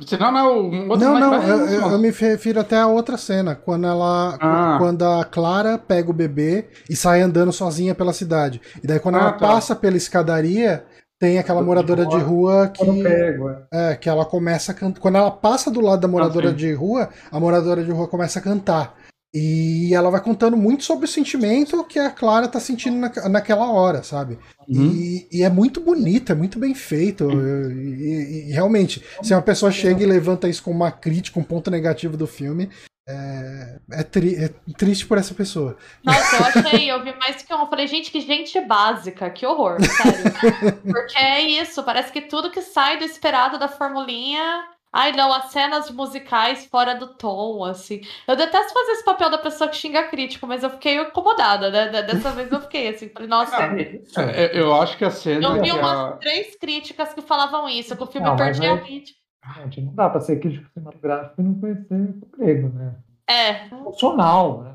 Senão 0.06 0.30
não 0.32 0.38
é 0.38 0.44
o 0.44 0.88
outro 0.90 0.98
Não, 1.08 1.18
não, 1.20 1.34
eu, 1.42 1.66
eu- 1.66 1.90
eu 1.90 1.98
me 1.98 2.10
refiro 2.10 2.60
até 2.60 2.76
a 2.76 2.86
outra 2.86 3.16
cena, 3.16 3.54
quando 3.54 3.86
ela. 3.86 4.36
Ah. 4.40 4.76
Quando 4.78 5.02
a 5.04 5.24
Clara 5.24 5.76
pega 5.78 6.10
o 6.10 6.14
bebê 6.14 6.66
e 6.88 6.94
sai 6.94 7.20
andando 7.20 7.52
sozinha 7.52 7.94
pela 7.94 8.12
cidade. 8.12 8.60
E 8.82 8.86
daí 8.86 9.00
quando 9.00 9.16
Ah, 9.16 9.20
ela 9.20 9.32
tá. 9.32 9.38
passa 9.46 9.74
pela 9.74 9.96
escadaria, 9.96 10.84
tem 11.20 11.38
aquela 11.38 11.62
moradora 11.62 12.06
de 12.06 12.16
rua. 12.16 12.66
rua 12.66 12.68
que. 12.68 13.02
Pego, 13.02 13.50
é. 13.50 13.92
É, 13.92 13.96
que 13.96 14.08
ela 14.08 14.24
começa 14.24 14.70
a 14.70 14.74
cantar. 14.74 15.00
Quando 15.00 15.16
ela 15.16 15.30
passa 15.32 15.68
do 15.70 15.80
lado 15.80 16.00
da 16.00 16.06
moradora 16.08 16.50
sim. 16.50 16.56
de 16.56 16.72
rua, 16.72 17.08
a 17.30 17.40
moradora 17.40 17.82
de 17.82 17.90
rua 17.90 18.06
começa 18.06 18.38
a 18.38 18.42
cantar. 18.42 18.94
E 19.34 19.94
ela 19.94 20.10
vai 20.10 20.22
contando 20.22 20.56
muito 20.56 20.84
sobre 20.84 21.04
o 21.04 21.08
sentimento 21.08 21.84
que 21.84 21.98
a 21.98 22.10
Clara 22.10 22.48
tá 22.48 22.58
sentindo 22.58 22.96
na, 22.96 23.28
naquela 23.28 23.70
hora, 23.70 24.02
sabe? 24.02 24.38
Uhum. 24.66 24.86
E, 24.90 25.28
e 25.30 25.42
é 25.42 25.50
muito 25.50 25.80
bonito, 25.82 26.32
é 26.32 26.34
muito 26.34 26.58
bem 26.58 26.74
feito. 26.74 27.30
E, 27.30 27.74
e- 27.74 28.48
e 28.48 28.52
realmente, 28.52 29.04
se 29.22 29.34
uma 29.34 29.42
pessoa 29.42 29.70
chega 29.70 30.02
e 30.02 30.06
levanta 30.06 30.48
isso 30.48 30.62
como 30.62 30.76
uma 30.76 30.90
crítica, 30.90 31.38
um 31.38 31.42
ponto 31.44 31.70
negativo 31.70 32.16
do 32.16 32.26
filme, 32.26 32.70
é, 33.06 33.78
é 33.92 34.02
tri- 34.02 34.34
é 34.36 34.48
triste 34.76 35.06
por 35.06 35.18
essa 35.18 35.34
pessoa. 35.34 35.76
Nossa, 36.04 36.36
eu 36.36 36.44
achei, 36.62 36.90
eu 36.90 37.02
vi 37.04 37.14
mais 37.18 37.42
que 37.42 37.52
um. 37.54 37.60
Eu 37.60 37.66
falei, 37.66 37.86
gente, 37.86 38.10
que 38.10 38.20
gente 38.22 38.58
básica, 38.62 39.28
que 39.30 39.44
horror, 39.46 39.76
sério. 39.80 40.72
Porque 40.84 41.18
é 41.18 41.42
isso, 41.42 41.82
parece 41.82 42.10
que 42.12 42.22
tudo 42.22 42.50
que 42.50 42.60
sai 42.62 42.98
do 42.98 43.04
esperado 43.04 43.58
da 43.58 43.68
formulinha. 43.68 44.64
Ai, 44.92 45.12
não, 45.12 45.32
as 45.32 45.46
cenas 45.52 45.90
musicais 45.90 46.64
fora 46.66 46.94
do 46.94 47.08
tom, 47.14 47.62
assim. 47.64 48.00
Eu 48.26 48.34
detesto 48.36 48.72
fazer 48.72 48.92
esse 48.92 49.04
papel 49.04 49.30
da 49.30 49.36
pessoa 49.38 49.68
que 49.68 49.76
xinga 49.76 50.04
crítico, 50.04 50.46
mas 50.46 50.62
eu 50.62 50.70
fiquei 50.70 50.98
incomodada, 51.00 51.70
né? 51.70 51.88
De- 51.88 52.02
Dessa 52.14 52.30
vez 52.32 52.50
eu 52.50 52.60
fiquei 52.62 52.88
assim, 52.88 53.08
falei, 53.10 53.28
nossa. 53.28 53.76
Isso. 53.76 54.18
É, 54.20 54.58
eu 54.58 54.74
acho 54.74 54.96
que 54.96 55.04
a 55.04 55.10
cena. 55.10 55.46
Eu 55.46 55.54
vi 55.54 55.60
que 55.62 55.70
a- 55.70 55.74
umas 55.76 56.18
três 56.20 56.56
críticas 56.56 57.12
que 57.12 57.20
falavam 57.20 57.68
isso, 57.68 57.96
que 57.96 58.02
o 58.02 58.06
filme 58.06 58.26
Não, 58.28 58.36
mas 58.36 58.58
perdia 58.58 58.72
aí- 58.72 58.78
a 58.78 58.82
ritmo. 58.82 59.18
Gente, 59.56 59.80
não 59.80 59.94
dá 59.94 60.10
pra 60.10 60.20
ser 60.20 60.40
crítico 60.40 60.68
cinematográfico 60.74 61.40
e 61.40 61.44
não 61.44 61.54
conhecer 61.60 61.94
o 61.94 62.36
grego, 62.36 62.68
né? 62.74 62.94
É, 63.30 63.66
Emocional, 63.66 64.62
né? 64.62 64.74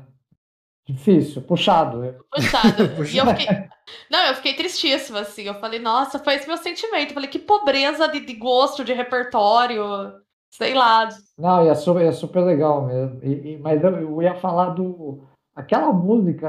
Difícil, 0.86 1.42
puxado. 1.42 2.04
É, 2.04 2.12
puxado. 2.34 2.82
e 2.82 2.86
eu 2.86 2.96
Puxado. 2.96 3.30
fiquei. 3.36 3.64
Não, 4.10 4.26
eu 4.26 4.34
fiquei 4.34 4.54
tristíssima, 4.54 5.20
assim. 5.20 5.42
Eu 5.44 5.54
falei, 5.54 5.78
nossa, 5.78 6.18
foi 6.18 6.34
esse 6.34 6.46
meu 6.46 6.56
sentimento. 6.56 7.10
Eu 7.10 7.14
falei, 7.14 7.28
que 7.30 7.38
pobreza 7.38 8.06
de, 8.08 8.20
de 8.20 8.34
gosto, 8.34 8.84
de 8.84 8.92
repertório. 8.92 9.82
Sei 10.50 10.74
lá. 10.74 11.08
Não, 11.38 11.64
e 11.64 11.68
é 11.68 11.74
super, 11.74 12.04
é 12.04 12.12
super 12.12 12.40
legal 12.40 12.86
mesmo. 12.86 13.18
E- 13.22 13.54
e- 13.54 13.58
mas 13.58 13.82
eu, 13.82 13.90
eu 13.96 14.22
ia 14.22 14.34
falar 14.36 14.70
do. 14.70 15.24
Aquela 15.56 15.92
música, 15.92 16.48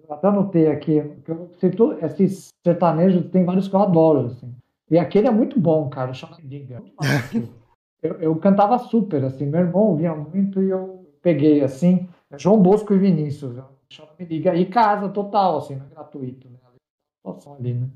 é, 0.00 0.04
eu 0.08 0.14
até 0.14 0.28
anotei 0.28 0.66
aqui, 0.68 1.02
que 1.24 1.30
eu 1.30 1.50
cito, 1.58 1.92
esses 2.02 2.48
sertanejos 2.64 3.30
tem 3.30 3.44
vários 3.44 3.68
que 3.68 3.74
eu 3.74 3.80
adoro, 3.82 4.26
assim. 4.26 4.54
E 4.90 4.98
aquele 4.98 5.26
é 5.28 5.30
muito 5.30 5.58
bom, 5.58 5.88
cara, 5.88 6.12
chama 6.14 6.36
Liga. 6.42 6.82
Eu, 8.02 8.20
eu 8.20 8.36
cantava 8.36 8.78
super, 8.78 9.24
assim, 9.24 9.46
meu 9.46 9.60
irmão 9.60 9.80
ouvia 9.84 10.14
muito 10.14 10.62
e 10.62 10.68
eu 10.68 11.06
peguei, 11.22 11.62
assim, 11.64 12.06
João 12.38 12.60
Bosco 12.60 12.94
e 12.94 12.98
Vinícius, 12.98 13.56
Me 14.18 14.26
Liga, 14.26 14.54
e 14.54 14.66
casa 14.66 15.08
total, 15.08 15.58
assim, 15.58 15.76
não 15.76 15.86
é 15.86 15.88
gratuito, 15.94 16.48
né? 16.48 16.56
A 16.64 17.30
situação 17.30 17.54
ali, 17.54 17.74
né? 17.74 17.88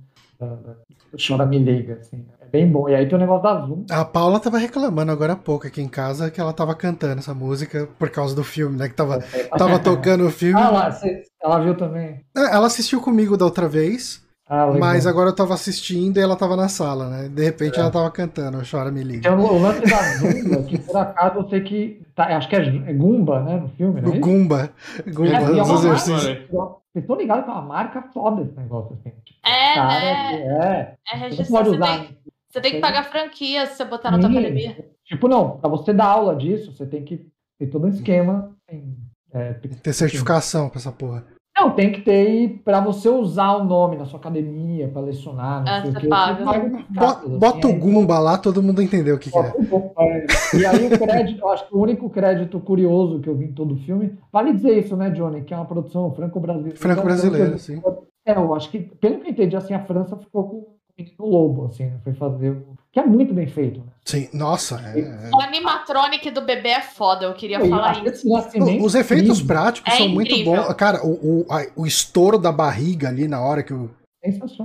Chora 1.27 1.45
Me 1.45 1.59
Liga, 1.59 1.95
assim, 2.01 2.25
é 2.41 2.47
bem 2.47 2.71
bom. 2.71 2.89
E 2.89 2.95
aí 2.95 3.09
tem 3.09 3.17
o 3.17 3.21
negócio 3.21 3.43
da 3.43 3.67
Zoom, 3.67 3.85
A 3.91 4.05
Paula 4.05 4.39
tava 4.39 4.59
reclamando 4.59 5.11
agora 5.11 5.33
há 5.33 5.37
pouco 5.37 5.67
aqui 5.67 5.83
em 5.83 5.89
casa 5.89 6.31
que 6.31 6.41
ela 6.41 6.53
tava 6.53 6.75
cantando 6.75 7.19
essa 7.19 7.35
música 7.35 7.89
por 7.99 8.11
causa 8.11 8.37
do 8.37 8.45
filme, 8.45 8.77
né? 8.77 8.89
Que 8.89 8.95
tava, 8.95 9.19
tava 9.57 9.79
tocando 9.79 10.27
o 10.27 10.31
filme. 10.31 10.61
Ah, 10.61 10.71
lá, 10.71 11.01
ela 11.43 11.59
viu 11.61 11.77
também? 11.77 12.21
É, 12.37 12.55
Ela 12.55 12.67
assistiu 12.67 13.01
comigo 13.01 13.37
da 13.37 13.45
outra 13.45 13.69
vez, 13.69 14.25
Ah, 14.51 14.67
mas 14.79 15.07
agora 15.07 15.29
eu 15.29 15.35
tava 15.35 15.53
assistindo 15.53 16.17
e 16.17 16.21
ela 16.21 16.35
tava 16.35 16.57
na 16.57 16.69
sala, 16.69 17.11
né? 17.11 17.29
De 17.29 17.45
repente 17.45 17.79
ela 17.79 17.91
tava 17.91 18.11
cantando, 18.11 18.59
Chora 18.69 18.91
Me 18.91 19.03
Liga. 19.05 19.29
Tem 19.29 19.39
o, 19.39 19.59
lance 19.61 19.81
da 19.83 20.03
Zumba, 20.15 20.63
que 20.63 20.79
por 20.79 20.97
acaso 20.97 21.39
eu 21.41 21.49
sei 21.51 21.61
que. 21.61 22.03
Tá, 22.15 22.35
acho 22.37 22.49
que 22.49 22.57
é, 22.57 22.61
é 22.67 22.93
Gumba, 22.95 23.41
né? 23.43 23.57
No 23.61 23.69
filme, 23.69 24.01
né? 24.01 24.19
Gumba. 24.19 24.71
Gumba, 25.07 25.31
É, 25.31 25.35
é 25.35 25.63
os 25.63 25.69
uma 25.69 25.75
exercícios. 25.79 26.25
marca. 26.25 26.79
Vocês 26.91 27.05
estão 27.05 27.17
ligados 27.17 27.45
que 27.45 27.51
é 27.51 27.53
uma 27.53 27.63
marca 27.63 28.03
foda 28.15 28.43
esse 28.43 28.57
negócio, 28.59 28.97
assim. 28.99 29.11
Tipo, 29.23 29.39
É, 29.47 29.75
cara, 29.75 30.01
né? 30.01 30.97
É. 31.07 31.17
É 31.27 31.29
pode 31.45 31.69
Você 31.69 31.77
usar. 31.77 31.87
tem, 31.99 32.19
você 32.51 32.61
tem 32.63 32.73
que 32.73 32.81
pagar 32.81 33.05
franquia 33.05 33.67
se 33.67 33.77
você 33.77 33.85
botar 33.85 34.11
na 34.11 34.19
tua 34.19 34.31
academia. 34.31 34.85
Tipo, 35.05 35.29
não, 35.29 35.59
pra 35.59 35.69
você 35.69 35.93
dar 35.93 36.07
aula 36.07 36.35
disso, 36.35 36.73
você 36.73 36.87
tem 36.87 37.05
que 37.05 37.27
ter 37.59 37.67
todo 37.67 37.85
um 37.87 37.91
esquema. 37.91 38.51
assim, 38.67 38.97
é, 39.31 39.53
tem- 39.53 39.71
Ter 39.73 39.93
certificação 39.93 40.71
pra 40.71 40.79
essa 40.79 40.91
porra. 40.91 41.25
Não, 41.61 41.71
tem 41.71 41.93
que 41.93 42.01
ter 42.03 42.29
e 42.31 42.49
pra 42.49 42.81
você 42.81 43.09
usar 43.09 43.57
o 43.57 43.65
nome 43.65 43.97
na 43.97 44.05
sua 44.05 44.19
academia, 44.19 44.89
pra 44.89 45.01
lecionar, 45.03 45.65
não 45.65 45.73
Ah, 45.73 45.83
sei 45.83 46.07
o 46.07 46.09
paga. 46.09 46.51
Assim, 46.51 47.39
Bota 47.39 47.67
o 47.67 47.71
aí- 47.71 47.79
Gumba 47.79 48.19
lá, 48.19 48.39
todo 48.39 48.63
mundo 48.63 48.81
entendeu 48.83 49.17
o 49.17 49.19
que, 49.19 49.31
que 49.31 49.39
é. 49.39 49.53
O 49.71 49.93
é. 50.03 50.27
E 50.55 50.67
aí 50.67 50.87
o 50.87 50.99
crédito, 50.99 51.41
eu 51.41 51.49
acho 51.51 51.67
que 51.69 51.75
o 51.75 51.81
único 51.81 52.09
crédito 52.11 52.61
curioso 52.61 53.21
que 53.21 53.29
eu 53.29 53.35
vi 53.37 53.47
em 53.47 53.53
todo 53.53 53.75
o 53.75 53.79
filme, 53.79 54.17
vale 54.33 54.53
dizer 54.53 54.79
isso, 54.79 54.97
né, 54.97 55.11
Johnny? 55.11 55.43
Que 55.43 55.53
é 55.53 55.57
uma 55.57 55.67
produção 55.67 56.13
franco-brasileira. 56.15 56.77
Franco-brasileira, 56.79 57.59
sim. 57.59 57.81
É, 58.25 58.37
eu 58.37 58.55
acho 58.55 58.71
que, 58.71 58.79
pelo 58.81 59.21
que 59.21 59.29
eu 59.29 59.33
entendi, 59.33 59.57
assim, 59.57 59.75
a 59.75 59.81
França 59.85 60.17
ficou 60.17 60.45
com 60.49 60.57
o 60.57 60.67
menino 60.99 61.27
lobo, 61.27 61.65
assim, 61.67 61.85
né? 61.87 61.99
Foi 62.05 62.13
fazer. 62.15 62.51
o- 62.51 62.77
Que 62.99 63.05
é 63.05 63.07
muito 63.07 63.33
bem 63.33 63.47
feito, 63.47 63.79
né? 63.79 63.87
Sim, 64.05 64.29
nossa. 64.33 64.81
é- 64.95 65.01
é- 65.01 65.31
O 65.33 65.41
animatronic 65.41 66.31
do 66.33 66.41
bebê 66.41 66.71
é 66.71 66.81
foda, 66.81 67.27
eu 67.27 67.35
queria 67.35 67.61
falar 67.61 67.93
isso. 67.99 68.09
esse 68.09 68.29
nascimento 68.29 68.85
Os 68.85 68.95
efeitos 68.97 69.39
incrível, 69.39 69.47
práticos 69.47 69.93
É 69.95 69.97
são 69.99 70.09
muito 70.09 70.33
incrível. 70.33 70.65
bons. 70.65 70.75
Cara, 70.75 71.07
o, 71.07 71.11
o, 71.13 71.47
a- 71.53 71.67
o 71.77 71.87
estouro 71.87 72.39
da 72.39 72.51
barriga 72.51 73.09
ali 73.09 73.29
na 73.29 73.41
hora 73.41 73.63
que 73.63 73.73
o, 73.73 73.89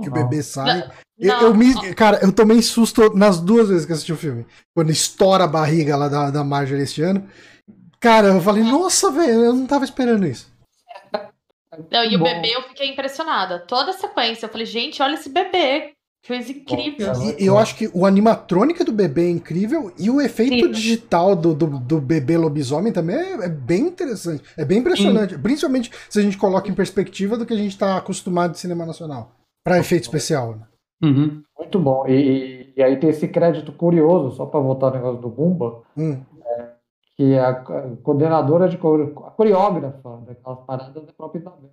que 0.02 0.08
o 0.08 0.12
bebê 0.12 0.42
sai. 0.42 0.90
Eu, 1.16 1.28
Não, 1.28 1.40
eu 1.42 1.54
me, 1.54 1.94
cara, 1.94 2.18
eu 2.22 2.32
tomei 2.32 2.60
susto 2.60 3.14
nas 3.16 3.38
duas 3.38 3.68
vezes 3.68 3.86
que 3.86 3.92
assisti 3.92 4.12
o 4.12 4.16
filme. 4.16 4.44
Quando 4.74 4.90
estoura 4.90 5.44
a 5.44 5.48
barriga 5.48 5.96
lá 5.96 6.08
da, 6.08 6.30
da 6.30 6.42
Marjorie 6.42 6.82
este 6.82 7.02
ano. 7.02 7.28
Cara, 8.00 8.28
eu 8.28 8.40
falei, 8.40 8.64
nossa, 8.64 9.12
velho, 9.12 9.44
eu 9.44 9.52
não 9.54 9.66
tava 9.66 9.84
esperando 9.84 10.26
isso. 10.26 10.52
Não, 11.90 12.04
e 12.04 12.14
o 12.16 12.22
bebê 12.22 12.50
eu 12.54 12.62
fiquei 12.62 12.88
impressionada. 12.90 13.60
Toda 13.60 13.90
a 13.90 13.94
sequência, 13.94 14.46
eu 14.46 14.50
falei, 14.50 14.66
gente, 14.66 15.00
olha 15.02 15.14
esse 15.14 15.28
bebê. 15.28 15.93
Coisa 16.26 16.50
incrível. 16.52 17.12
E 17.38 17.44
eu 17.44 17.58
acho 17.58 17.76
que 17.76 17.90
o 17.92 18.06
animatrônica 18.06 18.82
do 18.84 18.92
bebê 18.92 19.26
é 19.26 19.30
incrível 19.30 19.92
e 19.98 20.08
o 20.08 20.20
efeito 20.22 20.54
Incrível. 20.54 20.72
digital 20.72 21.36
do, 21.36 21.54
do, 21.54 21.66
do 21.78 22.00
bebê 22.00 22.38
lobisomem 22.38 22.92
também 22.92 23.16
é, 23.16 23.44
é 23.44 23.48
bem 23.48 23.82
interessante. 23.88 24.42
É 24.56 24.64
bem 24.64 24.78
impressionante. 24.78 25.36
Principalmente 25.38 25.90
se 26.08 26.18
a 26.18 26.22
gente 26.22 26.38
coloca 26.38 26.68
em 26.70 26.74
perspectiva 26.74 27.36
do 27.36 27.44
que 27.44 27.52
a 27.52 27.56
gente 27.58 27.76
tá 27.78 27.96
acostumado 27.98 28.52
de 28.52 28.58
cinema 28.58 28.86
nacional. 28.86 29.32
Pra 29.62 29.78
efeito 29.78 30.04
especial. 30.04 30.56
né? 30.56 30.62
Uhum. 31.02 31.42
Muito 31.58 31.78
bom. 31.78 32.06
E, 32.08 32.72
e 32.74 32.82
aí 32.82 32.98
tem 32.98 33.10
esse 33.10 33.28
crédito 33.28 33.70
curioso, 33.72 34.34
só 34.36 34.46
para 34.46 34.60
voltar 34.60 34.86
ao 34.88 34.94
negócio 34.94 35.20
do 35.20 35.28
Bumba, 35.28 35.82
Hum. 35.96 36.22
que 37.16 37.34
é 37.34 37.40
a 37.40 37.54
co- 37.54 37.96
coordenadora 38.02 38.68
de 38.68 38.78
core- 38.78 39.12
a 39.26 39.30
coreógrafa 39.30 40.22
daquelas 40.26 40.60
paradas 40.66 40.94
da 41.06 41.12
própria 41.12 41.40
Isabel. 41.40 41.70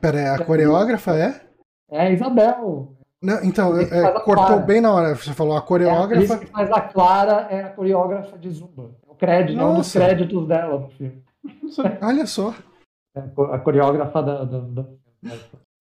Pera 0.00 0.18
aí, 0.18 0.26
a 0.26 0.44
coreógrafa 0.44 1.16
é? 1.16 1.40
É 1.90 2.00
a 2.02 2.10
Isabel. 2.10 2.94
Não, 3.22 3.42
então, 3.42 3.76
é, 3.80 4.04
a 4.04 4.20
cortou 4.20 4.60
bem 4.60 4.80
na 4.80 4.92
hora. 4.92 5.14
Você 5.16 5.32
falou 5.32 5.54
a 5.54 5.56
É 5.56 5.58
a 5.58 5.62
coreógrafa. 5.62 6.38
que 6.38 6.46
faz 6.46 6.70
a 6.70 6.80
Clara 6.80 7.48
é 7.50 7.62
a 7.64 7.70
coreógrafa 7.70 8.38
de 8.38 8.50
Zumba. 8.50 8.90
É 9.06 9.10
o 9.10 9.14
crédito, 9.14 9.58
é 9.60 9.64
um 9.64 9.74
dos 9.76 9.92
créditos 9.92 10.46
dela 10.46 10.78
no 10.78 10.88
filme. 10.90 11.22
Olha 12.02 12.26
só. 12.26 12.54
É 13.16 13.20
a 13.20 13.28
co- 13.28 13.44
a 13.52 13.58
coreógrafa 13.58 14.22
da. 14.22 14.44
da, 14.44 14.58
da- 14.60 14.86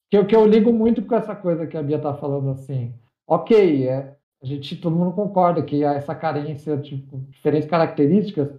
que, 0.09 0.17
eu, 0.17 0.25
que 0.25 0.35
eu 0.35 0.45
ligo 0.47 0.71
muito 0.73 1.01
com 1.03 1.15
essa 1.15 1.35
coisa 1.35 1.67
que 1.67 1.77
a 1.77 1.83
Bia 1.83 1.99
tá 1.99 2.13
falando 2.13 2.49
assim. 2.51 2.93
Ok, 3.27 3.87
é, 3.87 4.15
a 4.41 4.45
gente, 4.45 4.75
todo 4.77 4.95
mundo 4.95 5.11
concorda 5.11 5.61
que 5.61 5.83
há 5.83 5.93
essa 5.93 6.15
carência, 6.15 6.77
tipo, 6.77 7.17
diferentes 7.29 7.69
características, 7.69 8.49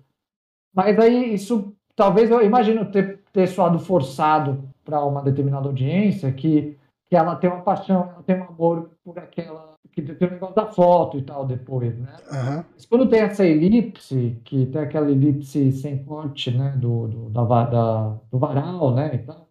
mas 0.75 0.99
aí 0.99 1.33
isso, 1.33 1.75
talvez 1.97 2.31
eu 2.31 2.43
imagino 2.43 2.85
ter, 2.91 3.21
ter 3.33 3.47
soado 3.49 3.79
forçado 3.79 4.69
para 4.85 5.03
uma 5.05 5.23
determinada 5.23 5.67
audiência 5.69 6.31
que, 6.31 6.77
que 7.09 7.17
ela 7.17 7.37
tem 7.37 7.49
uma 7.51 7.63
paixão, 7.63 8.03
ela 8.13 8.23
tem 8.27 8.39
um 8.39 8.45
amor 8.45 8.91
por 9.05 9.19
aquela. 9.19 9.75
que 9.93 10.03
tem 10.03 10.29
o 10.29 10.33
negócio 10.33 10.55
da 10.55 10.67
foto 10.67 11.19
e 11.19 11.23
tal 11.23 11.45
depois, 11.47 11.97
né? 11.99 12.15
Aham. 12.31 12.65
Mas 12.75 12.87
quando 12.87 13.09
tem 13.09 13.21
essa 13.21 13.45
elipse, 13.45 14.37
que 14.45 14.67
tem 14.67 14.81
aquela 14.83 15.11
elipse 15.11 15.73
sem 15.73 16.05
corte, 16.05 16.51
né, 16.57 16.75
do, 16.77 17.09
do, 17.09 17.31
da, 17.31 17.45
da- 17.65 18.17
do 18.31 18.39
varal, 18.39 18.95
né, 18.95 19.11
e 19.15 19.19
tal, 19.19 19.49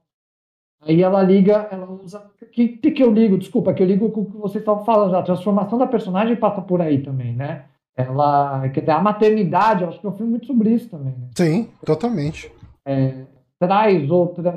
aí 0.82 1.02
ela 1.02 1.22
liga, 1.24 1.68
ela 1.72 1.90
usa, 1.90 2.30
que, 2.52 2.68
que 2.70 2.92
que 2.92 3.04
eu 3.04 3.12
ligo, 3.12 3.38
desculpa, 3.38 3.74
que 3.74 3.82
eu 3.84 3.88
ligo 3.88 4.10
com 4.12 4.22
o 4.22 4.26
que 4.26 4.38
vocês 4.38 4.62
estavam 4.62 4.86
falando, 4.86 5.16
a 5.16 5.24
transformação 5.24 5.78
da 5.78 5.88
personagem 5.88 6.36
passa 6.38 6.62
por 6.62 6.80
aí 6.82 7.02
também, 7.04 7.36
né, 7.36 7.66
ela, 7.96 8.70
quer 8.70 8.82
dizer, 8.82 8.92
a 8.92 9.02
maternidade, 9.02 9.82
eu 9.84 9.90
acho 9.90 10.00
que 10.00 10.06
é 10.06 10.10
um 10.10 10.16
filme 10.16 10.32
muito 10.32 10.46
sobre 10.48 10.70
isso 10.70 10.90
também, 10.90 11.14
né, 11.14 11.28
Sim, 11.36 11.70
totalmente. 11.86 12.50
é, 12.86 13.26
traz 13.60 14.10
outras 14.10 14.54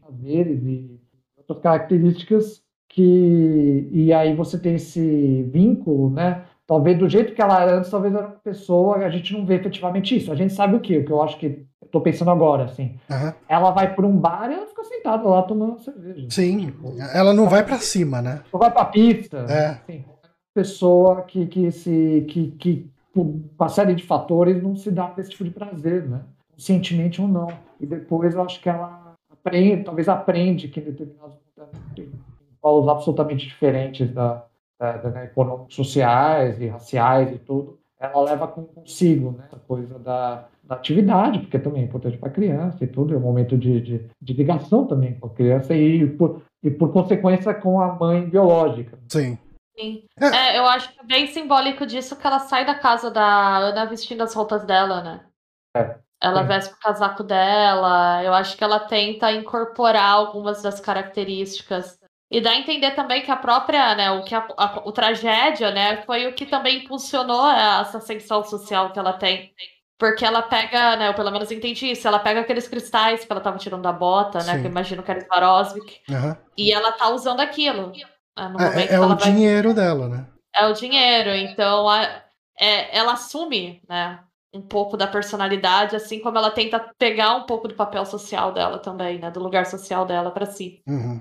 prazeres 0.00 0.62
e 0.64 0.97
outras 1.48 1.62
características 1.62 2.62
que 2.88 3.88
e 3.92 4.12
aí 4.12 4.34
você 4.34 4.58
tem 4.58 4.74
esse 4.74 5.42
vínculo, 5.44 6.10
né? 6.10 6.44
Talvez 6.66 6.98
do 6.98 7.08
jeito 7.08 7.34
que 7.34 7.40
ela 7.40 7.62
era 7.62 7.78
antes, 7.78 7.90
talvez 7.90 8.14
era 8.14 8.26
uma 8.26 8.36
pessoa, 8.36 8.96
a 8.96 9.10
gente 9.10 9.32
não 9.32 9.46
vê 9.46 9.54
efetivamente 9.54 10.14
isso. 10.16 10.30
A 10.30 10.34
gente 10.34 10.52
sabe 10.52 10.76
o 10.76 10.80
que, 10.80 10.98
o 10.98 11.04
que 11.04 11.10
eu 11.12 11.22
acho 11.22 11.38
que 11.38 11.64
tô 11.90 12.00
pensando 12.00 12.30
agora, 12.30 12.64
assim. 12.64 12.98
Aham. 13.10 13.34
Ela 13.48 13.70
vai 13.70 13.94
por 13.94 14.04
um 14.04 14.16
bar 14.16 14.50
e 14.50 14.54
ela 14.54 14.66
fica 14.66 14.84
sentada 14.84 15.26
lá 15.26 15.42
tomando 15.42 15.78
cerveja. 15.80 16.26
Sim. 16.30 16.66
Tipo, 16.66 16.94
Ela 17.14 17.32
não 17.32 17.48
vai 17.48 17.64
pra 17.64 17.78
cima, 17.78 18.20
né? 18.20 18.42
ou 18.52 18.60
vai 18.60 18.70
pra 18.70 18.84
pista. 18.84 19.38
É. 19.48 19.66
Assim, 19.68 20.04
pessoa 20.54 21.22
que, 21.22 21.46
que 21.46 21.70
se 21.70 22.26
que, 22.28 22.50
que 22.52 22.90
por 23.14 23.40
uma 23.58 23.68
série 23.68 23.94
de 23.94 24.04
fatores, 24.04 24.62
não 24.62 24.76
se 24.76 24.90
dá 24.90 25.12
esse 25.16 25.30
tipo 25.30 25.44
de 25.44 25.50
prazer, 25.50 26.06
né? 26.06 26.20
Conscientemente 26.52 27.20
ou 27.20 27.28
não. 27.28 27.48
E 27.80 27.86
depois 27.86 28.34
eu 28.34 28.42
acho 28.42 28.60
que 28.60 28.68
ela 28.68 29.07
aprende, 29.48 29.84
talvez 29.84 30.08
aprende 30.08 30.68
que 30.68 30.80
em 30.80 30.84
determinados 30.84 31.36
em 31.98 32.10
polos 32.60 32.88
absolutamente 32.88 33.46
diferentes 33.46 34.12
da, 34.12 34.44
da, 34.78 34.92
da, 34.96 35.24
econômicos, 35.24 35.74
sociais 35.74 36.60
e 36.60 36.68
raciais 36.68 37.32
e 37.32 37.38
tudo, 37.38 37.78
ela 37.98 38.22
leva 38.22 38.46
consigo 38.46 39.32
né, 39.32 39.44
essa 39.46 39.58
coisa 39.66 39.98
da, 39.98 40.44
da 40.62 40.76
atividade, 40.76 41.40
porque 41.40 41.58
também 41.58 41.82
é 41.82 41.84
importante 41.84 42.16
para 42.16 42.28
a 42.28 42.32
criança 42.32 42.84
e 42.84 42.86
tudo, 42.86 43.14
é 43.14 43.16
um 43.16 43.20
momento 43.20 43.58
de, 43.58 43.80
de, 43.80 44.10
de, 44.20 44.32
ligação 44.32 44.86
também 44.86 45.18
com 45.18 45.26
a 45.26 45.30
criança 45.30 45.74
e 45.74 46.06
por, 46.06 46.42
e 46.62 46.70
por 46.70 46.92
consequência 46.92 47.52
com 47.54 47.80
a 47.80 47.94
mãe 47.94 48.28
biológica. 48.28 48.98
Sim. 49.08 49.36
Sim. 49.76 50.04
É. 50.20 50.26
é, 50.26 50.58
eu 50.58 50.66
acho 50.66 50.92
que 50.92 51.00
é 51.00 51.04
bem 51.04 51.26
simbólico 51.28 51.86
disso 51.86 52.16
que 52.16 52.26
ela 52.26 52.40
sai 52.40 52.66
da 52.66 52.74
casa 52.74 53.10
da 53.10 53.58
Ana 53.58 53.86
vestindo 53.86 54.22
as 54.22 54.34
roupas 54.34 54.64
dela, 54.64 55.02
né? 55.02 55.20
É. 55.76 55.96
Ela 56.20 56.42
Sim. 56.42 56.48
veste 56.48 56.74
o 56.74 56.80
casaco 56.80 57.22
dela. 57.22 58.22
Eu 58.24 58.34
acho 58.34 58.56
que 58.56 58.64
ela 58.64 58.80
tenta 58.80 59.30
incorporar 59.32 60.10
algumas 60.10 60.62
das 60.62 60.80
características 60.80 61.98
e 62.30 62.40
dá 62.40 62.50
a 62.50 62.58
entender 62.58 62.90
também 62.90 63.22
que 63.22 63.30
a 63.30 63.36
própria, 63.36 63.94
né, 63.94 64.10
o 64.10 64.22
que 64.22 64.34
a, 64.34 64.46
a, 64.56 64.82
o 64.84 64.92
tragédia, 64.92 65.70
né, 65.70 66.02
foi 66.02 66.26
o 66.26 66.34
que 66.34 66.44
também 66.44 66.84
impulsionou 66.84 67.50
essa 67.50 67.98
ascensão 67.98 68.44
social 68.44 68.92
que 68.92 68.98
ela 68.98 69.14
tem. 69.14 69.52
Porque 69.98 70.24
ela 70.24 70.42
pega, 70.42 70.96
né, 70.96 71.08
eu 71.08 71.14
pelo 71.14 71.30
menos 71.30 71.50
entendi 71.50 71.90
isso, 71.90 72.06
ela 72.06 72.18
pega 72.18 72.40
aqueles 72.40 72.68
cristais 72.68 73.24
que 73.24 73.32
ela 73.32 73.40
tava 73.40 73.58
tirando 73.58 73.82
da 73.82 73.92
bota, 73.92 74.38
né, 74.44 74.54
Sim. 74.54 74.60
que 74.60 74.66
eu 74.66 74.70
imagino 74.70 75.02
que 75.02 75.10
era 75.10 75.24
Swarovski, 75.24 76.00
uhum. 76.08 76.36
e 76.56 76.70
ela 76.70 76.92
tá 76.92 77.08
usando 77.08 77.40
aquilo. 77.40 77.88
Né, 77.88 78.86
é, 78.88 78.94
é 78.94 79.00
o 79.00 79.08
vai... 79.08 79.16
dinheiro 79.16 79.72
dela, 79.72 80.08
né? 80.08 80.26
É 80.54 80.66
o 80.66 80.72
dinheiro, 80.74 81.30
então 81.30 81.88
a, 81.88 82.02
é, 82.60 82.96
ela 82.96 83.14
assume, 83.14 83.82
né, 83.88 84.20
um 84.54 84.62
pouco 84.62 84.96
da 84.96 85.06
personalidade, 85.06 85.94
assim 85.94 86.20
como 86.20 86.38
ela 86.38 86.50
tenta 86.50 86.92
pegar 86.98 87.36
um 87.36 87.44
pouco 87.44 87.68
do 87.68 87.74
papel 87.74 88.04
social 88.06 88.52
dela 88.52 88.78
também, 88.78 89.18
né, 89.18 89.30
do 89.30 89.40
lugar 89.40 89.66
social 89.66 90.06
dela 90.06 90.30
para 90.30 90.46
si. 90.46 90.80
Uhum. 90.86 91.20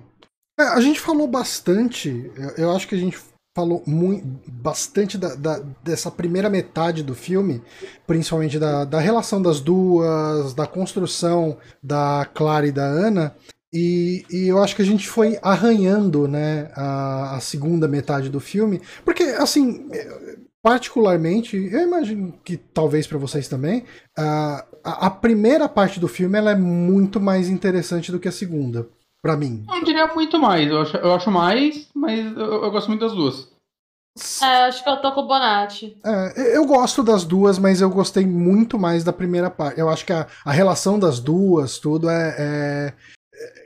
É, 0.59 0.63
a 0.63 0.81
gente 0.81 0.99
falou 0.99 1.27
bastante, 1.27 2.31
eu, 2.57 2.71
acho 2.71 2.87
que 2.87 2.95
a 2.95 2.97
gente 2.97 3.17
falou 3.55 3.83
muito, 3.85 4.25
bastante 4.47 5.17
da, 5.17 5.35
da, 5.35 5.59
dessa 5.83 6.09
primeira 6.09 6.49
metade 6.49 7.03
do 7.03 7.13
filme, 7.13 7.61
principalmente 8.07 8.57
da, 8.57 8.85
da 8.85 8.99
relação 8.99 9.41
das 9.41 9.59
duas, 9.59 10.53
da 10.53 10.65
construção 10.65 11.57
da 11.81 12.27
Clara 12.33 12.67
e 12.67 12.71
da 12.71 12.83
Ana, 12.83 13.35
e, 13.73 14.25
e, 14.31 14.47
eu 14.47 14.63
acho 14.63 14.75
que 14.75 14.81
a 14.81 14.85
gente 14.85 15.07
foi 15.07 15.37
arranhando 15.41 16.27
né, 16.27 16.71
a, 16.73 17.35
a 17.35 17.39
segunda 17.41 17.87
metade 17.87 18.29
do 18.29 18.39
filme, 18.39 18.81
porque, 19.03 19.23
assim, 19.23 19.89
particularmente, 20.67 21.55
eu 21.55 21.81
imagino 21.81 22.33
que 22.43 22.57
talvez 22.57 23.07
para 23.07 23.17
vocês 23.17 23.47
também, 23.47 23.85
a, 24.17 24.65
a, 24.83 25.09
primeira 25.09 25.69
parte 25.69 25.97
do 25.97 26.09
filme 26.09 26.37
ela 26.37 26.51
é 26.51 26.55
muito 26.55 27.21
mais 27.21 27.47
interessante 27.47 28.11
do 28.11 28.19
que 28.19 28.27
a 28.27 28.33
segunda 28.33 28.85
para 29.21 29.37
mim. 29.37 29.63
Não 29.65 29.81
diria 29.81 30.13
muito 30.13 30.37
mais, 30.37 30.69
eu 30.69 30.81
acho, 30.81 30.97
eu 30.97 31.13
acho 31.13 31.31
mais, 31.31 31.87
mas 31.95 32.19
eu, 32.35 32.65
eu 32.65 32.69
gosto 32.69 32.89
muito 32.89 32.99
das 32.99 33.13
duas. 33.13 33.47
É, 34.43 34.65
acho 34.65 34.83
que 34.83 34.89
eu 34.89 34.97
tô 34.97 35.13
com 35.13 35.21
o 35.21 35.27
Bonatti. 35.27 35.97
É, 36.05 36.57
eu 36.57 36.65
gosto 36.65 37.01
das 37.01 37.23
duas, 37.23 37.57
mas 37.57 37.79
eu 37.79 37.89
gostei 37.89 38.25
muito 38.25 38.77
mais 38.77 39.05
da 39.05 39.13
primeira 39.13 39.49
parte. 39.49 39.79
Eu 39.79 39.87
acho 39.87 40.05
que 40.05 40.11
a, 40.11 40.27
a 40.43 40.51
relação 40.51 40.99
das 40.99 41.21
duas, 41.21 41.77
tudo 41.77 42.09
é, 42.09 42.35
é 42.37 42.93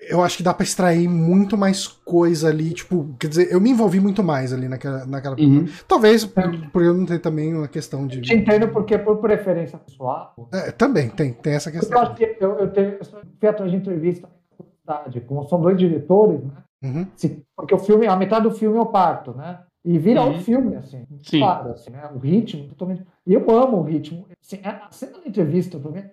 eu 0.10 0.22
acho 0.22 0.38
que 0.38 0.44
dá 0.44 0.54
para 0.54 0.64
extrair 0.64 1.08
muito 1.08 1.58
mais 1.58 1.88
coisa 1.88 2.50
ali, 2.50 2.74
tipo, 2.74 3.16
quer 3.20 3.28
dizer, 3.28 3.52
eu 3.52 3.62
me 3.62 3.70
envolvi 3.70 4.00
muito 4.00 4.24
mais 4.24 4.52
ali 4.52 4.68
naquela, 4.68 5.06
naquela 5.06 5.36
uhum. 5.40 5.66
Talvez 5.88 6.26
por 6.26 6.84
eu 6.84 6.94
não 6.94 7.06
ter 7.06 7.20
também 7.20 7.54
uma 7.54 7.68
questão 7.68 8.06
de. 8.06 8.22
Te 8.22 8.34
entendo 8.34 8.68
porque 8.70 8.98
por 8.98 9.18
preferência 9.18 9.78
pessoal. 9.78 10.34
É, 10.52 10.72
também 10.72 11.10
tem, 11.10 11.34
tem 11.34 11.54
essa 11.54 11.72
questão. 11.72 11.98
Eu 11.98 12.04
acho 12.04 12.16
que 12.16 12.38
eu, 12.40 12.60
eu 12.60 12.72
tenho 12.72 12.92
eu 12.92 13.06
fui 13.40 13.50
atrás 13.50 13.72
de 13.72 13.78
entrevista 13.78 14.28
como 15.28 15.48
são 15.48 15.62
dois 15.62 15.78
diretores, 15.78 16.44
né? 16.44 16.52
Uhum. 16.84 17.08
Se, 17.16 17.44
porque 17.56 17.76
o 17.76 17.80
filme, 17.80 18.08
a 18.08 18.16
metade 18.16 18.44
do 18.44 18.52
filme 18.52 18.78
eu 18.78 18.86
parto, 18.88 19.34
né? 19.34 19.62
E 19.84 19.98
vira 19.98 20.22
uhum. 20.22 20.36
um 20.36 20.40
filme, 20.40 20.76
assim. 20.76 21.06
Sim. 21.24 21.40
Claro, 21.40 21.72
assim, 21.72 21.92
né? 21.92 22.10
O 22.14 22.20
ritmo, 22.20 22.68
totalmente. 22.70 23.06
E 23.26 23.34
eu 23.34 23.50
amo 23.50 23.78
o 23.78 23.84
ritmo. 23.84 24.26
Assim, 24.44 24.60
a 24.64 24.88
cena 24.92 25.20
da 25.20 25.28
entrevista, 25.28 25.80
pra 25.80 25.92
mim, 25.92 26.04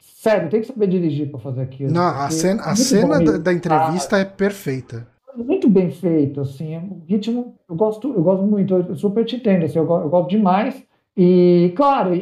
sério, 0.00 0.50
tem 0.50 0.60
que 0.60 0.66
saber 0.66 0.86
dirigir 0.88 1.30
para 1.30 1.38
fazer 1.40 1.62
aquilo. 1.62 1.92
Não, 1.92 2.02
a 2.02 2.30
cena, 2.30 2.62
a 2.62 2.74
cena 2.74 3.22
da, 3.22 3.38
da, 3.38 3.52
entrevista 3.52 4.16
ah, 4.16 4.20
é 4.20 4.24
perfeita. 4.24 5.06
Muito 5.36 5.68
bem 5.68 5.90
feito, 5.90 6.40
assim. 6.40 6.76
O 6.76 7.02
ritmo, 7.06 7.54
eu 7.68 7.76
gosto, 7.76 8.12
eu 8.12 8.22
gosto 8.22 8.44
muito, 8.44 8.74
eu 8.74 8.96
super 8.96 9.24
te 9.24 9.36
entendo, 9.36 9.64
assim, 9.64 9.78
eu, 9.78 9.84
eu 9.84 10.08
gosto 10.08 10.30
demais. 10.30 10.82
E, 11.16 11.72
claro, 11.76 12.12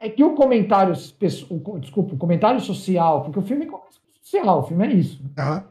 é 0.00 0.08
que 0.08 0.22
o 0.22 0.34
comentário, 0.34 0.92
desculpa, 0.92 2.14
o 2.14 2.18
comentário 2.18 2.60
social, 2.60 3.22
porque 3.24 3.38
o 3.38 3.42
filme 3.42 3.66
é 3.66 3.70
social, 4.22 4.60
o 4.60 4.62
filme 4.62 4.86
é 4.86 4.92
isso. 4.92 5.22
Uhum. 5.38 5.62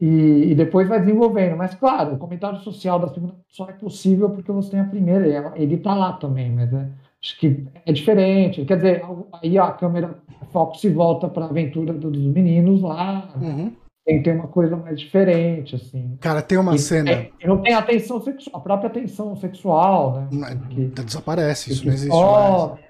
E, 0.00 0.52
e, 0.52 0.54
depois 0.54 0.88
vai 0.88 0.98
desenvolvendo. 0.98 1.56
Mas, 1.56 1.74
claro, 1.74 2.14
o 2.14 2.18
comentário 2.18 2.58
social 2.60 2.98
da 2.98 3.08
segunda 3.08 3.34
só 3.48 3.68
é 3.68 3.72
possível 3.72 4.30
porque 4.30 4.50
você 4.50 4.70
tem 4.70 4.80
a 4.80 4.84
primeira, 4.84 5.52
ele 5.56 5.74
está 5.74 5.94
lá 5.94 6.14
também, 6.14 6.50
mas 6.50 6.72
é, 6.72 6.88
acho 7.22 7.38
que 7.38 7.66
é 7.86 7.92
diferente. 7.92 8.64
Quer 8.64 8.76
dizer, 8.76 9.02
aí 9.42 9.58
a 9.58 9.70
câmera, 9.72 10.18
o 10.42 10.46
foco 10.46 10.76
se 10.76 10.88
volta 10.88 11.28
para 11.28 11.44
a 11.46 11.48
aventura 11.48 11.92
dos 11.92 12.18
meninos 12.18 12.82
lá. 12.82 13.30
Uhum. 13.40 13.72
Tem 14.06 14.18
que 14.18 14.24
ter 14.24 14.34
uma 14.34 14.48
coisa 14.48 14.76
mais 14.76 14.98
diferente, 14.98 15.76
assim. 15.76 16.16
Cara, 16.20 16.40
tem 16.40 16.56
uma 16.58 16.74
e, 16.74 16.78
cena. 16.78 17.10
É, 17.10 17.30
e 17.38 17.46
não 17.46 17.60
tem 17.60 17.74
a 17.74 17.82
tensão 17.82 18.20
sexual, 18.20 18.56
a 18.56 18.60
própria 18.60 18.90
tensão 18.90 19.36
sexual, 19.36 20.28
né? 20.32 20.58
Que, 20.70 20.86
desaparece, 21.02 21.72
isso 21.72 21.84
não 21.84 21.92
existe 21.92 22.16
mais. 22.16 22.80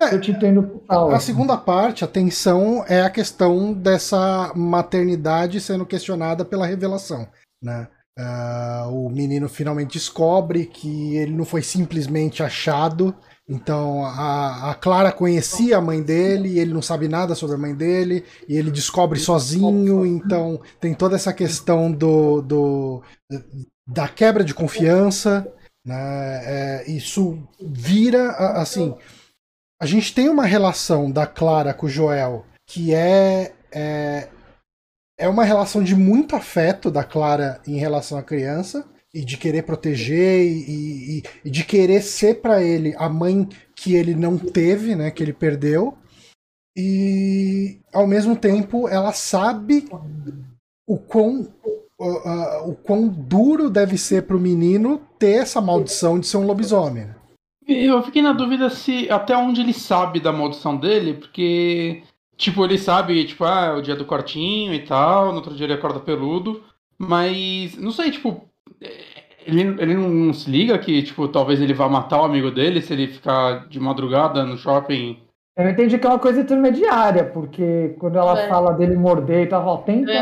É, 0.00 0.14
eu 0.14 0.20
te 0.20 0.30
entendo 0.30 0.62
total. 0.62 1.10
A 1.10 1.16
assim. 1.16 1.26
segunda 1.26 1.56
parte, 1.56 2.04
a 2.04 2.08
tensão, 2.08 2.84
é 2.86 3.02
a 3.02 3.10
questão 3.10 3.72
dessa 3.72 4.52
maternidade 4.54 5.60
sendo 5.60 5.84
questionada 5.84 6.44
pela 6.44 6.66
revelação, 6.66 7.26
né? 7.60 7.88
Uh, 8.18 9.06
o 9.06 9.10
menino 9.10 9.48
finalmente 9.48 9.92
descobre 9.92 10.66
que 10.66 11.16
ele 11.16 11.32
não 11.32 11.44
foi 11.44 11.62
simplesmente 11.62 12.42
achado. 12.42 13.14
Então 13.48 14.04
a, 14.04 14.70
a, 14.70 14.74
Clara 14.74 15.10
conhecia 15.10 15.78
a 15.78 15.80
mãe 15.80 16.02
dele, 16.02 16.50
e 16.50 16.58
ele 16.58 16.74
não 16.74 16.82
sabe 16.82 17.08
nada 17.08 17.34
sobre 17.34 17.56
a 17.56 17.58
mãe 17.58 17.74
dele, 17.74 18.24
e 18.48 18.56
ele 18.56 18.70
descobre 18.70 19.18
sozinho. 19.18 20.04
Então 20.04 20.60
tem 20.78 20.92
toda 20.92 21.16
essa 21.16 21.32
questão 21.32 21.90
do, 21.90 22.42
do 22.42 23.02
da 23.86 24.06
quebra 24.06 24.44
de 24.44 24.52
confiança. 24.52 25.50
Né? 25.86 25.94
É, 25.96 26.90
isso 26.90 27.38
vira 27.60 28.30
assim 28.32 28.94
a 29.80 29.86
gente 29.86 30.12
tem 30.12 30.28
uma 30.28 30.44
relação 30.44 31.10
da 31.10 31.26
Clara 31.26 31.72
com 31.72 31.86
o 31.86 31.90
Joel 31.90 32.44
que 32.66 32.92
é, 32.92 33.54
é, 33.72 34.28
é 35.16 35.28
uma 35.28 35.44
relação 35.44 35.82
de 35.82 35.94
muito 35.94 36.34
afeto 36.34 36.90
da 36.90 37.04
Clara 37.04 37.60
em 37.66 37.76
relação 37.76 38.18
à 38.18 38.22
criança 38.22 38.84
e 39.12 39.24
de 39.24 39.36
querer 39.36 39.62
proteger 39.62 40.44
e, 40.44 41.18
e, 41.18 41.22
e 41.44 41.50
de 41.50 41.64
querer 41.64 42.02
ser 42.02 42.40
para 42.40 42.62
ele 42.62 42.94
a 42.98 43.08
mãe 43.08 43.48
que 43.74 43.94
ele 43.94 44.14
não 44.14 44.36
teve, 44.36 44.94
né, 44.94 45.10
que 45.10 45.22
ele 45.22 45.32
perdeu. 45.32 45.96
E 46.76 47.80
ao 47.92 48.06
mesmo 48.06 48.36
tempo 48.36 48.88
ela 48.88 49.12
sabe 49.12 49.88
o 50.86 50.96
quão 50.96 51.48
uh, 51.98 52.04
uh, 52.04 52.70
o 52.70 52.74
quão 52.74 53.08
duro 53.08 53.68
deve 53.68 53.98
ser 53.98 54.22
para 54.22 54.36
o 54.36 54.40
menino 54.40 55.00
ter 55.18 55.42
essa 55.42 55.60
maldição 55.60 56.20
de 56.20 56.26
ser 56.26 56.36
um 56.36 56.46
lobisomem. 56.46 57.08
Eu 57.66 58.02
fiquei 58.02 58.22
na 58.22 58.32
dúvida 58.32 58.70
se 58.70 59.10
até 59.10 59.36
onde 59.36 59.60
ele 59.60 59.74
sabe 59.74 60.20
da 60.20 60.32
maldição 60.32 60.74
dele, 60.74 61.14
porque, 61.14 62.02
tipo, 62.34 62.64
ele 62.64 62.78
sabe, 62.78 63.26
tipo, 63.26 63.44
ah, 63.44 63.66
é 63.66 63.72
o 63.72 63.82
dia 63.82 63.94
do 63.94 64.06
cortinho 64.06 64.72
e 64.72 64.86
tal, 64.86 65.28
no 65.28 65.34
outro 65.34 65.54
dia 65.54 65.66
ele 65.66 65.74
acorda 65.74 66.00
peludo, 66.00 66.64
mas, 66.96 67.76
não 67.76 67.90
sei, 67.90 68.10
tipo, 68.10 68.47
ele, 69.46 69.62
ele 69.80 69.94
não 69.94 70.32
se 70.32 70.50
liga 70.50 70.78
que, 70.78 71.02
tipo, 71.02 71.26
talvez 71.28 71.60
ele 71.60 71.72
vá 71.72 71.88
matar 71.88 72.20
o 72.20 72.24
amigo 72.24 72.50
dele 72.50 72.82
se 72.82 72.92
ele 72.92 73.08
ficar 73.08 73.68
de 73.68 73.80
madrugada 73.80 74.44
no 74.44 74.56
shopping. 74.56 75.18
Eu 75.56 75.68
entendi 75.68 75.98
que 75.98 76.06
é 76.06 76.10
uma 76.10 76.18
coisa 76.18 76.40
intermediária, 76.40 77.24
porque 77.24 77.96
quando 77.98 78.16
ela 78.16 78.38
é. 78.38 78.48
fala 78.48 78.72
dele 78.74 78.96
morder 78.96 79.44
e 79.44 79.48
tal, 79.48 79.78
tenta. 79.78 80.12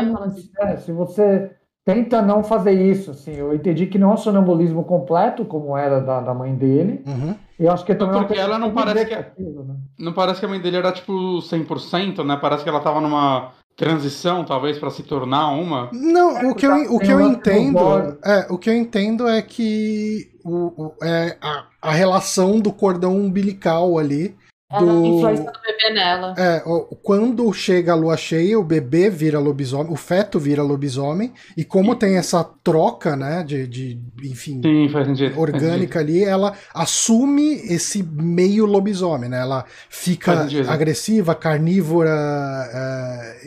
É, 0.61 0.77
se 0.77 0.91
você 0.91 1.51
tenta 1.85 2.21
não 2.21 2.43
fazer 2.43 2.73
isso, 2.73 3.11
assim. 3.11 3.35
Eu 3.35 3.53
entendi 3.53 3.85
que 3.85 3.99
não 3.99 4.11
é 4.11 4.13
um 4.15 4.17
sonambulismo 4.17 4.83
completo, 4.83 5.45
como 5.45 5.77
era 5.77 6.01
da, 6.01 6.21
da 6.21 6.33
mãe 6.33 6.55
dele. 6.55 7.03
Uhum. 7.05 7.35
Eu 7.59 7.71
acho 7.71 7.85
que 7.85 7.95
também 7.95 8.19
Porque 8.19 8.37
ela 8.37 8.57
não 8.57 8.73
parece 8.73 9.05
que... 9.05 9.13
Aquilo, 9.13 9.63
né? 9.63 9.75
Não 9.99 10.11
parece 10.11 10.39
que 10.39 10.45
a 10.45 10.49
mãe 10.49 10.59
dele 10.59 10.77
era, 10.77 10.91
tipo, 10.91 11.13
100%, 11.13 12.25
né? 12.25 12.37
Parece 12.41 12.63
que 12.63 12.69
ela 12.69 12.79
tava 12.79 12.99
numa 12.99 13.51
transição, 13.77 14.43
talvez, 14.43 14.79
para 14.79 14.89
se 14.89 15.03
tornar 15.03 15.51
uma. 15.51 15.89
Não, 15.93 16.35
é, 16.35 16.47
o 16.47 16.55
que 16.55 16.65
eu, 16.65 16.95
o 16.95 16.99
que 16.99 17.11
eu 17.11 17.21
entendo... 17.21 18.17
É, 18.25 18.47
o 18.49 18.57
que 18.57 18.71
eu 18.71 18.73
entendo 18.73 19.27
é 19.27 19.39
que 19.41 20.31
o, 20.43 20.85
o 20.85 20.93
é 21.03 21.37
a, 21.39 21.67
a 21.79 21.91
relação 21.91 22.59
do 22.59 22.73
cordão 22.73 23.15
umbilical 23.15 23.99
ali 23.99 24.35
Ela 24.69 24.93
do- 24.93 25.05
influenciando 25.05 25.57
o 25.57 25.61
bebê 25.61 25.93
nela. 25.93 26.33
É, 26.37 26.61
quando 27.01 27.53
chega 27.53 27.93
a 27.93 27.95
lua 27.95 28.17
cheia, 28.17 28.59
o 28.59 28.63
bebê 28.63 29.09
vira 29.09 29.39
lobisomem, 29.39 29.93
o 29.93 29.95
feto 29.95 30.37
vira 30.39 30.61
lobisomem, 30.61 31.31
e 31.55 31.63
como 31.63 31.95
tem 31.95 32.17
essa 32.17 32.43
troca, 32.63 33.15
né, 33.15 33.43
de, 33.43 33.65
de 33.65 33.97
enfim, 34.23 34.61
Sim, 34.61 34.89
sentido. 35.05 35.39
orgânica 35.39 35.99
ali, 35.99 36.21
ela 36.23 36.53
assume 36.73 37.53
esse 37.71 38.03
meio 38.03 38.65
lobisomem, 38.65 39.29
né? 39.29 39.39
Ela 39.39 39.63
fica 39.89 40.45
agressiva, 40.69 41.33
carnívora. 41.33 42.09
é, 42.73 43.37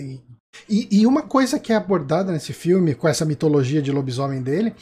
e- 0.68 0.88
e 0.90 1.06
uma 1.06 1.22
coisa 1.22 1.58
que 1.58 1.72
é 1.72 1.76
abordada 1.76 2.32
nesse 2.32 2.52
filme, 2.52 2.94
com 2.94 3.06
essa 3.08 3.24
mitologia 3.24 3.82
de 3.82 3.92
lobisomem 3.92 4.40
dele, 4.42 4.74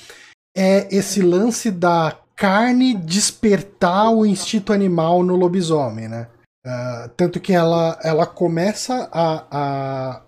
é 0.57 0.87
esse 0.95 1.21
lance 1.21 1.71
da 1.71 2.17
carne 2.39 2.95
despertar 2.95 4.11
o 4.11 4.25
instinto 4.25 4.73
animal 4.73 5.25
no 5.25 5.35
lobisomem, 5.35 6.09
né? 6.09 6.29
Ah, 6.65 7.11
tanto 7.17 7.41
que 7.41 7.53
ela, 7.53 7.99
ela 8.03 8.27
começa 8.27 9.09
a, 9.13 9.47
a 9.51 10.23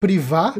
privar 0.00 0.54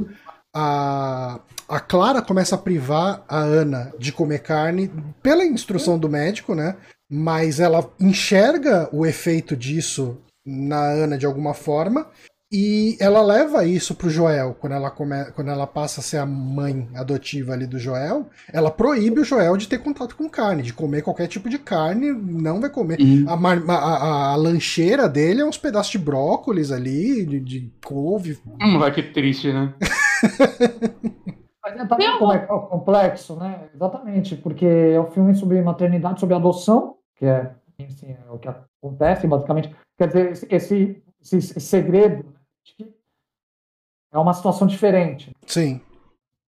a, 0.58 1.38
a 1.68 1.80
Clara 1.80 2.22
começa 2.22 2.54
a 2.54 2.58
privar 2.58 3.22
a 3.28 3.38
Ana 3.38 3.92
de 3.98 4.10
comer 4.10 4.38
carne 4.38 4.90
pela 5.22 5.44
instrução 5.44 5.98
do 5.98 6.08
médico, 6.08 6.54
né? 6.54 6.76
Mas 7.10 7.60
ela 7.60 7.88
enxerga 8.00 8.88
o 8.90 9.04
efeito 9.04 9.54
disso 9.54 10.16
na 10.46 10.80
Ana 10.80 11.18
de 11.18 11.26
alguma 11.26 11.52
forma 11.52 12.08
e 12.52 12.96
ela 13.00 13.20
leva 13.22 13.64
isso 13.64 13.94
pro 13.94 14.08
Joel 14.08 14.54
quando 14.60 14.74
ela, 14.74 14.88
come, 14.90 15.24
quando 15.32 15.50
ela 15.50 15.66
passa 15.66 16.00
a 16.00 16.02
ser 16.02 16.18
a 16.18 16.26
mãe 16.26 16.88
adotiva 16.94 17.52
ali 17.52 17.66
do 17.66 17.78
Joel. 17.78 18.26
Ela 18.52 18.70
proíbe 18.70 19.20
o 19.20 19.24
Joel 19.24 19.56
de 19.56 19.66
ter 19.66 19.78
contato 19.78 20.14
com 20.16 20.28
carne, 20.28 20.62
de 20.62 20.72
comer 20.72 21.02
qualquer 21.02 21.26
tipo 21.26 21.48
de 21.48 21.58
carne, 21.58 22.12
não 22.12 22.60
vai 22.60 22.70
comer. 22.70 23.00
Uhum. 23.00 23.24
A, 23.28 23.36
mar- 23.36 23.64
a- 23.68 23.74
a- 23.74 24.32
a 24.32 24.36
lancheira 24.36 25.08
dele 25.08 25.40
é 25.40 25.44
uns 25.44 25.58
pedaços 25.58 25.90
de 25.90 25.98
brócolis 25.98 26.70
ali, 26.70 27.26
de, 27.26 27.40
de 27.40 27.72
couve. 27.84 28.38
Hum, 28.62 28.78
vai 28.78 28.92
que 28.92 29.02
triste, 29.02 29.52
né? 29.52 29.74
Mas 31.64 31.76
é, 31.76 31.82
é 31.82 32.46
complexo, 32.46 33.34
né? 33.34 33.68
Exatamente, 33.74 34.36
porque 34.36 34.64
é 34.64 35.00
um 35.00 35.10
filme 35.10 35.34
sobre 35.34 35.60
maternidade, 35.62 36.20
sobre 36.20 36.36
adoção, 36.36 36.94
que 37.16 37.26
é, 37.26 37.50
assim, 37.84 38.12
é 38.12 38.30
o 38.30 38.38
que 38.38 38.48
acontece, 38.48 39.26
basicamente. 39.26 39.74
Quer 39.98 40.06
dizer, 40.06 40.46
esse, 40.48 41.02
esse, 41.20 41.60
segredo 41.60 42.35
é 44.12 44.18
uma 44.18 44.32
situação 44.32 44.66
diferente. 44.66 45.30
Sim. 45.46 45.80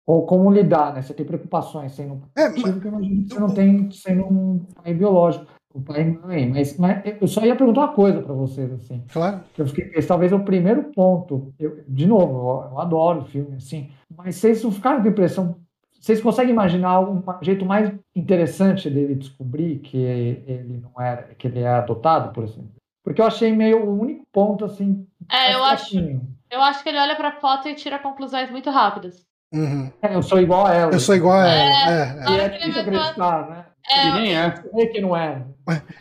Ou 0.06 0.24
como 0.24 0.50
lidar, 0.50 0.94
né? 0.94 1.02
Você 1.02 1.12
tem 1.12 1.26
preocupações 1.26 1.92
sendo 1.92 2.14
um 2.14 2.20
É, 2.36 2.48
pai 2.48 2.80
que 2.80 2.86
eu 2.86 2.92
imagino 2.92 3.22
que 3.24 3.34
você 3.34 3.40
não 3.40 3.50
tem 3.50 3.90
sendo 3.90 4.24
um 4.24 4.64
pai 4.82 4.94
biológico, 4.94 5.46
um 5.74 5.82
pai 5.82 6.02
e 6.02 6.18
mãe. 6.18 6.48
Mas, 6.48 6.78
mas 6.78 7.02
eu 7.20 7.28
só 7.28 7.44
ia 7.44 7.56
perguntar 7.56 7.82
uma 7.82 7.92
coisa 7.92 8.22
para 8.22 8.32
vocês, 8.32 8.72
assim. 8.72 9.04
Claro. 9.12 9.40
eu 9.56 9.66
fiquei, 9.66 9.90
esse 9.94 10.08
talvez 10.08 10.32
é 10.32 10.34
o 10.34 10.44
primeiro 10.44 10.84
ponto. 10.94 11.52
Eu, 11.58 11.84
de 11.86 12.06
novo, 12.06 12.32
eu, 12.38 12.70
eu 12.70 12.80
adoro 12.80 13.20
o 13.20 13.24
filme, 13.26 13.56
assim, 13.56 13.90
mas 14.16 14.36
vocês 14.36 14.62
não 14.62 14.72
ficaram 14.72 15.02
com 15.02 15.08
a 15.08 15.10
impressão. 15.10 15.56
Vocês 16.00 16.22
conseguem 16.22 16.52
imaginar 16.52 17.00
um 17.00 17.22
jeito 17.42 17.66
mais 17.66 17.92
interessante 18.14 18.88
dele 18.88 19.16
descobrir 19.16 19.80
que 19.80 19.98
ele 19.98 20.80
não 20.80 21.02
era, 21.02 21.34
que 21.34 21.48
ele 21.48 21.60
é 21.60 21.68
adotado, 21.68 22.32
por 22.32 22.44
exemplo? 22.44 22.70
Porque 23.02 23.20
eu 23.20 23.26
achei 23.26 23.52
meio 23.52 23.84
o 23.84 24.00
único 24.00 24.24
ponto, 24.32 24.64
assim. 24.64 25.06
É, 25.30 25.54
eu 25.54 25.60
mais 25.60 25.72
acho, 25.80 25.90
fraquinho. 25.92 26.22
eu 26.50 26.60
acho 26.62 26.82
que 26.82 26.88
ele 26.88 26.98
olha 26.98 27.16
pra 27.16 27.32
foto 27.40 27.68
e 27.68 27.74
tira 27.74 27.98
conclusões 27.98 28.50
muito 28.50 28.70
rápidas. 28.70 29.26
Uhum. 29.52 29.90
É, 30.02 30.14
eu 30.14 30.22
sou 30.22 30.40
igual 30.40 30.66
a 30.66 30.74
ela. 30.74 30.92
Eu 30.92 31.00
sou 31.00 31.14
igual 31.14 31.38
a 31.40 31.48
ela. 31.48 31.90
É, 31.90 31.92
é. 31.92 32.22
E 32.28 32.32
hora 32.32 32.42
é 32.42 32.48
que 32.50 32.54
ele 32.56 32.72
difícil 32.72 32.84
vai 32.84 33.14
falar- 33.14 33.40
acreditar, 33.40 33.50
né? 33.50 33.64
E 33.90 33.94
É, 33.94 34.12
nem 34.12 34.36
é. 34.36 34.54
É 34.74 34.86
que 34.86 35.00
não 35.00 35.16
é. 35.16 35.42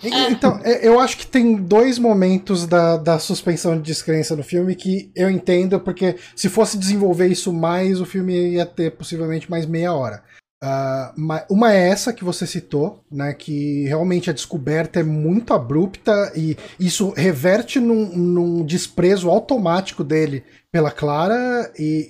E- 0.04 0.32
Então, 0.32 0.60
é, 0.64 0.86
eu 0.86 1.00
acho 1.00 1.18
que 1.18 1.26
tem 1.26 1.56
dois 1.56 1.98
momentos 1.98 2.68
da, 2.68 2.98
da 2.98 3.18
suspensão 3.18 3.76
de 3.78 3.82
descrença 3.84 4.36
no 4.36 4.44
filme 4.44 4.76
que 4.76 5.10
eu 5.16 5.30
entendo, 5.30 5.80
porque 5.80 6.18
se 6.36 6.50
fosse 6.50 6.78
desenvolver 6.78 7.28
isso 7.28 7.54
mais, 7.54 8.02
o 8.02 8.06
filme 8.06 8.34
ia 8.56 8.66
ter 8.66 8.92
possivelmente 8.92 9.50
mais 9.50 9.66
meia 9.66 9.94
hora. 9.94 10.22
Ah, 10.62 11.14
ma- 11.16 11.46
uma 11.50 11.72
é 11.72 11.90
essa 11.90 12.12
que 12.12 12.24
você 12.24 12.48
citou, 12.48 13.04
né? 13.12 13.34
Que 13.34 13.84
realmente 13.86 14.30
a 14.30 14.34
descoberta 14.34 15.00
é 15.00 15.04
muito 15.04 15.54
abrupta 15.54 16.32
e 16.36 16.58
isso 16.80 17.12
reverte 17.16 17.80
num, 17.80 18.08
num 18.16 18.66
desprezo 18.66 19.30
automático 19.30 20.04
dele 20.04 20.44
pela 20.72 20.90
Clara 20.90 21.72
e, 21.78 22.08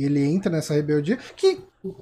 e 0.00 0.04
ele 0.04 0.24
entra 0.24 0.50
nessa 0.50 0.74
rebeldia 0.74 1.18
que 1.36 1.58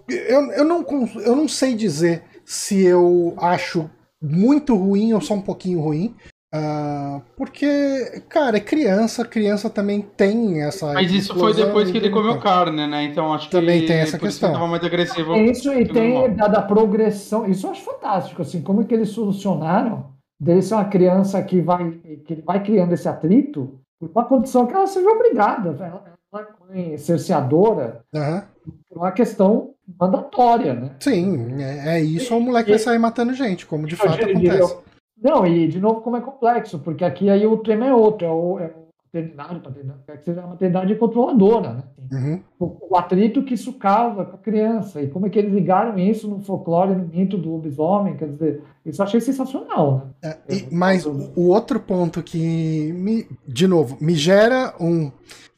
eu, 0.08 0.52
eu, 0.52 0.64
não, 0.64 0.84
eu 1.20 1.34
não 1.34 1.48
sei 1.48 1.74
dizer 1.74 2.22
se 2.44 2.82
eu 2.84 3.34
acho 3.38 3.90
muito 4.20 4.74
ruim 4.74 5.12
ou 5.14 5.20
só 5.20 5.34
um 5.34 5.42
pouquinho 5.42 5.80
ruim. 5.80 6.14
Ah, 6.56 7.20
porque, 7.36 8.22
cara, 8.28 8.58
é 8.58 8.60
criança, 8.60 9.24
criança 9.24 9.68
também 9.68 10.00
tem 10.00 10.62
essa. 10.62 10.92
Mas 10.92 11.10
isso 11.10 11.34
foi 11.36 11.52
depois 11.52 11.90
que 11.90 11.96
ele 11.96 12.06
de- 12.08 12.14
comeu 12.14 12.38
carne, 12.38 12.86
né? 12.86 13.02
Então 13.04 13.34
acho 13.34 13.46
que 13.46 13.50
Também 13.52 13.84
tem 13.84 13.96
essa 13.96 14.16
isso 14.16 14.24
questão. 14.24 14.52
tava 14.52 14.68
mais 14.68 14.84
agressivo. 14.84 15.34
Isso 15.36 15.72
e 15.72 15.84
tem 15.88 16.32
da, 16.36 16.46
da 16.46 16.62
progressão. 16.62 17.44
Isso 17.50 17.66
eu 17.66 17.72
acho 17.72 17.82
fantástico, 17.82 18.40
assim, 18.42 18.62
como 18.62 18.82
é 18.82 18.84
que 18.84 18.94
eles 18.94 19.08
solucionaram 19.08 20.12
dele 20.38 20.62
ser 20.62 20.74
uma 20.74 20.84
criança 20.84 21.42
que 21.42 21.60
vai, 21.60 21.90
que 22.24 22.34
vai 22.44 22.62
criando 22.62 22.92
esse 22.92 23.08
atrito 23.08 23.80
por 23.98 24.10
uma 24.14 24.24
condição 24.24 24.66
que 24.66 24.74
ela 24.74 24.86
seja 24.86 25.08
obrigada. 25.08 25.70
Ela, 25.80 26.04
ela 26.32 26.46
é 26.72 26.96
cerceadora 26.96 28.02
Aham. 28.14 28.44
por 28.88 28.98
uma 28.98 29.10
questão 29.12 29.70
mandatória, 29.98 30.72
né? 30.74 30.90
Sim, 31.00 31.60
é, 31.62 31.96
é 31.96 32.00
isso, 32.00 32.36
o 32.36 32.40
moleque 32.40 32.70
vai 32.70 32.78
sair 32.78 32.98
matando 32.98 33.34
gente, 33.34 33.66
como 33.66 33.86
de 33.86 33.96
fato 33.96 34.20
Eu 34.20 34.34
diria- 34.36 34.52
acontece. 34.54 34.93
Não, 35.20 35.46
e 35.46 35.68
de 35.68 35.80
novo, 35.80 36.00
como 36.00 36.16
é 36.16 36.20
complexo, 36.20 36.78
porque 36.78 37.04
aqui 37.04 37.30
aí 37.30 37.46
o 37.46 37.56
tema 37.58 37.86
é 37.86 37.94
outro, 37.94 38.26
é 38.26 38.30
o, 38.30 38.58
é 38.58 38.70
maternidade, 39.14 39.60
paternidade, 39.60 40.00
quer 40.06 40.18
que 40.18 40.24
seja 40.24 40.40
uma 40.40 40.48
maternidade 40.50 40.94
controladora, 40.96 41.72
né? 41.72 41.82
Uhum. 42.12 42.40
O, 42.58 42.88
o 42.90 42.96
atrito 42.96 43.42
que 43.44 43.54
isso 43.54 43.72
causa 43.74 44.24
com 44.24 44.34
a 44.34 44.38
criança, 44.38 45.00
e 45.00 45.08
como 45.08 45.26
é 45.26 45.30
que 45.30 45.38
eles 45.38 45.52
ligaram 45.52 45.98
isso 45.98 46.28
no 46.28 46.40
folclore, 46.40 46.94
no 46.94 47.06
mito 47.06 47.38
do 47.38 47.50
lobisomem, 47.52 48.16
quer 48.16 48.28
dizer, 48.28 48.62
isso 48.84 49.00
eu 49.00 49.06
achei 49.06 49.20
sensacional, 49.20 50.10
né? 50.22 50.36
É, 50.48 50.54
e- 50.54 50.68
mas 50.74 51.06
o 51.06 51.32
o 51.36 51.48
outro 51.48 51.78
ponto 51.80 52.22
que, 52.22 52.92
me, 52.92 53.26
de 53.46 53.66
novo, 53.66 53.96
me 54.00 54.14
gera 54.14 54.74
um. 54.80 55.10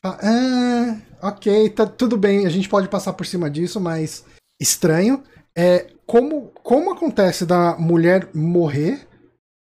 Ah, 0.03 0.97
ok, 1.23 1.71
tá 1.71 1.87
tudo 1.87 2.17
bem, 2.17 2.47
a 2.47 2.51
gente 2.51 2.69
pode 2.69 2.89
passar 2.89 3.13
por 3.15 3.27
cima 3.27 3.51
disso, 3.51 3.81
mas 3.81 4.25
estranho 4.61 5.23
é 5.57 5.87
como, 6.07 6.53
como 6.63 6.93
acontece 6.93 7.45
da 7.45 7.77
mulher 7.79 8.29
morrer 8.35 9.06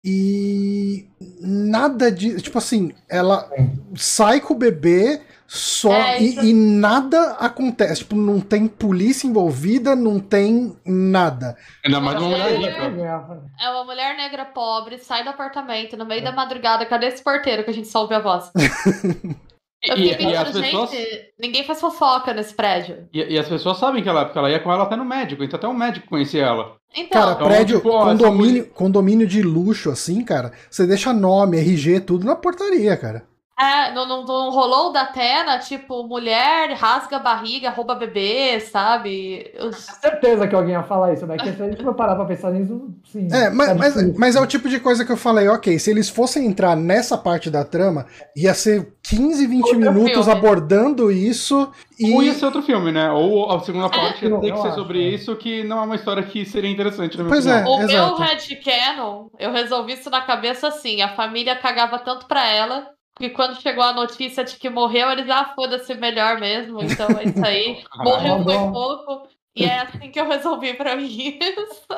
e 0.05 1.07
nada 1.41 2.11
de. 2.11 2.41
Tipo 2.41 2.59
assim, 2.59 2.93
ela 3.09 3.49
sai 3.97 4.41
com 4.41 4.55
o 4.55 4.59
bebê. 4.59 5.21
Só 5.53 5.93
É, 5.93 6.23
e, 6.23 6.29
isso- 6.29 6.45
e 6.45 6.53
nada 6.55 7.33
acontece, 7.33 8.03
tipo, 8.03 8.15
não 8.15 8.39
tem 8.39 8.69
polícia 8.69 9.27
envolvida, 9.27 9.97
não 9.97 10.21
tem 10.21 10.77
nada. 10.87 11.57
Ainda 11.85 11.99
mais 12.01 12.17
uma 12.21 12.29
mulher 12.29 12.53
É. 12.63 13.65
é 13.67 13.71
uma 13.71 13.85
mulher 13.85 14.17
negra 14.17 14.45
pobre, 14.45 14.99
sai 14.99 15.25
do 15.25 15.31
apartamento 15.31 15.97
no 15.97 16.07
meio 16.07 16.23
da 16.23 16.31
madrugada. 16.31 16.87
Cadê 16.87 17.07
esse 17.09 17.21
porteiro 17.21 17.65
que 17.65 17.71
a 17.71 17.75
gente 17.75 17.89
só 17.89 18.03
ouve 18.03 18.15
a 18.15 18.21
voz? 18.21 18.49
Eu 19.83 19.97
E, 19.97 20.11
fiquei 20.11 20.27
e 20.27 20.37
as 20.37 20.45
pensando, 20.45 20.63
pessoas, 20.65 20.91
gente, 20.91 21.33
ninguém 21.39 21.65
faz 21.65 21.81
fofoca 21.81 22.35
nesse 22.35 22.55
prédio. 22.55 23.09
e, 23.13 23.35
e 23.35 23.39
as 23.39 23.49
pessoas 23.49 23.79
sabem 23.79 24.03
que 24.03 24.09
ela, 24.09 24.25
porque 24.25 24.39
ela 24.39 24.51
ia 24.51 24.61
com 24.61 24.71
ela 24.73 24.85
até 24.85 24.97
no 24.97 25.05
médico, 25.05 25.43
então 25.43 25.57
até 25.59 25.67
um 25.69 25.75
médico 25.75 26.07
conhecia 26.09 26.45
ela. 26.45 26.77
Então, 26.95 27.09
Cara, 27.21 27.33
Então, 27.33 27.47
prédio, 27.47 27.77
tipo, 27.79 27.89
essa 27.89 28.05
condomínio, 28.05 28.67
condomínio 28.71 29.27
de 29.27 29.43
luxo, 29.43 29.91
assim, 29.91 30.25
cara, 30.25 30.53
você 30.71 30.87
deixa 30.87 31.13
nome, 31.13 31.59
RG, 31.59 32.01
tudo 32.01 32.27
na 32.27 32.37
portaria, 32.37 32.97
cara. 32.97 33.30
É, 33.61 33.93
não, 33.93 34.07
não, 34.09 34.25
não 34.25 34.51
rolou 34.51 34.91
da 34.93 35.03
Atena, 35.03 35.59
tipo, 35.59 36.03
mulher 36.07 36.73
rasga 36.73 37.17
a 37.17 37.21
barriga, 37.21 37.69
rouba 37.71 37.95
bebê, 37.95 38.59
sabe? 38.61 39.53
Os- 39.61 39.77
certeza 39.77 40.49
que 40.49 40.55
alguém 40.55 40.73
ia 40.73 40.83
falar 40.83 41.13
isso, 41.13 41.27
né? 41.27 41.37
Que 41.37 41.53
se 41.53 41.63
a 41.63 41.69
gente 41.71 41.83
for 41.83 41.95
parar 41.95 42.15
pra 42.17 42.25
pensar 42.25 42.51
nisso, 42.53 42.89
sim. 43.05 43.29
É, 43.31 43.51
mas, 43.51 43.69
tá 43.69 43.75
mas, 43.75 43.95
difícil. 43.95 44.15
mas 44.19 44.37
é 44.37 44.41
o 44.41 44.47
tipo 44.47 44.69
de 44.69 44.81
coisa 44.81 45.05
que 45.05 45.13
eu 45.13 45.17
falei, 45.17 45.47
ok, 45.49 45.79
se 45.79 45.91
eles 45.91 46.09
fossem 46.09 46.47
entrar 46.47 46.75
nessa 46.75 47.19
parte 47.19 47.51
da 47.51 47.65
trama, 47.65 48.07
ia 48.35 48.55
ser 48.55 48.95
15, 49.03 49.47
20 49.47 49.63
Outro 49.65 49.79
minutos 49.79 50.25
filme. 50.27 50.33
abordando 50.33 51.11
isso 51.13 51.71
e. 51.99 52.15
Ou 52.15 52.23
ia 52.23 52.33
ser 52.35 52.47
outro 52.47 52.63
filme, 52.63 52.91
né? 52.93 53.11
Ou 53.13 53.51
a 53.51 53.61
segunda 53.61 53.91
parte 53.91 54.25
ia 54.25 54.31
eu 54.31 54.41
ter 54.41 54.53
que 54.53 54.61
ser 54.61 54.69
acho, 54.69 54.77
sobre 54.77 55.05
é. 55.05 55.09
isso, 55.15 55.37
que 55.37 55.63
não 55.65 55.79
é 55.81 55.83
uma 55.83 55.97
história 55.97 56.23
que 56.23 56.45
seria 56.47 56.71
interessante 56.71 57.19
na 57.19 57.25
minha 57.25 57.35
Pois 57.35 57.47
opinião. 57.47 57.59
É, 57.73 57.77
O 57.77 57.79
meu 57.87 57.89
exato. 57.91 58.23
headcanon, 58.23 59.27
eu 59.39 59.53
resolvi 59.53 59.93
isso 59.95 60.09
na 60.09 60.23
cabeça 60.23 60.69
assim, 60.69 61.03
a 61.03 61.09
família 61.15 61.57
cagava 61.57 61.99
tanto 61.99 62.27
pra 62.27 62.47
ela, 62.49 62.87
que 63.21 63.31
quando 63.31 63.61
chegou 63.61 63.83
a 63.85 63.93
notícia 63.93 64.45
de 64.45 64.57
que 64.57 64.71
morreu, 64.71 65.11
eles, 65.11 65.29
ah, 65.31 65.53
foda-se, 65.55 65.95
melhor 65.95 66.41
mesmo, 66.41 66.83
então 66.83 67.19
é 67.19 67.25
isso 67.27 67.45
aí. 67.45 67.85
Morreu 68.03 68.37
Ah, 68.37 68.45
foi 68.45 68.45
bom. 68.45 68.73
pouco, 68.73 69.29
e 69.55 69.65
é 69.65 69.81
assim 69.83 70.11
que 70.11 70.19
eu 70.21 70.29
resolvi 70.29 70.75
pra 70.75 70.97
mim. 70.97 71.39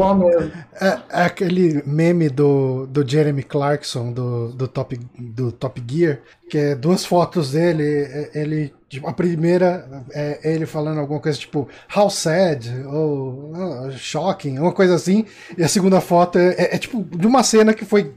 é- 0.81 1.03
é 1.23 1.25
aquele 1.25 1.83
meme 1.87 2.29
do, 2.29 2.87
do 2.87 3.09
Jeremy 3.09 3.43
Clarkson, 3.43 4.13
do, 4.13 4.53
do, 4.53 4.69
Top, 4.69 4.97
do 5.19 5.51
Top 5.53 5.83
Gear, 5.89 6.21
que 6.51 6.59
é 6.59 6.75
duas 6.75 7.05
fotos 7.05 7.53
dele, 7.53 7.83
é- 7.85 8.31
ele. 8.35 8.75
tipo, 8.89 9.09
A 9.09 9.13
primeira 9.13 10.05
é 10.13 10.41
ele 10.53 10.67
falando 10.67 11.01
alguma 11.01 11.21
coisa 11.21 11.39
tipo 11.39 11.69
how 11.97 12.11
sad 12.11 12.71
ou 12.87 13.53
oh, 13.55 13.91
shocking, 13.93 14.59
uma 14.59 14.73
coisa 14.73 14.95
assim, 14.95 15.25
e 15.57 15.63
a 15.65 15.69
segunda 15.69 16.01
foto 16.01 16.39
é, 16.39 16.55
é- 16.55 16.75
é 16.75 16.79
tipo 16.79 17.03
de 17.03 17.27
uma 17.27 17.43
cena 17.43 17.73
que 17.75 17.85
foi 17.85 18.15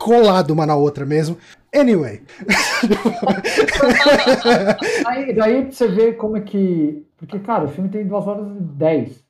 colado 0.00 0.50
uma 0.50 0.64
na 0.64 0.74
outra 0.74 1.04
mesmo. 1.04 1.36
Anyway. 1.72 2.22
aí, 5.06 5.32
daí 5.34 5.70
você 5.70 5.86
vê 5.86 6.14
como 6.14 6.38
é 6.38 6.40
que. 6.40 7.06
Porque, 7.16 7.38
cara, 7.38 7.66
o 7.66 7.68
filme 7.68 7.90
tem 7.90 8.06
2 8.06 8.26
horas 8.26 8.56
e 8.56 8.60
10. 8.60 9.24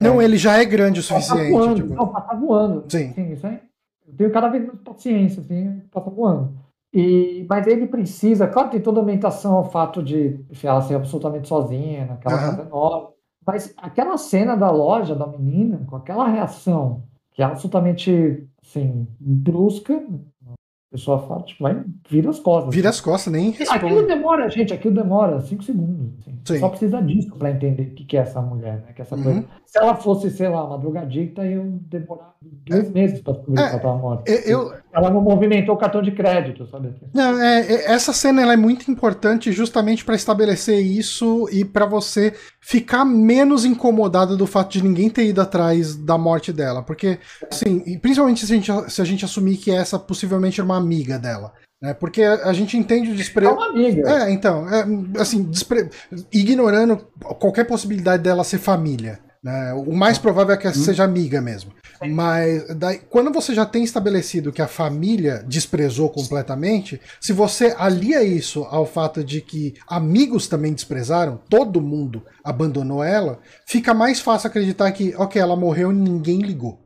Não, 0.00 0.20
é. 0.20 0.24
ele 0.24 0.36
já 0.36 0.58
é 0.58 0.64
grande 0.64 1.00
o 1.00 1.02
suficiente. 1.02 1.50
voando, 1.50 1.82
tipo. 1.82 1.94
não, 1.94 2.08
passa 2.08 2.36
voando. 2.36 2.84
Sim. 2.88 3.12
Sim, 3.14 3.32
isso 3.32 3.46
aí. 3.46 3.58
Eu 4.06 4.14
tenho 4.14 4.30
cada 4.30 4.48
vez 4.48 4.66
mais 4.66 4.78
paciência, 4.80 5.40
assim, 5.40 5.80
passa 5.90 6.10
voando. 6.10 6.52
E, 6.92 7.46
mas 7.48 7.66
ele 7.66 7.86
precisa, 7.86 8.46
claro, 8.46 8.68
tem 8.68 8.80
toda 8.80 9.00
a 9.00 9.02
ambientação 9.02 9.54
ao 9.54 9.70
fato 9.70 10.02
de 10.02 10.44
enfim, 10.50 10.66
ela 10.66 10.82
ser 10.82 10.94
absolutamente 10.94 11.48
sozinha, 11.48 12.04
naquela 12.04 12.36
Aham. 12.36 12.50
casa 12.50 12.62
enorme. 12.62 13.08
Mas 13.46 13.74
aquela 13.78 14.18
cena 14.18 14.54
da 14.54 14.70
loja 14.70 15.14
da 15.14 15.26
menina, 15.26 15.82
com 15.88 15.96
aquela 15.96 16.28
reação, 16.28 17.04
que 17.32 17.42
é 17.42 17.44
absolutamente 17.44 18.46
assim, 18.78 19.06
brusca, 19.20 19.94
a 19.96 20.54
pessoa 20.96 21.26
fala, 21.26 21.42
tipo, 21.42 21.62
vai, 21.62 21.82
vira 22.08 22.28
as 22.30 22.38
costas. 22.38 22.74
Vira 22.74 22.88
as 22.90 23.00
costas, 23.00 23.32
nem 23.32 23.50
Aquilo 23.50 23.68
responde. 23.96 24.06
demora, 24.06 24.48
gente, 24.50 24.74
aquilo 24.74 24.94
demora 24.94 25.40
5 25.40 25.62
segundos. 25.62 26.12
assim. 26.20 26.38
Sim. 26.44 26.58
Só 26.58 26.68
precisa 26.68 27.00
disso 27.02 27.34
para 27.36 27.50
entender 27.50 27.82
o 27.84 27.94
que 27.94 28.04
que 28.04 28.16
é 28.16 28.20
essa 28.20 28.42
mulher, 28.42 28.82
né? 28.86 28.92
Que 28.94 29.00
essa 29.02 29.16
Uhum. 29.16 29.22
coisa. 29.22 29.44
Se 29.64 29.78
ela 29.78 29.94
fosse, 29.94 30.30
sei 30.30 30.48
lá, 30.48 30.64
uma 30.66 30.78
drogadicta, 30.78 31.44
eu 31.46 31.78
demorar 31.88 32.34
dois 32.42 32.90
meses 32.90 33.20
para 33.22 33.32
descobrir 33.34 33.60
É, 33.60 33.62
que 33.64 33.68
ela 33.70 33.76
estava 33.76 33.96
morta. 33.98 34.30
Eu, 34.30 34.74
Ela 34.94 35.08
não 35.10 35.22
movimentou 35.22 35.74
o 35.74 35.78
cartão 35.78 36.02
de 36.02 36.10
crédito, 36.12 36.66
sabe? 36.66 36.92
Não, 37.14 37.40
é, 37.40 37.60
é- 37.60 37.92
essa 37.92 38.12
cena 38.12 38.42
ela 38.42 38.52
é 38.52 38.56
muito 38.56 38.90
importante 38.90 39.50
justamente 39.50 40.04
para 40.04 40.14
estabelecer 40.14 40.78
isso 40.80 41.48
e 41.50 41.64
para 41.64 41.86
você 41.86 42.34
ficar 42.60 43.04
menos 43.04 43.64
incomodado 43.64 44.36
do 44.36 44.46
fato 44.46 44.72
de 44.72 44.82
ninguém 44.84 45.08
ter 45.08 45.24
ido 45.26 45.40
atrás 45.40 45.96
da 45.96 46.18
morte 46.18 46.52
dela, 46.52 46.82
porque 46.82 47.18
assim, 47.50 47.98
principalmente 48.00 48.44
se 48.46 48.52
a 48.52 48.56
gente, 48.56 48.90
se 48.92 49.00
a 49.00 49.04
gente 49.04 49.24
assumir 49.24 49.56
que 49.56 49.70
essa 49.70 49.98
possivelmente 49.98 50.60
era 50.60 50.64
uma 50.66 50.76
amiga 50.76 51.18
dela, 51.18 51.52
né? 51.80 51.94
Porque 51.94 52.22
a, 52.22 52.52
gente 52.52 52.76
entende 52.76 53.10
o 53.10 53.14
É 53.14 53.16
desprezo. 53.16 53.52
uma 53.54 53.66
amiga. 53.70 54.08
É, 54.24 54.30
então, 54.30 54.68
é, 54.68 54.84
assim, 55.20 55.42
despre- 55.42 55.88
ignorando 56.32 56.96
qualquer 57.40 57.64
possibilidade 57.64 58.22
dela 58.22 58.44
ser 58.44 58.58
família. 58.58 59.18
Né? 59.42 59.72
O 59.74 59.92
mais 59.92 60.18
provável 60.18 60.54
é 60.54 60.56
que 60.56 60.72
seja 60.72 61.02
amiga 61.02 61.40
mesmo. 61.40 61.72
Mas 62.10 62.66
daí, 62.76 62.98
quando 62.98 63.32
você 63.32 63.54
já 63.54 63.64
tem 63.66 63.84
estabelecido 63.84 64.52
que 64.52 64.62
a 64.62 64.68
família 64.68 65.42
desprezou 65.46 66.08
completamente, 66.10 67.00
se 67.20 67.32
você 67.32 67.74
alia 67.78 68.22
isso 68.22 68.64
ao 68.64 68.86
fato 68.86 69.22
de 69.22 69.40
que 69.40 69.74
amigos 69.88 70.48
também 70.48 70.72
desprezaram, 70.72 71.40
todo 71.48 71.80
mundo 71.80 72.22
abandonou 72.42 73.02
ela, 73.04 73.38
fica 73.66 73.92
mais 73.94 74.20
fácil 74.20 74.48
acreditar 74.48 74.90
que, 74.92 75.14
ok, 75.16 75.40
ela 75.40 75.56
morreu 75.56 75.90
e 75.92 75.94
ninguém 75.94 76.38
ligou. 76.40 76.80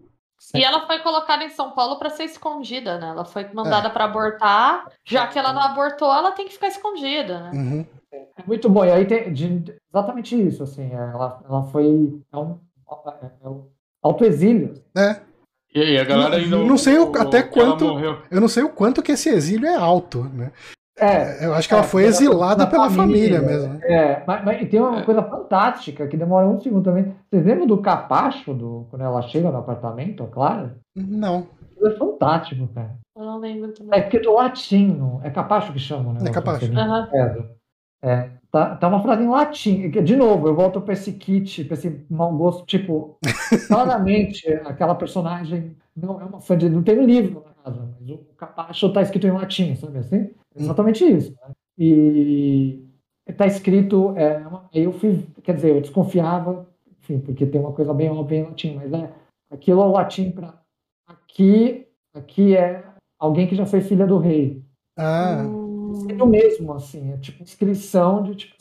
E 0.55 0.62
ela 0.62 0.86
foi 0.86 1.01
colocada 1.01 1.43
em 1.44 1.51
São 1.51 1.72
Paulo 1.72 1.98
pra 1.98 2.09
ser 2.09 2.24
escondida, 2.24 2.98
né? 2.98 3.09
Ela 3.09 3.24
foi 3.24 3.43
É. 3.43 3.52
mandada 3.52 3.90
pra 3.90 4.05
abortar. 4.05 4.86
Já 5.05 5.26
que 5.26 5.38
ela 5.38 5.52
não 5.52 5.60
abortou, 5.60 6.10
ela 6.12 6.32
tem 6.32 6.47
que 6.47 6.52
ficar 6.55 6.68
escondida, 6.68 7.40
né? 7.40 7.51
Uhum. 7.52 7.86
É 8.12 8.43
muito 8.47 8.68
bom. 8.70 8.84
E 8.84 8.90
aí 8.90 9.05
tem 9.05 9.32
de- 9.32 9.74
exatamente 9.93 10.40
isso, 10.40 10.62
assim. 10.62 10.90
Ela, 10.93 11.43
ela 11.47 11.64
foi. 11.64 12.20
É 12.32 12.36
um, 12.38 12.59
é 13.43 13.48
um 13.48 13.66
autoexílio. 14.07 14.74
É, 14.97 15.16
E 15.74 15.81
aí, 15.81 15.99
a 15.99 16.05
galera 16.05 16.37
ainda. 16.37 16.57
Não 16.57 16.78
sei 16.78 16.99
o- 16.99 17.12
até 17.16 17.43
que 17.43 17.59
ela 17.61 17.77
quanto- 17.77 17.99
eu 18.31 18.41
não 18.41 18.49
sei 18.49 18.62
o 18.62 18.69
quanto 18.70 19.03
que 19.03 19.12
esse 19.12 19.28
exílio 19.28 19.66
é 19.69 19.74
alto, 19.74 20.24
né? 20.33 20.51
É, 20.99 21.45
Eu 21.45 21.53
acho 21.53 21.69
que 21.69 21.74
ela 21.74 21.83
É, 21.85 21.87
foi 21.87 22.03
pela- 22.05 22.15
exilada 22.15 22.66
pela 22.66 22.85
pela 22.89 22.91
família, 22.97 23.39
família, 23.41 23.59
mesmo. 23.59 23.74
né? 23.74 23.81
é 23.83 24.23
mas, 24.27 24.43
mas 24.47 24.62
e 24.62 24.65
tem 24.66 24.81
uma 24.81 25.01
É. 25.01 25.03
coisa 25.05 25.23
fantástica 25.23 26.07
que 26.07 26.16
demora 26.16 26.47
um 26.47 26.59
segundo 26.59 26.85
também. 26.85 27.15
Vocês 27.31 27.45
lembram 27.45 27.66
do 27.66 27.77
capacho 27.83 28.55
do, 28.55 28.87
quando 28.89 29.03
ela 29.03 29.20
chega 29.23 29.51
no 29.51 29.59
apartamento, 29.59 30.23
a 30.23 30.27
Clara? 30.27 30.77
Não, 30.97 31.47
Aquilo 31.70 31.89
é 31.89 31.97
fantástico, 31.99 32.66
cara. 32.74 32.95
Eu 33.15 33.24
não 33.27 33.39
lembro 33.39 33.69
É 33.69 33.73
também. 33.74 34.03
porque 34.03 34.19
do 34.20 34.33
latino. 34.33 35.20
É 35.23 35.28
capacho 35.28 35.70
que 35.74 35.78
chamam, 35.78 36.15
né? 36.15 36.20
É 36.24 36.31
capacho. 36.31 36.65
Aham. 36.73 37.09
É, 38.03 38.11
é. 38.11 38.31
Tá, 38.57 38.74
tá 38.74 38.89
uma 38.89 39.03
frase 39.03 39.23
em 39.23 39.28
latim. 39.28 39.91
que, 39.91 40.01
De 40.01 40.16
novo, 40.16 40.49
eu 40.49 40.55
volto 40.55 40.81
pra 40.81 40.95
esse 40.95 41.12
kit, 41.12 41.62
pra 41.65 41.74
esse 41.74 42.07
mau 42.09 42.35
gosto. 42.35 42.65
Tipo, 42.65 43.19
claramente, 43.69 44.49
aquela 44.65 44.95
personagem 44.95 45.77
não 45.95 46.19
é 46.19 46.24
uma 46.24 46.41
fã 46.41 46.57
de. 46.57 46.70
Não 46.70 46.83
tem 46.83 46.99
um 46.99 47.05
livro 47.05 47.45
na 47.45 47.53
casa, 47.62 47.87
mas 48.01 48.11
o 48.11 48.19
capacho 48.35 48.91
tá 48.95 49.03
escrito 49.03 49.27
em 49.27 49.31
latim, 49.33 49.74
sabe 49.74 49.99
assim? 49.99 50.31
Exatamente 50.55 51.05
isso. 51.05 51.33
Né? 51.33 51.53
E 51.78 52.83
tá 53.37 53.47
escrito. 53.47 54.15
É, 54.16 54.39
uma- 54.39 54.70
aí 54.74 54.85
eu 54.85 54.93
fui. 54.95 55.27
Quer 55.43 55.55
dizer, 55.57 55.74
eu 55.77 55.83
desconfiava, 55.83 56.66
enfim, 57.03 57.19
porque 57.19 57.45
tem 57.45 57.61
uma 57.61 57.73
coisa 57.73 57.93
bem 57.93 58.09
óbvia 58.09 58.39
em 58.39 58.45
latim, 58.45 58.74
mas 58.77 58.91
é. 58.91 59.12
Aquilo 59.51 59.83
é 59.83 59.85
o 59.85 59.93
latim 59.93 60.31
para. 60.31 60.55
Aqui, 61.07 61.87
aqui 62.15 62.57
é 62.57 62.83
alguém 63.19 63.47
que 63.47 63.55
já 63.55 63.66
foi 63.66 63.83
filha 63.83 64.07
do 64.07 64.16
rei. 64.16 64.65
Ah, 64.99 65.43
Hum, 65.47 65.65
Sendo 65.97 66.27
mesmo, 66.27 66.73
assim, 66.74 67.12
é 67.12 67.16
tipo 67.18 67.43
inscrição 67.43 68.23
de 68.23 68.35
tipo, 68.36 68.55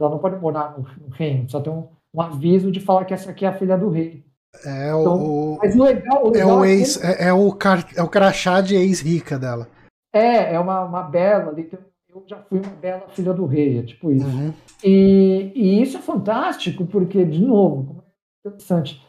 ela 0.00 0.10
não 0.10 0.18
pode 0.18 0.36
morar 0.40 0.76
no, 0.78 0.84
no 1.06 1.08
reino, 1.12 1.48
só 1.50 1.60
tem 1.60 1.72
um, 1.72 1.88
um 2.14 2.20
aviso 2.20 2.70
de 2.70 2.80
falar 2.80 3.04
que 3.04 3.12
essa 3.14 3.30
aqui 3.30 3.44
é 3.44 3.48
a 3.48 3.58
filha 3.58 3.76
do 3.76 3.88
rei. 3.88 4.24
é 4.64 4.94
o, 4.94 5.00
Então, 5.00 5.22
o- 5.24 5.58
Mas 5.60 5.74
o 5.76 5.82
legal, 5.82 6.24
o 6.24 6.28
é 6.28 6.30
legal 6.30 6.58
o 6.60 6.64
é, 6.64 6.68
que 6.68 6.72
ex, 6.74 7.04
é, 7.04 7.28
é 7.28 7.32
o 7.32 7.52
car, 7.52 7.86
é 7.96 8.02
o 8.02 8.08
crachá 8.08 8.60
de 8.60 8.74
ex-rica 8.76 9.38
dela. 9.38 9.68
é, 10.12 10.54
é 10.54 10.60
uma, 10.60 10.84
uma 10.84 11.02
bela, 11.02 11.50
ali, 11.50 11.68
eu 12.08 12.24
já 12.26 12.38
fui 12.42 12.58
uma 12.60 12.70
bela 12.76 13.08
filha 13.08 13.32
do 13.34 13.44
rei, 13.44 13.78
é 13.78 13.82
tipo 13.82 14.10
isso. 14.10 14.26
Uhum. 14.26 14.52
E, 14.82 15.52
e 15.54 15.82
isso 15.82 15.96
é 15.98 16.00
fantástico, 16.00 16.86
porque, 16.86 17.24
de 17.24 17.40
novo, 17.44 17.84
como 17.84 18.02
é 18.02 18.48
interessante, 18.48 19.04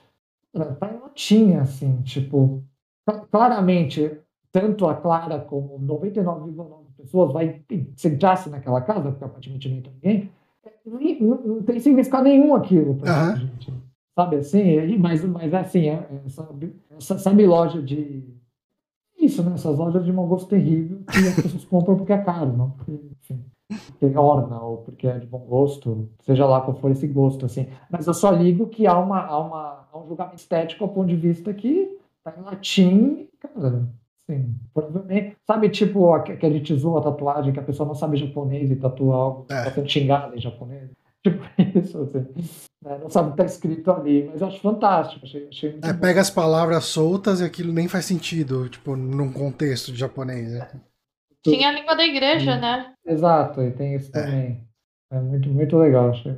ela 0.53 0.73
tá 0.75 0.91
em 0.91 0.99
latinha, 0.99 1.61
assim, 1.61 2.01
tipo, 2.01 2.63
cla- 3.07 3.25
claramente, 3.31 4.19
tanto 4.51 4.87
a 4.87 4.95
Clara 4.95 5.39
como 5.39 5.77
99,9 5.79 6.88
pessoas 7.01 7.33
vai 7.33 7.61
sentar-se 7.95 8.49
naquela 8.49 8.81
casa, 8.81 9.09
porque 9.11 9.23
aparentemente 9.23 9.69
não 9.69 9.77
entra 9.77 9.91
ninguém, 9.93 10.29
não, 11.21 11.37
não 11.41 11.63
tem 11.63 11.79
significado 11.79 12.23
nenhum 12.23 12.55
aquilo 12.55 12.95
pra 12.95 13.11
Aham. 13.11 13.35
gente. 13.35 13.73
Sabe 14.15 14.35
assim? 14.37 14.97
Mas, 14.97 15.23
mas 15.23 15.53
assim, 15.53 15.87
é- 15.89 15.93
é 15.93 16.21
essa, 16.25 16.47
essa, 16.97 17.17
sabe 17.19 17.45
loja 17.45 17.81
de. 17.81 18.23
Isso, 19.17 19.43
né? 19.43 19.53
Essas 19.53 19.77
lojas 19.77 20.03
de 20.05 20.11
mau 20.13 20.27
gosto 20.27 20.49
terrível 20.49 21.01
que 21.11 21.27
as 21.27 21.35
pessoas 21.37 21.65
compram 21.65 21.95
porque 21.97 22.13
é 22.13 22.17
caro, 22.17 22.55
não 22.55 22.71
porque, 22.71 22.91
enfim, 23.21 23.43
porque 23.99 24.17
orna 24.17 24.61
ou 24.61 24.77
porque 24.77 25.07
é 25.07 25.19
de 25.19 25.27
bom 25.27 25.39
gosto, 25.39 26.09
seja 26.21 26.45
lá 26.45 26.61
qual 26.61 26.77
for 26.77 26.89
esse 26.91 27.05
gosto, 27.07 27.45
assim. 27.45 27.67
Mas 27.89 28.07
eu 28.07 28.13
só 28.13 28.31
ligo 28.31 28.67
que 28.67 28.87
há, 28.87 28.97
uma, 28.97 29.19
há, 29.19 29.39
uma, 29.39 29.87
há 29.91 29.99
um 29.99 30.07
julgamento 30.07 30.37
estético 30.37 30.83
ao 30.85 30.89
ponto 30.89 31.07
de 31.07 31.15
vista 31.17 31.53
que 31.53 31.97
tá 32.23 32.33
em 32.37 32.41
latim, 32.41 33.27
cara, 33.39 33.87
assim, 34.31 34.55
provavelmente. 34.73 35.35
Sabe, 35.45 35.69
tipo, 35.69 36.13
a, 36.13 36.21
que 36.21 36.45
a 36.45 36.49
gente 36.49 36.75
zoa 36.75 36.99
a 36.99 37.03
tatuagem, 37.03 37.51
que 37.53 37.59
a 37.59 37.63
pessoa 37.63 37.87
não 37.87 37.95
sabe 37.95 38.17
japonês 38.17 38.69
e 38.71 38.75
tatua 38.75 39.15
algo, 39.15 39.45
É. 39.49 39.63
tá 39.65 39.71
sendo 39.71 39.89
xingada 39.89 40.35
em 40.35 40.39
japonês? 40.39 40.89
Tipo 41.21 41.43
isso, 41.77 42.01
assim. 42.03 42.25
né? 42.81 42.97
Não 43.01 43.09
sabe 43.09 43.27
o 43.27 43.31
que 43.31 43.37
tá 43.39 43.43
escrito 43.43 43.91
ali, 43.91 44.29
mas 44.31 44.39
eu 44.39 44.47
acho 44.47 44.59
fantástico, 44.61 45.25
achei, 45.25 45.47
achei 45.49 45.71
muito 45.73 45.85
É, 45.85 45.91
bom. 45.91 45.99
pega 45.99 46.21
as 46.21 46.29
palavras 46.29 46.85
soltas 46.85 47.41
e 47.41 47.43
aquilo 47.43 47.73
nem 47.73 47.89
faz 47.89 48.05
sentido, 48.05 48.69
tipo, 48.69 48.95
num 48.95 49.33
contexto 49.33 49.91
de 49.91 49.97
japonês. 49.99 50.49
né? 50.53 50.69
Tinha 51.43 51.67
a 51.67 51.71
língua 51.73 51.93
da 51.95 52.05
igreja, 52.05 52.55
Hum. 52.55 52.61
né? 52.61 52.93
Exato, 53.05 53.61
e 53.61 53.71
tem 53.71 53.95
isso 53.95 54.09
também. 54.13 54.65
É 55.11 55.19
muito, 55.19 55.49
muito 55.49 55.77
legal, 55.77 56.09
achei. 56.11 56.37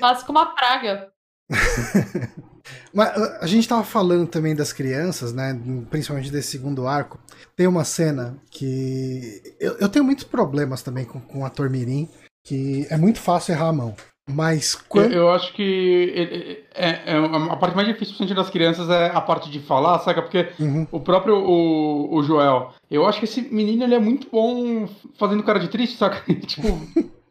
Quase 0.00 0.24
como 0.26 0.40
uma 0.40 0.54
praga. 0.56 1.12
Mas 2.92 3.16
uh, 3.16 3.38
a 3.40 3.46
gente 3.46 3.68
tava 3.68 3.84
falando 3.84 4.26
também 4.26 4.54
das 4.54 4.72
crianças, 4.72 5.32
né? 5.32 5.58
Principalmente 5.90 6.30
desse 6.30 6.50
segundo 6.50 6.86
arco. 6.86 7.18
Tem 7.56 7.66
uma 7.66 7.84
cena 7.84 8.36
que. 8.50 9.42
Eu, 9.60 9.76
eu 9.78 9.88
tenho 9.88 10.04
muitos 10.04 10.24
problemas 10.24 10.82
também 10.82 11.04
com, 11.04 11.20
com 11.20 11.40
o 11.40 11.44
ator 11.44 11.68
Mirim, 11.70 12.08
que 12.46 12.86
é 12.90 12.96
muito 12.96 13.20
fácil 13.20 13.52
errar 13.52 13.68
a 13.68 13.72
mão. 13.72 13.94
Mas 14.30 14.74
Eu, 14.74 14.80
quando. 14.88 15.12
eu 15.12 15.30
acho 15.30 15.54
que 15.54 16.66
é, 16.74 17.14
é, 17.14 17.16
a 17.50 17.56
parte 17.56 17.74
mais 17.74 17.88
difícil 17.88 18.14
principalmente 18.14 18.34
das 18.36 18.50
crianças 18.50 18.90
é 18.90 19.06
a 19.06 19.22
parte 19.22 19.50
de 19.50 19.58
falar, 19.58 19.98
saca? 20.00 20.20
Porque 20.20 20.50
Uhum. 20.60 20.86
o 20.92 21.00
próprio 21.00 21.36
o, 21.36 22.14
o 22.14 22.22
Joel, 22.22 22.74
eu 22.90 23.06
acho 23.06 23.18
que 23.20 23.24
esse 23.24 23.40
menino 23.40 23.84
ele 23.84 23.94
é 23.94 23.98
muito 23.98 24.28
bom 24.30 24.86
fazendo 25.18 25.42
cara 25.42 25.58
de 25.58 25.68
triste, 25.68 25.96
saca? 25.96 26.22
tipo, 26.44 26.68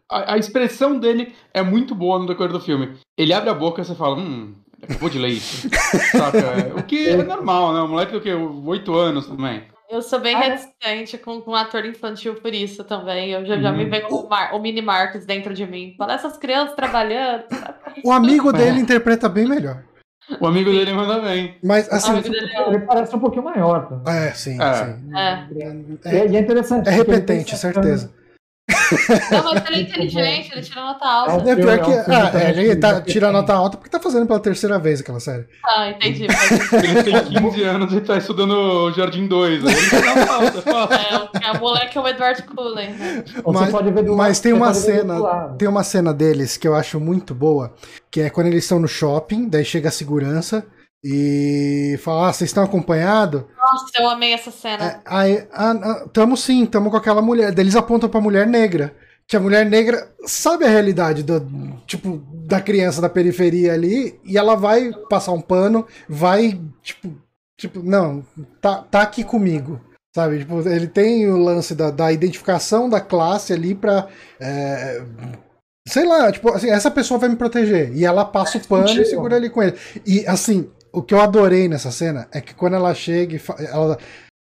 a, 0.09 0.33
a 0.33 0.37
expressão 0.39 0.97
dele 0.97 1.35
é 1.53 1.61
muito 1.61 1.93
boa 1.93 2.17
no 2.17 2.25
decorrer 2.25 2.51
do 2.51 2.59
filme. 2.59 2.97
Ele 3.15 3.31
abre 3.31 3.51
a 3.51 3.53
boca 3.53 3.79
e 3.81 3.85
você 3.85 3.93
fala, 3.93 4.15
hum, 4.17 4.55
acabou 4.83 5.09
de 5.09 5.19
ler 5.19 5.29
isso. 5.29 5.69
saca? 5.69 6.73
O 6.77 6.83
que 6.83 7.09
é 7.09 7.17
normal, 7.17 7.73
né? 7.73 7.81
O 7.81 7.87
moleque 7.87 8.11
do 8.13 8.21
que? 8.21 8.33
Oito 8.33 8.93
anos 8.95 9.27
também. 9.27 9.63
Eu 9.89 10.01
sou 10.01 10.19
bem 10.19 10.35
Ah, 10.35 10.43
é? 10.43 10.49
resistente 10.49 11.17
com, 11.17 11.39
com 11.39 11.55
ator 11.55 11.85
infantil 11.85 12.35
por 12.35 12.53
isso 12.53 12.83
também. 12.83 13.31
Eu 13.31 13.45
já, 13.45 13.57
já 13.57 13.71
me 13.71 13.85
Uhum. 13.85 13.89
vem 13.89 14.05
o, 14.09 14.27
Mar- 14.27 14.53
o 14.53 14.59
mini 14.59 14.81
Marcos 14.81 15.25
dentro 15.25 15.53
de 15.53 15.65
mim. 15.65 15.95
Fala 15.97 16.13
essas 16.15 16.37
crianças 16.37 16.75
trabalhando. 16.75 17.43
O 18.03 18.11
amigo 18.11 18.51
dele 18.53 18.79
interpreta 18.81 19.27
bem 19.29 19.47
melhor. 19.47 19.81
O 20.41 20.45
amigo 20.45 20.69
dele 20.69 20.91
manda 20.93 21.19
bem. 21.19 21.57
Mas 21.63 21.89
assim. 21.91 22.11
amigo 22.11 22.29
dele 22.29 22.51
é- 22.53 22.67
Ele 22.67 22.79
parece 22.79 23.15
um 23.15 23.19
pouquinho 23.19 23.43
maior 23.45 23.87
também. 23.87 24.13
É, 24.13 24.31
sim, 24.33 24.61
É. 24.61 24.73
sim. 24.73 25.17
É. 25.17 25.47
E 25.55 26.17
é, 26.17 26.35
é 26.35 26.39
interessante. 26.39 26.81
É 26.87 26.91
tem 26.91 26.97
repetente, 26.97 27.55
certeza. 27.57 28.13
Não, 29.31 29.43
mas 29.53 29.65
ele 29.67 29.75
é 29.77 29.81
inteligente, 29.81 30.51
ele 30.51 30.61
tira 30.61 30.81
nota 30.81 31.05
alta. 31.05 31.49
É 31.51 31.55
pior 31.55 31.79
que. 31.79 31.91
É 31.91 32.03
filme 32.03 32.15
Ah, 32.19 32.29
também 32.29 32.47
ele 32.49 32.69
que 32.69 32.75
tá 32.75 33.01
tem. 33.01 33.21
nota 33.31 33.53
alta 33.53 33.77
porque 33.77 33.89
tá 33.89 33.99
fazendo 33.99 34.25
pela 34.27 34.39
terceira 34.39 34.77
vez 34.77 34.99
aquela 34.99 35.19
série. 35.19 35.45
Ah, 35.65 35.89
entendi. 35.89 36.27
Mas, 36.27 36.73
Ele 36.83 37.03
tem 37.03 37.23
15 37.41 37.63
anos 37.63 37.93
e 37.93 38.01
tá 38.01 38.17
estudando 38.17 38.91
Jardim 38.91 39.27
2. 39.27 39.65
Aí 39.65 39.73
ele 39.73 39.89
tá 39.89 40.25
falta, 40.27 40.61
fala. 40.61 40.95
é, 40.95 41.17
o- 41.17 41.29
é, 41.43 41.51
o 41.57 41.59
moleque 41.61 41.97
é 41.97 42.01
o 42.01 42.07
Edward 42.07 42.43
Cullen, 42.43 42.89
né? 42.91 43.23
Mas- 43.45 43.71
pode 43.71 43.91
ver 43.91 44.03
do 44.03 44.15
Mas 44.17 44.39
tem 44.39 44.51
uma 44.53 44.73
cena, 44.73 45.15
tem 45.57 45.67
uma 45.67 45.83
cena 45.83 46.13
deles 46.13 46.57
que 46.57 46.67
eu 46.67 46.75
acho 46.75 46.99
muito 46.99 47.33
boa, 47.33 47.73
que 48.11 48.21
é 48.21 48.29
quando 48.29 48.47
eles 48.47 48.63
estão 48.63 48.79
no 48.79 48.87
shopping, 48.87 49.47
daí 49.47 49.63
chega 49.63 49.87
a 49.89 49.91
segurança 49.91 50.65
e 51.03 51.97
fala: 52.03 52.29
"Ah, 52.29 52.33
vocês 52.33 52.49
estão 52.49 52.63
acompanhados?" 52.63 53.43
Nossa, 53.81 53.91
eu 53.99 54.09
amei 54.09 54.33
essa 54.33 54.51
cena. 54.51 54.83
É, 54.83 54.99
aí, 55.05 55.47
ah, 55.51 56.05
tamo 56.11 56.35
sim, 56.35 56.65
tamo 56.65 56.89
com 56.89 56.97
aquela 56.97 57.21
mulher. 57.21 57.51
Daí 57.51 57.63
eles 57.63 57.75
apontam 57.75 58.09
pra 58.09 58.21
mulher 58.21 58.47
negra. 58.47 58.95
Que 59.27 59.35
a 59.35 59.39
mulher 59.39 59.65
negra 59.65 60.09
sabe 60.25 60.65
a 60.65 60.69
realidade 60.69 61.21
do, 61.21 61.41
tipo, 61.85 62.21
da 62.47 62.61
criança 62.61 63.01
da 63.01 63.09
periferia 63.09 63.73
ali, 63.73 64.17
e 64.23 64.37
ela 64.37 64.55
vai 64.55 64.91
passar 65.09 65.33
um 65.33 65.41
pano, 65.41 65.85
vai, 66.07 66.57
tipo, 66.81 67.13
tipo, 67.57 67.83
não, 67.83 68.25
tá, 68.61 68.83
tá 68.83 69.01
aqui 69.01 69.23
comigo. 69.23 69.81
Sabe? 70.15 70.39
Tipo, 70.39 70.67
ele 70.67 70.87
tem 70.87 71.29
o 71.29 71.37
lance 71.37 71.75
da, 71.75 71.91
da 71.91 72.11
identificação 72.11 72.89
da 72.89 73.01
classe 73.01 73.53
ali 73.53 73.75
pra. 73.75 74.07
é, 74.39 75.03
sei 75.87 76.05
lá, 76.05 76.31
tipo, 76.31 76.49
assim, 76.49 76.69
essa 76.69 76.89
pessoa 76.89 77.19
vai 77.19 77.29
me 77.29 77.35
proteger. 77.35 77.95
E 77.95 78.05
ela 78.05 78.25
passa 78.25 78.57
o 78.57 78.67
pano 78.67 78.89
e 78.89 79.05
segura 79.05 79.35
ali 79.35 79.49
com 79.49 79.61
ele. 79.61 79.75
E 80.05 80.25
assim, 80.27 80.69
o 80.97 81.03
que 81.03 81.13
eu 81.13 81.21
adorei 81.21 81.67
nessa 81.67 81.91
cena 81.91 82.27
é 82.31 82.41
que 82.41 82.53
quando 82.55 82.75
ela 82.75 82.93
chega 82.93 83.35
e 83.35 83.41
ela 83.67 83.97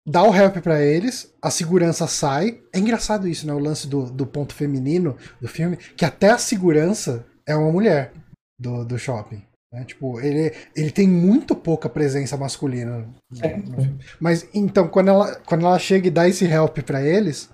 dá 0.07 0.23
o 0.25 0.35
help 0.35 0.57
pra 0.57 0.83
eles, 0.83 1.33
a 1.41 1.51
segurança 1.51 2.07
sai. 2.07 2.61
É 2.73 2.79
engraçado 2.79 3.29
isso, 3.29 3.47
né? 3.47 3.53
O 3.53 3.59
lance 3.59 3.87
do, 3.87 4.11
do 4.11 4.27
ponto 4.27 4.55
feminino 4.55 5.17
do 5.41 5.47
filme, 5.49 5.77
que 5.77 6.05
até 6.05 6.31
a 6.31 6.39
segurança 6.39 7.25
é 7.47 7.55
uma 7.55 7.71
mulher 7.71 8.13
do, 8.59 8.85
do 8.85 8.99
shopping. 8.99 9.43
né? 9.73 9.85
Tipo, 9.85 10.21
ele, 10.21 10.53
ele 10.75 10.91
tem 10.91 11.07
muito 11.09 11.55
pouca 11.55 11.89
presença 11.89 12.37
masculina 12.37 12.99
no, 12.99 13.37
Sim, 13.37 13.57
no 13.59 13.77
filme. 13.83 13.99
Mas 14.21 14.49
então, 14.53 14.89
quando 14.89 15.09
ela, 15.09 15.37
quando 15.47 15.65
ela 15.65 15.79
chega 15.79 16.09
e 16.09 16.11
dá 16.11 16.29
esse 16.29 16.45
help 16.45 16.79
pra 16.81 17.03
eles, 17.03 17.49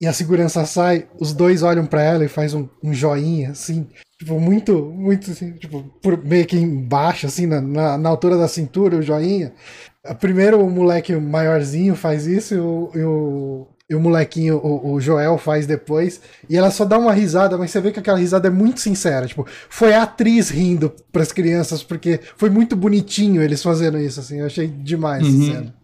e 0.00 0.06
a 0.06 0.12
segurança 0.12 0.64
sai, 0.66 1.08
os 1.18 1.32
dois 1.32 1.62
olham 1.62 1.86
pra 1.86 2.02
ela 2.02 2.24
e 2.24 2.28
faz 2.28 2.54
um, 2.54 2.68
um 2.82 2.92
joinha, 2.92 3.50
assim, 3.50 3.88
tipo, 4.18 4.38
muito, 4.40 4.74
muito 4.94 5.30
assim, 5.30 5.52
tipo, 5.52 5.82
por, 6.02 6.16
meio 6.24 6.46
que 6.46 6.56
embaixo, 6.56 7.26
assim, 7.26 7.46
na, 7.46 7.60
na, 7.60 7.98
na 7.98 8.08
altura 8.08 8.36
da 8.36 8.48
cintura, 8.48 8.96
o 8.96 9.02
joinha. 9.02 9.52
Primeiro 10.20 10.60
o 10.64 10.70
moleque 10.70 11.14
maiorzinho 11.16 11.94
faz 11.96 12.26
isso 12.26 12.54
e 12.54 12.58
o, 12.60 12.90
e 12.94 13.02
o, 13.02 13.66
e 13.90 13.94
o 13.94 14.00
molequinho, 14.00 14.56
o, 14.58 14.92
o 14.92 15.00
Joel, 15.00 15.36
faz 15.36 15.66
depois. 15.66 16.20
E 16.48 16.56
ela 16.56 16.70
só 16.70 16.84
dá 16.84 16.96
uma 16.98 17.12
risada, 17.12 17.58
mas 17.58 17.70
você 17.72 17.80
vê 17.80 17.90
que 17.90 17.98
aquela 17.98 18.18
risada 18.18 18.46
é 18.46 18.50
muito 18.50 18.80
sincera. 18.80 19.26
Tipo, 19.26 19.44
foi 19.68 19.94
a 19.94 20.04
atriz 20.04 20.48
rindo 20.48 20.92
pras 21.12 21.32
crianças, 21.32 21.82
porque 21.82 22.20
foi 22.36 22.50
muito 22.50 22.76
bonitinho 22.76 23.42
eles 23.42 23.62
fazendo 23.62 23.98
isso, 23.98 24.20
assim. 24.20 24.38
Eu 24.38 24.46
achei 24.46 24.68
demais 24.68 25.26
essa 25.26 25.36
Uhum. 25.36 25.46
cena. 25.46 25.74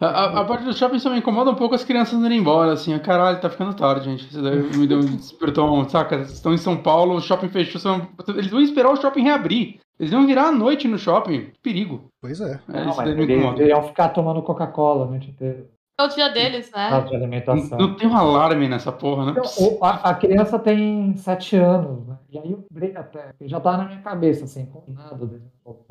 A, 0.00 0.06
a- 0.06 0.40
a 0.40 0.44
parte 0.44 0.64
do 0.64 0.72
shopping 0.72 0.98
só 0.98 1.10
me 1.10 1.18
incomoda 1.18 1.50
um 1.50 1.54
pouco 1.56 1.74
as 1.74 1.84
crianças 1.84 2.14
indo 2.18 2.32
embora, 2.32 2.72
assim. 2.72 2.96
Caralho, 3.00 3.40
tá 3.40 3.50
ficando 3.50 3.74
tarde, 3.74 4.04
gente. 4.04 4.28
Isso 4.28 4.40
daí 4.40 4.56
me 4.76 4.86
deu, 4.86 5.00
um- 5.00 5.88
saca? 5.88 6.18
Vocês 6.18 6.32
Estão 6.34 6.54
em 6.54 6.58
São 6.58 6.76
Paulo, 6.76 7.16
o 7.16 7.20
shopping 7.20 7.48
fechou. 7.48 7.80
são- 7.80 8.06
Eles 8.28 8.46
vão 8.46 8.60
esperar 8.60 8.90
o 8.92 8.96
shopping 8.96 9.22
reabrir. 9.22 9.80
Eles 9.98 10.12
vão 10.12 10.24
virar 10.26 10.48
à 10.48 10.52
noite 10.52 10.86
no 10.86 10.96
shopping. 10.96 11.50
Perigo. 11.60 12.04
Pois 12.22 12.40
é. 12.40 12.60
É, 12.68 12.72
Não, 12.84 12.88
isso 12.90 12.96
mas 12.96 13.08
daí 13.08 13.14
me 13.16 13.22
eles 13.24 13.36
incomoda. 13.38 13.62
iriam 13.62 13.82
ficar 13.82 14.10
tomando 14.10 14.40
Coca-Cola 14.42 15.04
a 15.04 15.08
noite 15.08 15.30
inteira. 15.30 15.66
É 16.00 16.04
o 16.04 16.08
dia 16.08 16.28
deles, 16.28 16.70
né? 16.72 16.86
De 17.00 17.10
Não, 17.10 17.16
alimentação. 17.16 17.76
não 17.76 17.94
tem 17.96 18.06
um 18.08 18.16
alarme 18.16 18.68
nessa 18.68 18.92
porra, 18.92 19.24
né? 19.26 19.30
Então, 19.36 19.42
o- 19.66 19.84
a, 19.84 20.10
a 20.10 20.14
criança 20.14 20.56
tem 20.56 21.16
sete 21.16 21.56
anos, 21.56 22.06
né? 22.06 22.16
E 22.30 22.38
aí 22.38 22.52
eu 22.52 22.64
lembrei 22.70 22.96
até, 22.96 23.30
já 23.42 23.58
tá 23.58 23.76
na 23.76 23.84
minha 23.86 23.98
cabeça, 24.00 24.44
assim, 24.44 24.64
combinado 24.66 25.26
do 25.26 25.42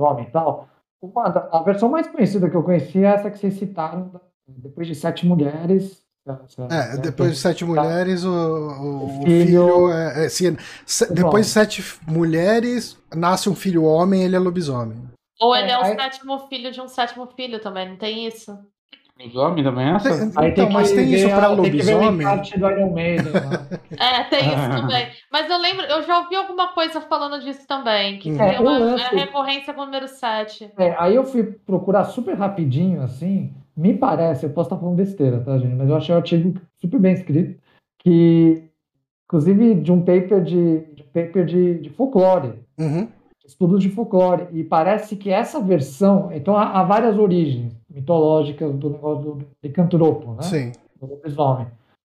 homem 0.05 0.23
e 0.25 0.31
tal. 0.31 0.69
A 1.51 1.61
versão 1.63 1.89
mais 1.89 2.07
conhecida 2.07 2.49
que 2.49 2.55
eu 2.55 2.63
conheci 2.63 2.99
é 2.99 3.07
essa 3.07 3.29
que 3.29 3.37
vocês 3.37 3.53
citaram, 3.55 4.11
depois 4.47 4.87
de 4.87 4.95
sete 4.95 5.25
mulheres. 5.25 6.05
essa- 6.27 6.63
É, 6.63 6.95
né, 6.95 6.97
depois 6.97 7.31
de 7.31 7.37
sete 7.37 7.63
mulheres, 7.63 8.25
o, 8.25 8.29
o- 8.29 9.05
o 9.05 9.23
Filho- 9.23 9.45
filho. 9.45 9.91
é, 9.93 10.25
é, 10.25 10.29
se- 10.29 10.57
se- 10.85 11.03
Igual. 11.05 11.15
depois 11.15 11.45
de 11.45 11.51
sete 11.53 11.81
mulheres, 12.05 12.97
nasce 13.15 13.49
um 13.49 13.55
filho 13.55 13.83
homem, 13.85 14.23
ele 14.23 14.35
é 14.35 14.39
lobisomem. 14.39 15.01
Ou 15.39 15.55
ele 15.55 15.71
é 15.71 15.77
o 15.77 15.83
É, 15.83 15.91
aí- 15.91 15.95
sétimo 15.95 16.39
filho 16.49 16.69
de 16.71 16.81
um 16.81 16.87
sétimo 16.89 17.27
filho 17.27 17.61
também, 17.61 17.87
não 17.89 17.95
tem 17.95 18.27
isso? 18.27 18.51
Os 19.25 19.35
homens 19.35 19.63
também 19.63 19.87
é 19.87 19.95
essa? 19.95 20.09
Tem- 20.17 20.31
Aí 20.35 20.49
Então, 20.51 20.65
tem 20.65 20.73
mas 20.73 20.91
tem 20.91 21.11
isso 21.13 21.27
pra 21.29 21.47
a- 21.47 21.55
tem 21.55 21.71
que 21.71 21.81
ver 21.81 21.93
o 21.95 21.97
lobisomem? 21.97 22.27
encarte 22.27 22.59
do 22.59 22.69
Iron 22.69 22.93
Maiden. 22.93 23.33
né? 23.33 23.39
É, 23.99 24.23
tem 24.25 24.39
isso 24.53 24.69
também. 24.81 25.07
Mas 25.31 25.49
eu 25.49 25.57
lembro, 25.57 25.85
eu 25.85 26.03
já 26.03 26.19
ouvi 26.19 26.35
alguma 26.35 26.67
coisa 26.69 27.01
falando 27.01 27.41
disso 27.43 27.65
também, 27.67 28.19
que 28.19 28.31
Hum. 28.31 28.37
tem 28.37 28.55
É, 28.55 28.59
uma 28.59 28.71
o 28.71 28.79
lance- 28.79 29.03
é 29.03 29.19
recorrência 29.19 29.73
com 29.73 29.81
o 29.81 29.85
número 29.85 30.07
7. 30.07 30.71
É, 30.77 30.95
aí 30.99 31.15
eu 31.15 31.23
fui 31.25 31.43
procurar 31.43 32.03
super 32.05 32.35
rapidinho, 32.35 33.01
assim, 33.01 33.53
me 33.75 33.93
parece, 33.95 34.45
eu 34.45 34.49
posso 34.51 34.67
estar 34.67 34.77
falando 34.77 34.95
besteira, 34.97 35.39
tá, 35.39 35.57
gente? 35.57 35.73
Mas 35.75 35.89
eu 35.89 35.95
achei 35.95 36.13
o 36.13 36.17
artigo 36.17 36.59
super 36.79 36.99
bem 36.99 37.13
escrito, 37.13 37.59
que, 37.99 38.63
inclusive, 39.25 39.75
de 39.75 39.91
um 39.91 39.99
paper 40.01 40.41
de, 40.43 40.79
de, 40.93 41.03
um 41.03 41.07
paper 41.13 41.45
de, 41.45 41.79
de 41.79 41.89
folclore, 41.89 42.53
Uhum. 42.79 43.07
estudos 43.45 43.81
de 43.81 43.89
folclore, 43.89 44.47
e 44.51 44.63
parece 44.63 45.15
que 45.15 45.29
essa 45.29 45.59
versão, 45.59 46.29
então 46.31 46.55
há, 46.57 46.79
há 46.79 46.83
várias 46.83 47.17
origens 47.17 47.73
mitológicas 47.97 48.73
do 48.75 48.89
negócio 48.89 49.23
do 49.35 49.47
licantropo, 49.63 50.33
né? 50.33 50.43
Sim. 50.43 50.71
Do 50.99 51.07
lobisomem. 51.07 51.67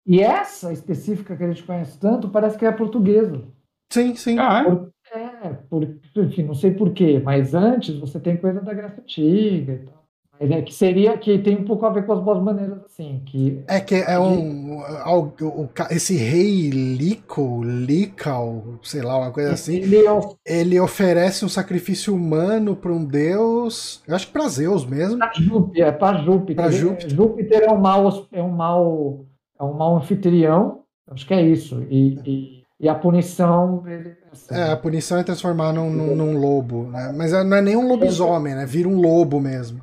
E 0.06 0.22
essa 0.22 0.72
específica 0.73 1.35
que 1.35 1.43
a 1.43 1.47
gente 1.47 1.64
conhece 1.64 1.99
tanto, 1.99 2.30
parece 2.30 2.57
que 2.57 2.65
é 2.65 2.72
portuguesa. 2.72 3.43
Sim, 3.91 4.15
sim. 4.15 4.38
Ah, 4.39 4.61
é? 4.61 4.64
Por- 4.65 4.89
É, 5.11 5.49
por, 5.69 5.84
enfim, 6.18 6.43
não 6.43 6.53
sei 6.53 6.72
porquê, 6.72 7.19
mas 7.19 7.56
antes 7.56 7.97
você 7.99 8.19
tem 8.19 8.38
coisa 8.38 8.61
da 8.61 8.73
Grécia 8.73 9.01
Antiga 9.01 9.73
e 9.73 9.80
tal. 9.80 9.98
É 10.41 10.61
que 10.61 10.74
seria, 10.74 11.18
que 11.18 11.38
tem 11.40 11.57
um 11.57 11.66
pouco 11.66 11.86
a 11.86 11.90
ver 11.90 12.06
com 12.06 12.14
as 12.14 12.22
boas 12.24 12.41
maneiras, 12.41 12.78
assim, 12.86 13.22
que 13.26 13.61
É 13.68 13.82
que 13.82 13.95
é 13.95 14.18
um. 14.18 14.82
al- 15.03 15.34
o- 15.41 15.45
o 15.64 15.70
esse 15.91 16.16
rei 16.16 16.70
Lico, 16.70 17.61
Lical, 17.64 18.64
sei 18.82 19.02
lá, 19.02 19.18
uma 19.18 19.32
coisa 19.32 19.52
assim, 19.52 19.76
ele 19.78 19.98
é 19.98 20.20
ele 20.45 20.80
oferece 20.80 21.44
um 21.44 21.49
sacrifício 21.49 22.16
humano 22.16 22.74
para 22.74 22.91
um 22.91 23.03
deus. 23.03 24.02
Eu 24.07 24.16
acho 24.16 24.28
que 24.28 24.34
pra 24.34 24.48
Zeus 24.48 24.86
mesmo. 24.86 25.18
pra 25.18 25.32
Júpiter, 25.36 25.88
é 25.88 25.91
para 25.91 26.18
Júpiter. 26.20 26.56
Pra 26.56 26.72
Júpiter. 26.72 27.10
Júpiter 27.10 27.64
é 27.64 27.72
um 27.72 27.78
mau, 27.80 28.26
é 28.32 28.41
um 28.41 28.49
mau, 28.49 29.26
é 29.60 29.64
um 29.64 29.74
mau 29.74 29.98
anfitrião, 29.98 30.80
acho 31.11 31.28
que 31.28 31.34
é 31.34 31.41
isso. 31.41 31.84
E, 31.90 32.18
e, 32.26 32.64
e 32.80 32.88
a 32.88 32.95
punição 32.95 33.84
ele, 33.86 34.14
assim, 34.32 34.56
É, 34.56 34.72
a 34.72 34.78
punição 34.78 35.18
é 35.18 35.24
transformar 35.24 35.74
num, 35.74 35.90
num- 35.90 36.16
num 36.16 36.38
lobo, 36.40 36.84
né? 36.84 37.14
Mas 37.14 37.34
não 37.34 37.57
é 37.57 37.61
nem 37.61 37.76
um 37.76 37.90
lobisomem, 37.90 38.56
né? 38.56 38.66
Vira 38.66 38.88
um 38.88 39.02
lobo 39.02 39.40
mesmo. 39.41 39.82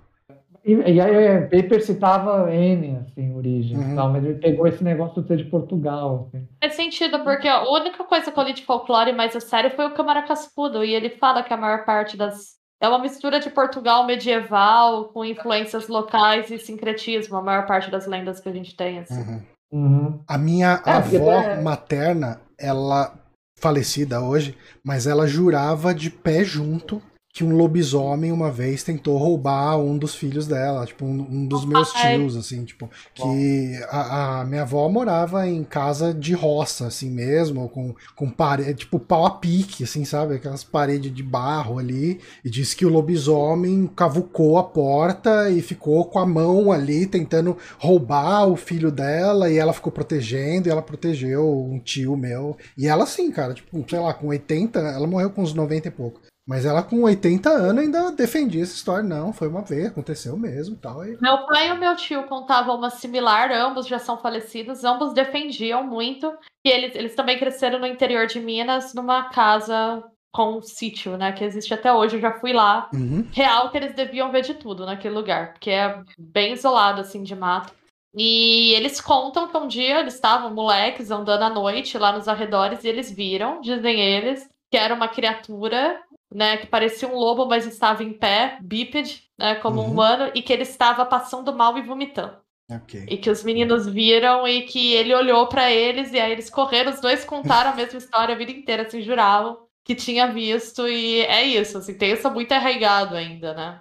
E, 0.67 0.73
e 0.75 1.01
aí 1.01 1.39
o 1.39 1.43
paper 1.49 1.81
citava 1.85 2.53
N, 2.53 2.97
assim, 2.99 3.33
origem, 3.37 3.77
Uhum. 3.79 3.93
e 3.93 3.95
tal, 3.95 4.11
mas 4.13 4.25
ele 4.25 4.35
pegou 4.41 4.67
esse 4.67 4.83
negócio 4.83 5.23
de 5.23 5.29
ser 5.29 5.37
de 5.37 5.45
Portugal. 5.45 6.27
Assim. 6.29 6.47
Faz 6.61 6.75
sentido, 6.75 7.21
porque 7.23 7.47
a 7.47 7.63
única 7.71 8.03
coisa 8.03 8.33
que 8.33 8.39
eu 8.39 8.43
li 8.43 8.53
de 8.53 8.65
folclore 8.65 9.13
mais 9.13 9.37
a 9.37 9.41
sério 9.41 9.71
foi 9.71 9.87
o 9.87 9.95
Câmara 9.95 10.23
Cascudo, 10.23 10.85
e 10.85 10.93
ele 10.93 11.11
fala 11.11 11.43
que 11.45 11.55
a 11.55 11.57
maior 11.57 11.85
parte 11.85 12.17
das. 12.17 12.57
É 12.83 12.89
uma 12.89 12.99
mistura 12.99 13.41
de 13.41 13.49
Portugal 13.49 14.05
medieval 14.05 15.05
com 15.07 15.25
influências 15.25 15.89
locais 15.89 16.51
e 16.51 16.59
sincretismo, 16.59 17.37
a 17.37 17.43
maior 17.43 17.65
parte 17.67 17.91
das 17.91 18.07
lendas 18.07 18.39
que 18.41 18.49
a 18.49 18.53
gente 18.53 18.77
tem. 18.77 18.99
Assim. 18.99 19.15
Uhum. 19.21 19.43
Uhum. 19.73 20.21
A 20.29 20.37
minha 20.37 20.83
É, 20.85 20.91
avó 20.91 21.39
até- 21.39 21.63
materna, 21.63 22.41
ela 22.59 23.15
falecida 23.59 24.21
hoje, 24.21 24.57
mas 24.85 25.07
ela 25.07 25.27
jurava 25.27 25.95
de 25.95 26.11
pé 26.11 26.45
junto 26.45 27.01
que 27.37 27.45
um 27.45 27.55
lobisomem 27.55 28.33
uma 28.33 28.51
vez 28.51 28.83
tentou 28.83 29.19
roubar 29.19 29.77
um 29.77 29.99
dos 29.99 30.15
filhos 30.15 30.47
dela, 30.47 30.87
tipo, 30.87 31.05
um, 31.05 31.21
um 31.21 31.47
dos 31.47 31.67
meus 31.67 31.93
tios, 31.93 32.35
assim, 32.35 32.65
tipo, 32.65 32.89
que 33.13 33.79
a, 33.91 34.41
a 34.41 34.45
minha 34.47 34.63
avó 34.63 34.89
morava 34.89 35.47
em 35.47 35.63
casa 35.63 36.15
de 36.15 36.33
roça, 36.33 36.87
assim 36.87 37.11
mesmo, 37.11 37.69
com, 37.69 37.95
com 38.15 38.31
parede, 38.31 38.73
tipo, 38.73 38.99
pau 38.99 39.27
a 39.27 39.33
pique, 39.33 39.85
assim, 39.85 40.03
sabe? 40.03 40.37
Aquelas 40.37 40.65
paredes 40.65 41.13
de 41.13 41.23
barro 41.23 41.79
ali, 41.79 42.21
e 42.43 42.49
disse 42.49 42.75
que 42.75 42.87
o 42.87 42.89
lobisomem 42.89 43.87
cavucou 43.95 44.57
a 44.57 44.65
porta 44.65 45.51
e 45.51 45.61
ficou 45.61 46.07
com 46.07 46.19
a 46.19 46.25
mão 46.25 46.73
ali 46.73 47.05
tentando 47.05 47.55
roubar 47.79 48.47
o 48.47 48.57
filho 48.57 48.91
dela, 48.91 49.51
e 49.51 49.59
ela 49.59 49.75
ficou 49.75 49.93
protegendo, 49.93 50.69
e 50.69 50.71
ela 50.71 50.81
protegeu 50.81 51.47
um 51.71 51.79
tio 51.79 52.17
meu. 52.17 52.57
E 52.79 52.87
ela, 52.87 53.05
assim, 53.05 53.31
cara, 53.31 53.53
tipo, 53.53 53.85
sei 53.87 53.99
lá, 53.99 54.15
com 54.15 54.29
80, 54.29 54.79
ela 54.79 55.07
morreu 55.07 55.29
com 55.29 55.43
uns 55.43 55.53
90 55.53 55.89
e 55.89 55.91
pouco. 55.91 56.23
Mas 56.47 56.65
ela 56.65 56.83
com 56.83 57.03
80 57.03 57.51
anos 57.51 57.83
ainda 57.83 58.13
defendia 58.13 58.63
essa 58.63 58.75
história. 58.75 59.03
Não, 59.03 59.33
foi 59.33 59.49
uma 59.49 59.63
vez, 59.63 59.87
aconteceu 59.87 60.37
mesmo 60.37 60.77
e 60.77 60.79
tal. 60.79 61.05
E... 61.05 61.19
Meu 61.21 61.45
pai 61.47 61.69
e 61.69 61.73
o 61.73 61.79
meu 61.79 61.97
tio 61.97 62.23
contavam 62.25 62.77
uma 62.77 62.89
similar, 62.89 63.51
ambos 63.51 63.87
já 63.87 63.99
são 63.99 64.17
falecidos, 64.17 64.85
ambos 64.85 65.13
defendiam 65.13 65.85
muito. 65.85 66.33
E 66.65 66.71
eles, 66.71 66.95
eles 66.95 67.15
também 67.17 67.39
cresceram 67.39 67.81
no 67.81 67.87
interior 67.87 68.27
de 68.27 68.39
Minas, 68.39 68.95
numa 68.95 69.29
casa 69.31 70.05
com 70.33 70.59
um 70.59 70.63
sítio, 70.63 71.17
né? 71.17 71.33
Que 71.33 71.45
existe 71.45 71.75
até 71.75 71.93
hoje. 71.93 72.17
Eu 72.17 72.21
já 72.21 72.39
fui 72.39 72.53
lá. 72.53 72.89
Uhum. 72.93 73.27
Real 73.33 73.71
que 73.71 73.79
eles 73.79 73.95
deviam 73.95 74.31
ver 74.31 74.43
de 74.43 74.55
tudo 74.55 74.87
naquele 74.87 75.15
lugar, 75.15 75.53
porque 75.53 75.71
é 75.71 76.01
bem 76.17 76.53
isolado, 76.53 77.01
assim, 77.01 77.23
de 77.23 77.35
mato. 77.35 77.75
E 78.15 78.73
eles 78.75 79.01
contam 79.01 79.49
que 79.49 79.57
um 79.57 79.67
dia 79.67 80.01
eles 80.01 80.15
estavam 80.15 80.55
moleques 80.55 81.11
andando 81.11 81.43
à 81.43 81.51
noite 81.51 81.99
lá 81.99 82.13
nos 82.13 82.29
arredores 82.29 82.83
e 82.83 82.89
eles 82.89 83.11
viram, 83.11 83.61
dizem 83.61 84.01
eles, 84.01 84.49
que 84.71 84.77
era 84.77 84.95
uma 84.95 85.09
criatura, 85.09 86.01
né, 86.33 86.57
que 86.57 86.67
parecia 86.67 87.09
um 87.09 87.15
lobo, 87.17 87.47
mas 87.47 87.67
estava 87.67 88.03
em 88.03 88.13
pé, 88.13 88.59
bípede, 88.63 89.23
né, 89.39 89.55
como 89.57 89.81
Uhum. 89.81 89.87
um 89.89 89.91
humano, 89.93 90.31
e 90.35 90.43
que 90.43 90.53
ele 90.53 90.63
estava 90.63 91.05
passando 91.07 91.55
mal 91.55 91.77
e 91.79 91.83
vomitando. 91.83 92.37
Ok. 92.71 93.07
E 93.09 93.17
que 93.17 93.31
os 93.31 93.45
meninos 93.45 93.87
viram 93.87 94.47
e 94.47 94.63
que 94.63 94.93
ele 94.95 95.15
olhou 95.15 95.47
pra 95.49 95.71
eles 95.71 96.13
e 96.13 96.19
aí 96.19 96.33
eles 96.33 96.51
correram, 96.51 96.93
os 96.93 97.01
dois 97.01 97.25
contaram 97.25 97.71
a 97.71 97.75
mesma 97.77 97.99
história 97.99 98.35
a 98.35 98.39
vida 98.39 98.51
inteira, 98.51 98.83
assim, 98.83 99.01
juravam 99.03 99.65
que 99.85 99.95
tinha 99.95 100.27
visto 100.33 100.89
e 100.89 101.21
é 101.21 101.45
isso, 101.45 101.79
assim, 101.79 101.95
tem 101.97 102.13
isso 102.13 102.29
muito 102.31 102.51
arraigado 102.51 103.15
ainda, 103.15 103.55
né? 103.55 103.81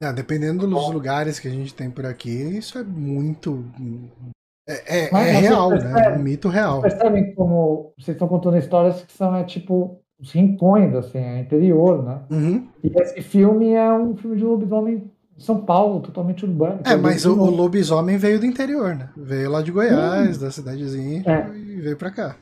É, 0.00 0.12
dependendo 0.12 0.66
dos 0.66 0.90
lugares 0.92 1.40
que 1.40 1.48
a 1.48 1.50
gente 1.50 1.74
tem 1.74 1.90
por 1.90 2.06
aqui, 2.06 2.30
isso 2.30 2.78
é 2.78 2.84
muito. 2.84 3.64
É, 4.68 5.06
é- 5.06 5.10
Mas 5.10 5.26
é 5.26 5.30
real, 5.32 5.70
né? 5.70 5.78
percebe? 5.80 6.06
É 6.06 6.10
um 6.10 6.22
mito 6.22 6.48
real. 6.48 6.80
Percebem 6.80 7.34
como 7.34 7.92
vocês 7.98 8.14
estão 8.14 8.28
contando 8.28 8.56
histórias 8.56 9.02
que 9.02 9.12
são, 9.12 9.34
é, 9.34 9.44
tipo, 9.44 10.00
os 10.20 10.32
rincões, 10.32 10.94
assim, 10.94 11.18
é 11.18 11.40
interior, 11.40 12.02
né? 12.02 12.20
Uhum. 12.30 12.68
E 12.84 12.92
esse 13.00 13.22
filme 13.22 13.72
é 13.72 13.92
um 13.92 14.16
filme 14.16 14.36
de 14.36 14.44
lobisomem 14.44 15.10
em 15.36 15.40
São 15.40 15.62
Paulo, 15.62 16.00
totalmente 16.00 16.44
urbano. 16.44 16.80
É, 16.84 16.96
mas 16.96 17.24
o, 17.24 17.32
o 17.32 17.36
lobo 17.36 17.56
lobisomem 17.56 18.18
veio 18.18 18.38
do 18.38 18.46
interior, 18.46 18.94
né? 18.94 19.08
Veio 19.16 19.50
lá 19.50 19.62
de 19.62 19.72
Goiás, 19.72 20.38
da 20.38 20.50
cidadezinha, 20.50 21.22
É. 21.26 21.56
e 21.56 21.80
veio 21.80 21.96
pra 21.96 22.10
cá. 22.10 22.36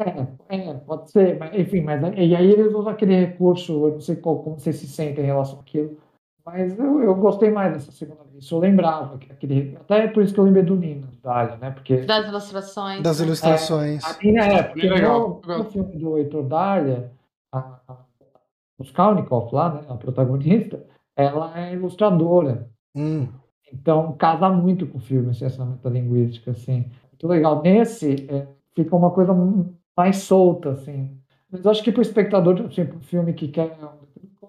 É, 0.00 0.26
é, 0.56 0.74
pode 0.74 1.10
ser, 1.10 1.38
mas, 1.38 1.56
enfim, 1.56 1.80
mas 1.80 2.00
e 2.16 2.34
aí 2.34 2.50
eles 2.50 2.72
usam 2.74 2.88
aquele 2.88 3.14
recurso, 3.14 3.86
eu 3.86 3.92
não 3.92 4.00
sei 4.00 4.16
qual, 4.16 4.40
como 4.42 4.58
vocês 4.58 4.76
se 4.76 4.88
sentem 4.88 5.22
em 5.22 5.28
relação 5.28 5.60
àquilo, 5.60 5.96
mas 6.44 6.78
eu, 6.78 7.02
eu 7.02 7.14
gostei 7.14 7.50
mais 7.50 7.72
dessa 7.72 7.90
segunda 7.90 8.22
vez. 8.30 8.50
Eu 8.50 8.58
lembrava 8.58 9.16
que 9.16 9.32
aquele. 9.32 9.76
Até 9.80 10.04
é 10.04 10.08
por 10.08 10.22
isso 10.22 10.34
que 10.34 10.40
eu 10.40 10.44
lembrei 10.44 10.62
do 10.62 10.76
Nino, 10.76 11.08
Dália, 11.22 11.56
né? 11.56 11.70
Porque 11.70 11.98
Das 11.98 12.26
ilustrações. 12.26 13.02
Das 13.02 13.18
né? 13.18 13.26
ilustrações. 13.26 14.04
a 14.04 14.16
Nina 14.22 14.44
é, 14.44 14.62
porque 14.64 14.88
no, 14.88 15.40
no 15.40 15.64
filme 15.70 15.96
do 15.96 16.18
Heitor 16.18 16.42
Dália, 16.42 17.10
a, 17.58 17.80
a, 17.88 18.04
os 18.78 18.90
Kalnikoff 18.90 19.54
lá, 19.54 19.74
né? 19.74 19.80
A 19.88 19.94
protagonista, 19.94 20.84
ela 21.16 21.58
é 21.58 21.72
ilustradora. 21.72 22.68
Hum. 22.94 23.28
Então, 23.72 24.12
casa 24.12 24.48
muito 24.48 24.86
com 24.86 24.98
o 24.98 25.00
filme, 25.00 25.30
assim, 25.30 25.44
essa 25.44 25.64
metalinguística, 25.64 26.50
assim. 26.50 26.90
Muito 27.12 27.26
legal. 27.26 27.62
Nesse, 27.62 28.26
é, 28.28 28.46
fica 28.74 28.94
uma 28.94 29.10
coisa 29.10 29.34
mais 29.96 30.18
solta, 30.18 30.70
assim. 30.70 31.16
Mas 31.50 31.64
eu 31.64 31.70
acho 31.70 31.82
que 31.82 31.92
para 31.92 32.00
o 32.00 32.02
espectador, 32.02 32.60
assim, 32.66 32.84
para 32.84 32.96
um 32.96 33.02
filme 33.02 33.32
que 33.32 33.48
quer... 33.48 33.76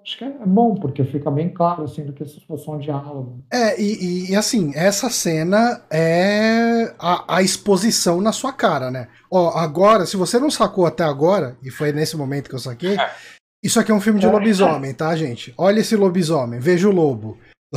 Acho 0.05 0.19
que 0.19 0.23
é 0.23 0.29
bom, 0.45 0.75
porque 0.75 1.03
fica 1.03 1.31
bem 1.31 1.49
claro, 1.49 1.83
assim, 1.83 2.05
do 2.05 2.13
que 2.13 2.23
se 2.25 2.39
fosse 2.45 2.69
um 2.69 2.77
diálogo. 2.77 3.43
É, 3.51 3.81
e, 3.81 4.29
e- 4.29 4.35
assim, 4.35 4.71
essa 4.75 5.09
cena 5.09 5.81
é 5.89 6.93
a, 6.99 7.37
a 7.37 7.41
exposição 7.41 8.21
na 8.21 8.31
sua 8.31 8.53
cara, 8.53 8.91
né? 8.91 9.07
Ó, 9.31 9.57
agora, 9.57 10.05
se 10.05 10.15
você 10.15 10.37
não 10.37 10.51
sacou 10.51 10.85
até 10.85 11.03
agora, 11.03 11.57
e 11.63 11.71
foi 11.71 11.91
nesse 11.91 12.15
momento 12.15 12.49
que 12.49 12.55
eu 12.55 12.59
saquei, 12.59 12.95
isso 13.65 13.79
aqui 13.79 13.91
é 13.91 13.95
um 13.95 13.99
filme 13.99 14.19
de 14.19 14.27
lobisomem, 14.27 14.93
tá, 14.93 15.15
gente? 15.15 15.51
Olha 15.57 15.79
esse 15.79 15.95
lobisomem, 15.95 16.59
veja 16.59 16.87
o 16.87 16.91
lobo. 16.91 17.39
É, 17.73 17.75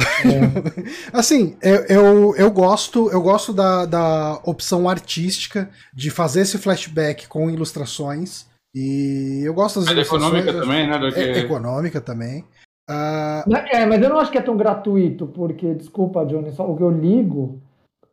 Assim, 1.17 1.57
eu, 1.63 1.77
eu, 1.87 2.37
eu 2.37 2.51
gosto, 2.51 3.11
eu 3.11 3.23
gosto 3.23 3.55
da, 3.55 3.87
da 3.87 4.39
opção 4.45 4.87
artística 4.87 5.71
de 5.95 6.11
fazer 6.11 6.43
esse 6.43 6.59
flashback 6.59 7.27
com 7.27 7.49
ilustrações. 7.49 8.47
E 8.75 9.43
eu 9.45 9.55
gosto 9.55 9.81
das 9.81 9.91
ilustrações. 9.91 10.23
econômica 10.45 10.53
também, 10.61 10.89
né? 10.89 10.99
Do 10.99 11.13
que... 11.13 11.21
É, 11.21 11.39
econômica 11.39 12.01
também. 12.01 12.45
Ah, 12.91 13.45
é, 13.73 13.85
mas 13.85 14.01
eu 14.03 14.09
não 14.09 14.19
acho 14.19 14.31
que 14.31 14.39
é 14.39 14.43
tão 14.43 14.57
gratuito, 14.57 15.27
porque, 15.27 15.75
desculpa, 15.75 16.25
Johnny, 16.25 16.53
só 16.53 16.71
o 16.71 16.77
que 16.77 16.83
eu 16.83 16.91
ligo 16.91 17.61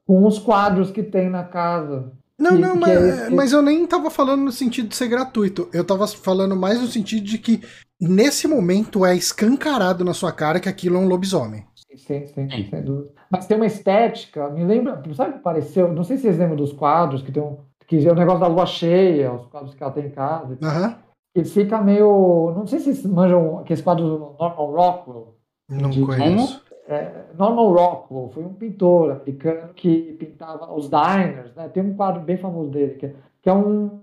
com 0.06 0.26
os 0.26 0.38
quadros 0.38 0.92
que 0.92 1.02
tem 1.02 1.30
na 1.30 1.44
casa. 1.44 2.12
não, 2.38 2.52
Que- 2.56 2.62
não, 2.62 2.74
que 2.74 2.80
mas, 2.80 2.90
é 2.90 3.10
esse- 3.10 3.34
mas 3.36 3.52
eu 3.54 3.62
nem 3.62 3.86
tava 3.88 4.10
falando 4.10 4.42
no 4.44 4.52
sentido 4.52 4.90
de 4.90 4.96
ser 4.96 5.08
gratuito. 5.08 5.70
Eu 5.74 5.84
tava 5.86 6.06
falando 6.08 6.56
mais 6.56 6.82
no 6.82 6.88
sentido 6.88 7.24
de 7.26 7.38
que 7.38 7.62
nesse 8.00 8.48
momento 8.48 9.06
é 9.06 9.16
escancarado 9.16 10.04
na 10.04 10.14
sua 10.14 10.34
cara 10.34 10.60
que 10.60 10.68
aquilo 10.68 10.98
é 10.98 11.00
um 11.00 11.08
lobisomem. 11.08 11.66
Sim, 11.96 12.28
sim, 12.28 12.50
Sim. 12.50 12.68
sem 12.70 12.84
dúvida. 12.84 13.10
Mas 13.32 13.48
tem 13.48 13.56
uma 13.56 13.66
estética, 13.66 14.50
me 14.50 14.66
lembra, 14.66 15.02
sabe 15.14 15.32
o 15.32 15.34
que 15.36 15.40
pareceu? 15.40 15.94
Não 15.94 16.04
sei 16.04 16.18
se 16.18 16.24
vocês 16.24 16.38
lembram 16.38 16.58
dos 16.58 16.74
quadros, 16.74 17.22
que 17.22 17.32
tem 17.32 17.42
um, 17.42 17.58
que 17.88 18.08
é 18.08 18.12
o 18.12 18.16
negócio 18.16 18.40
da 18.42 18.48
lua 18.48 18.66
cheia, 18.66 19.32
os 19.34 19.46
quadros 19.48 19.74
que 19.76 19.84
ela 19.84 19.92
tem 19.92 20.06
em 20.06 20.10
casa. 20.12 20.54
e 20.54 20.56
tal. 20.58 20.70
Aham. 20.70 20.96
E 21.36 21.44
fica 21.44 21.82
meio. 21.82 22.54
Não 22.56 22.66
sei 22.66 22.80
se 22.80 22.86
vocês 22.96 23.06
manjam 23.06 23.60
aqueles 23.60 23.82
quadros 23.82 24.08
do 24.10 24.20
Norman 24.40 24.56
Rockwell. 24.82 25.36
Não 25.70 25.90
De- 25.90 26.02
conheço. 26.06 26.64
É, 26.88 27.26
Norman 27.38 27.74
Rockwell 27.74 28.30
foi 28.30 28.44
um 28.46 28.54
pintor 28.54 29.12
americano 29.12 29.74
que 29.74 30.14
pintava 30.20 30.72
os 30.74 30.88
diners, 30.90 31.54
né? 31.56 31.68
Tem 31.68 31.82
um 31.84 31.96
quadro 31.96 32.22
bem 32.22 32.38
famoso 32.38 32.70
dele, 32.70 32.94
que 32.96 33.08
é, 33.08 33.14
que 33.42 33.50
é 33.50 33.54
um 33.54 34.00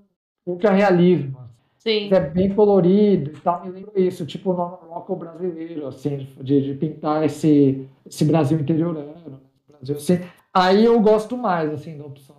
ultra-realismo. 0.46 1.36
Sim. 1.78 2.12
É 2.12 2.20
bem 2.20 2.54
colorido 2.54 3.30
e 3.30 3.40
tal, 3.40 3.64
me 3.64 3.70
lembra 3.70 3.98
isso, 4.00 4.24
tipo 4.26 4.50
o 4.52 4.54
Norman 4.56 4.78
Rockwell 4.88 5.18
brasileiro, 5.18 5.86
assim, 5.88 6.28
de, 6.40 6.62
de 6.62 6.74
pintar 6.74 7.24
esse, 7.24 7.88
esse 8.06 8.24
Brasil 8.24 8.59
interiorano, 8.60 9.06
né? 9.26 9.36
Brasil, 9.68 9.96
assim. 9.96 10.20
Aí 10.54 10.84
eu 10.84 11.00
gosto 11.00 11.36
mais, 11.36 11.72
assim, 11.72 11.96
da 11.98 12.04
opção 12.04 12.36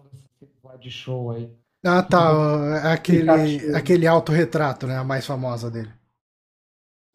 slide 0.73 0.91
show 0.91 1.31
aí. 1.31 1.49
Ah, 1.85 2.01
tá. 2.01 2.31
é 2.83 2.93
Aquele, 2.93 3.75
aquele 3.75 4.07
autorretrato, 4.07 4.87
né? 4.87 4.97
A 4.97 5.03
mais 5.03 5.25
famosa 5.25 5.69
dele. 5.69 5.91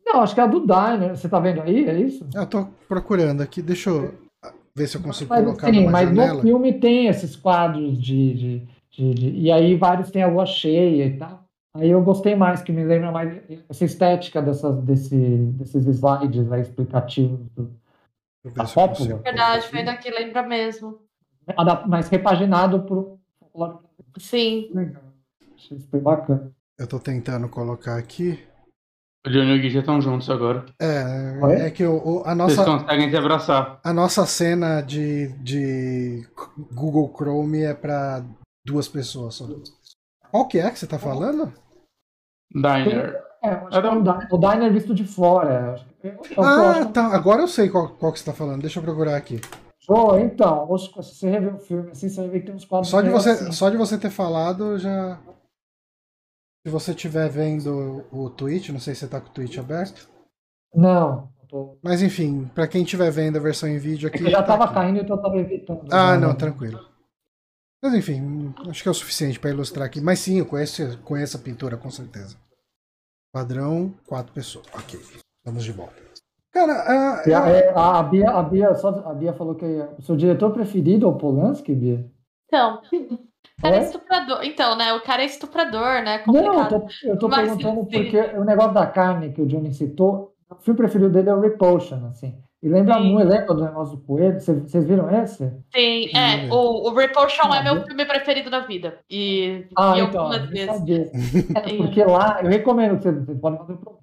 Não, 0.04 0.20
acho 0.22 0.34
que 0.34 0.40
é 0.40 0.44
a 0.44 0.46
do 0.46 0.60
Diner, 0.60 1.16
você 1.16 1.28
tá 1.28 1.38
vendo 1.38 1.60
aí, 1.60 1.86
é 1.88 2.00
isso? 2.00 2.26
Eu 2.34 2.46
tô 2.46 2.66
procurando 2.88 3.42
aqui, 3.42 3.60
deixa 3.60 3.90
eu 3.90 4.14
ver 4.74 4.86
se 4.86 4.96
eu 4.96 5.02
consigo 5.02 5.28
Mas, 5.28 5.44
colocar 5.44 5.66
sim, 5.68 5.80
numa 5.80 5.90
mas 5.92 6.08
janela. 6.08 6.34
no 6.34 6.40
filme 6.42 6.72
tem 6.80 7.06
esses 7.08 7.36
quadros 7.36 8.00
de, 8.00 8.34
de, 8.34 8.68
de- 8.90 9.14
de- 9.14 9.30
E 9.38 9.52
aí 9.52 9.76
vários 9.76 10.10
tem 10.10 10.22
a 10.22 10.28
lua 10.28 10.46
cheia 10.46 11.04
e 11.06 11.16
tal. 11.18 11.44
Aí 11.76 11.90
eu 11.90 12.02
gostei 12.02 12.34
mais, 12.34 12.62
que 12.62 12.72
me 12.72 12.84
lembra 12.84 13.12
mais 13.12 13.38
essa 13.68 13.84
estética 13.84 14.40
dessas, 14.40 14.82
desse, 14.82 15.14
desses 15.16 15.86
slides 15.86 16.50
aí 16.50 16.62
explicativos. 16.62 17.40
do- 17.54 17.70
Deixa 18.44 18.46
eu 18.46 18.52
ver 18.52 18.60
a 18.62 18.66
se 18.66 18.72
eu 18.72 18.74
Coppola. 18.74 18.96
consigo 18.96 19.18
Verdade, 19.22 19.68
colocar 19.68 19.76
vendo 19.78 19.88
aqui. 19.90 20.08
aqui, 20.08 20.10
lembra 20.10 20.42
mesmo. 20.42 20.98
mais 21.86 22.08
repaginado 22.08 22.82
para 22.82 23.17
Sim. 24.18 24.70
legal. 24.74 25.02
Achei 25.54 25.78
bem 25.92 26.00
bacana. 26.02 26.52
Eu 26.78 26.86
tô 26.86 26.98
tentando 26.98 27.48
colocar 27.48 27.96
aqui. 27.96 28.38
O 29.26 29.30
Johnny 29.30 29.50
e 29.56 29.58
o 29.58 29.60
Gui 29.62 29.70
já 29.70 29.80
estão 29.80 30.00
juntos 30.00 30.30
agora. 30.30 30.64
É, 30.80 31.38
Oi? 31.44 31.52
é 31.62 31.70
que 31.70 31.84
o, 31.84 31.96
o- 31.96 32.18
a, 32.24 32.34
Vocês 32.34 32.56
nossa, 32.58 32.64
conseguem 32.64 33.10
se 33.10 33.16
abraçar. 33.16 33.80
a 33.82 33.92
nossa 33.92 34.24
cena 34.26 34.80
de, 34.80 35.28
de 35.42 36.26
Google 36.72 37.12
Chrome 37.16 37.62
é 37.62 37.74
pra 37.74 38.24
duas 38.64 38.86
pessoas 38.88 39.34
só. 39.34 39.46
Qual 40.30 40.46
que 40.46 40.58
é 40.58 40.70
que 40.70 40.78
você 40.78 40.86
tá 40.86 40.98
falando? 40.98 41.52
Diner. 42.54 43.20
É, 43.42 43.52
eu 43.54 43.66
acho 43.68 43.80
que 43.80 43.86
é 43.86 43.90
um 43.90 44.02
Diner, 44.02 44.28
o 44.32 44.38
Diner 44.38 44.72
visto 44.72 44.94
de 44.94 45.04
fora. 45.04 45.84
é 46.04 46.16
Ah, 46.38 46.70
acho- 46.78 46.88
tá. 46.92 47.06
Agora 47.14 47.42
eu 47.42 47.48
sei 47.48 47.68
qual, 47.68 47.88
qual 47.88 48.12
que 48.12 48.20
você 48.20 48.24
tá 48.24 48.32
falando. 48.32 48.60
Deixa 48.62 48.78
eu 48.78 48.84
procurar 48.84 49.16
aqui. 49.16 49.40
Então, 50.20 50.70
os- 50.70 50.84
se 50.86 50.92
você 50.94 51.30
rever 51.30 51.54
o 51.54 51.58
filme 51.58 51.90
assim, 51.90 52.08
você 52.08 52.20
vai 52.20 52.28
ver 52.30 52.40
que 52.40 52.46
tem 52.46 52.54
uns 52.54 52.64
quadros 52.64 52.90
Só 52.90 53.00
de 53.00 53.08
você, 53.08 53.30
assim. 53.30 53.52
só 53.52 53.70
de 53.70 53.76
você 53.76 53.96
ter 53.98 54.10
falado, 54.10 54.78
já. 54.78 55.18
Se 56.66 56.70
você 56.70 56.90
estiver 56.90 57.28
vendo 57.30 58.04
o 58.12 58.28
Twitch, 58.28 58.68
não 58.68 58.80
sei 58.80 58.94
se 58.94 59.00
você 59.00 59.08
tá 59.08 59.20
com 59.20 59.28
o 59.28 59.32
Twitch 59.32 59.56
aberto. 59.58 60.08
Não, 60.74 61.32
tô- 61.48 61.78
Mas 61.82 62.02
enfim, 62.02 62.44
pra 62.54 62.68
quem 62.68 62.82
estiver 62.82 63.10
vendo 63.10 63.38
a 63.38 63.40
versão 63.40 63.68
em 63.68 63.78
vídeo 63.78 64.08
aqui. 64.08 64.22
eu 64.22 64.30
já 64.30 64.42
tá 64.42 64.58
tava 64.58 64.72
caindo, 64.74 64.98
então 65.00 65.16
eu 65.16 65.22
tava 65.22 65.36
evitando. 65.38 65.84
Ah, 65.90 66.14
já, 66.14 66.18
não, 66.18 66.28
né? 66.30 66.34
tranquilo. 66.34 66.86
Mas 67.82 67.94
enfim, 67.94 68.52
acho 68.68 68.82
que 68.82 68.88
é 68.88 68.90
o 68.90 68.94
suficiente 68.94 69.38
para 69.40 69.50
ilustrar 69.50 69.86
aqui. 69.86 70.00
Mas 70.00 70.18
sim, 70.18 70.38
eu 70.40 70.46
conheço, 70.46 70.98
conheço 71.04 71.36
a 71.36 71.40
pintura, 71.40 71.76
com 71.78 71.90
certeza. 71.90 72.36
Padrão, 73.32 73.94
quatro 74.06 74.32
pessoas. 74.34 74.66
Ok, 74.74 74.98
estamos 75.38 75.64
de 75.64 75.72
volta. 75.72 75.94
Cara, 76.52 76.72
a, 76.72 77.22
eu- 77.28 77.36
é, 77.46 77.72
a 77.74 78.02
Bia, 78.02 78.30
a, 78.30 78.42
Bia, 78.42 78.74
só, 78.74 78.88
a 78.88 79.14
Bia 79.14 79.32
falou 79.32 79.54
que 79.54 79.64
o 79.98 80.02
seu 80.02 80.16
diretor 80.16 80.50
preferido 80.52 81.06
é 81.06 81.08
o 81.08 81.16
Polanski, 81.16 81.74
Bia? 81.74 82.06
Então, 82.46 82.80
o 82.92 83.62
cara 83.62 83.76
é 83.76 83.78
É? 83.80 83.82
estuprador. 83.82 84.40
Então, 84.44 84.76
né? 84.76 84.92
O 84.94 85.02
cara 85.02 85.22
é 85.22 85.26
estuprador, 85.26 86.02
né? 86.02 86.22
Não, 86.26 86.34
eu 86.34 86.42
Complicado. 86.42 86.80
tô, 86.80 87.08
eu 87.08 87.18
tô 87.18 87.28
Mas, 87.28 87.40
perguntando 87.40 87.84
sim. 87.84 87.90
porque 87.90 88.18
o 88.36 88.44
negócio 88.44 88.72
da 88.72 88.86
carne 88.86 89.32
que 89.32 89.42
o 89.42 89.46
Johnny 89.46 89.72
citou, 89.74 90.34
o 90.50 90.54
filme 90.56 90.78
preferido 90.78 91.10
dele 91.10 91.28
é 91.28 91.34
o 91.34 91.40
Repulsion, 91.40 92.06
assim. 92.06 92.34
E 92.60 92.68
lembra 92.68 92.94
Sim. 92.94 93.12
muito, 93.12 93.28
lembra 93.28 93.54
do 93.54 93.62
negócio 93.64 93.96
do 93.96 94.02
coelho? 94.02 94.40
Vocês 94.40 94.84
viram 94.84 95.08
esse? 95.22 95.48
Sim, 95.72 96.08
é. 96.16 96.52
O, 96.52 96.88
o 96.90 96.94
Repulsion 96.94 97.54
é 97.54 97.58
Ah, 97.58 97.62
meu 97.62 97.74
viu? 97.76 97.84
filme 97.86 98.04
preferido 98.04 98.50
da 98.50 98.60
vida. 98.60 98.98
E, 99.08 99.64
Ah, 99.76 99.96
e 99.96 100.00
então, 100.00 100.22
algumas 100.22 100.42
eu 100.42 100.48
vezes. 100.48 101.12
É, 101.54 101.76
porque 101.76 102.02
lá, 102.02 102.40
eu 102.42 102.48
recomendo 102.48 102.96
que 102.96 103.02
vocês, 103.04 103.24
vocês 103.26 103.38
podem 103.38 103.58
fazer 103.60 103.76
pro 103.76 103.97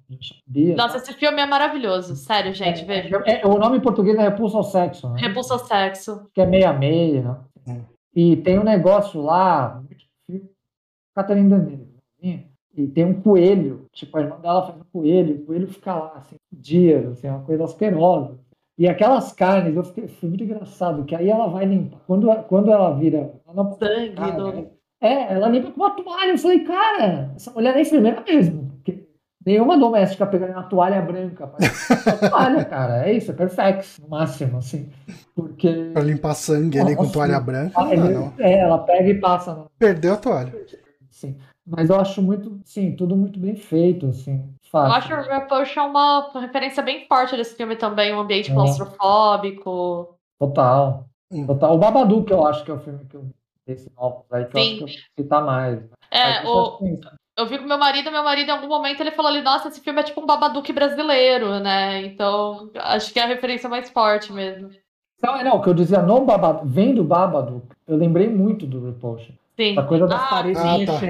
Bia. 0.46 0.76
Nossa, 0.76 0.98
esse 0.98 1.12
filme 1.14 1.40
é 1.40 1.46
maravilhoso. 1.46 2.16
Sério, 2.16 2.54
gente, 2.54 2.84
veja. 2.84 3.22
É, 3.24 3.42
é, 3.42 3.46
o 3.46 3.58
nome 3.58 3.78
em 3.78 3.80
português 3.80 4.16
é 4.16 4.22
Repulsa 4.22 4.56
ao 4.56 4.62
Sexo, 4.62 5.08
né? 5.10 5.20
Repulsa 5.20 5.54
ao 5.54 5.60
sexo. 5.60 6.26
que 6.32 6.40
é 6.40 6.46
meia-meia. 6.46 7.40
Hum. 7.66 7.82
E 8.14 8.36
tem 8.36 8.58
um 8.58 8.64
negócio 8.64 9.20
lá, 9.20 9.82
Catarina 11.14 11.58
Danilo, 11.58 11.86
e 12.76 12.86
tem 12.86 13.06
um 13.06 13.22
coelho, 13.22 13.86
tipo, 13.90 14.18
a 14.18 14.20
irmã 14.20 14.38
dela 14.38 14.66
faz 14.66 14.78
um 14.78 14.84
coelho, 14.92 15.36
o 15.36 15.46
coelho 15.46 15.66
fica 15.66 15.94
lá, 15.94 16.12
assim, 16.16 16.36
dias, 16.52 17.06
assim, 17.06 17.26
é 17.26 17.30
uma 17.30 17.42
coisa 17.42 17.64
asquerosa. 17.64 18.38
E 18.78 18.86
aquelas 18.86 19.32
carnes, 19.32 19.74
eu 19.74 19.82
fiquei, 19.82 20.06
foi 20.06 20.28
muito 20.28 20.44
engraçado, 20.44 21.04
que 21.04 21.14
aí 21.14 21.30
ela 21.30 21.48
vai 21.48 21.64
limpar. 21.64 21.98
Quando, 22.06 22.28
quando 22.42 22.70
ela 22.70 22.92
vira. 22.92 23.32
Ela 23.48 23.72
Sangue 23.72 24.10
cara, 24.10 24.36
do. 24.36 24.70
É, 25.00 25.32
ela 25.32 25.48
limpa 25.48 25.70
com 25.70 25.80
uma 25.80 25.96
toalha. 25.96 26.32
Eu 26.32 26.38
falei, 26.38 26.60
cara, 26.64 27.32
essa 27.34 27.50
mulher 27.50 27.74
é 27.74 27.80
enfermeira 27.80 28.22
mesmo. 28.26 28.65
Nenhuma 29.46 29.78
doméstica 29.78 30.26
pegaria 30.26 30.56
uma 30.56 30.64
toalha 30.64 31.00
branca. 31.00 31.46
Toalha, 32.28 32.64
cara. 32.64 33.06
É 33.08 33.12
isso, 33.12 33.30
é 33.30 33.34
perfex, 33.34 33.98
no 34.00 34.08
máximo, 34.08 34.58
assim. 34.58 34.90
Porque. 35.36 35.90
Pra 35.92 36.02
limpar 36.02 36.34
sangue 36.34 36.80
ali 36.80 36.96
com 36.96 37.02
Nossa, 37.02 37.14
toalha 37.14 37.38
branca. 37.38 37.72
Ah, 37.76 37.84
Não, 37.84 37.92
ele- 37.92 38.08
não. 38.14 38.32
É, 38.38 38.58
ela 38.58 38.78
pega 38.78 39.08
e 39.08 39.20
passa. 39.20 39.54
no- 39.54 39.70
Perdeu 39.78 40.14
a 40.14 40.16
toalha. 40.16 40.52
Assim. 41.08 41.38
Mas 41.64 41.90
eu 41.90 41.98
acho 42.00 42.20
muito, 42.20 42.60
sim, 42.64 42.94
tudo 42.96 43.16
muito 43.16 43.38
bem 43.38 43.54
feito, 43.56 44.06
assim. 44.06 44.52
Eu 44.74 44.80
acho 44.80 45.08
Fácil. 45.08 45.16
o 45.32 45.34
Repulsion 45.38 45.86
uma 45.90 46.30
referência 46.40 46.82
bem 46.82 47.06
forte 47.06 47.36
desse 47.36 47.54
filme 47.56 47.76
também, 47.76 48.12
um 48.14 48.20
ambiente 48.20 48.50
É. 48.50 48.54
claustrofóbico. 48.54 50.16
Total. 50.38 51.06
Hum. 51.30 51.46
Total. 51.46 51.74
O 51.74 51.78
Babadook, 51.78 52.30
eu 52.30 52.46
acho 52.46 52.64
que 52.64 52.70
é 52.70 52.74
o 52.74 52.78
filme 52.80 53.04
que 53.06 53.16
eu 53.16 53.26
desse 53.66 53.90
novo 53.96 54.24
aí, 54.30 54.44
que 54.44 54.56
eu 54.56 54.60
Sim. 54.62 54.68
acho 54.68 54.76
que 54.76 54.82
eu 54.82 54.86
vou 54.88 55.24
citar 55.24 55.44
mais. 55.44 55.80
É, 56.10 56.40
Mas 56.40 56.48
o, 56.48 56.74
assim, 56.76 57.00
eu 57.36 57.46
vi 57.46 57.58
com 57.58 57.64
meu 57.66 57.78
marido, 57.78 58.10
meu 58.10 58.24
marido 58.24 58.48
em 58.48 58.52
algum 58.52 58.68
momento 58.68 59.00
ele 59.00 59.10
falou 59.10 59.30
ali, 59.30 59.42
nossa, 59.42 59.68
esse 59.68 59.80
filme 59.80 60.00
é 60.00 60.04
tipo 60.04 60.20
um 60.20 60.26
Babadook 60.26 60.72
brasileiro, 60.72 61.60
né? 61.60 62.00
Então, 62.02 62.70
acho 62.74 63.12
que 63.12 63.20
é 63.20 63.24
a 63.24 63.26
referência 63.26 63.68
mais 63.68 63.90
forte 63.90 64.32
mesmo. 64.32 64.70
Não, 65.22 65.36
é, 65.36 65.44
não, 65.44 65.56
o 65.56 65.62
que 65.62 65.68
eu 65.68 65.74
dizia 65.74 66.00
no 66.00 66.24
Babadook, 66.24 66.66
vendo 66.66 67.04
Babadook, 67.04 67.66
eu 67.86 67.96
lembrei 67.96 68.28
muito 68.28 68.66
do 68.66 68.84
Repulsion. 68.84 69.34
Sim. 69.56 69.78
A 69.78 69.82
coisa 69.82 70.06
das 70.06 70.22
Ah, 70.22 70.26
paredes 70.26 70.62
Ah, 70.62 70.76
tá. 70.86 71.00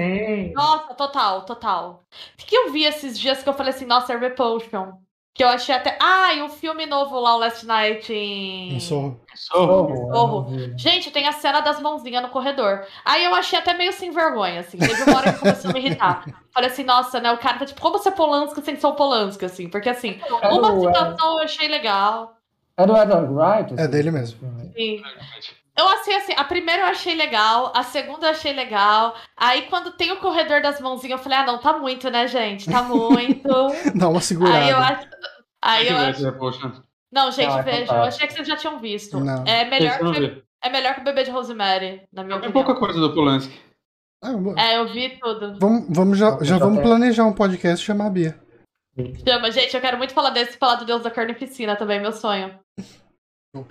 Nossa, 0.53 0.93
total, 0.93 1.41
total. 1.45 2.03
O 2.41 2.45
que 2.45 2.55
eu 2.55 2.71
vi 2.71 2.85
esses 2.85 3.19
dias 3.19 3.43
que 3.43 3.49
eu 3.49 3.53
falei 3.53 3.73
assim, 3.73 3.85
nossa, 3.85 4.13
é 4.13 4.17
Repulsion. 4.17 4.91
Que 5.37 5.43
eu 5.43 5.49
achei 5.49 5.75
até. 5.75 5.95
Ah, 6.01 6.33
e 6.33 6.41
um 6.41 6.49
filme 6.49 6.87
novo 6.87 7.19
lá, 7.19 7.35
o 7.35 7.37
Last 7.37 7.63
Night 7.63 8.11
em. 8.11 8.73
Em 8.73 8.79
Sorro. 8.79 9.21
Sorro. 9.35 10.47
Gente, 10.75 11.11
tem 11.11 11.27
a 11.27 11.31
cena 11.31 11.61
das 11.61 11.79
mãozinhas 11.79 12.23
no 12.23 12.29
corredor. 12.29 12.83
Aí 13.05 13.23
eu 13.23 13.35
achei 13.35 13.59
até 13.59 13.75
meio 13.75 13.93
sem 13.93 14.09
vergonha, 14.09 14.61
assim. 14.61 14.79
Teve 14.79 15.03
uma 15.03 15.17
hora 15.17 15.31
que 15.31 15.39
começou 15.39 15.69
a 15.69 15.73
me 15.75 15.79
irritar. 15.79 16.25
Falei 16.51 16.71
assim, 16.71 16.83
nossa, 16.83 17.19
né? 17.19 17.31
O 17.31 17.37
cara 17.37 17.59
tá 17.59 17.67
tipo, 17.67 17.79
como 17.79 17.99
ser 17.99 18.13
Polanski 18.13 18.63
sem 18.63 18.77
ser 18.77 18.87
o 18.87 18.95
Polanski, 18.95 19.45
assim. 19.45 19.69
Porque 19.69 19.89
assim, 19.89 20.19
É 20.41 20.47
uma 20.47 20.73
situação 20.79 21.37
eu 21.37 21.43
achei 21.43 21.67
legal. 21.67 22.35
É 22.75 22.87
do 22.87 22.97
Edward 22.97 23.31
Wright? 23.31 23.73
É 23.73 23.75
esse 23.75 23.87
dele 23.89 24.09
mesmo. 24.09 24.39
Sim. 24.75 25.03
Eu 25.77 25.87
achei 25.89 26.15
assim, 26.15 26.33
a 26.35 26.43
primeira 26.43 26.83
eu 26.83 26.87
achei 26.87 27.13
legal, 27.15 27.71
a 27.75 27.83
segunda 27.83 28.27
eu 28.27 28.31
achei 28.31 28.51
legal. 28.51 29.15
Aí 29.35 29.63
quando 29.63 29.91
tem 29.91 30.11
o 30.11 30.17
corredor 30.19 30.61
das 30.61 30.81
mãozinhas, 30.81 31.19
eu 31.19 31.23
falei, 31.23 31.37
ah, 31.37 31.45
não, 31.45 31.59
tá 31.59 31.77
muito, 31.77 32.09
né, 32.09 32.27
gente? 32.27 32.69
Tá 32.69 32.81
muito. 32.81 33.47
Dá 33.95 34.07
uma 34.09 34.19
segurada. 34.19 34.57
aí 34.57 34.69
eu 34.71 34.77
acho. 34.77 35.07
Aí 35.61 35.85
Tem 35.87 35.95
eu 35.95 36.01
acho. 36.01 36.23
Repulsion. 36.23 36.71
Não, 37.11 37.31
gente, 37.31 37.51
Ah, 37.51 37.59
é 37.59 37.63
veja. 37.63 37.93
Eu 37.93 38.03
achei 38.03 38.27
que 38.27 38.33
vocês 38.33 38.47
já 38.47 38.55
tinham 38.57 38.79
visto. 38.79 39.19
Não. 39.19 39.43
É 39.45 39.65
melhor, 39.65 40.01
não 40.01 40.11
que, 40.13 40.43
é 40.63 40.69
melhor 40.69 40.95
que 40.95 41.01
o 41.01 41.03
bebê 41.03 41.23
de 41.23 41.31
Rosemary, 41.31 42.01
na 42.11 42.23
minha 42.23 42.35
É 42.35 42.37
opinião. 42.39 42.51
pouca 42.65 42.75
coisa 42.79 42.99
do 42.99 43.13
Polanski. 43.13 43.57
Vamos- 44.23 44.57
É, 44.57 44.77
eu 44.77 44.87
vi 44.91 45.17
tudo. 45.19 45.59
Vamos, 45.59 45.85
vamos 45.89 46.17
já, 46.17 46.37
já 46.41 46.57
vamos 46.57 46.81
planejar 46.81 47.23
um 47.25 47.33
podcast 47.33 47.83
e 47.83 47.85
chamar 47.85 48.07
a 48.07 48.09
Bia. 48.09 48.39
Chama, 49.23 49.51
gente, 49.51 49.75
eu 49.75 49.81
quero 49.81 49.97
muito 49.97 50.11
falar 50.13 50.31
desse 50.31 50.57
falar 50.57 50.75
do 50.75 50.85
Deus 50.85 51.03
da 51.03 51.11
Carnificina 51.11 51.75
também, 51.75 52.01
meu 52.01 52.11
sonho. 52.11 52.59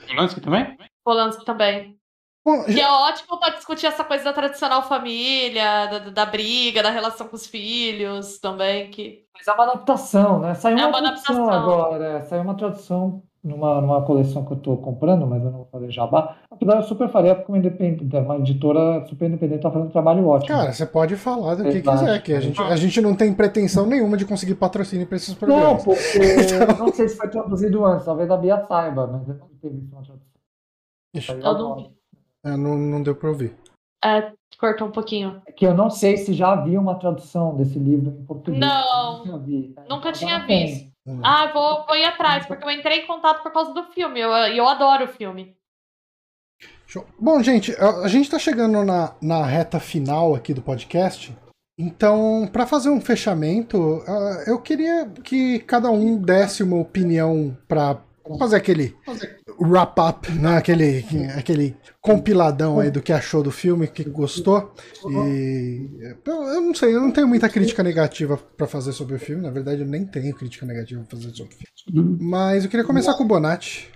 Polanski 0.09 0.41
também? 0.41 0.77
Polanski 1.07 1.45
também. 1.45 1.97
Bom, 2.45 2.65
Que 2.65 2.73
já- 2.73 2.83
é 2.87 2.91
ótimo 2.91 3.39
pra 3.39 3.51
discutir 3.51 3.87
essa 3.87 4.03
coisa 4.05 4.24
da 4.24 4.33
tradicional 4.33 4.83
família, 4.83 5.87
da, 5.87 5.99
da 6.11 6.27
briga, 6.27 6.83
da 6.83 6.91
relação 6.91 7.27
com 7.28 7.35
os 7.37 7.47
filhos 7.47 8.39
também, 8.39 8.91
que... 8.91 9.24
Mas 9.37 9.47
é 9.49 9.53
uma 9.53 9.65
adaptação, 9.65 10.39
né? 10.41 10.55
Saiu 10.55 10.78
É 10.78 10.87
uma, 10.87 10.99
tradução 11.03 11.37
adaptação. 11.49 11.73
agora. 11.73 12.23
Saiu 12.24 12.43
uma 12.43 12.55
tradução 12.55 13.23
numa, 13.43 13.81
numa 13.81 14.03
coleção 14.03 14.45
que 14.45 14.53
eu 14.53 14.57
tô 14.57 14.77
comprando, 14.77 15.27
mas 15.27 15.43
eu 15.45 15.51
não 15.51 15.59
vou 15.59 15.69
fazer 15.73 15.91
jabá. 15.91 16.37
Apesar, 16.51 16.77
eu 16.77 16.83
super 16.85 17.09
faria 17.09 17.35
porque 17.35 17.51
uma, 17.51 17.59
independente, 17.59 18.16
uma 18.16 18.37
editora 18.39 19.05
super 19.07 19.27
independente 19.28 19.62
tá 19.62 19.70
fazendo 19.70 19.89
um 19.89 19.93
trabalho 19.93 20.27
ótimo. 20.28 20.57
Cara, 20.57 20.73
você 20.73 20.87
pode 20.87 21.16
falar 21.16 21.57
do 21.57 21.65
que 21.65 21.78
Exato. 21.78 21.99
quiser, 21.99 22.23
que 22.23 22.33
a 22.33 22.41
gente, 22.41 22.61
a 22.62 22.77
gente 22.77 23.01
não 23.01 23.15
tem 23.16 23.33
pretensão 23.35 23.87
nenhuma 23.87 24.16
de 24.16 24.24
conseguir 24.24 24.55
patrocínio 24.55 25.07
pra 25.07 25.16
esses 25.16 25.31
não, 25.31 25.37
programas. 25.37 25.85
porque 25.85 26.19
não 26.78 26.93
sei 26.93 27.09
se 27.09 27.16
foi 27.16 27.28
traduzido 27.28 27.85
antes, 27.85 28.05
talvez 28.07 28.31
a 28.31 28.37
Bia 28.37 28.65
saiba, 28.66 29.07
mas 29.09 29.28
eu 29.28 29.35
não 29.35 29.49
tenho 29.61 29.74
visto 29.74 29.93
uma 29.93 30.03
tradução. 30.03 30.26
Eu 31.28 31.38
não 31.38 31.51
agora. 31.51 31.90
é, 32.44 32.56
não, 32.56 32.76
não 32.76 33.02
deu 33.02 33.14
pra 33.14 33.28
ouvir. 33.30 33.56
É, 34.05 34.32
cortou 34.59 34.88
um 34.88 34.93
pouquinho. 34.93 35.43
É 35.47 35.52
que 35.52 35.66
eu 35.66 35.74
não 35.74 35.90
sei 35.90 36.16
se 36.16 36.32
já 36.32 36.52
havia 36.52 36.80
uma 36.80 36.94
tradução 36.98 37.56
desse 37.56 37.78
livro 37.78 38.10
em 38.10 38.24
português. 38.24 38.60
Não, 38.60 39.24
nunca 39.24 39.38
vi. 39.38 39.74
nunca 39.88 40.12
tinha 40.12 40.38
não 40.38 40.47
tem. 40.47 40.66
visto. 40.66 40.93
Hum. 41.06 41.20
Ah, 41.24 41.51
vou, 41.52 41.86
vou 41.86 41.97
ir 41.97 42.05
atrás, 42.05 42.47
porque 42.47 42.64
eu 42.64 42.70
entrei 42.70 43.01
em 43.01 43.06
contato 43.06 43.43
por 43.43 43.52
causa 43.52 43.72
do 43.72 43.84
filme, 43.84 44.18
e 44.18 44.22
eu, 44.22 44.30
eu 44.30 44.66
adoro 44.68 45.05
o 45.05 45.09
filme. 45.09 45.56
Show. 46.86 47.05
Bom, 47.18 47.43
gente, 47.43 47.72
a, 47.80 48.01
a 48.05 48.09
gente 48.09 48.30
tá 48.30 48.38
chegando 48.38 48.84
na, 48.84 49.14
na 49.20 49.44
reta 49.44 49.80
final 49.80 50.34
aqui 50.34 50.55
do 50.55 50.62
podcast. 50.62 51.36
Então, 51.78 52.48
pra 52.51 52.66
fazer 52.66 52.88
um 52.88 53.01
fechamento, 53.01 54.02
ah, 54.09 54.44
eu 54.47 54.60
queria 54.60 55.06
que 55.22 55.59
cada 55.60 55.90
um 55.90 56.16
desse 56.16 56.62
uma 56.62 56.78
opinião 56.78 57.56
pra 57.68 58.01
fazer 58.39 58.57
aquele 58.57 58.94
wrap-up, 59.61 60.31
né? 60.32 60.57
aquele, 60.57 61.05
aquele 61.36 61.77
compiladão 62.01 62.81
aí 62.81 62.90
do 62.90 63.03
que 63.03 63.12
achou 63.12 63.43
do 63.43 63.51
filme, 63.51 63.86
que 63.86 64.05
gostou. 64.05 64.73
E 65.09 65.89
eu, 66.24 66.61
não 66.61 66.74
sei, 66.74 66.94
eu 66.94 67.01
não 67.01 67.11
tenho 67.11 67.28
muita 67.28 67.48
crítica 67.48 67.82
negativa 67.82 68.36
pra 68.57 68.66
fazer 68.66 68.93
sobre 68.93 69.16
o 69.16 69.19
filme. 69.19 69.43
Na 69.43 69.51
verdade, 69.51 69.82
eu 69.82 69.86
nem 69.86 70.05
tenho 70.05 70.35
crítica 70.35 70.66
negativa 70.66 71.03
pra 71.03 71.19
fazer 71.19 71.35
sobre 71.35 71.55
o 71.55 71.57
filme. 71.57 72.19
Mas 72.20 72.65
eu 72.65 72.70
queria 72.70 72.85
começar 72.86 73.15
com 73.15 73.24
o 73.24 73.27
Bonatti. 73.27 73.90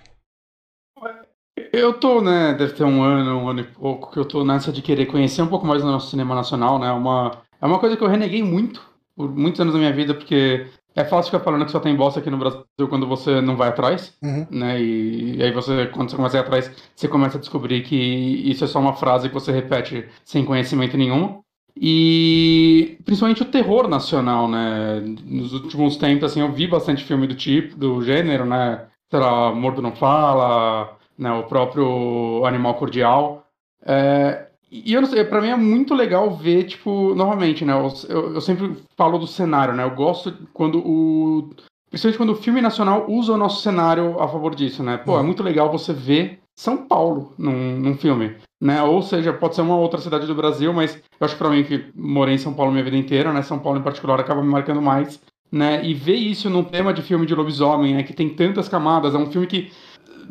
Eu 1.73 1.93
tô, 1.93 2.21
né, 2.21 2.53
deve 2.53 2.73
ter 2.73 2.83
um 2.83 3.01
ano, 3.01 3.37
um 3.37 3.49
ano 3.49 3.61
e 3.61 3.63
pouco, 3.63 4.11
que 4.11 4.19
eu 4.19 4.25
tô 4.25 4.43
nessa 4.43 4.71
de 4.71 4.81
querer 4.81 5.05
conhecer 5.05 5.41
um 5.41 5.47
pouco 5.47 5.65
mais 5.65 5.81
do 5.81 5.87
nosso 5.87 6.09
cinema 6.09 6.33
nacional, 6.35 6.79
né? 6.79 6.91
Uma, 6.91 7.41
é 7.61 7.65
uma 7.65 7.79
coisa 7.79 7.95
que 7.95 8.03
eu 8.03 8.07
reneguei 8.07 8.41
muito 8.43 8.81
por 9.15 9.29
muitos 9.29 9.59
anos 9.59 9.73
da 9.73 9.79
minha 9.79 9.93
vida, 9.93 10.13
porque 10.13 10.67
é 10.95 11.03
fácil 11.05 11.31
ficar 11.31 11.43
falando 11.43 11.65
que 11.65 11.71
só 11.71 11.79
tem 11.79 11.95
bosta 11.95 12.19
aqui 12.19 12.29
no 12.29 12.37
Brasil 12.37 12.65
quando 12.89 13.07
você 13.07 13.39
não 13.41 13.55
vai 13.55 13.69
atrás, 13.69 14.13
Uhum. 14.21 14.45
né? 14.51 14.81
E, 14.81 15.37
e 15.37 15.43
aí 15.43 15.51
você, 15.51 15.87
quando 15.87 16.09
você 16.09 16.15
começa 16.17 16.37
a 16.37 16.39
ir 16.39 16.43
atrás, 16.43 16.71
você 16.95 17.07
começa 17.07 17.37
a 17.37 17.39
descobrir 17.39 17.81
que 17.83 17.95
isso 17.95 18.63
é 18.63 18.67
só 18.67 18.79
uma 18.79 18.93
frase 18.93 19.27
que 19.29 19.33
você 19.33 19.51
repete 19.51 20.07
sem 20.25 20.43
conhecimento 20.45 20.97
nenhum. 20.97 21.41
E 21.75 22.97
principalmente 23.05 23.41
o 23.41 23.45
terror 23.45 23.87
nacional, 23.87 24.47
né? 24.47 24.99
Nos 25.25 25.53
últimos 25.53 25.95
tempos, 25.97 26.25
assim, 26.31 26.41
eu 26.41 26.51
vi 26.51 26.67
bastante 26.67 27.03
filme 27.03 27.25
do 27.27 27.35
tipo, 27.35 27.75
do 27.77 28.01
gênero, 28.03 28.45
né? 28.45 28.85
Sei 29.09 29.19
lá, 29.19 29.53
Mordo 29.53 29.81
Não 29.81 29.93
Fala, 29.95 30.97
né? 31.17 31.31
O 31.31 31.43
próprio 31.43 32.45
Animal 32.45 32.75
Cordial. 32.75 33.47
É, 33.85 34.47
e 34.71 34.93
eu 34.93 35.01
não 35.01 35.07
sei, 35.09 35.25
pra 35.25 35.41
mim 35.41 35.49
é 35.49 35.55
muito 35.57 35.93
legal 35.93 36.31
ver, 36.31 36.63
tipo, 36.63 37.13
novamente, 37.13 37.65
né? 37.65 37.73
Eu, 37.73 38.35
eu, 38.35 38.39
sempre 38.41 38.77
falo 38.95 39.17
do 39.17 39.27
cenário, 39.27 39.73
né? 39.73 39.83
Eu 39.83 39.91
gosto 39.91 40.33
quando 40.53 40.79
o. 40.79 41.49
Principalmente 41.89 42.17
quando 42.17 42.29
o 42.31 42.41
filme 42.41 42.61
nacional 42.61 43.05
usa 43.09 43.33
o 43.33 43.37
nosso 43.37 43.61
cenário 43.61 44.17
a 44.17 44.27
favor 44.29 44.55
disso, 44.55 44.81
né? 44.81 44.95
Pô, 44.95 45.15
é 45.15 45.17
Uhum. 45.17 45.25
muito 45.25 45.43
legal 45.43 45.69
você 45.69 45.91
ver 45.91 46.39
São 46.57 46.87
Paulo 46.87 47.33
num, 47.37 47.77
num 47.77 47.97
filme, 47.97 48.37
né? 48.61 48.81
Ou 48.81 49.01
seja, 49.01 49.33
pode 49.33 49.55
ser 49.55 49.61
uma 49.61 49.75
outra 49.75 49.99
cidade 49.99 50.25
do 50.25 50.33
Brasil, 50.33 50.71
mas 50.71 50.95
eu 50.95 51.25
acho 51.25 51.35
que 51.35 51.39
pra 51.39 51.49
mim, 51.49 51.65
que 51.65 51.87
morei 51.93 52.35
em 52.35 52.37
São 52.37 52.53
Paulo 52.53 52.71
minha 52.71 52.83
vida 52.83 52.95
inteira, 52.95 53.33
né? 53.33 53.41
São 53.41 53.59
Paulo 53.59 53.77
em 53.77 53.83
particular 53.83 54.17
acaba 54.21 54.41
me 54.41 54.49
marcando 54.49 54.81
mais, 54.81 55.19
né? 55.51 55.83
E 55.83 55.93
ver 55.93 56.15
isso 56.15 56.49
num 56.49 56.63
tema 56.63 56.93
de 56.93 57.01
filme 57.01 57.25
de 57.25 57.35
lobisomem, 57.35 57.93
né? 57.93 58.03
Que 58.03 58.13
tem 58.13 58.29
tantas 58.29 58.69
camadas, 58.69 59.13
é 59.13 59.17
um 59.17 59.29
filme 59.29 59.47
que 59.47 59.69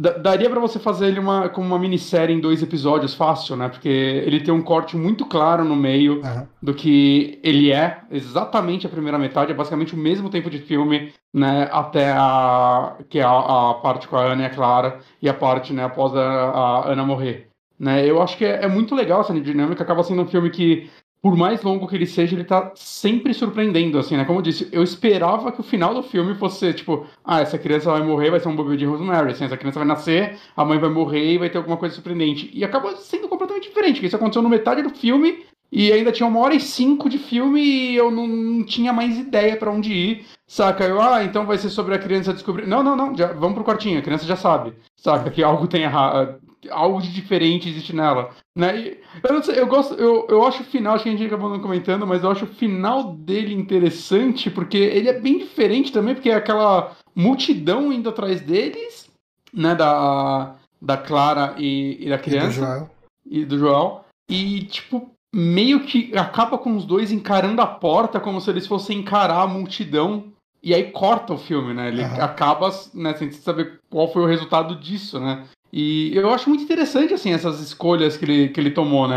daria 0.00 0.48
pra 0.48 0.58
você 0.58 0.78
fazer 0.78 1.08
ele 1.08 1.20
uma, 1.20 1.50
como 1.50 1.66
uma 1.66 1.78
minissérie 1.78 2.34
em 2.34 2.40
dois 2.40 2.62
episódios 2.62 3.14
fácil, 3.14 3.54
né? 3.54 3.68
Porque 3.68 3.88
ele 3.88 4.40
tem 4.40 4.52
um 4.52 4.62
corte 4.62 4.96
muito 4.96 5.26
claro 5.26 5.62
no 5.62 5.76
meio 5.76 6.22
Aham. 6.24 6.48
do 6.62 6.72
que 6.74 7.38
ele 7.42 7.70
é, 7.70 8.00
exatamente 8.10 8.86
a 8.86 8.90
primeira 8.90 9.18
metade, 9.18 9.52
é 9.52 9.54
basicamente 9.54 9.94
o 9.94 9.98
mesmo 9.98 10.30
tempo 10.30 10.48
de 10.48 10.58
filme, 10.58 11.12
né, 11.34 11.68
até 11.70 12.12
a 12.12 12.96
que 13.10 13.18
é 13.18 13.22
a, 13.22 13.70
a 13.70 13.74
parte 13.74 14.08
com 14.08 14.16
a 14.16 14.24
Ana 14.24 14.42
e 14.42 14.46
a 14.46 14.50
Clara 14.50 15.00
e 15.20 15.28
a 15.28 15.34
parte, 15.34 15.72
né, 15.74 15.84
após 15.84 16.14
a, 16.16 16.20
a 16.22 16.92
Ana 16.92 17.04
morrer, 17.04 17.48
né? 17.78 18.08
Eu 18.08 18.22
acho 18.22 18.38
que 18.38 18.44
é, 18.44 18.64
é 18.64 18.68
muito 18.68 18.94
legal 18.94 19.20
essa 19.20 19.38
dinâmica, 19.38 19.82
acaba 19.82 20.02
sendo 20.02 20.22
um 20.22 20.28
filme 20.28 20.48
que 20.50 20.88
por 21.22 21.36
mais 21.36 21.62
longo 21.62 21.86
que 21.86 21.94
ele 21.94 22.06
seja, 22.06 22.34
ele 22.34 22.44
tá 22.44 22.72
sempre 22.74 23.34
surpreendendo, 23.34 23.98
assim, 23.98 24.16
né? 24.16 24.24
Como 24.24 24.38
eu 24.38 24.42
disse, 24.42 24.68
eu 24.72 24.82
esperava 24.82 25.52
que 25.52 25.60
o 25.60 25.64
final 25.64 25.94
do 25.94 26.02
filme 26.02 26.34
fosse, 26.34 26.72
tipo, 26.72 27.06
ah, 27.24 27.40
essa 27.40 27.58
criança 27.58 27.90
vai 27.90 28.02
morrer, 28.02 28.30
vai 28.30 28.40
ser 28.40 28.48
um 28.48 28.56
bebê 28.56 28.76
de 28.76 28.86
Rosemary, 28.86 29.32
assim, 29.32 29.44
essa 29.44 29.56
criança 29.56 29.78
vai 29.78 29.88
nascer, 29.88 30.38
a 30.56 30.64
mãe 30.64 30.78
vai 30.78 30.88
morrer 30.88 31.34
e 31.34 31.38
vai 31.38 31.50
ter 31.50 31.58
alguma 31.58 31.76
coisa 31.76 31.94
surpreendente. 31.94 32.50
E 32.54 32.64
acaba 32.64 32.96
sendo 32.96 33.28
completamente 33.28 33.68
diferente, 33.68 34.00
que 34.00 34.06
isso 34.06 34.16
aconteceu 34.16 34.42
no 34.42 34.48
metade 34.48 34.82
do 34.82 34.90
filme 34.90 35.44
e 35.70 35.92
ainda 35.92 36.10
tinha 36.10 36.26
uma 36.26 36.40
hora 36.40 36.54
e 36.54 36.60
cinco 36.60 37.08
de 37.08 37.18
filme 37.18 37.60
e 37.60 37.96
eu 37.96 38.10
não, 38.10 38.64
tinha 38.64 38.92
mais 38.92 39.18
ideia 39.18 39.56
pra 39.56 39.70
onde 39.70 39.92
ir, 39.92 40.26
saca? 40.46 40.84
Eu, 40.84 41.00
ah, 41.00 41.22
então 41.22 41.46
vai 41.46 41.58
ser 41.58 41.68
sobre 41.68 41.94
a 41.94 41.98
criança 41.98 42.32
descobrir... 42.32 42.66
Não, 42.66 42.82
não, 42.82 42.96
não, 42.96 43.16
já, 43.16 43.28
vamos 43.32 43.54
pro 43.54 43.64
quartinho, 43.64 43.98
a 43.98 44.02
criança 44.02 44.24
já 44.24 44.36
sabe, 44.36 44.72
saca? 44.96 45.30
Que 45.30 45.42
algo 45.42 45.68
tem 45.68 45.82
errado, 45.82 46.40
algo 46.68 47.00
de 47.00 47.12
diferente 47.12 47.68
existe 47.68 47.94
nela, 47.94 48.30
né? 48.56 48.78
E 48.78 49.00
eu 49.22 49.34
não 49.34 49.42
sei, 49.42 49.58
eu 49.58 49.66
gosto, 49.66 49.94
eu, 49.94 50.26
eu 50.28 50.46
acho 50.46 50.62
o 50.62 50.66
final, 50.66 50.94
acho 50.94 51.04
que 51.04 51.08
a 51.08 51.12
gente 51.12 51.24
acabou 51.24 51.48
não 51.48 51.60
comentando, 51.60 52.06
mas 52.06 52.22
eu 52.22 52.30
acho 52.30 52.44
o 52.44 52.54
final 52.54 53.12
dele 53.14 53.54
interessante, 53.54 54.50
porque 54.50 54.76
ele 54.76 55.08
é 55.08 55.18
bem 55.18 55.38
diferente 55.38 55.92
também, 55.92 56.14
porque 56.14 56.30
é 56.30 56.34
aquela 56.34 56.96
multidão 57.14 57.92
indo 57.92 58.08
atrás 58.08 58.40
deles, 58.40 59.10
né, 59.52 59.74
da, 59.74 60.56
da 60.80 60.96
Clara 60.96 61.54
e, 61.58 61.98
e 62.00 62.08
da 62.08 62.18
criança. 62.18 62.60
E 62.60 62.64
do 62.64 62.66
Joel. 62.66 62.90
E 63.26 63.44
do 63.44 63.58
Joel. 63.58 64.04
E, 64.28 64.64
tipo, 64.64 65.10
meio 65.34 65.84
que 65.84 66.16
acaba 66.16 66.58
com 66.58 66.76
os 66.76 66.84
dois 66.84 67.12
encarando 67.12 67.60
a 67.60 67.66
porta 67.66 68.20
como 68.20 68.40
se 68.40 68.50
eles 68.50 68.66
fossem 68.66 68.98
encarar 68.98 69.42
a 69.42 69.46
multidão. 69.46 70.32
E 70.62 70.74
aí 70.74 70.90
corta 70.90 71.32
o 71.32 71.38
filme, 71.38 71.72
né? 71.72 71.88
Ele 71.88 72.02
Aham. 72.02 72.22
acaba, 72.22 72.70
né, 72.92 73.14
sem 73.14 73.30
saber 73.32 73.80
qual 73.88 74.12
foi 74.12 74.22
o 74.22 74.26
resultado 74.26 74.76
disso, 74.76 75.18
né? 75.18 75.46
E 75.72 76.12
eu 76.16 76.30
acho 76.30 76.48
muito 76.48 76.64
interessante, 76.64 77.14
assim, 77.14 77.32
essas 77.32 77.60
escolhas 77.60 78.16
que 78.16 78.24
ele, 78.24 78.48
que 78.48 78.58
ele 78.60 78.70
tomou, 78.70 79.06
né? 79.06 79.16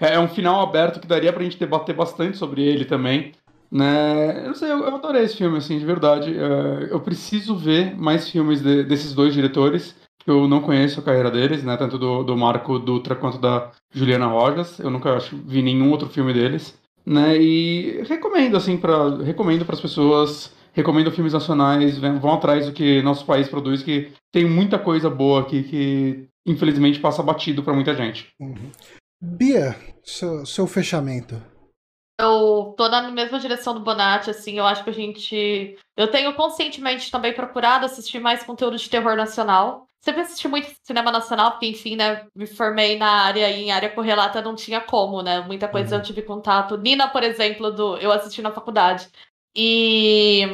É, 0.00 0.14
é 0.14 0.18
um 0.20 0.28
final 0.28 0.60
aberto 0.62 1.00
que 1.00 1.06
daria 1.06 1.32
pra 1.32 1.42
gente 1.42 1.58
debater 1.58 1.94
bastante 1.94 2.38
sobre 2.38 2.62
ele 2.62 2.84
também, 2.84 3.32
né? 3.70 4.40
Eu 4.44 4.46
não 4.48 4.54
sei, 4.54 4.70
eu, 4.70 4.78
eu 4.80 4.94
adorei 4.96 5.22
esse 5.24 5.36
filme, 5.36 5.58
assim, 5.58 5.78
de 5.78 5.84
verdade. 5.84 6.34
É, 6.36 6.88
eu 6.90 7.00
preciso 7.00 7.56
ver 7.56 7.94
mais 7.96 8.28
filmes 8.28 8.62
de- 8.62 8.84
desses 8.84 9.12
dois 9.14 9.34
diretores, 9.34 9.94
que 10.18 10.30
eu 10.30 10.46
não 10.48 10.60
conheço 10.60 11.00
a 11.00 11.02
carreira 11.02 11.30
deles, 11.30 11.62
né? 11.62 11.76
Tanto 11.76 11.98
do, 11.98 12.22
do 12.22 12.36
Marco 12.36 12.78
Dutra 12.78 13.14
quanto 13.14 13.38
da 13.38 13.70
Juliana 13.92 14.26
Rojas. 14.26 14.78
Eu 14.78 14.90
nunca 14.90 15.16
acho, 15.16 15.36
vi 15.46 15.62
nenhum 15.62 15.90
outro 15.90 16.08
filme 16.08 16.32
deles, 16.32 16.78
né? 17.04 17.36
E 17.36 18.02
recomendo, 18.08 18.56
assim, 18.56 18.76
para 18.76 19.16
recomendo 19.22 19.64
para 19.64 19.74
as 19.74 19.80
pessoas, 19.80 20.54
recomendo 20.72 21.10
filmes 21.12 21.32
nacionais, 21.32 21.98
vão 21.98 22.32
atrás 22.32 22.66
do 22.66 22.72
que 22.72 23.02
nosso 23.02 23.24
país 23.24 23.48
produz, 23.48 23.82
que 23.82 24.12
tem 24.32 24.44
muita 24.44 24.78
coisa 24.78 25.08
boa 25.08 25.42
aqui 25.42 25.62
que 25.62 26.28
infelizmente 26.46 26.98
passa 26.98 27.22
batido 27.22 27.62
para 27.62 27.74
muita 27.74 27.94
gente. 27.94 28.28
Uhum. 28.40 28.70
Bia, 29.20 29.76
seu, 30.02 30.44
seu 30.44 30.66
fechamento. 30.66 31.40
Eu 32.20 32.74
tô 32.76 32.88
na 32.88 33.10
mesma 33.10 33.38
direção 33.38 33.74
do 33.74 33.80
Bonatti, 33.80 34.30
assim, 34.30 34.58
eu 34.58 34.66
acho 34.66 34.84
que 34.84 34.90
a 34.90 34.92
gente. 34.92 35.76
Eu 35.96 36.08
tenho 36.08 36.34
conscientemente 36.34 37.10
também 37.10 37.32
procurado 37.32 37.84
assistir 37.84 38.20
mais 38.20 38.42
conteúdo 38.42 38.76
de 38.76 38.88
terror 38.88 39.16
nacional. 39.16 39.86
Sempre 40.00 40.22
assisti 40.22 40.48
muito 40.48 40.68
cinema 40.82 41.12
nacional, 41.12 41.52
porque, 41.52 41.66
enfim, 41.66 41.94
né, 41.94 42.26
me 42.34 42.46
formei 42.46 42.98
na 42.98 43.24
área 43.24 43.48
e 43.48 43.62
em 43.62 43.70
área 43.70 43.88
correlata 43.88 44.42
não 44.42 44.54
tinha 44.54 44.80
como, 44.80 45.22
né? 45.22 45.40
Muita 45.40 45.68
coisa 45.68 45.94
Uhum. 45.94 46.00
eu 46.00 46.04
tive 46.04 46.22
contato. 46.22 46.76
Nina, 46.76 47.08
por 47.08 47.22
exemplo, 47.22 47.70
do 47.70 47.96
eu 47.98 48.10
assisti 48.10 48.42
na 48.42 48.50
faculdade. 48.50 49.08
E 49.54 50.46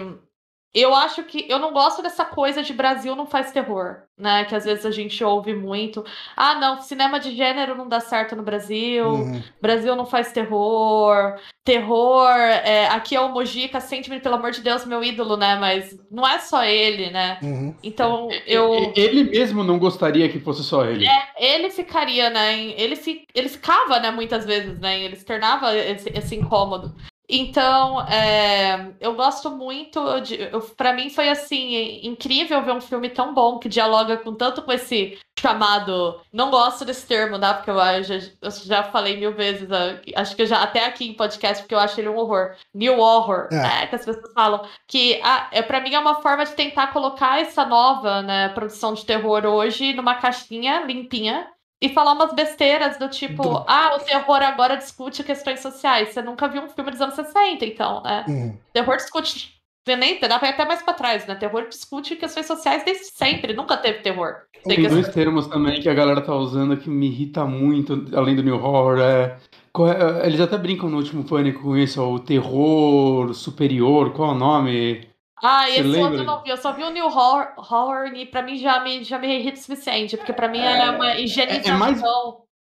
eu 0.75 0.95
acho 0.95 1.25
que 1.25 1.47
eu 1.49 1.59
não 1.59 1.73
gosto 1.73 2.03
dessa 2.03 2.25
coisa 2.25 2.63
de 2.63 2.73
Brasil 2.75 3.17
não 3.17 3.27
faz 3.27 3.51
terror, 3.51 4.03
né? 4.17 4.45
Que 4.45 4.55
às 4.55 4.65
vezes 4.65 4.85
a 4.85 4.91
gente 4.91 5.25
ouve 5.25 5.55
muito. 5.55 6.05
Ah, 6.37 6.55
não, 6.57 6.81
cinema 6.81 7.19
de 7.19 7.35
gênero 7.35 7.75
não 7.75 7.89
dá 7.89 8.01
certo 8.01 8.37
no 8.37 8.43
Brasil. 8.43 9.07
Uhum. 9.09 9.43
Brasil 9.63 9.97
não 9.97 10.05
faz 10.05 10.31
terror. 10.31 11.37
Terror. 11.65 12.31
é, 12.31 12.87
aqui 12.89 13.17
é 13.17 13.21
o 13.21 13.31
Mojica, 13.31 13.81
sente-me, 13.81 14.21
pelo 14.21 14.35
amor 14.37 14.51
de 14.53 14.61
Deus, 14.61 14.85
meu 14.85 15.03
ídolo, 15.03 15.37
né? 15.37 15.57
Mas 15.57 15.99
não 16.11 16.27
é 16.27 16.39
só 16.39 16.63
ele, 16.63 17.11
né? 17.11 17.39
Uhum. 17.43 17.75
Então, 17.83 18.29
eu. 18.47 18.75
E- 18.75 18.93
Ele 18.95 19.25
mesmo 19.25 19.65
não 19.65 19.79
gostaria 19.79 20.29
que 20.29 20.39
fosse 20.39 20.63
só 20.63 20.85
ele. 20.85 21.07
Ele 21.37 21.71
ficaria, 21.71 22.31
né? 22.31 22.57
Ele, 22.77 22.95
fi, 22.95 23.25
ele 23.35 23.49
ficava, 23.49 23.99
né, 24.01 24.11
muitas 24.11 24.45
vezes, 24.45 24.79
né? 24.79 25.01
Ele 25.01 25.15
externava 25.15 25.75
esse, 25.77 26.11
esse 26.11 26.37
incômodo. 26.37 26.95
Então, 27.29 28.01
é, 28.09 28.93
eu 29.01 29.15
gosto 29.15 29.51
muito 29.51 30.21
de. 30.21 30.41
Eu, 30.41 30.61
pra 30.61 30.95
mim 30.95 31.11
foi 31.11 31.29
assim, 31.29 32.01
incrível 32.03 32.63
ver 32.63 32.73
um 32.73 32.81
filme 32.81 33.11
tão 33.11 33.35
bom 33.35 33.59
que 33.59 33.69
dialoga 33.69 34.17
com 34.17 34.35
tanto 34.35 34.63
com 34.63 34.73
esse 34.73 35.19
chamado. 35.39 36.21
Não 36.33 36.51
gosto 36.51 36.85
desse 36.85 37.07
termo, 37.07 37.39
tá? 37.39 37.55
Porque 37.55 37.71
eu 37.71 38.03
já, 38.03 38.15
eu 38.41 38.51
já 38.51 38.83
falei 38.85 39.17
mil 39.19 39.33
vezes, 39.35 39.69
acho 40.17 40.35
que 40.35 40.43
eu 40.43 40.47
já 40.47 40.63
até 40.63 40.85
aqui 40.87 41.07
em 41.07 41.15
podcast, 41.15 41.63
porque 41.63 41.75
eu 41.75 41.79
acho 41.79 42.01
ele 42.01 42.09
um 42.09 42.17
horror. 42.17 42.57
New 42.75 42.99
horror, 42.99 43.49
É. 43.53 43.57
né? 43.57 43.87
Que 43.89 43.95
as 43.97 44.05
pessoas 44.05 44.33
falam. 44.33 44.67
Que 44.87 45.21
ah, 45.23 45.49
é, 45.53 45.61
para 45.61 45.81
mim 45.81 45.93
é 45.95 45.99
uma 45.99 46.23
forma 46.23 46.45
de 46.45 46.53
tentar 46.53 46.89
colocar 46.89 47.41
essa 47.41 47.65
nova 47.65 48.23
né, 48.23 48.49
produção 48.51 48.95
de 48.95 49.05
terror 49.05 49.45
hoje 49.45 49.93
numa 49.93 50.15
caixinha 50.15 50.85
limpinha 50.85 51.47
e 51.81 51.89
falar 51.91 52.13
umas 52.13 52.33
besteiras 52.33 52.99
do 52.99 53.09
tipo, 53.09 53.43
Do- 53.43 53.65
ah, 53.67 53.97
o 53.97 54.01
terror 54.05 54.43
agora 54.43 54.77
discute 54.77 55.23
questões 55.23 55.61
sociais. 55.61 56.09
Você 56.09 56.21
nunca 56.23 56.49
viu 56.49 56.63
um 56.63 56.69
filme 56.69 56.91
dos 56.91 57.01
anos 57.01 57.15
60, 57.15 57.65
então, 57.65 58.03
né? 58.03 58.25
Uhum. 58.29 58.59
Terror 58.73 58.97
discute. 58.97 59.57
Nem, 59.87 60.21
dá 60.21 60.39
pra 60.39 60.49
ir 60.49 60.53
até 60.53 60.67
mais 60.67 60.83
pra 60.83 60.93
trás, 60.93 61.27
né? 61.27 61.35
Terror 61.35 61.67
discute 61.67 62.15
questões 62.15 62.45
sociais 62.45 62.85
desde 62.85 63.07
sempre, 63.07 63.55
nunca 63.55 63.75
teve 63.75 64.01
terror. 64.01 64.35
Tem 64.65 64.77
Tem 64.77 64.87
dois 64.89 65.09
termos 65.09 65.47
também 65.47 65.81
que 65.81 65.89
a 65.89 65.95
galera 65.95 66.21
tá 66.21 66.35
usando 66.35 66.77
que 66.77 66.91
me 66.91 67.07
irrita 67.07 67.47
muito, 67.47 68.07
além 68.15 68.37
do 68.37 68.43
New 68.43 68.57
Horror. 68.63 68.99
É... 68.99 69.39
é- 70.23 70.27
Eles 70.27 70.41
até 70.41 70.59
brincam 70.59 70.91
no 70.91 70.99
último 70.99 71.25
pânico 71.25 71.63
com 71.63 71.75
isso, 71.77 72.03
o 72.03 72.19
terror 72.21 73.33
superior, 73.33 74.13
qual 74.13 74.33
é 74.33 74.35
o 74.35 74.39
nome? 74.39 75.09
Ah, 75.43 75.69
esse 75.69 75.79
outro 75.81 75.93
lembra? 76.03 76.19
eu 76.19 76.25
não 76.25 76.43
vi. 76.43 76.51
Eu 76.51 76.57
só 76.57 76.73
vi 76.73 76.83
o 76.85 76.91
New 76.91 77.07
Horror, 77.07 77.49
horror 77.57 78.07
e 78.15 78.27
pra 78.27 78.43
mim 78.43 78.57
já 78.57 78.81
me, 78.81 79.03
já 79.05 79.19
me 79.19 79.39
irrita 79.39 79.59
o 79.59 79.63
suficiente, 79.63 80.17
porque 80.17 80.33
pra 80.33 80.49
mim 80.49 80.59
é, 80.61 80.91
uma 80.91 81.15
higienização. 81.17 81.79
mais- 81.79 82.03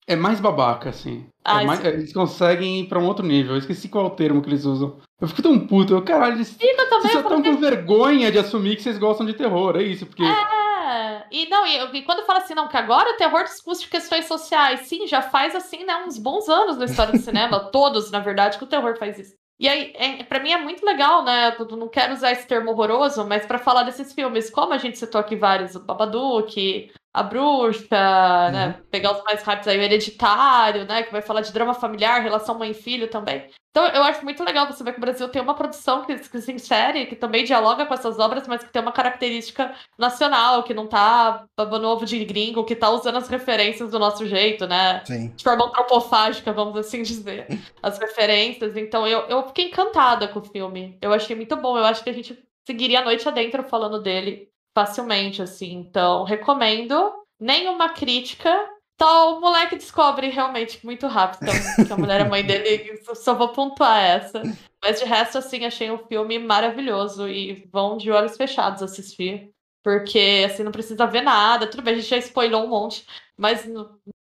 É 0.08 0.16
mais 0.16 0.40
babaca, 0.40 0.90
assim. 0.90 1.26
É 1.28 1.32
Ah, 1.44 1.64
mais- 1.64 1.80
isso- 1.80 1.88
Eles 1.88 2.14
conseguem 2.14 2.82
ir 2.82 2.88
pra 2.88 3.00
um 3.00 3.08
outro 3.08 3.26
nível. 3.26 3.54
Eu 3.54 3.58
esqueci 3.60 3.90
qual 3.90 4.04
é 4.06 4.08
o 4.08 4.12
termo 4.12 4.40
que 4.42 4.48
eles 4.50 4.64
usam. 4.64 4.98
Eu 5.20 5.28
fico 5.28 5.42
tão 5.42 5.58
puto. 5.66 5.96
Eu, 5.96 6.04
caralho, 6.04 6.36
eles, 6.36 6.52
Fica 6.52 6.66
vocês 6.76 6.90
também, 6.90 7.12
falo, 7.24 7.36
estão 7.38 7.42
com 7.56 7.60
vergonha 7.60 8.32
de 8.32 8.38
assumir 8.38 8.76
que 8.76 8.84
vocês 8.84 9.00
gostam 9.00 9.26
de 9.26 9.34
terror. 9.34 9.76
É 9.76 9.82
isso, 9.82 10.06
porque. 10.06 10.22
É, 10.24 11.24
e 11.32 11.50
não, 11.50 11.66
e, 11.66 11.98
e 11.98 12.02
quando 12.04 12.24
fala 12.26 12.40
assim, 12.40 12.54
não, 12.54 12.68
que 12.68 12.78
agora 12.78 13.10
o 13.12 13.18
terror 13.18 13.44
discute 13.46 13.90
questões 13.90 14.26
sociais, 14.26 14.82
sim, 14.82 15.08
já 15.08 15.22
faz 15.24 15.56
assim, 15.56 15.84
né, 15.84 16.04
uns 16.06 16.18
bons 16.20 16.48
anos 16.48 16.78
na 16.78 16.86
história 16.86 17.12
do 17.14 17.18
cinema, 17.20 17.60
todos, 17.72 18.12
na 18.12 18.20
verdade, 18.20 18.58
que 18.60 18.64
o 18.64 18.68
terror 18.68 18.96
faz 19.00 19.18
isso. 19.18 19.34
E 19.58 19.70
aí, 19.70 19.94
é, 19.96 20.24
pra 20.24 20.40
mim 20.40 20.52
é 20.52 20.58
muito 20.58 20.86
legal, 20.86 21.24
né? 21.24 21.56
Eu 21.58 21.66
não 21.78 21.88
quero 21.88 22.14
usar 22.14 22.32
esse 22.32 22.46
termo 22.46 22.72
horroroso, 22.72 23.26
mas 23.26 23.46
pra 23.46 23.58
falar 23.58 23.84
desses 23.84 24.14
filmes, 24.14 24.50
como 24.50 24.74
a 24.74 24.78
gente 24.78 24.98
citou 24.98 25.20
aqui 25.20 25.36
vários, 25.36 25.76
o 25.76 25.80
Babadook, 25.80 26.92
A 27.14 27.24
Bruxa, 27.24 28.52
né? 28.52 28.82
Pegar 28.92 29.14
os 29.14 29.24
mais 29.24 29.42
rápidos 29.44 29.70
aí, 29.70 29.78
o 29.78 29.82
Hereditário, 29.82 30.86
né? 30.86 31.04
Que 31.04 31.12
vai 31.12 31.22
falar 31.22 31.42
de 31.42 31.54
drama 31.54 31.74
familiar, 31.74 32.22
relação 32.22 32.58
mãe 32.60 32.72
e 32.72 32.74
filho 32.74 33.10
também. 33.10 33.50
Então 33.76 33.88
eu 33.88 34.04
acho 34.04 34.24
muito 34.24 34.42
legal 34.42 34.66
você 34.68 34.82
ver 34.86 34.94
que 34.94 35.00
o 35.00 35.02
Brasil 35.02 35.28
tem 35.28 35.42
uma 35.42 35.54
produção 35.54 36.06
que, 36.06 36.16
que 36.16 36.40
se 36.40 36.54
insere, 36.54 37.08
que 37.08 37.16
também 37.16 37.44
dialoga 37.44 37.86
com 37.86 37.94
essas 37.94 38.18
obras, 38.18 38.48
mas 38.48 38.64
que 38.64 38.72
tem 38.72 38.82
uma 38.82 38.94
característica 38.94 39.76
nacional, 39.98 40.64
que 40.64 40.74
não 40.74 40.88
tá 40.88 41.44
babando 41.58 41.86
ovo 41.90 42.06
de 42.06 42.24
gringo, 42.24 42.64
que 42.64 42.74
tá 42.74 42.90
usando 42.90 43.18
as 43.18 43.28
referências 43.28 43.92
do 43.92 44.00
nosso 44.00 44.26
jeito, 44.26 44.66
né? 44.66 45.04
Sim. 45.04 45.28
De 45.36 45.44
forma 45.44 45.66
antropofágica, 45.66 46.54
vamos 46.54 46.78
assim 46.78 47.04
dizer. 47.04 47.48
As 47.84 48.00
referências. 48.00 48.78
Então 48.78 49.06
eu, 49.06 49.20
eu 49.28 49.46
fiquei 49.48 49.66
encantada 49.66 50.30
com 50.30 50.40
o 50.40 50.46
filme. 50.46 50.98
Eu 51.02 51.12
achei 51.12 51.36
muito 51.36 51.58
bom. 51.58 51.78
Eu 51.78 51.84
acho 51.84 52.02
que 52.02 52.10
a 52.10 52.14
gente 52.14 52.42
seguiria 52.66 53.02
a 53.02 53.04
noite 53.04 53.28
adentro 53.28 53.62
falando 53.64 54.02
dele 54.02 54.48
facilmente, 54.74 55.42
assim. 55.42 55.74
Então, 55.74 56.24
recomendo. 56.24 57.12
Nenhuma 57.38 57.90
crítica. 57.90 58.50
Então, 58.96 59.38
o 59.38 59.42
moleque 59.42 59.76
descobre 59.76 60.30
realmente 60.30 60.84
muito 60.86 61.06
rápido 61.08 61.52
que 61.86 61.92
a 61.92 61.98
mulher 61.98 62.22
é 62.22 62.30
mãe 62.30 62.44
dele. 62.48 62.98
Só 63.14 63.36
vou 63.36 63.50
pontuar 63.50 64.02
essa. 64.02 64.42
Mas 64.82 65.00
de 65.00 65.06
resto, 65.06 65.38
assim, 65.38 65.66
achei 65.66 65.92
um 65.92 65.98
filme 66.08 66.40
maravilhoso. 66.40 67.28
E 67.28 67.68
vão 67.72 67.98
de 67.98 68.10
olhos 68.10 68.38
fechados 68.38 68.82
assistir. 68.82 69.52
Porque, 69.84 70.46
assim, 70.46 70.64
não 70.64 70.72
precisa 70.72 71.06
ver 71.06 71.22
nada. 71.22 71.68
Tudo 71.70 71.84
bem, 71.84 71.94
a 71.96 71.98
gente 71.98 72.10
já 72.10 72.18
spoilou 72.18 72.64
um 72.66 72.70
monte. 72.70 73.06
Mas 73.38 73.68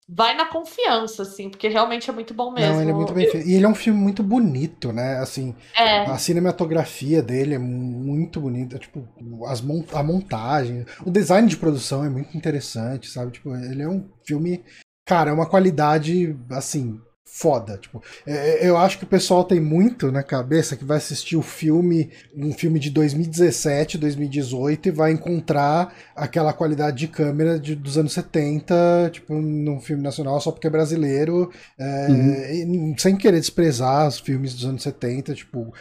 vai 0.08 0.36
na 0.36 0.46
confiança, 0.46 1.22
assim, 1.22 1.48
porque 1.48 1.68
realmente 1.68 2.08
é 2.10 2.12
muito 2.12 2.34
bom 2.34 2.52
mesmo. 2.52 2.74
Não, 2.74 2.82
ele 2.82 2.90
é 2.90 2.94
muito 2.94 3.12
bem 3.12 3.30
feito. 3.30 3.48
E 3.48 3.54
ele 3.54 3.64
é 3.64 3.68
um 3.68 3.74
filme 3.74 3.98
muito 3.98 4.22
bonito, 4.22 4.92
né? 4.92 5.18
Assim, 5.18 5.54
É, 5.76 6.00
a 6.00 6.18
cinematografia 6.18 7.22
dele 7.22 7.54
é 7.54 7.58
muito 7.58 8.40
bonita. 8.40 8.78
Tipo, 8.78 9.08
as 9.46 9.60
mon 9.60 9.82
a 9.92 10.02
montagem, 10.02 10.84
o 11.04 11.10
design 11.10 11.48
de 11.48 11.56
produção 11.56 12.04
é 12.04 12.08
muito 12.10 12.36
interessante, 12.36 13.08
sabe? 13.10 13.32
Tipo, 13.32 13.54
ele 13.56 13.82
é 13.82 13.88
um 13.88 14.08
filme. 14.26 14.62
Cara, 15.06 15.30
é 15.30 15.34
uma 15.34 15.48
qualidade, 15.48 16.36
assim, 16.50 17.00
foda. 17.34 17.76
Tipo, 17.78 18.00
é- 18.24 18.66
eu 18.66 18.76
acho 18.76 18.96
que 18.96 19.02
o 19.02 19.08
pessoal 19.08 19.42
tem 19.42 19.58
muito 19.58 20.12
na 20.12 20.22
cabeça 20.22 20.76
que 20.76 20.84
vai 20.84 20.98
assistir 20.98 21.36
o 21.36 21.42
filme, 21.42 22.08
um 22.34 22.52
filme 22.52 22.78
de 22.78 22.90
2017, 22.90 23.98
2018, 23.98 24.88
e 24.88 24.92
vai 24.92 25.10
encontrar 25.10 25.92
aquela 26.14 26.52
qualidade 26.52 26.96
de 26.96 27.08
câmera 27.08 27.58
de, 27.58 27.74
dos 27.74 27.98
anos 27.98 28.12
70, 28.12 29.10
tipo, 29.12 29.34
num 29.34 29.80
filme 29.80 30.00
nacional 30.00 30.40
só 30.40 30.52
porque 30.52 30.68
é 30.68 30.70
brasileiro, 30.70 31.50
é, 31.76 32.54
e 32.54 32.94
sem 32.98 33.16
querer 33.16 33.40
desprezar 33.40 34.06
os 34.06 34.20
filmes 34.20 34.54
dos 34.54 34.64
anos 34.64 34.84
70, 34.84 35.34
tipo, 35.34 35.74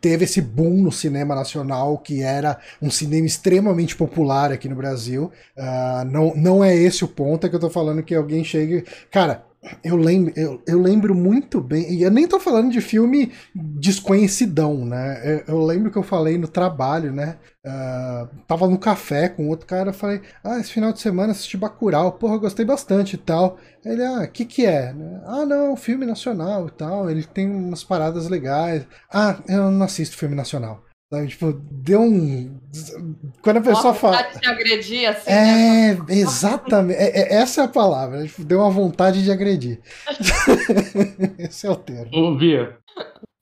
teve 0.00 0.24
esse 0.24 0.40
boom 0.40 0.82
no 0.82 0.90
cinema 0.90 1.32
nacional 1.36 1.96
que 1.96 2.22
era 2.22 2.58
um 2.80 2.90
cinema 2.90 3.26
extremamente 3.26 3.94
popular 3.94 4.50
aqui 4.50 4.68
no 4.68 4.74
Brasil. 4.74 5.30
Ah, 5.56 6.04
não, 6.10 6.34
não 6.34 6.64
é 6.64 6.74
esse 6.74 7.04
o 7.04 7.08
ponto, 7.08 7.46
é 7.46 7.48
que 7.50 7.54
eu 7.54 7.60
tô 7.60 7.70
falando 7.70 8.02
que 8.02 8.16
alguém 8.16 8.42
chega. 8.42 8.82
Cara, 9.10 9.51
eu 9.84 9.96
lembro, 9.96 10.32
eu, 10.36 10.60
eu 10.66 10.80
lembro 10.80 11.14
muito 11.14 11.60
bem, 11.60 11.92
e 11.94 12.02
eu 12.02 12.10
nem 12.10 12.26
tô 12.26 12.40
falando 12.40 12.70
de 12.72 12.80
filme 12.80 13.32
desconhecidão, 13.54 14.84
né? 14.84 15.20
Eu, 15.24 15.54
eu 15.54 15.64
lembro 15.64 15.90
que 15.90 15.98
eu 15.98 16.02
falei 16.02 16.36
no 16.36 16.48
trabalho, 16.48 17.12
né? 17.12 17.38
Ah, 17.64 18.28
tava 18.48 18.66
no 18.68 18.78
café 18.78 19.28
com 19.28 19.48
outro 19.48 19.66
cara, 19.66 19.90
eu 19.90 19.94
falei, 19.94 20.20
ah, 20.42 20.58
esse 20.58 20.72
final 20.72 20.92
de 20.92 21.00
semana 21.00 21.30
assisti 21.30 21.56
Bacurau, 21.56 22.12
porra, 22.12 22.38
gostei 22.38 22.64
bastante 22.64 23.14
e 23.14 23.18
tal. 23.18 23.56
Ele, 23.84 24.02
ah, 24.04 24.26
que 24.26 24.44
que 24.44 24.66
é? 24.66 24.94
Ah, 25.24 25.46
não, 25.46 25.76
filme 25.76 26.06
nacional 26.06 26.66
e 26.66 26.70
tal, 26.72 27.08
ele 27.08 27.22
tem 27.24 27.48
umas 27.48 27.84
paradas 27.84 28.28
legais. 28.28 28.84
Ah, 29.12 29.40
eu 29.48 29.70
não 29.70 29.86
assisto 29.86 30.16
filme 30.16 30.34
nacional. 30.34 30.82
Sabe? 31.12 31.28
Tipo, 31.28 31.52
deu 31.70 32.00
um. 32.00 32.58
Quando 33.42 33.58
a 33.58 33.60
pessoa 33.60 33.92
fala. 33.92 34.22
de 34.22 34.48
agredir, 34.48 35.06
assim. 35.10 35.30
É, 35.30 35.94
né? 35.94 36.06
exatamente. 36.08 36.98
É, 36.98 37.20
é, 37.20 37.34
essa 37.34 37.60
é 37.60 37.64
a 37.64 37.68
palavra. 37.68 38.26
Tipo, 38.26 38.42
deu 38.44 38.60
uma 38.60 38.70
vontade 38.70 39.22
de 39.22 39.30
agredir. 39.30 39.78
Esse 41.38 41.66
é 41.66 41.70
o 41.70 41.76
termo. 41.76 42.10
Ô, 42.14 42.34
Bia, 42.34 42.78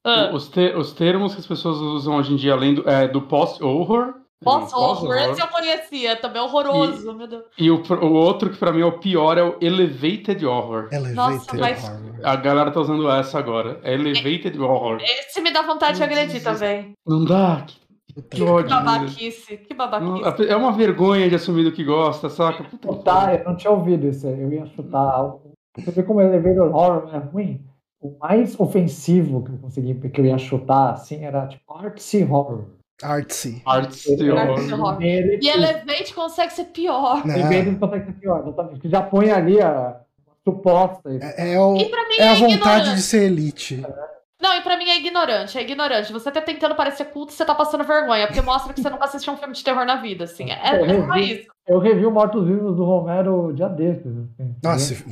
ah. 0.04 0.32
os, 0.34 0.48
te 0.48 0.74
os 0.74 0.92
termos 0.92 1.34
que 1.34 1.40
as 1.40 1.46
pessoas 1.46 1.76
usam 1.76 2.16
hoje 2.16 2.32
em 2.32 2.36
dia, 2.36 2.54
além 2.54 2.74
do, 2.74 2.90
é, 2.90 3.06
do 3.06 3.22
post-horror, 3.22 4.14
Post-horror, 4.42 5.16
esse 5.18 5.42
eu 5.42 5.48
conhecia, 5.48 6.16
também 6.16 6.40
horroroso, 6.40 7.10
e, 7.10 7.14
meu 7.14 7.26
Deus. 7.26 7.44
E 7.58 7.70
o, 7.70 7.76
o 7.76 8.12
outro 8.14 8.48
que 8.48 8.56
pra 8.56 8.72
mim 8.72 8.80
é 8.80 8.86
o 8.86 8.98
pior 8.98 9.36
é 9.36 9.42
o 9.42 9.58
Elevated 9.60 10.46
Horror. 10.46 10.88
Elevated 10.90 11.14
Nossa, 11.14 11.56
mas... 11.58 11.84
Horror. 11.84 12.00
A 12.22 12.36
galera 12.36 12.70
tá 12.70 12.80
usando 12.80 13.10
essa 13.10 13.38
agora. 13.38 13.78
É 13.82 13.92
Elevated 13.92 14.56
é, 14.56 14.60
Horror. 14.60 14.98
Esse 15.02 15.42
me 15.42 15.52
dá 15.52 15.60
vontade 15.60 15.98
de 15.98 16.02
agredir 16.02 16.42
também. 16.42 16.92
Não 17.06 17.22
dá. 17.22 17.66
Que, 18.14 18.22
que 18.22 18.42
ódio. 18.42 18.70
babaquice, 18.70 19.58
que 19.58 19.74
babaquice. 19.74 20.48
É 20.48 20.56
uma 20.56 20.72
vergonha 20.72 21.28
de 21.28 21.34
assumir 21.34 21.64
do 21.64 21.72
que 21.72 21.84
gosta, 21.84 22.30
saca? 22.30 22.64
Puta 22.64 22.94
tá, 23.02 23.34
eu 23.34 23.44
não 23.44 23.56
tinha 23.56 23.70
ouvido 23.70 24.08
isso. 24.08 24.26
Eu 24.26 24.50
ia 24.50 24.66
chutar. 24.66 25.34
Você 25.76 25.90
vê 25.90 26.02
como 26.02 26.20
Elevated 26.20 26.60
Horror 26.60 27.14
é 27.14 27.18
ruim? 27.18 27.64
O 28.00 28.16
mais 28.18 28.58
ofensivo 28.58 29.44
que 29.44 29.52
eu 29.52 29.58
consegui, 29.58 29.94
que 29.94 30.20
eu 30.20 30.24
ia 30.24 30.38
chutar, 30.38 30.94
assim, 30.94 31.22
era 31.22 31.46
tipo 31.46 31.72
Artsy 31.74 32.24
Horror. 32.24 32.79
Artsy. 33.02 33.62
Artsy 33.66 34.30
horror. 34.30 35.02
E 35.02 35.48
Elevate 35.48 36.14
consegue 36.14 36.52
ser 36.52 36.64
pior. 36.66 37.22
Elevate 37.24 37.76
consegue 37.76 38.06
ser 38.06 38.12
pior, 38.12 38.40
exatamente. 38.40 38.88
Já 38.88 39.02
põe 39.02 39.30
ali 39.30 39.60
a 39.60 40.00
suposta. 40.44 41.10
É, 41.10 41.52
é, 41.52 41.60
o, 41.60 41.76
é 42.18 42.28
a 42.28 42.32
é 42.32 42.34
vontade 42.34 42.94
de 42.94 43.02
ser 43.02 43.24
elite. 43.24 43.82
Não, 44.40 44.56
e 44.56 44.62
pra 44.62 44.78
mim 44.78 44.88
é 44.88 44.96
ignorante, 44.96 45.58
é 45.58 45.62
ignorante. 45.62 46.12
Você 46.12 46.30
tá 46.30 46.40
tentando 46.40 46.74
parecer 46.74 47.04
culto, 47.06 47.32
você 47.32 47.44
tá 47.44 47.54
passando 47.54 47.84
vergonha, 47.84 48.26
porque 48.26 48.40
mostra 48.40 48.72
que 48.72 48.80
você 48.80 48.88
nunca 48.88 49.04
assistiu 49.04 49.34
um 49.34 49.36
filme 49.36 49.52
de 49.52 49.62
terror 49.62 49.84
na 49.84 49.96
vida, 49.96 50.24
assim. 50.24 50.50
É, 50.50 50.76
é 50.76 51.06
só 51.06 51.14
isso. 51.16 51.46
Eu 51.68 51.78
revi 51.78 52.06
o 52.06 52.10
Mortos-Vivos 52.10 52.74
do 52.74 52.84
Romero 52.84 53.52
dia 53.52 53.68
desses. 53.68 54.06
Assim, 54.06 54.56
Nossa, 54.62 55.04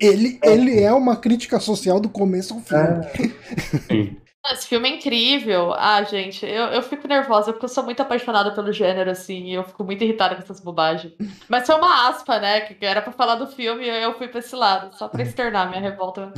ele, 0.00 0.38
ele 0.42 0.80
é 0.80 0.92
uma 0.92 1.16
crítica 1.16 1.58
social 1.58 1.98
do 1.98 2.08
começo 2.08 2.54
ao 2.54 2.60
fim. 2.60 2.76
É. 2.76 4.16
Esse 4.52 4.68
filme 4.68 4.88
é 4.88 4.96
incrível. 4.96 5.72
Ah, 5.74 6.02
gente, 6.02 6.44
eu, 6.46 6.64
eu 6.66 6.82
fico 6.82 7.08
nervosa 7.08 7.52
porque 7.52 7.64
eu 7.64 7.68
sou 7.68 7.84
muito 7.84 8.00
apaixonada 8.00 8.54
pelo 8.54 8.72
gênero, 8.72 9.10
assim, 9.10 9.44
e 9.44 9.54
eu 9.54 9.64
fico 9.64 9.84
muito 9.84 10.02
irritada 10.04 10.34
com 10.34 10.42
essas 10.42 10.60
bobagens. 10.60 11.12
Mas 11.48 11.66
foi 11.66 11.74
uma 11.76 12.08
aspa, 12.08 12.38
né? 12.38 12.60
Que 12.60 12.84
era 12.84 13.02
pra 13.02 13.12
falar 13.12 13.36
do 13.36 13.46
filme 13.46 13.84
e 13.84 14.02
eu 14.02 14.16
fui 14.16 14.28
pra 14.28 14.38
esse 14.38 14.54
lado, 14.54 14.94
só 14.96 15.08
pra 15.08 15.22
externar 15.22 15.68
minha 15.68 15.80
revolta. 15.80 16.32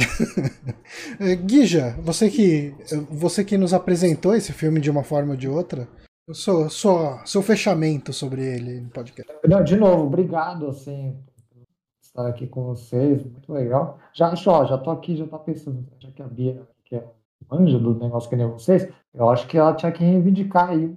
Guija, 1.44 1.96
você 2.00 2.30
que, 2.30 2.74
você 3.10 3.44
que 3.44 3.58
nos 3.58 3.74
apresentou 3.74 4.34
esse 4.34 4.52
filme 4.52 4.80
de 4.80 4.90
uma 4.90 5.04
forma 5.04 5.32
ou 5.32 5.36
de 5.36 5.48
outra, 5.48 5.88
eu 6.26 6.34
sou, 6.34 6.68
sou 6.68 7.18
seu 7.24 7.42
fechamento 7.42 8.12
sobre 8.12 8.42
ele 8.42 8.80
no 8.80 8.90
podcast. 8.90 9.32
Não, 9.46 9.62
de 9.62 9.76
novo, 9.76 10.04
obrigado, 10.04 10.68
assim, 10.68 11.16
por 11.50 11.62
estar 12.02 12.26
aqui 12.26 12.46
com 12.46 12.64
vocês, 12.64 13.24
muito 13.24 13.52
legal. 13.52 13.98
Já, 14.12 14.34
ó, 14.46 14.64
já 14.66 14.76
tô 14.76 14.90
aqui, 14.90 15.16
já 15.16 15.26
tá 15.26 15.38
pensando, 15.38 15.86
já 15.98 16.10
que 16.10 16.22
a 16.22 16.26
Bia, 16.26 16.62
que 16.84 16.96
é 16.96 17.04
manja 17.50 17.78
do 17.78 17.98
negócio 17.98 18.28
que 18.28 18.36
nem 18.36 18.46
vocês, 18.46 18.88
eu 19.14 19.28
acho 19.30 19.46
que 19.46 19.58
ela 19.58 19.74
tinha 19.74 19.92
que 19.92 20.04
reivindicar 20.04 20.70
aí 20.70 20.96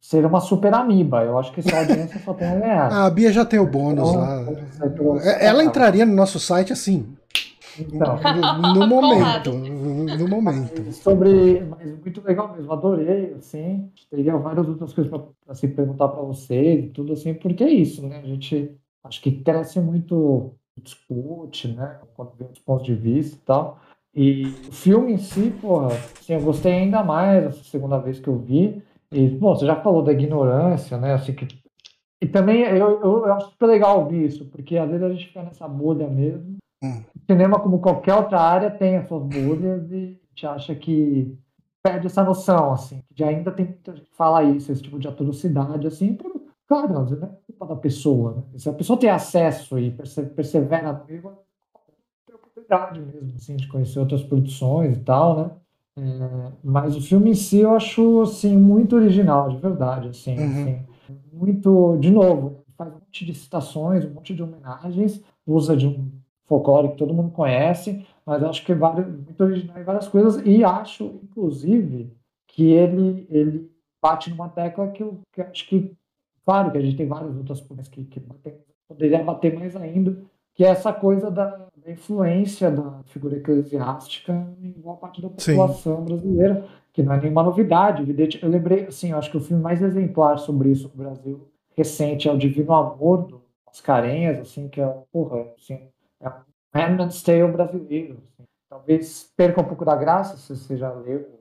ser 0.00 0.24
uma 0.24 0.40
super 0.40 0.72
amiba. 0.72 1.22
Eu 1.22 1.38
acho 1.38 1.52
que 1.52 1.60
essa 1.60 1.78
audiência 1.78 2.20
só 2.20 2.32
tem 2.32 2.48
a 2.48 2.56
ganhar. 2.56 2.92
A 3.06 3.10
Bia 3.10 3.32
já 3.32 3.44
tem 3.44 3.58
o 3.58 3.66
bônus 3.66 4.08
então, 4.08 4.20
lá. 4.20 5.22
É, 5.22 5.46
ela 5.46 5.62
entraria 5.62 6.06
no 6.06 6.14
nosso 6.14 6.40
site 6.40 6.72
assim. 6.72 7.14
Então. 7.78 8.18
No, 8.58 8.74
no 8.74 8.86
momento. 8.88 9.52
No 9.52 10.28
momento. 10.28 10.92
Sobre. 10.92 11.60
Mas 11.60 11.98
muito 11.98 12.22
legal 12.26 12.52
mesmo, 12.52 12.72
adorei, 12.72 13.34
assim. 13.34 13.90
Teria 14.10 14.36
várias 14.36 14.68
outras 14.68 14.92
coisas 14.92 15.12
para 15.44 15.54
se 15.54 15.68
perguntar 15.68 16.08
para 16.08 16.22
vocês 16.22 16.84
e 16.84 16.88
tudo 16.88 17.12
assim, 17.12 17.34
porque 17.34 17.62
é 17.62 17.70
isso, 17.70 18.06
né? 18.06 18.20
A 18.22 18.26
gente 18.26 18.74
acho 19.04 19.20
que 19.20 19.32
cresce 19.42 19.80
muito, 19.80 20.54
discute, 20.82 21.68
né? 21.68 21.98
Quando 22.14 22.32
vê 22.36 22.44
os 22.44 22.58
pontos 22.58 22.86
de 22.86 22.94
vista 22.94 23.36
e 23.36 23.40
tal. 23.40 23.78
E 24.14 24.42
o 24.68 24.72
filme 24.72 25.12
em 25.12 25.18
si, 25.18 25.52
porra, 25.60 25.88
assim, 25.88 26.34
eu 26.34 26.40
gostei 26.40 26.72
ainda 26.72 27.02
mais 27.02 27.44
essa 27.44 27.64
segunda 27.64 27.98
vez 27.98 28.18
que 28.18 28.28
eu 28.28 28.38
vi. 28.38 28.82
E, 29.12 29.28
bom, 29.28 29.54
você 29.54 29.66
já 29.66 29.76
falou 29.76 30.02
da 30.02 30.12
ignorância, 30.12 30.98
né? 30.98 31.14
Assim, 31.14 31.32
que... 31.32 31.46
E 32.22 32.26
também 32.26 32.62
eu, 32.62 33.00
eu, 33.00 33.26
eu 33.26 33.32
acho 33.32 33.50
super 33.50 33.66
legal 33.66 34.00
ouvir 34.00 34.26
isso, 34.26 34.44
porque 34.46 34.76
às 34.76 34.88
vezes 34.88 35.02
a 35.02 35.10
gente 35.10 35.26
fica 35.28 35.42
nessa 35.42 35.66
bolha 35.66 36.08
mesmo. 36.08 36.56
Hum. 36.82 37.02
O 37.16 37.32
cinema, 37.32 37.60
como 37.60 37.80
qualquer 37.80 38.14
outra 38.14 38.40
área, 38.40 38.70
tem 38.70 38.96
as 38.96 39.08
suas 39.08 39.22
bolhas 39.22 39.90
e 39.90 39.96
a 39.96 40.28
gente 40.28 40.46
acha 40.46 40.74
que 40.74 41.36
perde 41.82 42.06
essa 42.06 42.22
noção, 42.22 42.72
assim, 42.72 43.02
que 43.14 43.24
ainda 43.24 43.50
tem 43.50 43.66
muita 43.66 43.92
gente 43.92 44.04
que 44.04 44.16
fala 44.16 44.42
isso, 44.44 44.70
esse 44.70 44.82
tipo 44.82 44.98
de 44.98 45.08
atrocidade, 45.08 45.86
assim, 45.86 46.14
pra, 46.14 46.30
claro, 46.68 46.92
não 46.92 47.04
é 47.04 47.30
culpa 47.46 47.66
da 47.66 47.76
pessoa. 47.76 48.34
Né? 48.34 48.58
Se 48.58 48.68
a 48.68 48.72
pessoa 48.72 48.98
tem 48.98 49.10
acesso 49.10 49.78
e 49.78 49.90
persevera 49.90 50.92
no 50.92 51.04
oportunidade 52.70 53.00
mesmo, 53.00 53.32
assim, 53.36 53.56
de 53.56 53.66
conhecer 53.68 53.98
outras 53.98 54.22
produções 54.22 54.96
e 54.96 55.00
tal, 55.00 55.36
né? 55.36 55.50
É, 55.98 56.52
mas 56.62 56.96
o 56.96 57.00
filme 57.00 57.30
em 57.30 57.34
si 57.34 57.58
eu 57.58 57.74
acho, 57.74 58.22
assim, 58.22 58.56
muito 58.56 58.96
original, 58.96 59.50
de 59.50 59.56
verdade, 59.56 60.08
assim, 60.08 60.38
uhum. 60.38 60.62
assim, 60.62 60.86
muito, 61.32 61.96
de 61.98 62.10
novo, 62.10 62.64
faz 62.76 62.90
um 62.90 62.94
monte 62.94 63.26
de 63.26 63.34
citações, 63.34 64.04
um 64.04 64.10
monte 64.10 64.34
de 64.34 64.42
homenagens, 64.42 65.22
usa 65.46 65.76
de 65.76 65.86
um 65.86 66.10
folclore 66.46 66.90
que 66.90 66.96
todo 66.96 67.12
mundo 67.12 67.30
conhece, 67.30 68.06
mas 68.24 68.42
acho 68.42 68.64
que 68.64 68.72
é 68.72 68.74
muito 68.74 69.42
original 69.42 69.78
em 69.78 69.84
várias 69.84 70.08
coisas, 70.08 70.40
e 70.46 70.64
acho, 70.64 71.20
inclusive, 71.22 72.12
que 72.46 72.70
ele, 72.70 73.26
ele 73.28 73.70
bate 74.00 74.30
numa 74.30 74.48
tecla 74.48 74.88
que 74.88 75.02
eu 75.02 75.20
que 75.32 75.42
acho 75.42 75.68
que, 75.68 75.92
claro 76.44 76.70
que 76.70 76.78
a 76.78 76.80
gente 76.80 76.96
tem 76.96 77.06
várias 77.06 77.36
outras 77.36 77.60
coisas 77.60 77.88
que, 77.88 78.04
que 78.04 78.20
batem, 78.20 78.54
poderia 78.88 79.22
bater 79.22 79.54
mais 79.54 79.76
ainda, 79.76 80.16
que 80.54 80.64
é 80.64 80.68
essa 80.68 80.92
coisa 80.92 81.30
da, 81.30 81.68
da 81.76 81.90
influência 81.90 82.70
da 82.70 83.02
figura 83.04 83.36
eclesiástica 83.36 84.32
em 84.60 84.72
boa 84.72 84.96
parte 84.96 85.22
da 85.22 85.28
população 85.28 85.98
Sim. 85.98 86.04
brasileira, 86.04 86.66
que 86.92 87.02
não 87.02 87.12
é 87.12 87.20
nenhuma 87.20 87.42
novidade, 87.42 88.02
evidente. 88.02 88.42
Eu 88.42 88.48
lembrei, 88.48 88.86
assim, 88.86 89.12
acho 89.12 89.30
que 89.30 89.36
o 89.36 89.40
filme 89.40 89.62
mais 89.62 89.80
exemplar 89.82 90.38
sobre 90.38 90.70
isso 90.70 90.90
no 90.94 91.02
Brasil 91.02 91.48
recente 91.76 92.28
é 92.28 92.32
o 92.32 92.38
Divino 92.38 92.74
Amor, 92.74 93.26
do 93.26 93.42
Mascarenhas, 93.66 94.38
assim, 94.38 94.68
que 94.68 94.80
é, 94.80 94.86
porra, 95.12 95.46
assim, 95.56 95.88
é 96.20 96.28
um 96.28 96.32
Handmaid's 96.74 97.22
Tale 97.22 97.52
brasileiro. 97.52 98.18
Assim. 98.28 98.48
Talvez 98.68 99.32
perca 99.36 99.60
um 99.60 99.64
pouco 99.64 99.84
da 99.84 99.96
graça, 99.96 100.36
se 100.36 100.56
você 100.56 100.76
já 100.76 100.92
leu 100.92 101.40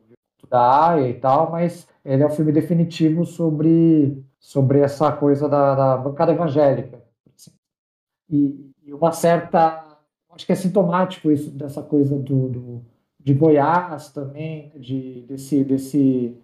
da 0.49 0.89
Aya 0.89 1.09
e 1.09 1.13
tal, 1.13 1.51
mas 1.51 1.87
ele 2.03 2.23
é 2.23 2.25
o 2.25 2.29
filme 2.29 2.51
definitivo 2.51 3.25
sobre, 3.25 4.23
sobre 4.39 4.79
essa 4.79 5.11
coisa 5.11 5.47
da, 5.47 5.75
da 5.75 5.97
bancada 5.97 6.31
evangélica. 6.31 7.03
Assim. 7.35 7.51
E, 8.29 8.68
e 8.89 8.93
uma 8.93 9.11
certa. 9.11 9.85
Acho 10.31 10.45
que 10.45 10.51
é 10.51 10.55
sintomático 10.55 11.31
isso, 11.31 11.49
dessa 11.51 11.81
coisa 11.81 12.17
do, 12.17 12.49
do 12.49 12.81
de 13.19 13.33
Goiás 13.33 14.11
também, 14.11 14.71
de, 14.75 15.25
desse, 15.27 15.63
desse, 15.63 16.37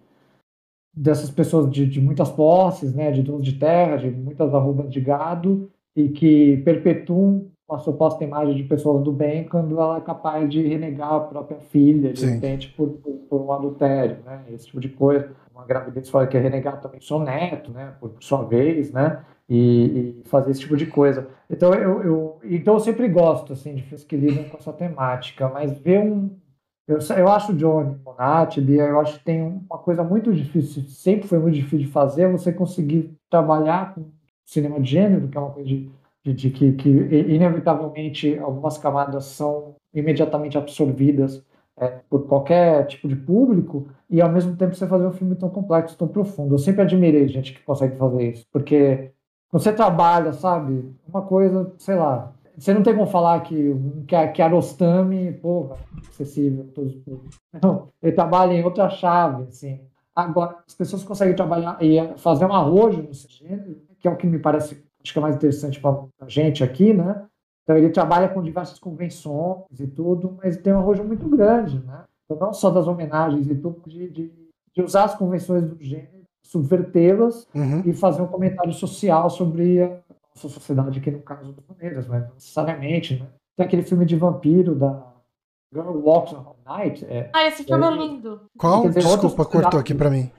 dessas 0.94 1.30
pessoas 1.30 1.70
de, 1.70 1.86
de 1.86 2.00
muitas 2.00 2.30
posses, 2.30 2.94
né, 2.94 3.10
de 3.10 3.22
donos 3.22 3.44
de 3.44 3.54
terra, 3.54 3.96
de 3.96 4.10
muitas 4.10 4.52
arrobas 4.54 4.90
de 4.90 5.00
gado, 5.00 5.70
e 5.94 6.08
que 6.10 6.58
perpetuam 6.58 7.46
uma 7.68 7.78
suposta 7.78 8.22
imagem 8.22 8.54
de 8.54 8.62
pessoas 8.64 9.02
do 9.02 9.10
bem 9.10 9.44
quando 9.44 9.80
ela 9.80 9.96
é 9.96 10.00
capaz 10.00 10.48
de 10.48 10.62
renegar 10.62 11.14
a 11.14 11.20
própria 11.20 11.58
filha, 11.58 12.12
de 12.12 12.24
repente, 12.26 12.68
por, 12.76 12.90
por, 12.90 13.12
por, 13.28 13.40
um 13.40 13.52
adultério, 13.52 14.18
né? 14.24 14.44
Esse 14.52 14.66
tipo 14.66 14.78
de 14.78 14.88
coisa. 14.88 15.30
Uma 15.52 15.64
gravidez 15.64 16.08
fora 16.08 16.26
que 16.26 16.36
é 16.36 16.40
renegar 16.40 16.80
também 16.80 17.00
seu 17.00 17.18
neto, 17.18 17.72
né? 17.72 17.94
Por, 17.98 18.10
por 18.10 18.22
sua 18.22 18.44
vez, 18.44 18.92
né? 18.92 19.24
E, 19.48 20.20
e, 20.24 20.28
fazer 20.28 20.50
esse 20.50 20.60
tipo 20.60 20.76
de 20.76 20.86
coisa. 20.86 21.28
Então 21.48 21.72
eu, 21.74 22.02
eu, 22.02 22.40
então 22.44 22.74
eu 22.74 22.80
sempre 22.80 23.08
gosto 23.08 23.52
assim 23.52 23.74
de 23.74 23.82
filmes 23.82 24.04
que 24.04 24.16
lidam 24.16 24.44
com 24.44 24.56
essa 24.56 24.72
temática, 24.72 25.48
mas 25.48 25.78
ver 25.78 26.00
um 26.00 26.30
eu, 26.88 26.98
eu 27.16 27.28
acho 27.28 27.52
o 27.52 27.56
Johnny 27.56 27.96
Bonatti, 27.96 28.64
eu 28.70 29.00
acho 29.00 29.18
que 29.18 29.24
tem 29.24 29.42
uma 29.42 29.78
coisa 29.78 30.04
muito 30.04 30.32
difícil, 30.32 30.84
sempre 30.84 31.26
foi 31.26 31.38
muito 31.38 31.56
difícil 31.56 31.80
de 31.80 31.86
fazer, 31.88 32.30
você 32.30 32.52
conseguir 32.52 33.12
trabalhar 33.28 33.94
com 33.94 34.04
cinema 34.44 34.80
de 34.80 34.90
gênero, 34.90 35.26
que 35.26 35.36
é 35.36 35.40
uma 35.40 35.50
coisa 35.50 35.68
de, 35.68 35.90
de, 36.24 36.32
de 36.32 36.50
que, 36.50 36.72
que 36.74 36.88
inevitavelmente 36.88 38.38
algumas 38.38 38.78
camadas 38.78 39.24
são 39.24 39.74
imediatamente 39.92 40.56
absorvidas 40.56 41.44
é, 41.78 41.88
por 42.08 42.26
qualquer 42.28 42.86
tipo 42.86 43.08
de 43.08 43.16
público 43.16 43.88
e 44.08 44.20
ao 44.20 44.30
mesmo 44.30 44.56
tempo 44.56 44.74
você 44.74 44.86
fazer 44.86 45.06
um 45.06 45.12
filme 45.12 45.34
tão 45.34 45.50
complexo, 45.50 45.98
tão 45.98 46.06
profundo. 46.06 46.54
Eu 46.54 46.58
sempre 46.58 46.82
admirei 46.82 47.26
gente 47.26 47.52
que 47.52 47.62
consegue 47.62 47.96
fazer 47.96 48.30
isso, 48.30 48.46
porque 48.52 49.10
você 49.58 49.72
trabalha, 49.72 50.34
sabe? 50.34 50.94
Uma 51.08 51.22
coisa, 51.22 51.72
sei 51.78 51.94
lá. 51.94 52.32
Você 52.58 52.74
não 52.74 52.82
tem 52.82 52.94
como 52.94 53.06
falar 53.06 53.40
que, 53.40 53.74
que, 54.06 54.28
que 54.28 54.42
Arostami, 54.42 55.32
porra, 55.32 55.76
acessível 56.08 56.66
a 56.68 56.74
todos 56.74 56.94
os 56.94 57.00
públicos. 57.02 57.38
Não, 57.62 57.88
ele 58.02 58.12
trabalha 58.12 58.52
em 58.52 58.64
outra 58.64 58.88
chave, 58.88 59.44
assim. 59.44 59.80
Agora, 60.14 60.56
as 60.66 60.74
pessoas 60.74 61.04
conseguem 61.04 61.34
trabalhar 61.34 61.76
e 61.82 61.98
fazer 62.18 62.46
um 62.46 62.54
arrojo 62.54 63.02
nesse 63.02 63.28
gênero, 63.28 63.76
que 63.98 64.08
é 64.08 64.10
o 64.10 64.16
que 64.16 64.26
me 64.26 64.38
parece, 64.38 64.82
acho 65.02 65.12
que 65.12 65.18
é 65.18 65.22
mais 65.22 65.36
interessante 65.36 65.80
para 65.80 66.04
a 66.20 66.28
gente 66.28 66.64
aqui, 66.64 66.94
né? 66.94 67.26
Então, 67.62 67.76
ele 67.76 67.90
trabalha 67.90 68.28
com 68.28 68.42
diversas 68.42 68.78
convenções 68.78 69.78
e 69.78 69.86
tudo, 69.86 70.38
mas 70.42 70.56
tem 70.56 70.72
um 70.72 70.78
arrojo 70.78 71.04
muito 71.04 71.28
grande, 71.28 71.78
né? 71.84 72.04
Então, 72.24 72.46
não 72.46 72.52
só 72.54 72.70
das 72.70 72.86
homenagens 72.86 73.48
e 73.48 73.54
tudo, 73.54 73.82
de, 73.86 74.08
de, 74.08 74.32
de 74.74 74.82
usar 74.82 75.04
as 75.04 75.14
convenções 75.14 75.64
do 75.64 75.76
gênero 75.82 76.15
subvertê-las 76.46 77.46
Uhum. 77.54 77.82
e 77.84 77.92
fazer 77.92 78.22
um 78.22 78.26
comentário 78.26 78.72
social 78.72 79.28
sobre 79.30 79.82
a 79.82 79.88
nossa 80.34 80.48
sociedade, 80.48 81.00
que 81.00 81.10
no 81.10 81.20
caso 81.20 81.52
das 81.52 81.64
maneiras, 81.68 82.06
mas 82.06 82.22
não 82.22 82.34
necessariamente, 82.34 83.18
né? 83.20 83.26
Tem 83.56 83.66
aquele 83.66 83.82
filme 83.82 84.04
de 84.04 84.16
vampiro 84.16 84.74
da 84.74 85.02
Girl 85.72 85.96
Walks 85.98 86.32
on 86.34 86.54
Night, 86.66 87.04
é, 87.06 87.30
Ah, 87.34 87.46
esse 87.46 87.64
filme 87.64 87.84
é 87.84 87.88
Aí- 87.88 87.98
lindo. 87.98 88.40
Qual? 88.58 88.82
Dizer, 88.88 89.00
Desculpa, 89.00 89.44
cortou 89.44 89.80
aqui 89.80 89.94
pra 89.94 90.10
mim. 90.10 90.30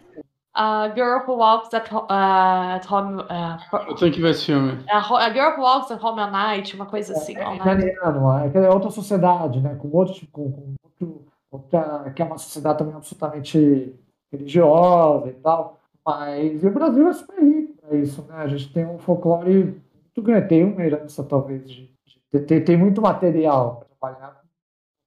A 0.60 0.90
Girl 0.96 1.20
Who 1.28 1.38
Walks 1.38 1.72
at, 1.74 1.92
uh, 1.92 2.06
at 2.10 2.92
Home. 2.92 3.22
uh, 3.22 3.90
Eu 3.90 3.96
tenho 3.96 4.12
que 4.12 4.20
ver 4.22 4.32
esse 4.32 4.46
filme. 4.46 4.84
a, 4.90 5.30
Girl 5.32 5.52
Who 5.56 5.62
Walks 5.62 5.92
at 5.92 6.04
Home 6.04 6.20
at 6.20 6.32
Night, 6.32 6.76
uma 6.76 6.88
coisa 6.88 7.14
assim. 7.14 7.36
é 7.38 7.44
night. 7.44 7.58
italiano, 7.62 8.32
é 8.40 8.66
é 8.66 8.70
outra 8.70 8.90
sociedade, 8.90 9.60
né? 9.62 9.76
Com 9.76 9.90
outro, 9.96 10.16
com, 10.32 10.52
com 10.52 10.74
outro, 10.84 11.26
outra, 11.52 12.12
que 12.16 12.22
é 12.24 12.26
uma 12.26 12.40
sociedade 12.40 12.80
também 12.80 12.96
absolutamente 12.96 13.94
religiosa 14.32 15.30
e 15.30 15.34
tal. 15.34 15.77
Mas 16.08 16.64
e 16.64 16.68
o 16.68 16.74
Brasil 16.74 17.08
é 17.10 17.14
super 17.14 17.44
rico 17.44 17.74
para 17.82 17.98
isso, 17.98 18.22
né? 18.24 18.36
A 18.36 18.48
gente 18.48 18.72
tem 18.72 18.86
um 18.86 18.98
folclore 18.98 19.64
muito 19.66 20.22
grande, 20.24 20.48
tem 20.48 20.64
uma 20.64 20.82
herança 20.82 21.22
talvez 21.22 21.70
de, 21.70 21.92
de- 22.32 22.40
tem, 22.40 22.64
tem 22.64 22.78
muito 22.78 23.02
material 23.02 23.76
para 24.00 24.14
trabalhar 24.14 24.42
com 24.42 24.48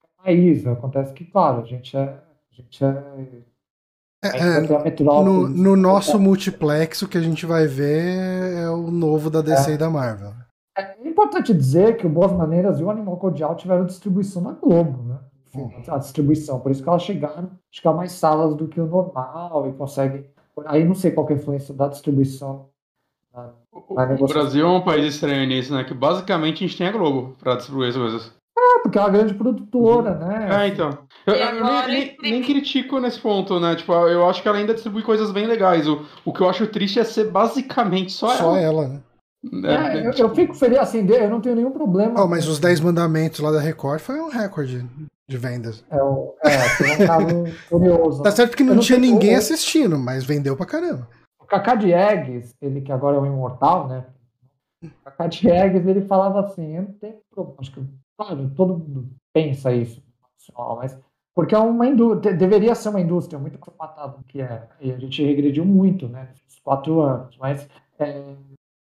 qualquer 0.07 0.23
país. 0.23 0.67
Acontece 0.67 1.15
que, 1.15 1.25
claro, 1.25 1.63
a 1.63 1.65
gente 1.65 1.97
é, 1.97 2.03
a 2.03 2.55
gente 2.55 2.85
é, 2.85 2.89
É, 4.23 4.61
gente 4.61 4.69
tem 4.69 4.77
a 4.77 5.23
no, 5.23 5.49
no 5.49 5.75
nosso 5.75 6.21
multiplex, 6.21 7.01
o 7.01 7.09
que 7.09 7.17
a 7.17 7.23
gente 7.23 7.47
vai 7.47 7.67
ver 7.67 8.59
é 8.59 8.69
o 8.69 8.91
novo 8.91 9.31
da 9.31 9.41
DC 9.41 9.73
e 9.73 9.79
da 9.79 9.89
Marvel. 9.89 10.35
É 10.77 11.09
importante 11.09 11.55
dizer 11.55 11.97
que 11.97 12.07
o 12.07 12.11
Boas 12.11 12.33
Maneiras 12.33 12.79
e 12.79 12.85
o 12.85 12.91
Animal 12.91 13.17
Cordial 13.17 13.57
tiveram 13.57 13.87
distribuição 13.87 14.43
na 14.43 14.53
Globo, 14.53 15.03
né? 15.03 15.19
Enfim, 15.53 15.83
a 15.89 15.99
distribuição, 15.99 16.61
por 16.61 16.71
isso 16.71 16.83
que 16.83 16.89
elas 16.89 17.03
chegaram 17.03 17.45
a 17.45 17.75
ficar 17.75 17.93
mais 17.93 18.13
salas 18.13 18.55
do 18.55 18.69
que 18.69 18.81
o 18.81 18.87
normal 18.87 19.67
e 19.69 19.73
conseguem. 19.73 20.25
Aí 20.67 20.85
não 20.85 20.95
sei 20.95 21.11
qual 21.11 21.27
que 21.27 21.33
é 21.33 21.37
a 21.37 21.39
influência 21.39 21.75
da 21.75 21.89
distribuição. 21.89 22.69
na- 23.35 23.51
O. 23.73 24.27
Brasil 24.27 24.67
é 24.67 24.69
um 24.71 24.81
país 24.81 25.15
estranho 25.15 25.47
nisso, 25.47 25.73
né? 25.73 25.85
Que 25.85 25.95
basicamente 25.95 26.65
a 26.65 26.67
gente 26.67 26.77
tem 26.77 26.89
a 26.89 26.93
Globo 26.93 27.37
pra 27.39 27.55
distribuir 27.57 27.91
as 27.91 27.97
coisas. 27.97 28.33
É, 28.59 28.83
porque 28.83 28.99
é 28.99 29.01
uma 29.01 29.11
grande 29.11 29.35
produtora, 29.35 30.15
né? 30.17 30.65
É, 30.65 30.69
então. 30.69 30.99
Eu, 31.27 31.35
eu 31.35 31.65
nem, 31.65 31.87
nem- 31.87 32.03
entre- 32.13 32.31
nem 32.31 32.43
critico 32.43 32.99
nesse 32.99 33.21
ponto, 33.21 33.59
né? 33.61 33.75
Tipo, 33.77 33.93
eu 34.09 34.29
acho 34.29 34.43
que 34.43 34.49
ela 34.49 34.59
ainda 34.59 34.75
distribui 34.75 35.03
coisas 35.03 35.31
bem 35.31 35.47
legais. 35.47 35.87
O, 35.89 36.05
o 36.25 36.33
que 36.33 36.41
eu 36.41 36.49
acho 36.49 36.67
triste 36.67 36.99
é 36.99 37.05
ser 37.05 37.31
basicamente 37.31 38.11
só, 38.13 38.29
Só 38.37 38.57
ela. 38.57 38.61
ela, 38.61 38.89
né? 38.89 39.01
É, 39.65 39.99
É, 39.99 40.07
eu, 40.07 40.11
tipo, 40.11 40.23
eu 40.23 40.35
fico 40.35 40.55
feliz, 40.55 40.79
assim, 40.79 41.07
eu 41.09 41.31
não 41.31 41.41
tenho 41.41 41.57
nenhum 41.57 41.71
problema. 41.71 42.23
Oh, 42.23 42.29
mas 42.29 42.47
os 42.47 42.59
10 42.59 42.81
mandamentos 42.81 43.41
lá 43.41 43.51
da 43.51 43.61
Record 43.61 44.01
foi 44.01 44.21
um 44.21 44.29
recorde 44.29 44.87
de 45.29 45.37
vendas. 45.37 45.85
É, 45.91 45.97
é, 45.97 47.17
um 47.19 47.45
curioso. 47.71 48.23
Tá 48.23 48.31
certo 48.31 48.57
que 48.57 48.65
não 48.65 48.75
não 48.75 48.83
tinha 48.83 48.99
ninguém 48.99 49.37
assistindo, 49.37 49.99
mas 49.99 50.25
vendeu 50.25 50.57
pra 50.57 50.67
caramba. 50.67 51.09
O 51.41 51.47
Kaká 51.47 51.75
Diegues, 51.75 52.55
ele 52.61 52.81
que 52.81 52.93
agora 52.93 53.17
é 53.17 53.21
um 53.21 53.27
imortal, 53.27 53.89
né? 53.89 54.05
O 54.85 54.89
Kaká 55.05 55.27
Diegues, 55.27 55.87
ele 55.87 56.03
falava 56.03 56.41
assim, 56.41 56.77
eu 56.77 56.83
não 56.83 56.93
tenho 56.93 57.17
problema, 57.31 57.57
acho 57.61 57.73
que, 57.73 57.85
claro, 58.19 58.51
todo 58.57 58.79
mundo 58.79 59.09
pensa 59.33 59.73
isso, 59.73 60.03
mas 60.77 60.99
porque 61.35 61.55
é 61.55 61.59
uma 61.59 61.87
indústria, 61.87 62.35
deveria 62.35 62.75
ser 62.75 62.89
uma 62.89 63.01
indústria 63.01 63.39
muito 63.39 63.59
formatada 63.59 64.19
que 64.29 64.41
é, 64.41 64.69
e 64.81 64.93
a 64.93 64.99
gente 64.99 65.25
regrediu 65.25 65.65
muito, 65.65 66.09
né, 66.09 66.29
nesses 66.33 66.59
quatro 66.59 67.01
anos, 67.01 67.37
mas 67.39 67.69
é, 67.99 68.35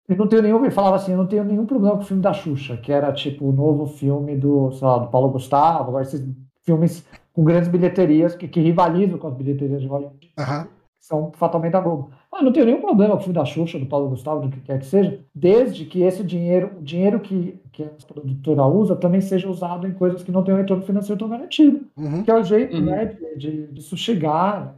eu 0.09 0.17
não 0.17 0.27
tenho 0.27 0.41
nenhum, 0.41 0.59
ele 0.63 0.71
falava 0.71 0.95
assim, 0.95 1.11
eu 1.11 1.17
não 1.17 1.27
tenho 1.27 1.43
nenhum 1.43 1.65
problema 1.65 1.95
com 1.95 2.01
o 2.01 2.05
filme 2.05 2.21
da 2.23 2.33
Xuxa, 2.33 2.75
que 2.77 2.91
era 2.91 3.11
tipo 3.13 3.45
o 3.47 3.51
novo 3.51 3.85
filme 3.85 4.35
do, 4.35 4.71
sei 4.71 4.87
lá, 4.87 4.97
do 4.97 5.07
Paulo 5.07 5.29
Gustavo, 5.29 5.89
agora 5.89 6.03
esses 6.03 6.25
filmes 6.63 7.05
com 7.33 7.43
grandes 7.43 7.69
bilheterias 7.69 8.35
que, 8.35 8.47
que 8.47 8.59
rivalizam 8.59 9.17
com 9.17 9.27
as 9.27 9.33
bilheterias 9.33 9.81
de 9.81 9.87
Hollywood 9.87 10.31
Aham. 10.37 10.63
que 10.65 10.69
são 11.05 11.31
fatalmente 11.33 11.71
da 11.73 11.79
Globo. 11.79 12.09
Ah, 12.31 12.43
não 12.43 12.51
tenho 12.51 12.65
nenhum 12.67 12.81
problema 12.81 13.13
com 13.15 13.19
o 13.21 13.23
filme 13.23 13.33
da 13.39 13.45
Xuxa, 13.45 13.79
do 13.79 13.85
Paulo 13.85 14.09
Gustavo, 14.09 14.41
do 14.41 14.49
que 14.49 14.59
quer 14.59 14.77
que 14.79 14.85
seja, 14.85 15.19
desde 15.33 15.85
que 15.85 16.03
esse 16.03 16.23
dinheiro, 16.23 16.71
o 16.79 16.83
dinheiro 16.83 17.19
que, 17.19 17.59
que 17.71 17.83
a 17.83 17.87
produtora 18.07 18.65
usa, 18.65 18.95
também 18.95 19.19
seja 19.21 19.49
usado 19.49 19.87
em 19.87 19.93
coisas 19.93 20.21
que 20.21 20.31
não 20.31 20.43
têm 20.43 20.53
um 20.53 20.57
retorno 20.57 20.83
financeiro 20.83 21.17
tão 21.17 21.29
garantido, 21.29 21.81
Uhum. 21.97 22.23
que 22.23 22.29
é 22.29 22.35
o 22.35 22.43
jeito 22.43 22.75
Uhum. 22.77 22.85
né, 22.85 23.05
de, 23.05 23.37
de, 23.37 23.67
de 23.73 23.81
sossegar. 23.81 24.75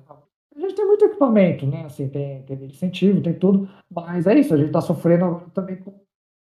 A 0.63 0.67
gente 0.67 0.75
tem 0.75 0.85
muito 0.85 1.05
equipamento, 1.05 1.65
né? 1.65 1.85
Assim, 1.85 2.07
tem, 2.07 2.43
tem 2.43 2.63
incentivo, 2.65 3.21
tem 3.21 3.33
tudo, 3.33 3.67
mas 3.89 4.27
é 4.27 4.37
isso, 4.39 4.53
a 4.53 4.57
gente 4.57 4.67
está 4.67 4.81
sofrendo 4.81 5.25
agora 5.25 5.45
também 5.53 5.77
com. 5.77 5.93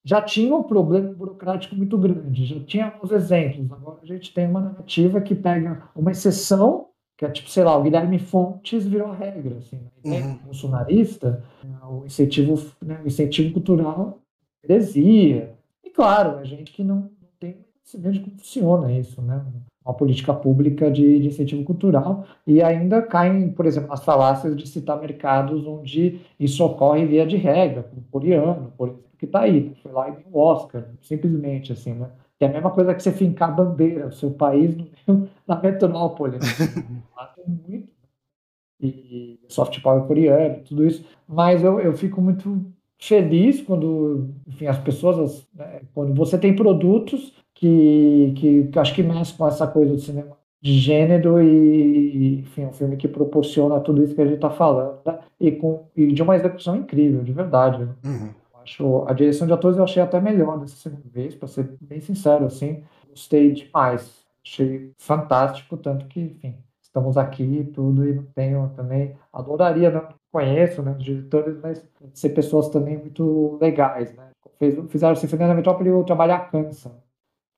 Já 0.05 0.22
tinha 0.22 0.55
um 0.55 0.62
problema 0.62 1.12
burocrático 1.12 1.74
muito 1.74 1.97
grande, 1.98 2.47
já 2.47 2.60
tinha 2.64 2.86
alguns 2.86 3.12
exemplos. 3.12 3.70
Agora 3.70 3.98
a 4.02 4.06
gente 4.06 4.32
tem 4.32 4.47
uma 4.48 4.60
narrativa 4.60 5.20
que 5.20 5.34
pega 5.34 5.88
uma 5.94 6.10
exceção 6.10 6.86
que 7.18 7.24
é 7.26 7.30
tipo, 7.30 7.51
sei 7.51 7.62
lá, 7.64 7.76
o 7.76 7.82
Guilherme 7.82 8.18
Fontes 8.18 8.86
virou 8.86 9.09
a 9.09 9.14
regra, 9.14 9.59
assim, 9.59 9.76
né? 9.76 9.90
E 10.02 10.09
Uhum. 10.09 10.36
bolsonarista, 10.38 11.44
né, 11.62 11.78
o 11.86 12.06
incentivo, 12.06 12.55
né, 12.82 12.98
o 13.05 13.06
incentivo 13.06 13.52
cultural 13.52 14.20
é 14.62 14.72
heresia. 14.72 15.55
E 15.84 15.90
claro, 15.90 16.38
a 16.38 16.44
gente 16.44 16.72
que 16.72 16.82
não, 16.82 16.97
não 17.20 17.28
tem 17.38 17.59
conhecimento 17.74 18.12
de 18.14 18.20
como 18.20 18.38
funciona 18.38 18.90
isso, 18.92 19.20
né? 19.20 19.44
Uma 19.90 19.96
política 19.96 20.32
pública 20.32 20.88
de, 20.90 21.18
de 21.20 21.26
incentivo 21.28 21.64
cultural 21.64 22.24
e 22.46 22.62
ainda 22.62 23.02
caem, 23.02 23.50
por 23.50 23.66
exemplo, 23.66 23.88
nas 23.88 24.04
falácias 24.04 24.56
de 24.56 24.68
citar 24.68 25.00
mercados 25.00 25.66
onde 25.66 26.20
isso 26.38 26.64
ocorre 26.64 27.04
via 27.06 27.26
de 27.26 27.36
regra, 27.36 27.82
como 27.82 28.00
o 28.02 28.04
coreano, 28.10 28.72
por 28.78 28.88
exemplo, 28.88 29.04
que 29.18 29.26
está 29.26 29.40
aí, 29.40 29.74
foi 29.82 29.90
lá 29.92 30.08
e 30.08 30.12
ganhou 30.12 30.30
o 30.32 30.38
Oscar, 30.38 30.86
simplesmente 31.02 31.72
assim, 31.72 31.92
né? 31.94 32.08
Que 32.38 32.44
é 32.44 32.48
a 32.48 32.52
mesma 32.52 32.70
coisa 32.70 32.94
que 32.94 33.02
você 33.02 33.10
fincar 33.12 33.48
a 33.50 33.52
bandeira, 33.52 34.06
o 34.06 34.12
seu 34.12 34.30
país 34.30 34.76
no 34.76 34.88
da 35.46 35.56
metrópole. 35.60 36.38
Né? 36.38 36.44
Lá 37.16 37.26
tem 37.36 37.44
muito. 37.48 37.88
E 38.82 39.38
soft 39.48 39.80
power 39.82 40.06
coreano, 40.06 40.56
e 40.58 40.62
tudo 40.62 40.86
isso. 40.86 41.04
Mas 41.28 41.62
eu, 41.62 41.78
eu 41.80 41.92
fico 41.94 42.20
muito 42.20 42.72
feliz 42.98 43.60
quando, 43.60 44.30
enfim, 44.46 44.66
as 44.66 44.78
pessoas, 44.78 45.18
as- 45.18 45.48
né, 45.54 45.82
quando 45.94 46.14
você 46.14 46.38
tem 46.38 46.56
produtos 46.56 47.34
que, 47.60 48.32
que, 48.36 48.68
que 48.68 48.78
acho 48.78 48.94
que 48.94 49.02
mexe 49.02 49.34
com 49.34 49.46
essa 49.46 49.66
coisa 49.66 49.92
do 49.92 50.00
cinema 50.00 50.34
de 50.62 50.78
gênero 50.78 51.42
e, 51.42 52.40
enfim, 52.40 52.64
um 52.66 52.72
filme 52.72 52.96
que 52.96 53.06
proporciona 53.06 53.80
tudo 53.80 54.02
isso 54.02 54.14
que 54.14 54.20
a 54.20 54.24
gente 54.24 54.36
está 54.36 54.50
falando, 54.50 54.98
né? 55.04 55.18
E, 55.38 55.52
com, 55.52 55.84
e 55.94 56.12
de 56.12 56.22
uma 56.22 56.36
execução 56.36 56.74
incrível, 56.74 57.22
de 57.22 57.32
verdade. 57.32 57.84
né? 57.84 57.94
Uhum. 58.04 58.30
Acho, 58.62 59.04
a 59.06 59.12
direção 59.12 59.46
de 59.46 59.52
atores 59.52 59.76
eu 59.76 59.84
achei 59.84 60.02
até 60.02 60.20
melhor 60.20 60.58
dessa 60.58 60.76
segunda 60.76 61.08
vez, 61.10 61.34
para 61.34 61.48
ser 61.48 61.70
bem 61.80 62.00
sincero, 62.00 62.46
assim, 62.46 62.82
gostei 63.08 63.52
demais. 63.52 64.24
Achei 64.44 64.92
fantástico, 64.98 65.76
tanto 65.76 66.06
que, 66.06 66.20
enfim, 66.20 66.56
estamos 66.80 67.18
aqui 67.18 67.42
e 67.42 67.64
tudo, 67.64 68.08
e 68.08 68.14
não 68.14 68.24
tenho 68.34 68.70
também, 68.74 69.14
adoraria, 69.32 69.90
não 69.90 70.08
conheço, 70.32 70.82
né, 70.82 70.94
os 70.96 71.04
diretores, 71.04 71.58
mas 71.62 71.86
ser 72.14 72.30
pessoas 72.30 72.68
também 72.70 72.96
muito 72.98 73.58
legais, 73.60 74.14
né. 74.14 74.28
Fez, 74.58 74.78
fizeram 74.88 75.14
Sinfonia 75.16 75.48
da 75.48 75.54
Metrópole 75.54 75.88
e 75.88 75.92
o 75.92 76.04
Trabalhar 76.04 76.50
Cansa, 76.50 76.92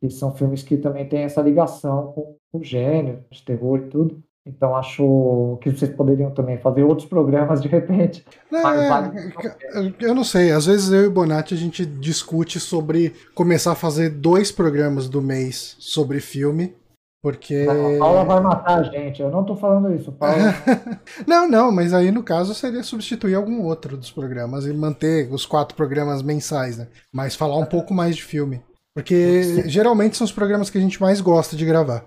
que 0.02 0.10
são 0.10 0.34
filmes 0.34 0.64
que 0.64 0.76
também 0.76 1.08
têm 1.08 1.20
essa 1.22 1.40
ligação 1.40 2.12
com, 2.12 2.34
com 2.50 2.58
o 2.58 2.64
gênero, 2.64 3.20
de 3.30 3.40
terror 3.44 3.78
e 3.78 3.88
tudo. 3.88 4.20
Então 4.44 4.74
acho 4.74 5.58
que 5.62 5.70
vocês 5.70 5.94
poderiam 5.94 6.32
também 6.32 6.58
fazer 6.58 6.82
outros 6.82 7.06
programas 7.08 7.62
de 7.62 7.68
repente. 7.68 8.24
É, 8.52 8.88
vale- 8.88 9.94
eu 10.00 10.12
não 10.12 10.24
sei, 10.24 10.50
às 10.50 10.66
vezes 10.66 10.90
eu 10.90 11.04
e 11.04 11.06
o 11.06 11.10
Bonatti 11.12 11.54
a 11.54 11.56
gente 11.56 11.86
discute 11.86 12.58
sobre 12.58 13.14
começar 13.36 13.70
a 13.72 13.76
fazer 13.76 14.10
dois 14.10 14.50
programas 14.50 15.08
do 15.08 15.22
mês 15.22 15.76
sobre 15.78 16.18
filme, 16.18 16.74
porque. 17.22 17.64
A 17.70 17.98
Paula 18.00 18.24
vai 18.24 18.40
matar 18.40 18.80
a 18.80 18.82
gente. 18.82 19.22
Eu 19.22 19.30
não 19.30 19.44
tô 19.44 19.54
falando 19.54 19.94
isso, 19.94 20.10
Paula. 20.10 20.34
Não, 21.24 21.48
não, 21.48 21.70
mas 21.70 21.94
aí 21.94 22.10
no 22.10 22.24
caso 22.24 22.52
seria 22.54 22.82
substituir 22.82 23.36
algum 23.36 23.62
outro 23.62 23.96
dos 23.96 24.10
programas 24.10 24.66
e 24.66 24.72
manter 24.72 25.32
os 25.32 25.46
quatro 25.46 25.76
programas 25.76 26.20
mensais, 26.22 26.76
né? 26.78 26.88
Mas 27.12 27.36
falar 27.36 27.56
um 27.58 27.66
pouco 27.66 27.94
mais 27.94 28.16
de 28.16 28.24
filme. 28.24 28.60
Porque 28.94 29.69
geralmente 29.69 30.16
são 30.16 30.24
os 30.24 30.32
programas 30.32 30.69
que 30.69 30.78
a 30.78 30.81
gente 30.81 31.01
mais 31.01 31.20
gosta 31.20 31.56
de 31.56 31.64
gravar. 31.64 32.05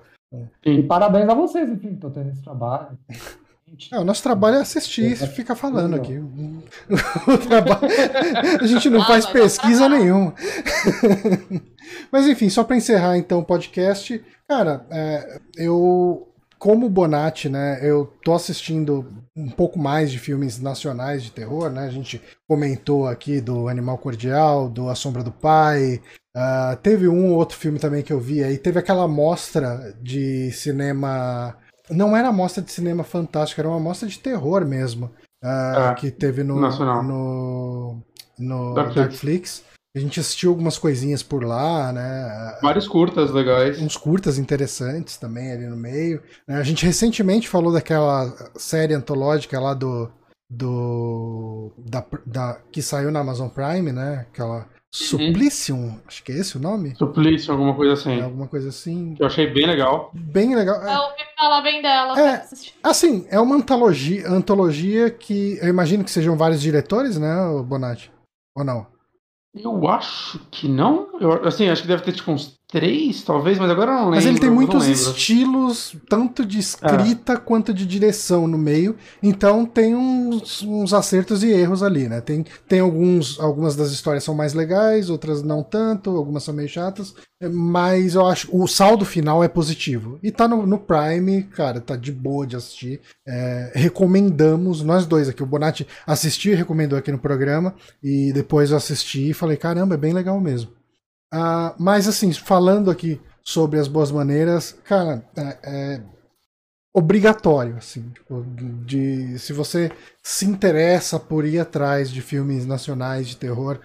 E 0.66 0.84
parabéns 0.84 1.28
a 1.30 1.34
vocês, 1.34 1.70
enfim, 1.70 1.90
que 1.90 1.94
estão 1.96 2.12
tendo 2.12 2.30
esse 2.30 2.42
trabalho. 2.44 2.98
É, 3.92 4.00
o 4.00 4.06
nosso 4.06 4.24
trabalho 4.24 4.56
é 4.58 4.62
assistir 4.62 5.12
e 5.12 5.28
ficar 5.28 5.56
falando 5.56 5.96
aqui. 5.96 6.14
O 7.28 7.38
trabalho... 7.38 7.82
A 8.62 8.66
gente 8.66 8.90
não 8.90 9.02
Ah, 9.02 9.06
faz 9.06 9.26
pesquisa 9.26 9.90
nenhuma. 9.90 10.34
Mas 12.12 12.28
enfim, 12.28 12.50
só 12.50 12.64
para 12.64 12.78
encerrar 12.78 13.18
então 13.18 13.40
o 13.40 13.44
podcast, 13.44 14.24
cara, 14.48 14.86
é, 14.90 15.42
eu, 15.58 16.28
como 16.58 16.90
Bonatti, 16.90 17.50
né, 17.50 17.80
eu 17.82 18.14
tô 18.24 18.34
assistindo 18.34 19.06
um 19.36 19.50
pouco 19.50 19.78
mais 19.78 20.10
de 20.10 20.20
filmes 20.20 20.62
nacionais 20.62 21.24
de 21.24 21.32
terror, 21.32 21.70
né? 21.70 21.86
A 21.86 21.92
gente 21.92 22.22
comentou 22.48 23.08
aqui 23.08 23.42
do 23.42 23.68
Animal 23.68 23.98
Cordial, 23.98 24.70
do 24.70 24.90
A 24.90 24.96
Sombra 24.96 25.24
do 25.24 25.32
Pai. 25.32 26.02
Ah, 26.36 26.78
teve 26.84 27.08
um 27.08 27.32
ou 27.32 27.38
outro 27.38 27.58
filme 27.58 27.80
também 27.80 28.04
que 28.04 28.12
eu 28.12 28.20
vi 28.20 28.44
aí. 28.44 28.58
Teve 28.58 28.78
aquela 28.78 29.08
mostra 29.08 29.96
de 30.02 30.52
cinema. 30.52 31.56
Não 31.90 32.16
era 32.16 32.32
mostra 32.32 32.62
de 32.62 32.72
cinema 32.72 33.04
fantástico, 33.04 33.62
era 33.62 33.70
uma 33.70 33.80
mostra 33.80 34.08
de 34.10 34.20
terror 34.20 34.66
mesmo. 34.66 35.10
ah, 35.42 35.92
É, 35.92 35.94
que 35.96 36.12
teve 36.12 36.44
no, 36.44 36.60
nacional. 36.60 37.02
no, 37.04 38.02
no. 38.38 38.74
Darkflix. 38.74 39.64
A 39.96 40.00
gente 40.00 40.20
assistiu 40.20 40.50
algumas 40.50 40.78
coisinhas 40.78 41.24
por 41.24 41.42
lá, 41.42 41.94
né? 41.94 42.58
Vários 42.62 42.86
curtas 42.86 43.32
legais. 43.32 43.82
uns 43.82 43.96
curtas 43.96 44.38
interessantes 44.38 45.16
também 45.16 45.54
ali 45.54 45.68
no 45.68 45.78
meio. 45.78 46.22
né? 46.46 46.58
A 46.58 46.64
gente 46.64 46.86
recentemente 46.86 47.48
falou 47.48 47.72
daquela 47.72 48.36
série 48.58 48.94
antológica 48.94 49.58
lá 49.58 49.74
do 49.74 50.12
do 50.50 51.72
da, 51.78 52.06
da 52.26 52.58
que 52.72 52.82
saiu 52.82 53.10
na 53.10 53.22
Amazon 53.22 53.48
Prime, 53.48 53.94
né? 53.94 54.26
Aquela 54.30 54.68
Suplicium, 54.96 56.00
acho 56.08 56.24
que 56.24 56.32
é 56.32 56.38
esse 56.38 56.56
o 56.56 56.60
nome? 56.60 56.96
Suplício, 56.96 57.52
alguma 57.52 57.76
coisa 57.76 57.94
assim. 57.94 58.20
É, 58.20 58.24
alguma 58.24 58.48
coisa 58.48 58.70
assim. 58.70 59.14
Que 59.14 59.24
eu 59.24 59.28
achei 59.28 59.46
bem 59.48 59.68
legal. 59.68 60.10
Bem 60.14 60.56
legal. 60.56 60.82
Eu 60.82 61.02
ouvi 61.02 61.24
falar 61.38 61.62
bem 61.62 61.82
dela. 61.82 62.18
É. 62.18 62.46
Assim, 62.82 63.28
é 63.30 63.38
uma 63.38 63.58
antologia, 63.58 64.26
antologia 64.30 65.12
que 65.12 65.60
eu 65.62 65.68
imagino 65.68 66.04
que 66.04 66.12
sejam 66.12 66.38
vários 66.38 66.62
diretores, 66.62 67.18
né, 67.18 67.36
Bonatti? 67.66 68.10
Ou 68.56 68.64
não? 68.64 68.88
Eu 69.54 69.86
acho 69.88 70.40
que 70.50 70.70
não. 70.70 71.10
Eu, 71.20 71.46
assim, 71.46 71.68
acho 71.68 71.82
que 71.82 71.88
deve 71.90 72.04
ter 72.04 72.14
tipo 72.14 72.32
uns 72.32 72.58
três, 72.68 73.24
talvez, 73.24 73.58
mas 73.58 73.70
agora 73.70 73.92
eu 73.92 73.96
não 73.96 74.04
lembro. 74.06 74.16
Mas 74.16 74.26
ele 74.26 74.40
tem 74.40 74.50
muitos 74.50 74.88
estilos, 74.88 75.96
tanto 76.10 76.46
de 76.46 76.60
escrita 76.60 77.38
quanto 77.38 77.74
de 77.74 77.86
direção 77.86 78.48
no 78.48 78.58
meio. 78.58 78.96
Então 79.22 79.66
tem 79.66 79.96
uns, 79.96 80.62
uns 80.62 80.94
acertos 80.94 81.44
e 81.44 81.52
erros 81.52 81.82
ali, 81.82 82.10
né? 82.10 82.22
Tem, 82.22 82.46
tem 82.68 82.80
alguns. 82.80 83.40
Algumas 83.40 83.76
das 83.76 83.92
histórias 83.92 84.24
são 84.24 84.36
mais 84.36 84.54
legais, 84.54 85.10
outras 85.10 85.42
não 85.42 85.64
tanto, 85.64 86.10
algumas 86.12 86.44
são 86.44 86.54
meio 86.54 86.68
chatas. 86.68 87.14
Mas 87.52 88.16
eu 88.16 88.26
acho 88.26 88.50
o 88.52 88.68
saldo 88.68 89.06
final 89.06 89.44
é 89.44 89.48
positivo. 89.48 90.20
E 90.24 90.32
tá 90.32 90.48
no, 90.48 90.66
no 90.66 90.80
Prime, 90.80 91.44
cara, 91.44 91.80
tá 91.80 91.96
de 91.96 92.12
boa 92.12 92.46
de 92.48 92.56
assistir. 92.56 93.00
É, 93.28 93.72
recomendamos, 93.76 94.82
nós 94.82 95.06
dois 95.06 95.30
aqui. 95.30 95.44
O 95.44 95.46
Bonatti 95.46 95.88
assistiu 96.06 96.54
e 96.54 96.56
recomendou 96.56 96.98
aqui 96.98 97.12
no 97.12 97.20
programa. 97.20 97.76
E 98.04 98.34
depois 98.34 98.72
eu 98.72 98.78
assisti 98.78 99.30
e 99.30 99.34
falei, 99.34 99.58
caramba, 99.58 99.96
é 99.96 99.98
bem 99.98 100.14
legal 100.14 100.40
mesmo. 100.42 100.75
Ah, 101.38 101.76
mas 101.78 102.08
assim, 102.08 102.32
falando 102.32 102.90
aqui 102.90 103.20
sobre 103.44 103.78
as 103.78 103.90
boas 103.90 104.10
maneiras, 104.10 104.72
cara, 104.86 105.22
é, 105.36 105.60
é 105.64 106.04
obrigatório, 106.96 107.76
assim, 107.76 108.10
tipo, 108.12 108.42
de 108.86 109.38
se 109.38 109.52
você 109.52 109.92
se 110.24 110.46
interessa 110.46 111.20
por 111.20 111.46
ir 111.46 111.60
atrás 111.60 112.10
de 112.10 112.22
filmes 112.22 112.66
nacionais 112.66 113.28
de 113.28 113.36
terror, 113.36 113.82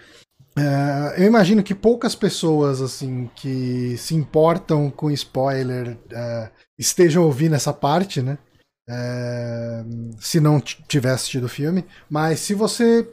é, 0.56 1.20
eu 1.20 1.26
imagino 1.26 1.60
que 1.60 1.74
poucas 1.74 2.14
pessoas 2.14 2.80
assim 2.80 3.28
que 3.34 3.96
se 3.96 4.14
importam 4.14 4.88
com 4.88 5.10
spoiler 5.10 5.98
é, 6.12 6.50
estejam 6.78 7.24
ouvindo 7.24 7.56
essa 7.56 7.72
parte, 7.72 8.22
né? 8.22 8.38
É, 8.88 9.84
se 10.20 10.38
não 10.38 10.60
t- 10.60 10.76
tiver 10.86 11.10
assistido 11.10 11.44
o 11.44 11.48
filme, 11.48 11.84
mas 12.08 12.38
se 12.38 12.54
você 12.54 13.08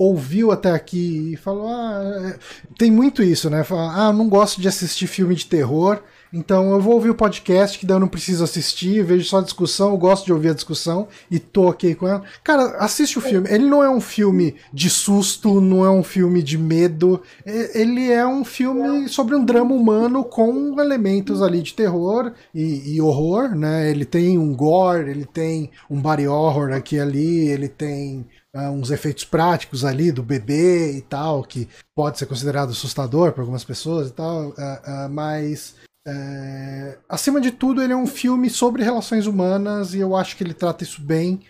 ouviu 0.00 0.50
até 0.50 0.70
aqui 0.70 1.34
e 1.34 1.36
falou, 1.36 1.68
ah, 1.68 2.00
é, 2.24 2.38
tem 2.78 2.90
muito 2.90 3.22
isso, 3.22 3.50
né? 3.50 3.62
Fala, 3.62 3.92
ah, 3.92 4.12
não 4.14 4.30
gosto 4.30 4.58
de 4.58 4.66
assistir 4.66 5.06
filme 5.06 5.34
de 5.34 5.44
terror, 5.44 6.00
então 6.32 6.70
eu 6.70 6.80
vou 6.80 6.94
ouvir 6.94 7.10
o 7.10 7.14
podcast 7.14 7.78
que 7.78 7.84
daí 7.84 7.96
eu 7.96 8.00
não 8.00 8.08
preciso 8.08 8.42
assistir, 8.42 9.04
vejo 9.04 9.28
só 9.28 9.40
a 9.40 9.42
discussão, 9.42 9.90
eu 9.90 9.98
gosto 9.98 10.24
de 10.24 10.32
ouvir 10.32 10.50
a 10.50 10.54
discussão 10.54 11.06
e 11.30 11.38
tô 11.38 11.68
ok 11.68 11.94
com 11.96 12.08
ela. 12.08 12.22
Cara, 12.42 12.78
assiste 12.78 13.18
o 13.18 13.20
filme. 13.20 13.46
Ele 13.50 13.66
não 13.66 13.82
é 13.82 13.90
um 13.90 14.00
filme 14.00 14.54
de 14.72 14.88
susto, 14.88 15.60
não 15.60 15.84
é 15.84 15.90
um 15.90 16.02
filme 16.02 16.42
de 16.42 16.56
medo, 16.56 17.20
ele 17.44 18.10
é 18.10 18.26
um 18.26 18.42
filme 18.42 19.06
sobre 19.06 19.34
um 19.34 19.44
drama 19.44 19.74
humano 19.74 20.24
com 20.24 20.80
elementos 20.80 21.42
ali 21.42 21.60
de 21.60 21.74
terror 21.74 22.32
e, 22.54 22.94
e 22.94 23.02
horror, 23.02 23.54
né? 23.54 23.90
Ele 23.90 24.06
tem 24.06 24.38
um 24.38 24.54
gore, 24.54 25.10
ele 25.10 25.26
tem 25.26 25.70
um 25.90 26.00
body 26.00 26.26
horror 26.26 26.72
aqui 26.72 26.96
e 26.96 27.00
ali, 27.00 27.48
ele 27.48 27.68
tem 27.68 28.26
ah, 28.54 28.70
uns 28.70 28.90
efeitos 28.90 29.24
práticos 29.24 29.84
ali 29.84 30.10
do 30.10 30.22
bebê 30.22 30.92
e 30.96 31.02
tal, 31.02 31.42
que 31.44 31.68
pode 31.94 32.18
ser 32.18 32.26
considerado 32.26 32.70
assustador 32.70 33.32
para 33.32 33.42
algumas 33.42 33.64
pessoas 33.64 34.08
e 34.08 34.12
tal, 34.12 34.54
ah, 34.58 35.08
mas 35.10 35.74
é, 36.06 36.98
acima 37.08 37.40
de 37.40 37.50
tudo 37.50 37.82
ele 37.82 37.92
é 37.92 37.96
um 37.96 38.06
filme 38.06 38.48
sobre 38.48 38.82
relações 38.82 39.26
humanas 39.26 39.92
e 39.92 39.98
eu 39.98 40.16
acho 40.16 40.36
que 40.36 40.42
ele 40.42 40.54
trata 40.54 40.82
isso 40.82 41.00
bem. 41.02 41.40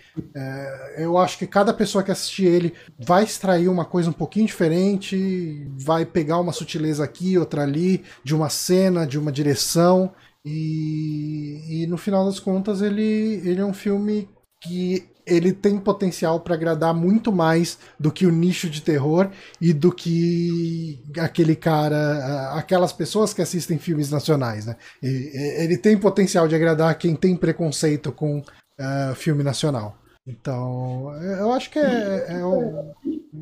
Eu 0.97 1.17
acho 1.17 1.39
que 1.39 1.47
cada 1.47 1.73
pessoa 1.73 2.03
que 2.03 2.11
assistir 2.11 2.47
ele 2.47 2.75
vai 2.99 3.25
extrair 3.25 3.69
uma 3.69 3.85
coisa 3.85 4.11
um 4.11 4.13
pouquinho 4.13 4.47
diferente, 4.47 5.67
vai 5.79 6.05
pegar 6.05 6.39
uma 6.39 6.53
sutileza 6.53 7.05
aqui, 7.05 7.39
outra 7.39 7.63
ali, 7.63 8.03
de 8.25 8.35
uma 8.35 8.51
cena, 8.51 9.07
de 9.07 9.19
uma 9.19 9.33
direção. 9.33 10.13
E, 10.45 11.83
e 11.83 11.87
no 11.87 11.97
final 11.97 12.25
das 12.25 12.41
contas 12.41 12.83
ele, 12.83 13.41
ele 13.45 13.61
é 13.61 13.65
um 13.65 13.75
filme 13.75 14.29
que 14.63 15.09
ele 15.31 15.53
tem 15.53 15.79
potencial 15.79 16.41
para 16.41 16.55
agradar 16.55 16.93
muito 16.93 17.33
mais 17.33 17.79
do 17.99 18.11
que 18.11 18.27
o 18.27 18.31
nicho 18.31 18.69
de 18.69 18.83
terror 18.83 19.29
e 19.61 19.73
do 19.73 19.93
que 19.93 20.99
aquele 21.19 21.55
cara, 21.57 22.53
aquelas 22.55 22.93
pessoas 22.93 23.33
que 23.33 23.41
assistem 23.41 23.79
filmes 23.79 24.11
nacionais, 24.11 24.67
né? 24.67 24.77
Ele 25.03 25.77
tem 25.79 25.97
potencial 25.97 26.49
de 26.49 26.55
agradar 26.55 26.97
quem 26.99 27.15
tem 27.15 27.37
preconceito 27.37 28.11
com 28.13 28.43
ah, 28.79 29.13
filme 29.15 29.43
nacional. 29.43 29.97
Então, 30.27 31.13
eu 31.39 31.53
acho 31.53 31.71
que 31.71 31.79
é, 31.79 32.27
é 32.41 32.45
o- 32.45 32.93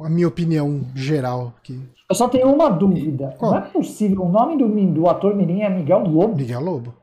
a 0.05 0.09
minha 0.09 0.29
opinião 0.29 0.85
geral 0.95 1.55
aqui. 1.59 1.79
Eu 2.09 2.15
só 2.15 2.29
tenho 2.29 2.53
uma 2.53 2.69
dúvida. 2.71 3.35
Qual? 3.39 3.51
Não 3.53 3.59
é 3.59 3.63
possível. 3.63 4.23
O 4.23 4.29
nome 4.31 4.57
do, 4.57 4.69
do 4.93 5.09
ator 5.09 5.35
mirim 5.35 5.61
é 5.63 5.69
Miguel 5.69 6.01
Lobo. 6.01 6.37
Miguel 6.37 6.61
Lobo. 6.61 6.95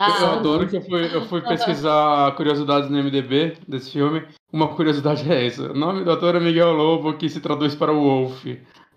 Eu 0.00 0.06
Ah, 0.06 0.32
adoro 0.34 0.66
que 0.66 0.76
eu 0.76 0.82
fui, 0.82 1.10
eu 1.14 1.22
fui 1.26 1.40
pesquisar 1.42 2.32
curiosidades 2.34 2.90
no 2.90 2.96
MDB 2.98 3.56
desse 3.68 3.92
filme. 3.92 4.22
Uma 4.52 4.68
curiosidade 4.68 5.30
é 5.30 5.46
essa. 5.46 5.70
O 5.70 5.74
nome 5.78 6.02
do 6.04 6.10
ator 6.10 6.34
é 6.34 6.40
Miguel 6.40 6.72
Lobo, 6.72 7.12
que 7.14 7.28
se 7.28 7.40
traduz 7.40 7.74
para 7.74 7.92
Wolf. 7.92 8.44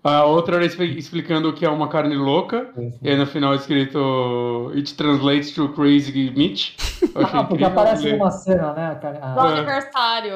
A 0.02 0.24
outra 0.24 0.56
era 0.56 0.64
expli- 0.64 0.96
explicando 0.98 1.48
o 1.48 1.52
que 1.52 1.64
é 1.64 1.68
uma 1.68 1.88
carne 1.88 2.16
louca. 2.16 2.70
E 3.02 3.08
aí 3.10 3.16
no 3.16 3.26
final 3.26 3.52
é 3.52 3.56
escrito 3.56 4.70
It 4.74 4.94
translates 4.94 5.52
to 5.52 5.68
crazy 5.70 6.32
meat. 6.36 6.76
Eu 7.14 7.24
achei 7.24 7.40
Ah, 7.40 7.44
porque 7.44 7.64
aparece 7.64 8.12
numa 8.12 8.30
cena, 8.30 8.72
né? 8.72 8.94
do 9.00 9.06
É. 9.40 9.52
aniversário. 9.58 10.32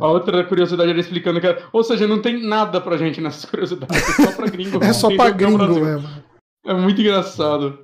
A 0.00 0.08
outra 0.08 0.44
curiosidade 0.44 0.90
era 0.90 1.00
explicando 1.00 1.40
que 1.40 1.46
era... 1.46 1.62
Ou 1.72 1.82
seja, 1.82 2.06
não 2.06 2.20
tem 2.20 2.46
nada 2.46 2.80
pra 2.80 2.96
gente 2.96 3.20
nessas 3.20 3.44
curiosidades. 3.50 3.96
É 4.20 4.22
só 4.24 4.32
pra 4.32 4.46
gringo. 4.46 4.84
É 4.84 4.92
só 4.92 5.14
pra 5.14 5.30
gringo 5.30 5.58
mesmo. 5.58 6.08
É 6.66 6.74
muito 6.74 7.00
engraçado. 7.00 7.83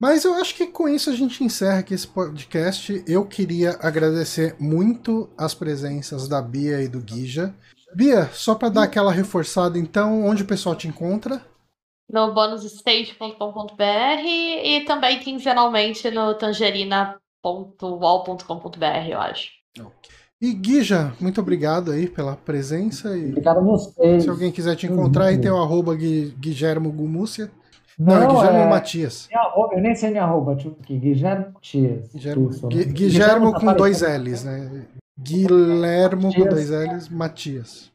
Mas 0.00 0.24
eu 0.24 0.34
acho 0.34 0.54
que 0.54 0.66
com 0.66 0.88
isso 0.88 1.08
a 1.08 1.14
gente 1.14 1.42
encerra 1.42 1.78
aqui 1.78 1.94
esse 1.94 2.06
podcast. 2.06 3.02
Eu 3.06 3.24
queria 3.26 3.78
agradecer 3.80 4.54
muito 4.60 5.30
as 5.38 5.54
presenças 5.54 6.28
da 6.28 6.42
Bia 6.42 6.82
e 6.82 6.88
do 6.88 7.00
Guija. 7.00 7.54
Bia, 7.94 8.26
só 8.32 8.54
para 8.54 8.68
dar 8.68 8.82
aquela 8.82 9.10
reforçada, 9.10 9.78
então, 9.78 10.26
onde 10.26 10.42
o 10.42 10.46
pessoal 10.46 10.74
te 10.76 10.86
encontra? 10.86 11.40
No 12.12 12.34
bonusstage.com.br 12.34 14.22
e 14.24 14.84
também 14.84 15.18
quinzenalmente 15.18 16.10
no 16.10 16.34
tangerina.wall.com.br, 16.34 19.08
eu 19.10 19.18
acho. 19.20 19.50
E 20.40 20.52
Guija, 20.52 21.14
muito 21.18 21.40
obrigado 21.40 21.90
aí 21.92 22.06
pela 22.08 22.36
presença. 22.36 23.16
E 23.16 23.30
Obrigado 23.30 23.58
a 23.58 23.62
vocês. 23.62 24.24
se 24.24 24.28
alguém 24.28 24.52
quiser 24.52 24.76
te 24.76 24.86
encontrar, 24.86 25.26
aí 25.26 25.40
tem 25.40 25.50
o 25.50 25.56
arroba 25.56 25.94
Gui- 25.94 26.34
Guilhermo 26.38 26.92
Gumúcia. 26.92 27.50
Não, 27.98 28.14
Não, 28.14 28.22
é 28.22 28.26
Guilhermo 28.26 28.58
é- 28.58 28.68
Matias. 28.68 29.28
arroba- 29.32 29.74
Eu 29.74 29.80
nem 29.80 29.94
sei 29.94 30.10
minha 30.10 30.24
arroba, 30.24 30.52
aqui. 30.52 30.70
Guilherme 30.98 31.46
Matias. 31.54 32.12
Né? 32.12 32.84
Guilhermo 32.92 33.52
tá 33.52 33.60
com 33.60 33.72
dois 33.74 34.02
aparecendo. 34.02 34.30
L's, 34.30 34.44
né? 34.44 34.86
Guilhermo 35.18 36.34
com 36.34 36.44
dois 36.46 36.70
L's, 36.70 37.08
Matias. 37.08 37.90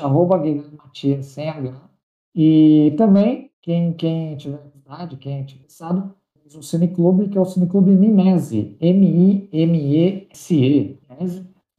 arroba 0.00 0.38
Guilherme 0.38 0.76
Matias 0.78 1.26
sem 1.26 1.48
H. 1.48 1.74
E 2.34 2.94
também, 2.96 3.50
quem, 3.60 3.92
quem 3.92 4.36
tiver 4.36 4.58
vontade, 4.72 5.16
quem 5.16 5.44
tiver 5.44 5.62
interessado, 5.62 6.14
temos 6.32 6.54
um 6.54 6.62
cineclube 6.62 7.28
que 7.28 7.36
é 7.36 7.40
o 7.40 7.44
Cineclube 7.44 7.90
Mimese. 7.90 8.76
M-I-M-E-S-E. 9.70 10.98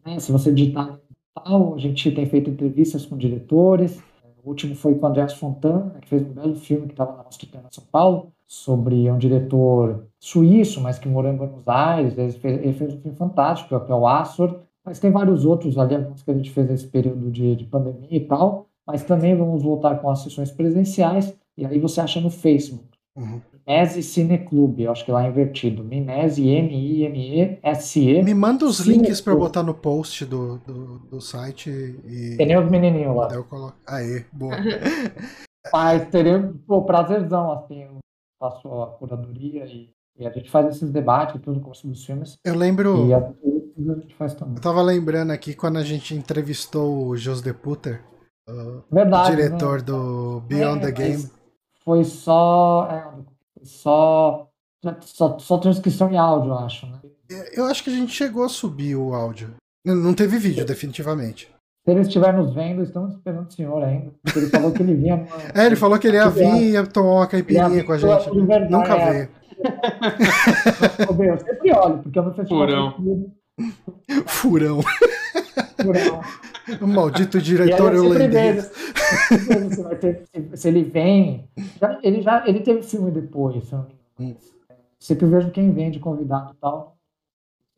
Né? 0.05 0.19
Se 0.19 0.31
você 0.31 0.51
digitar 0.53 0.99
a 1.33 1.77
gente 1.77 2.11
tem 2.11 2.25
feito 2.25 2.49
entrevistas 2.49 3.05
com 3.05 3.17
diretores. 3.17 4.01
O 4.43 4.49
último 4.49 4.75
foi 4.75 4.95
com 4.95 5.05
o 5.05 5.09
Andrés 5.09 5.33
Fontana, 5.33 5.95
que 6.01 6.09
fez 6.09 6.21
um 6.23 6.33
belo 6.33 6.55
filme 6.55 6.87
que 6.87 6.93
estava 6.93 7.15
na 7.15 7.23
Mostra 7.23 7.47
Interna 7.47 7.69
São 7.71 7.83
Paulo, 7.91 8.31
sobre 8.47 9.09
um 9.09 9.17
diretor 9.17 10.07
suíço, 10.19 10.81
mas 10.81 10.99
que 10.99 11.07
morou 11.07 11.31
em 11.31 11.37
Buenos 11.37 11.67
Aires. 11.67 12.17
Ele 12.17 12.31
fez, 12.33 12.61
ele 12.61 12.73
fez 12.73 12.93
um 12.93 12.99
filme 12.99 13.17
fantástico, 13.17 13.69
que 13.79 13.91
é 13.91 13.95
o 13.95 14.07
Açor. 14.07 14.59
Mas 14.83 14.99
tem 14.99 15.11
vários 15.11 15.45
outros 15.45 15.77
ali, 15.77 15.95
alguns 15.95 16.23
que 16.23 16.31
a 16.31 16.33
gente 16.33 16.51
fez 16.51 16.67
nesse 16.67 16.87
período 16.87 17.31
de, 17.31 17.55
de 17.55 17.65
pandemia 17.65 18.07
e 18.11 18.19
tal. 18.19 18.67
Mas 18.85 19.03
também 19.03 19.35
vamos 19.35 19.63
voltar 19.63 20.01
com 20.01 20.09
as 20.09 20.19
sessões 20.19 20.51
presenciais. 20.51 21.33
E 21.55 21.65
aí 21.65 21.79
você 21.79 22.01
acha 22.01 22.19
no 22.19 22.29
Facebook. 22.29 22.89
Uhum. 23.15 23.39
Mimese 23.67 24.03
Cineclube, 24.03 24.87
acho 24.87 25.05
que 25.05 25.11
lá 25.11 25.23
é 25.25 25.29
invertido. 25.29 25.83
Mimese, 25.83 26.47
M-I-M-E-S-E. 26.47 28.23
Me 28.23 28.33
manda 28.33 28.65
os 28.65 28.77
Sim, 28.77 28.91
links 28.93 29.21
pra 29.21 29.33
eu 29.33 29.39
botar 29.39 29.63
no 29.63 29.73
post 29.73 30.25
do, 30.25 30.57
do, 30.59 30.99
do 30.99 31.21
site 31.21 31.69
e. 31.69 32.35
Tem 32.37 32.57
os 32.57 32.69
menininhos 32.69 33.15
lá. 33.15 33.29
Eu 33.31 33.43
coloco. 33.43 33.77
Aê, 33.87 34.25
boa. 34.31 34.55
Mas 35.71 36.09
teria 36.09 36.53
pô, 36.65 36.81
prazerzão, 36.83 37.51
assim, 37.51 37.87
faço 38.39 38.67
a 38.81 38.87
curadoria 38.87 39.65
e, 39.65 39.91
e 40.17 40.25
a 40.25 40.31
gente 40.31 40.49
faz 40.49 40.75
esses 40.75 40.89
debates 40.91 41.39
tudo 41.41 41.59
com 41.59 41.69
os 41.71 42.05
filmes. 42.05 42.37
Eu 42.43 42.55
lembro. 42.55 43.07
E 43.07 43.13
a, 43.13 43.17
a 43.19 43.95
gente 43.99 44.15
faz 44.15 44.33
também. 44.33 44.55
Eu 44.55 44.61
tava 44.61 44.81
lembrando 44.81 45.31
aqui 45.31 45.53
quando 45.53 45.77
a 45.77 45.83
gente 45.83 46.15
entrevistou 46.15 47.07
o 47.07 47.15
Jos 47.15 47.41
de 47.41 47.53
Puter, 47.53 48.01
o 48.49 48.81
Verdade. 48.91 49.35
diretor 49.35 49.79
né? 49.79 49.85
do 49.85 50.41
Beyond 50.41 50.79
É, 50.83 50.85
the 50.87 50.91
Game. 50.91 51.29
Foi 51.83 52.03
só, 52.03 52.87
é, 52.91 53.07
só, 53.63 54.47
só. 55.01 55.37
Só 55.39 55.57
transcrição 55.57 56.11
em 56.11 56.17
áudio, 56.17 56.51
eu 56.51 56.57
acho, 56.57 56.85
né? 56.87 56.99
Eu 57.53 57.65
acho 57.65 57.83
que 57.83 57.89
a 57.89 57.93
gente 57.93 58.11
chegou 58.11 58.43
a 58.43 58.49
subir 58.49 58.95
o 58.95 59.13
áudio. 59.13 59.55
Não 59.85 60.13
teve 60.13 60.37
vídeo, 60.37 60.65
definitivamente. 60.65 61.49
Se 61.83 61.91
ele 61.91 62.01
estiver 62.01 62.31
nos 62.33 62.53
vendo, 62.53 62.83
estamos 62.83 63.15
esperando 63.15 63.47
o 63.47 63.51
senhor 63.51 63.83
ainda. 63.83 64.11
Porque 64.21 64.39
ele 64.39 64.49
falou 64.49 64.71
que 64.71 64.83
ele 64.83 64.95
vinha. 64.95 65.25
É, 65.55 65.65
ele 65.65 65.75
falou 65.75 65.97
que 65.97 66.07
ele 66.07 66.17
ia 66.17 66.29
vir 66.29 66.53
e 66.55 66.71
ia 66.71 66.85
tomar 66.85 67.11
uma 67.11 67.27
caipirinha 67.27 67.83
com 67.83 67.93
a 67.93 67.97
gente. 67.97 68.29
Nunca 68.69 68.95
é. 68.95 69.11
veio. 69.11 69.29
Eu 71.31 71.39
sempre 71.39 71.71
olho, 71.73 71.97
porque 71.99 72.17
eu 72.17 72.23
não 72.23 72.33
sei 72.33 72.45
Furão. 72.45 72.95
Furão. 74.25 74.81
Furão. 75.79 76.21
O 76.81 76.87
maldito 76.87 77.41
diretor 77.41 77.95
holandês. 77.95 78.71
se 80.55 80.67
ele 80.67 80.83
vem. 80.83 81.49
ele 82.03 82.21
já 82.21 82.47
ele 82.47 82.61
teve 82.61 82.83
filme 82.83 83.11
depois. 83.11 83.63
Hum. 84.19 84.35
Sempre 84.99 85.25
vejo 85.27 85.51
quem 85.51 85.71
vem 85.71 85.91
de 85.91 85.99
convidado 85.99 86.53
e 86.53 86.61
tal 86.61 86.97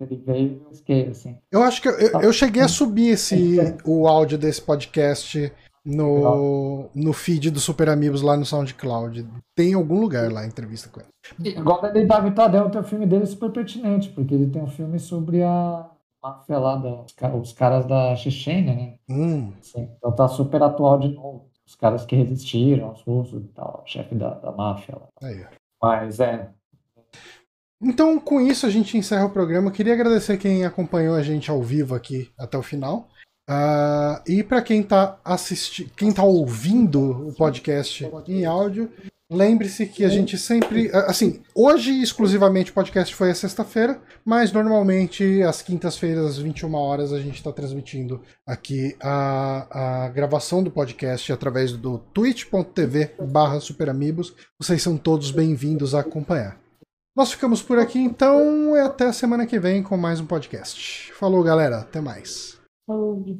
ele 0.04 0.22
veio 0.26 0.62
e 0.88 1.10
assim. 1.10 1.38
Eu 1.52 1.64
acho 1.64 1.82
que 1.82 1.88
eu, 1.88 1.94
eu, 1.94 2.22
eu 2.22 2.34
cheguei 2.34 2.62
a 2.62 2.68
subir 2.68 3.10
esse, 3.10 3.58
o 3.86 4.08
áudio 4.08 4.38
desse 4.38 4.62
podcast 4.62 5.52
no, 5.86 6.90
no 6.96 7.14
feed 7.14 7.52
do 7.52 7.60
Super 7.60 7.90
Amigos 7.90 8.22
lá 8.22 8.38
no 8.38 8.46
SoundCloud. 8.46 9.26
Tem 9.56 9.72
em 9.72 9.74
algum 9.74 10.00
lugar 10.00 10.32
lá 10.32 10.42
a 10.42 10.46
entrevista 10.46 10.90
com 10.90 11.02
ele. 11.02 11.58
Agora 11.58 11.90
ele 11.96 12.08
David 12.08 12.36
Tadeu 12.36 12.70
tem 12.70 12.82
um 12.82 12.86
filme 12.86 13.06
dele 13.06 13.26
super 13.26 13.52
pertinente, 13.52 14.10
porque 14.10 14.34
ele 14.34 14.50
tem 14.50 14.62
um 14.62 14.68
filme 14.68 15.00
sobre 15.00 15.44
a 15.44 15.90
máfia 16.24 16.58
lá, 16.58 16.76
da, 16.78 17.36
os 17.36 17.54
caras 17.54 17.86
da 17.86 18.16
Chechênia, 18.16 18.74
né? 18.74 18.95
Hum. 19.10 19.54
Sim, 19.62 19.90
então 19.98 20.12
tá 20.16 20.28
super 20.28 20.64
atual 20.64 21.00
de 21.00 21.10
novo. 21.10 21.50
Os 21.66 21.76
caras 21.76 22.06
que 22.06 22.16
resistiram, 22.16 22.91
os 22.91 23.02
russos 23.04 23.44
e 23.44 23.48
tal, 23.50 23.84
o 23.84 23.90
chefe 23.90 24.16
da, 24.16 24.34
da 24.36 24.52
máfia 24.52 24.95
lá. 24.95 25.08
Aí. 25.22 25.45
Mas 25.82 26.20
é, 26.20 26.50
então, 27.86 28.18
com 28.18 28.40
isso, 28.40 28.66
a 28.66 28.70
gente 28.70 28.98
encerra 28.98 29.26
o 29.26 29.30
programa. 29.30 29.68
Eu 29.68 29.74
queria 29.74 29.94
agradecer 29.94 30.38
quem 30.38 30.64
acompanhou 30.64 31.16
a 31.16 31.22
gente 31.22 31.52
ao 31.52 31.62
vivo 31.62 31.94
aqui 31.94 32.32
até 32.40 32.58
o 32.58 32.64
final. 32.64 33.10
Uh, 33.49 34.22
e 34.26 34.41
para 34.41 34.61
quem 34.61 34.80
está 34.82 35.20
assistindo, 35.24 35.91
quem 35.98 36.10
está 36.10 36.24
ouvindo 36.24 37.28
o 37.28 37.34
podcast 37.34 38.10
em 38.28 38.45
áudio, 38.45 38.90
lembre-se 39.30 39.86
que 39.86 40.06
a 40.06 40.10
gente 40.10 40.38
sempre, 40.38 40.90
assim, 40.94 41.41
hoje 41.53 42.02
exclusivamente 42.02 42.72
o 42.72 42.74
podcast 42.74 43.14
foi 43.14 43.32
a 43.32 43.36
sexta-feira, 43.36 44.02
mas 44.24 44.53
normalmente 44.53 45.44
às 45.44 45.61
quintas-feiras 45.61 46.26
às 46.26 46.38
21 46.38 46.74
horas 46.74 47.11
a 47.11 47.20
gente 47.20 47.36
está 47.36 47.52
transmitindo 47.52 48.22
aqui 48.48 48.95
a, 49.02 50.06
a 50.06 50.10
gravação 50.10 50.64
do 50.64 50.72
podcast 50.72 51.34
através 51.34 51.74
do 51.74 51.98
twitch.tv/superamigos. 51.98 54.34
Vocês 54.57 54.82
são 54.82 54.98
todos 54.98 55.32
bem-vindos 55.32 55.94
a 55.94 55.99
acompanhar. 55.99 56.64
Nós 57.15 57.32
ficamos 57.32 57.61
por 57.61 57.78
aqui 57.78 57.99
então 57.99 58.76
e 58.76 58.80
até 58.80 59.06
a 59.06 59.14
semana 59.14 59.45
que 59.45 59.60
vem 59.60 59.84
com 59.84 59.95
mais 59.98 60.20
um 60.20 60.26
podcast. 60.26 61.14
Falou, 61.14 61.44
galera. 61.44 61.78
Até 61.80 62.02
mais. 62.02 62.62
Saúde. 62.86 63.40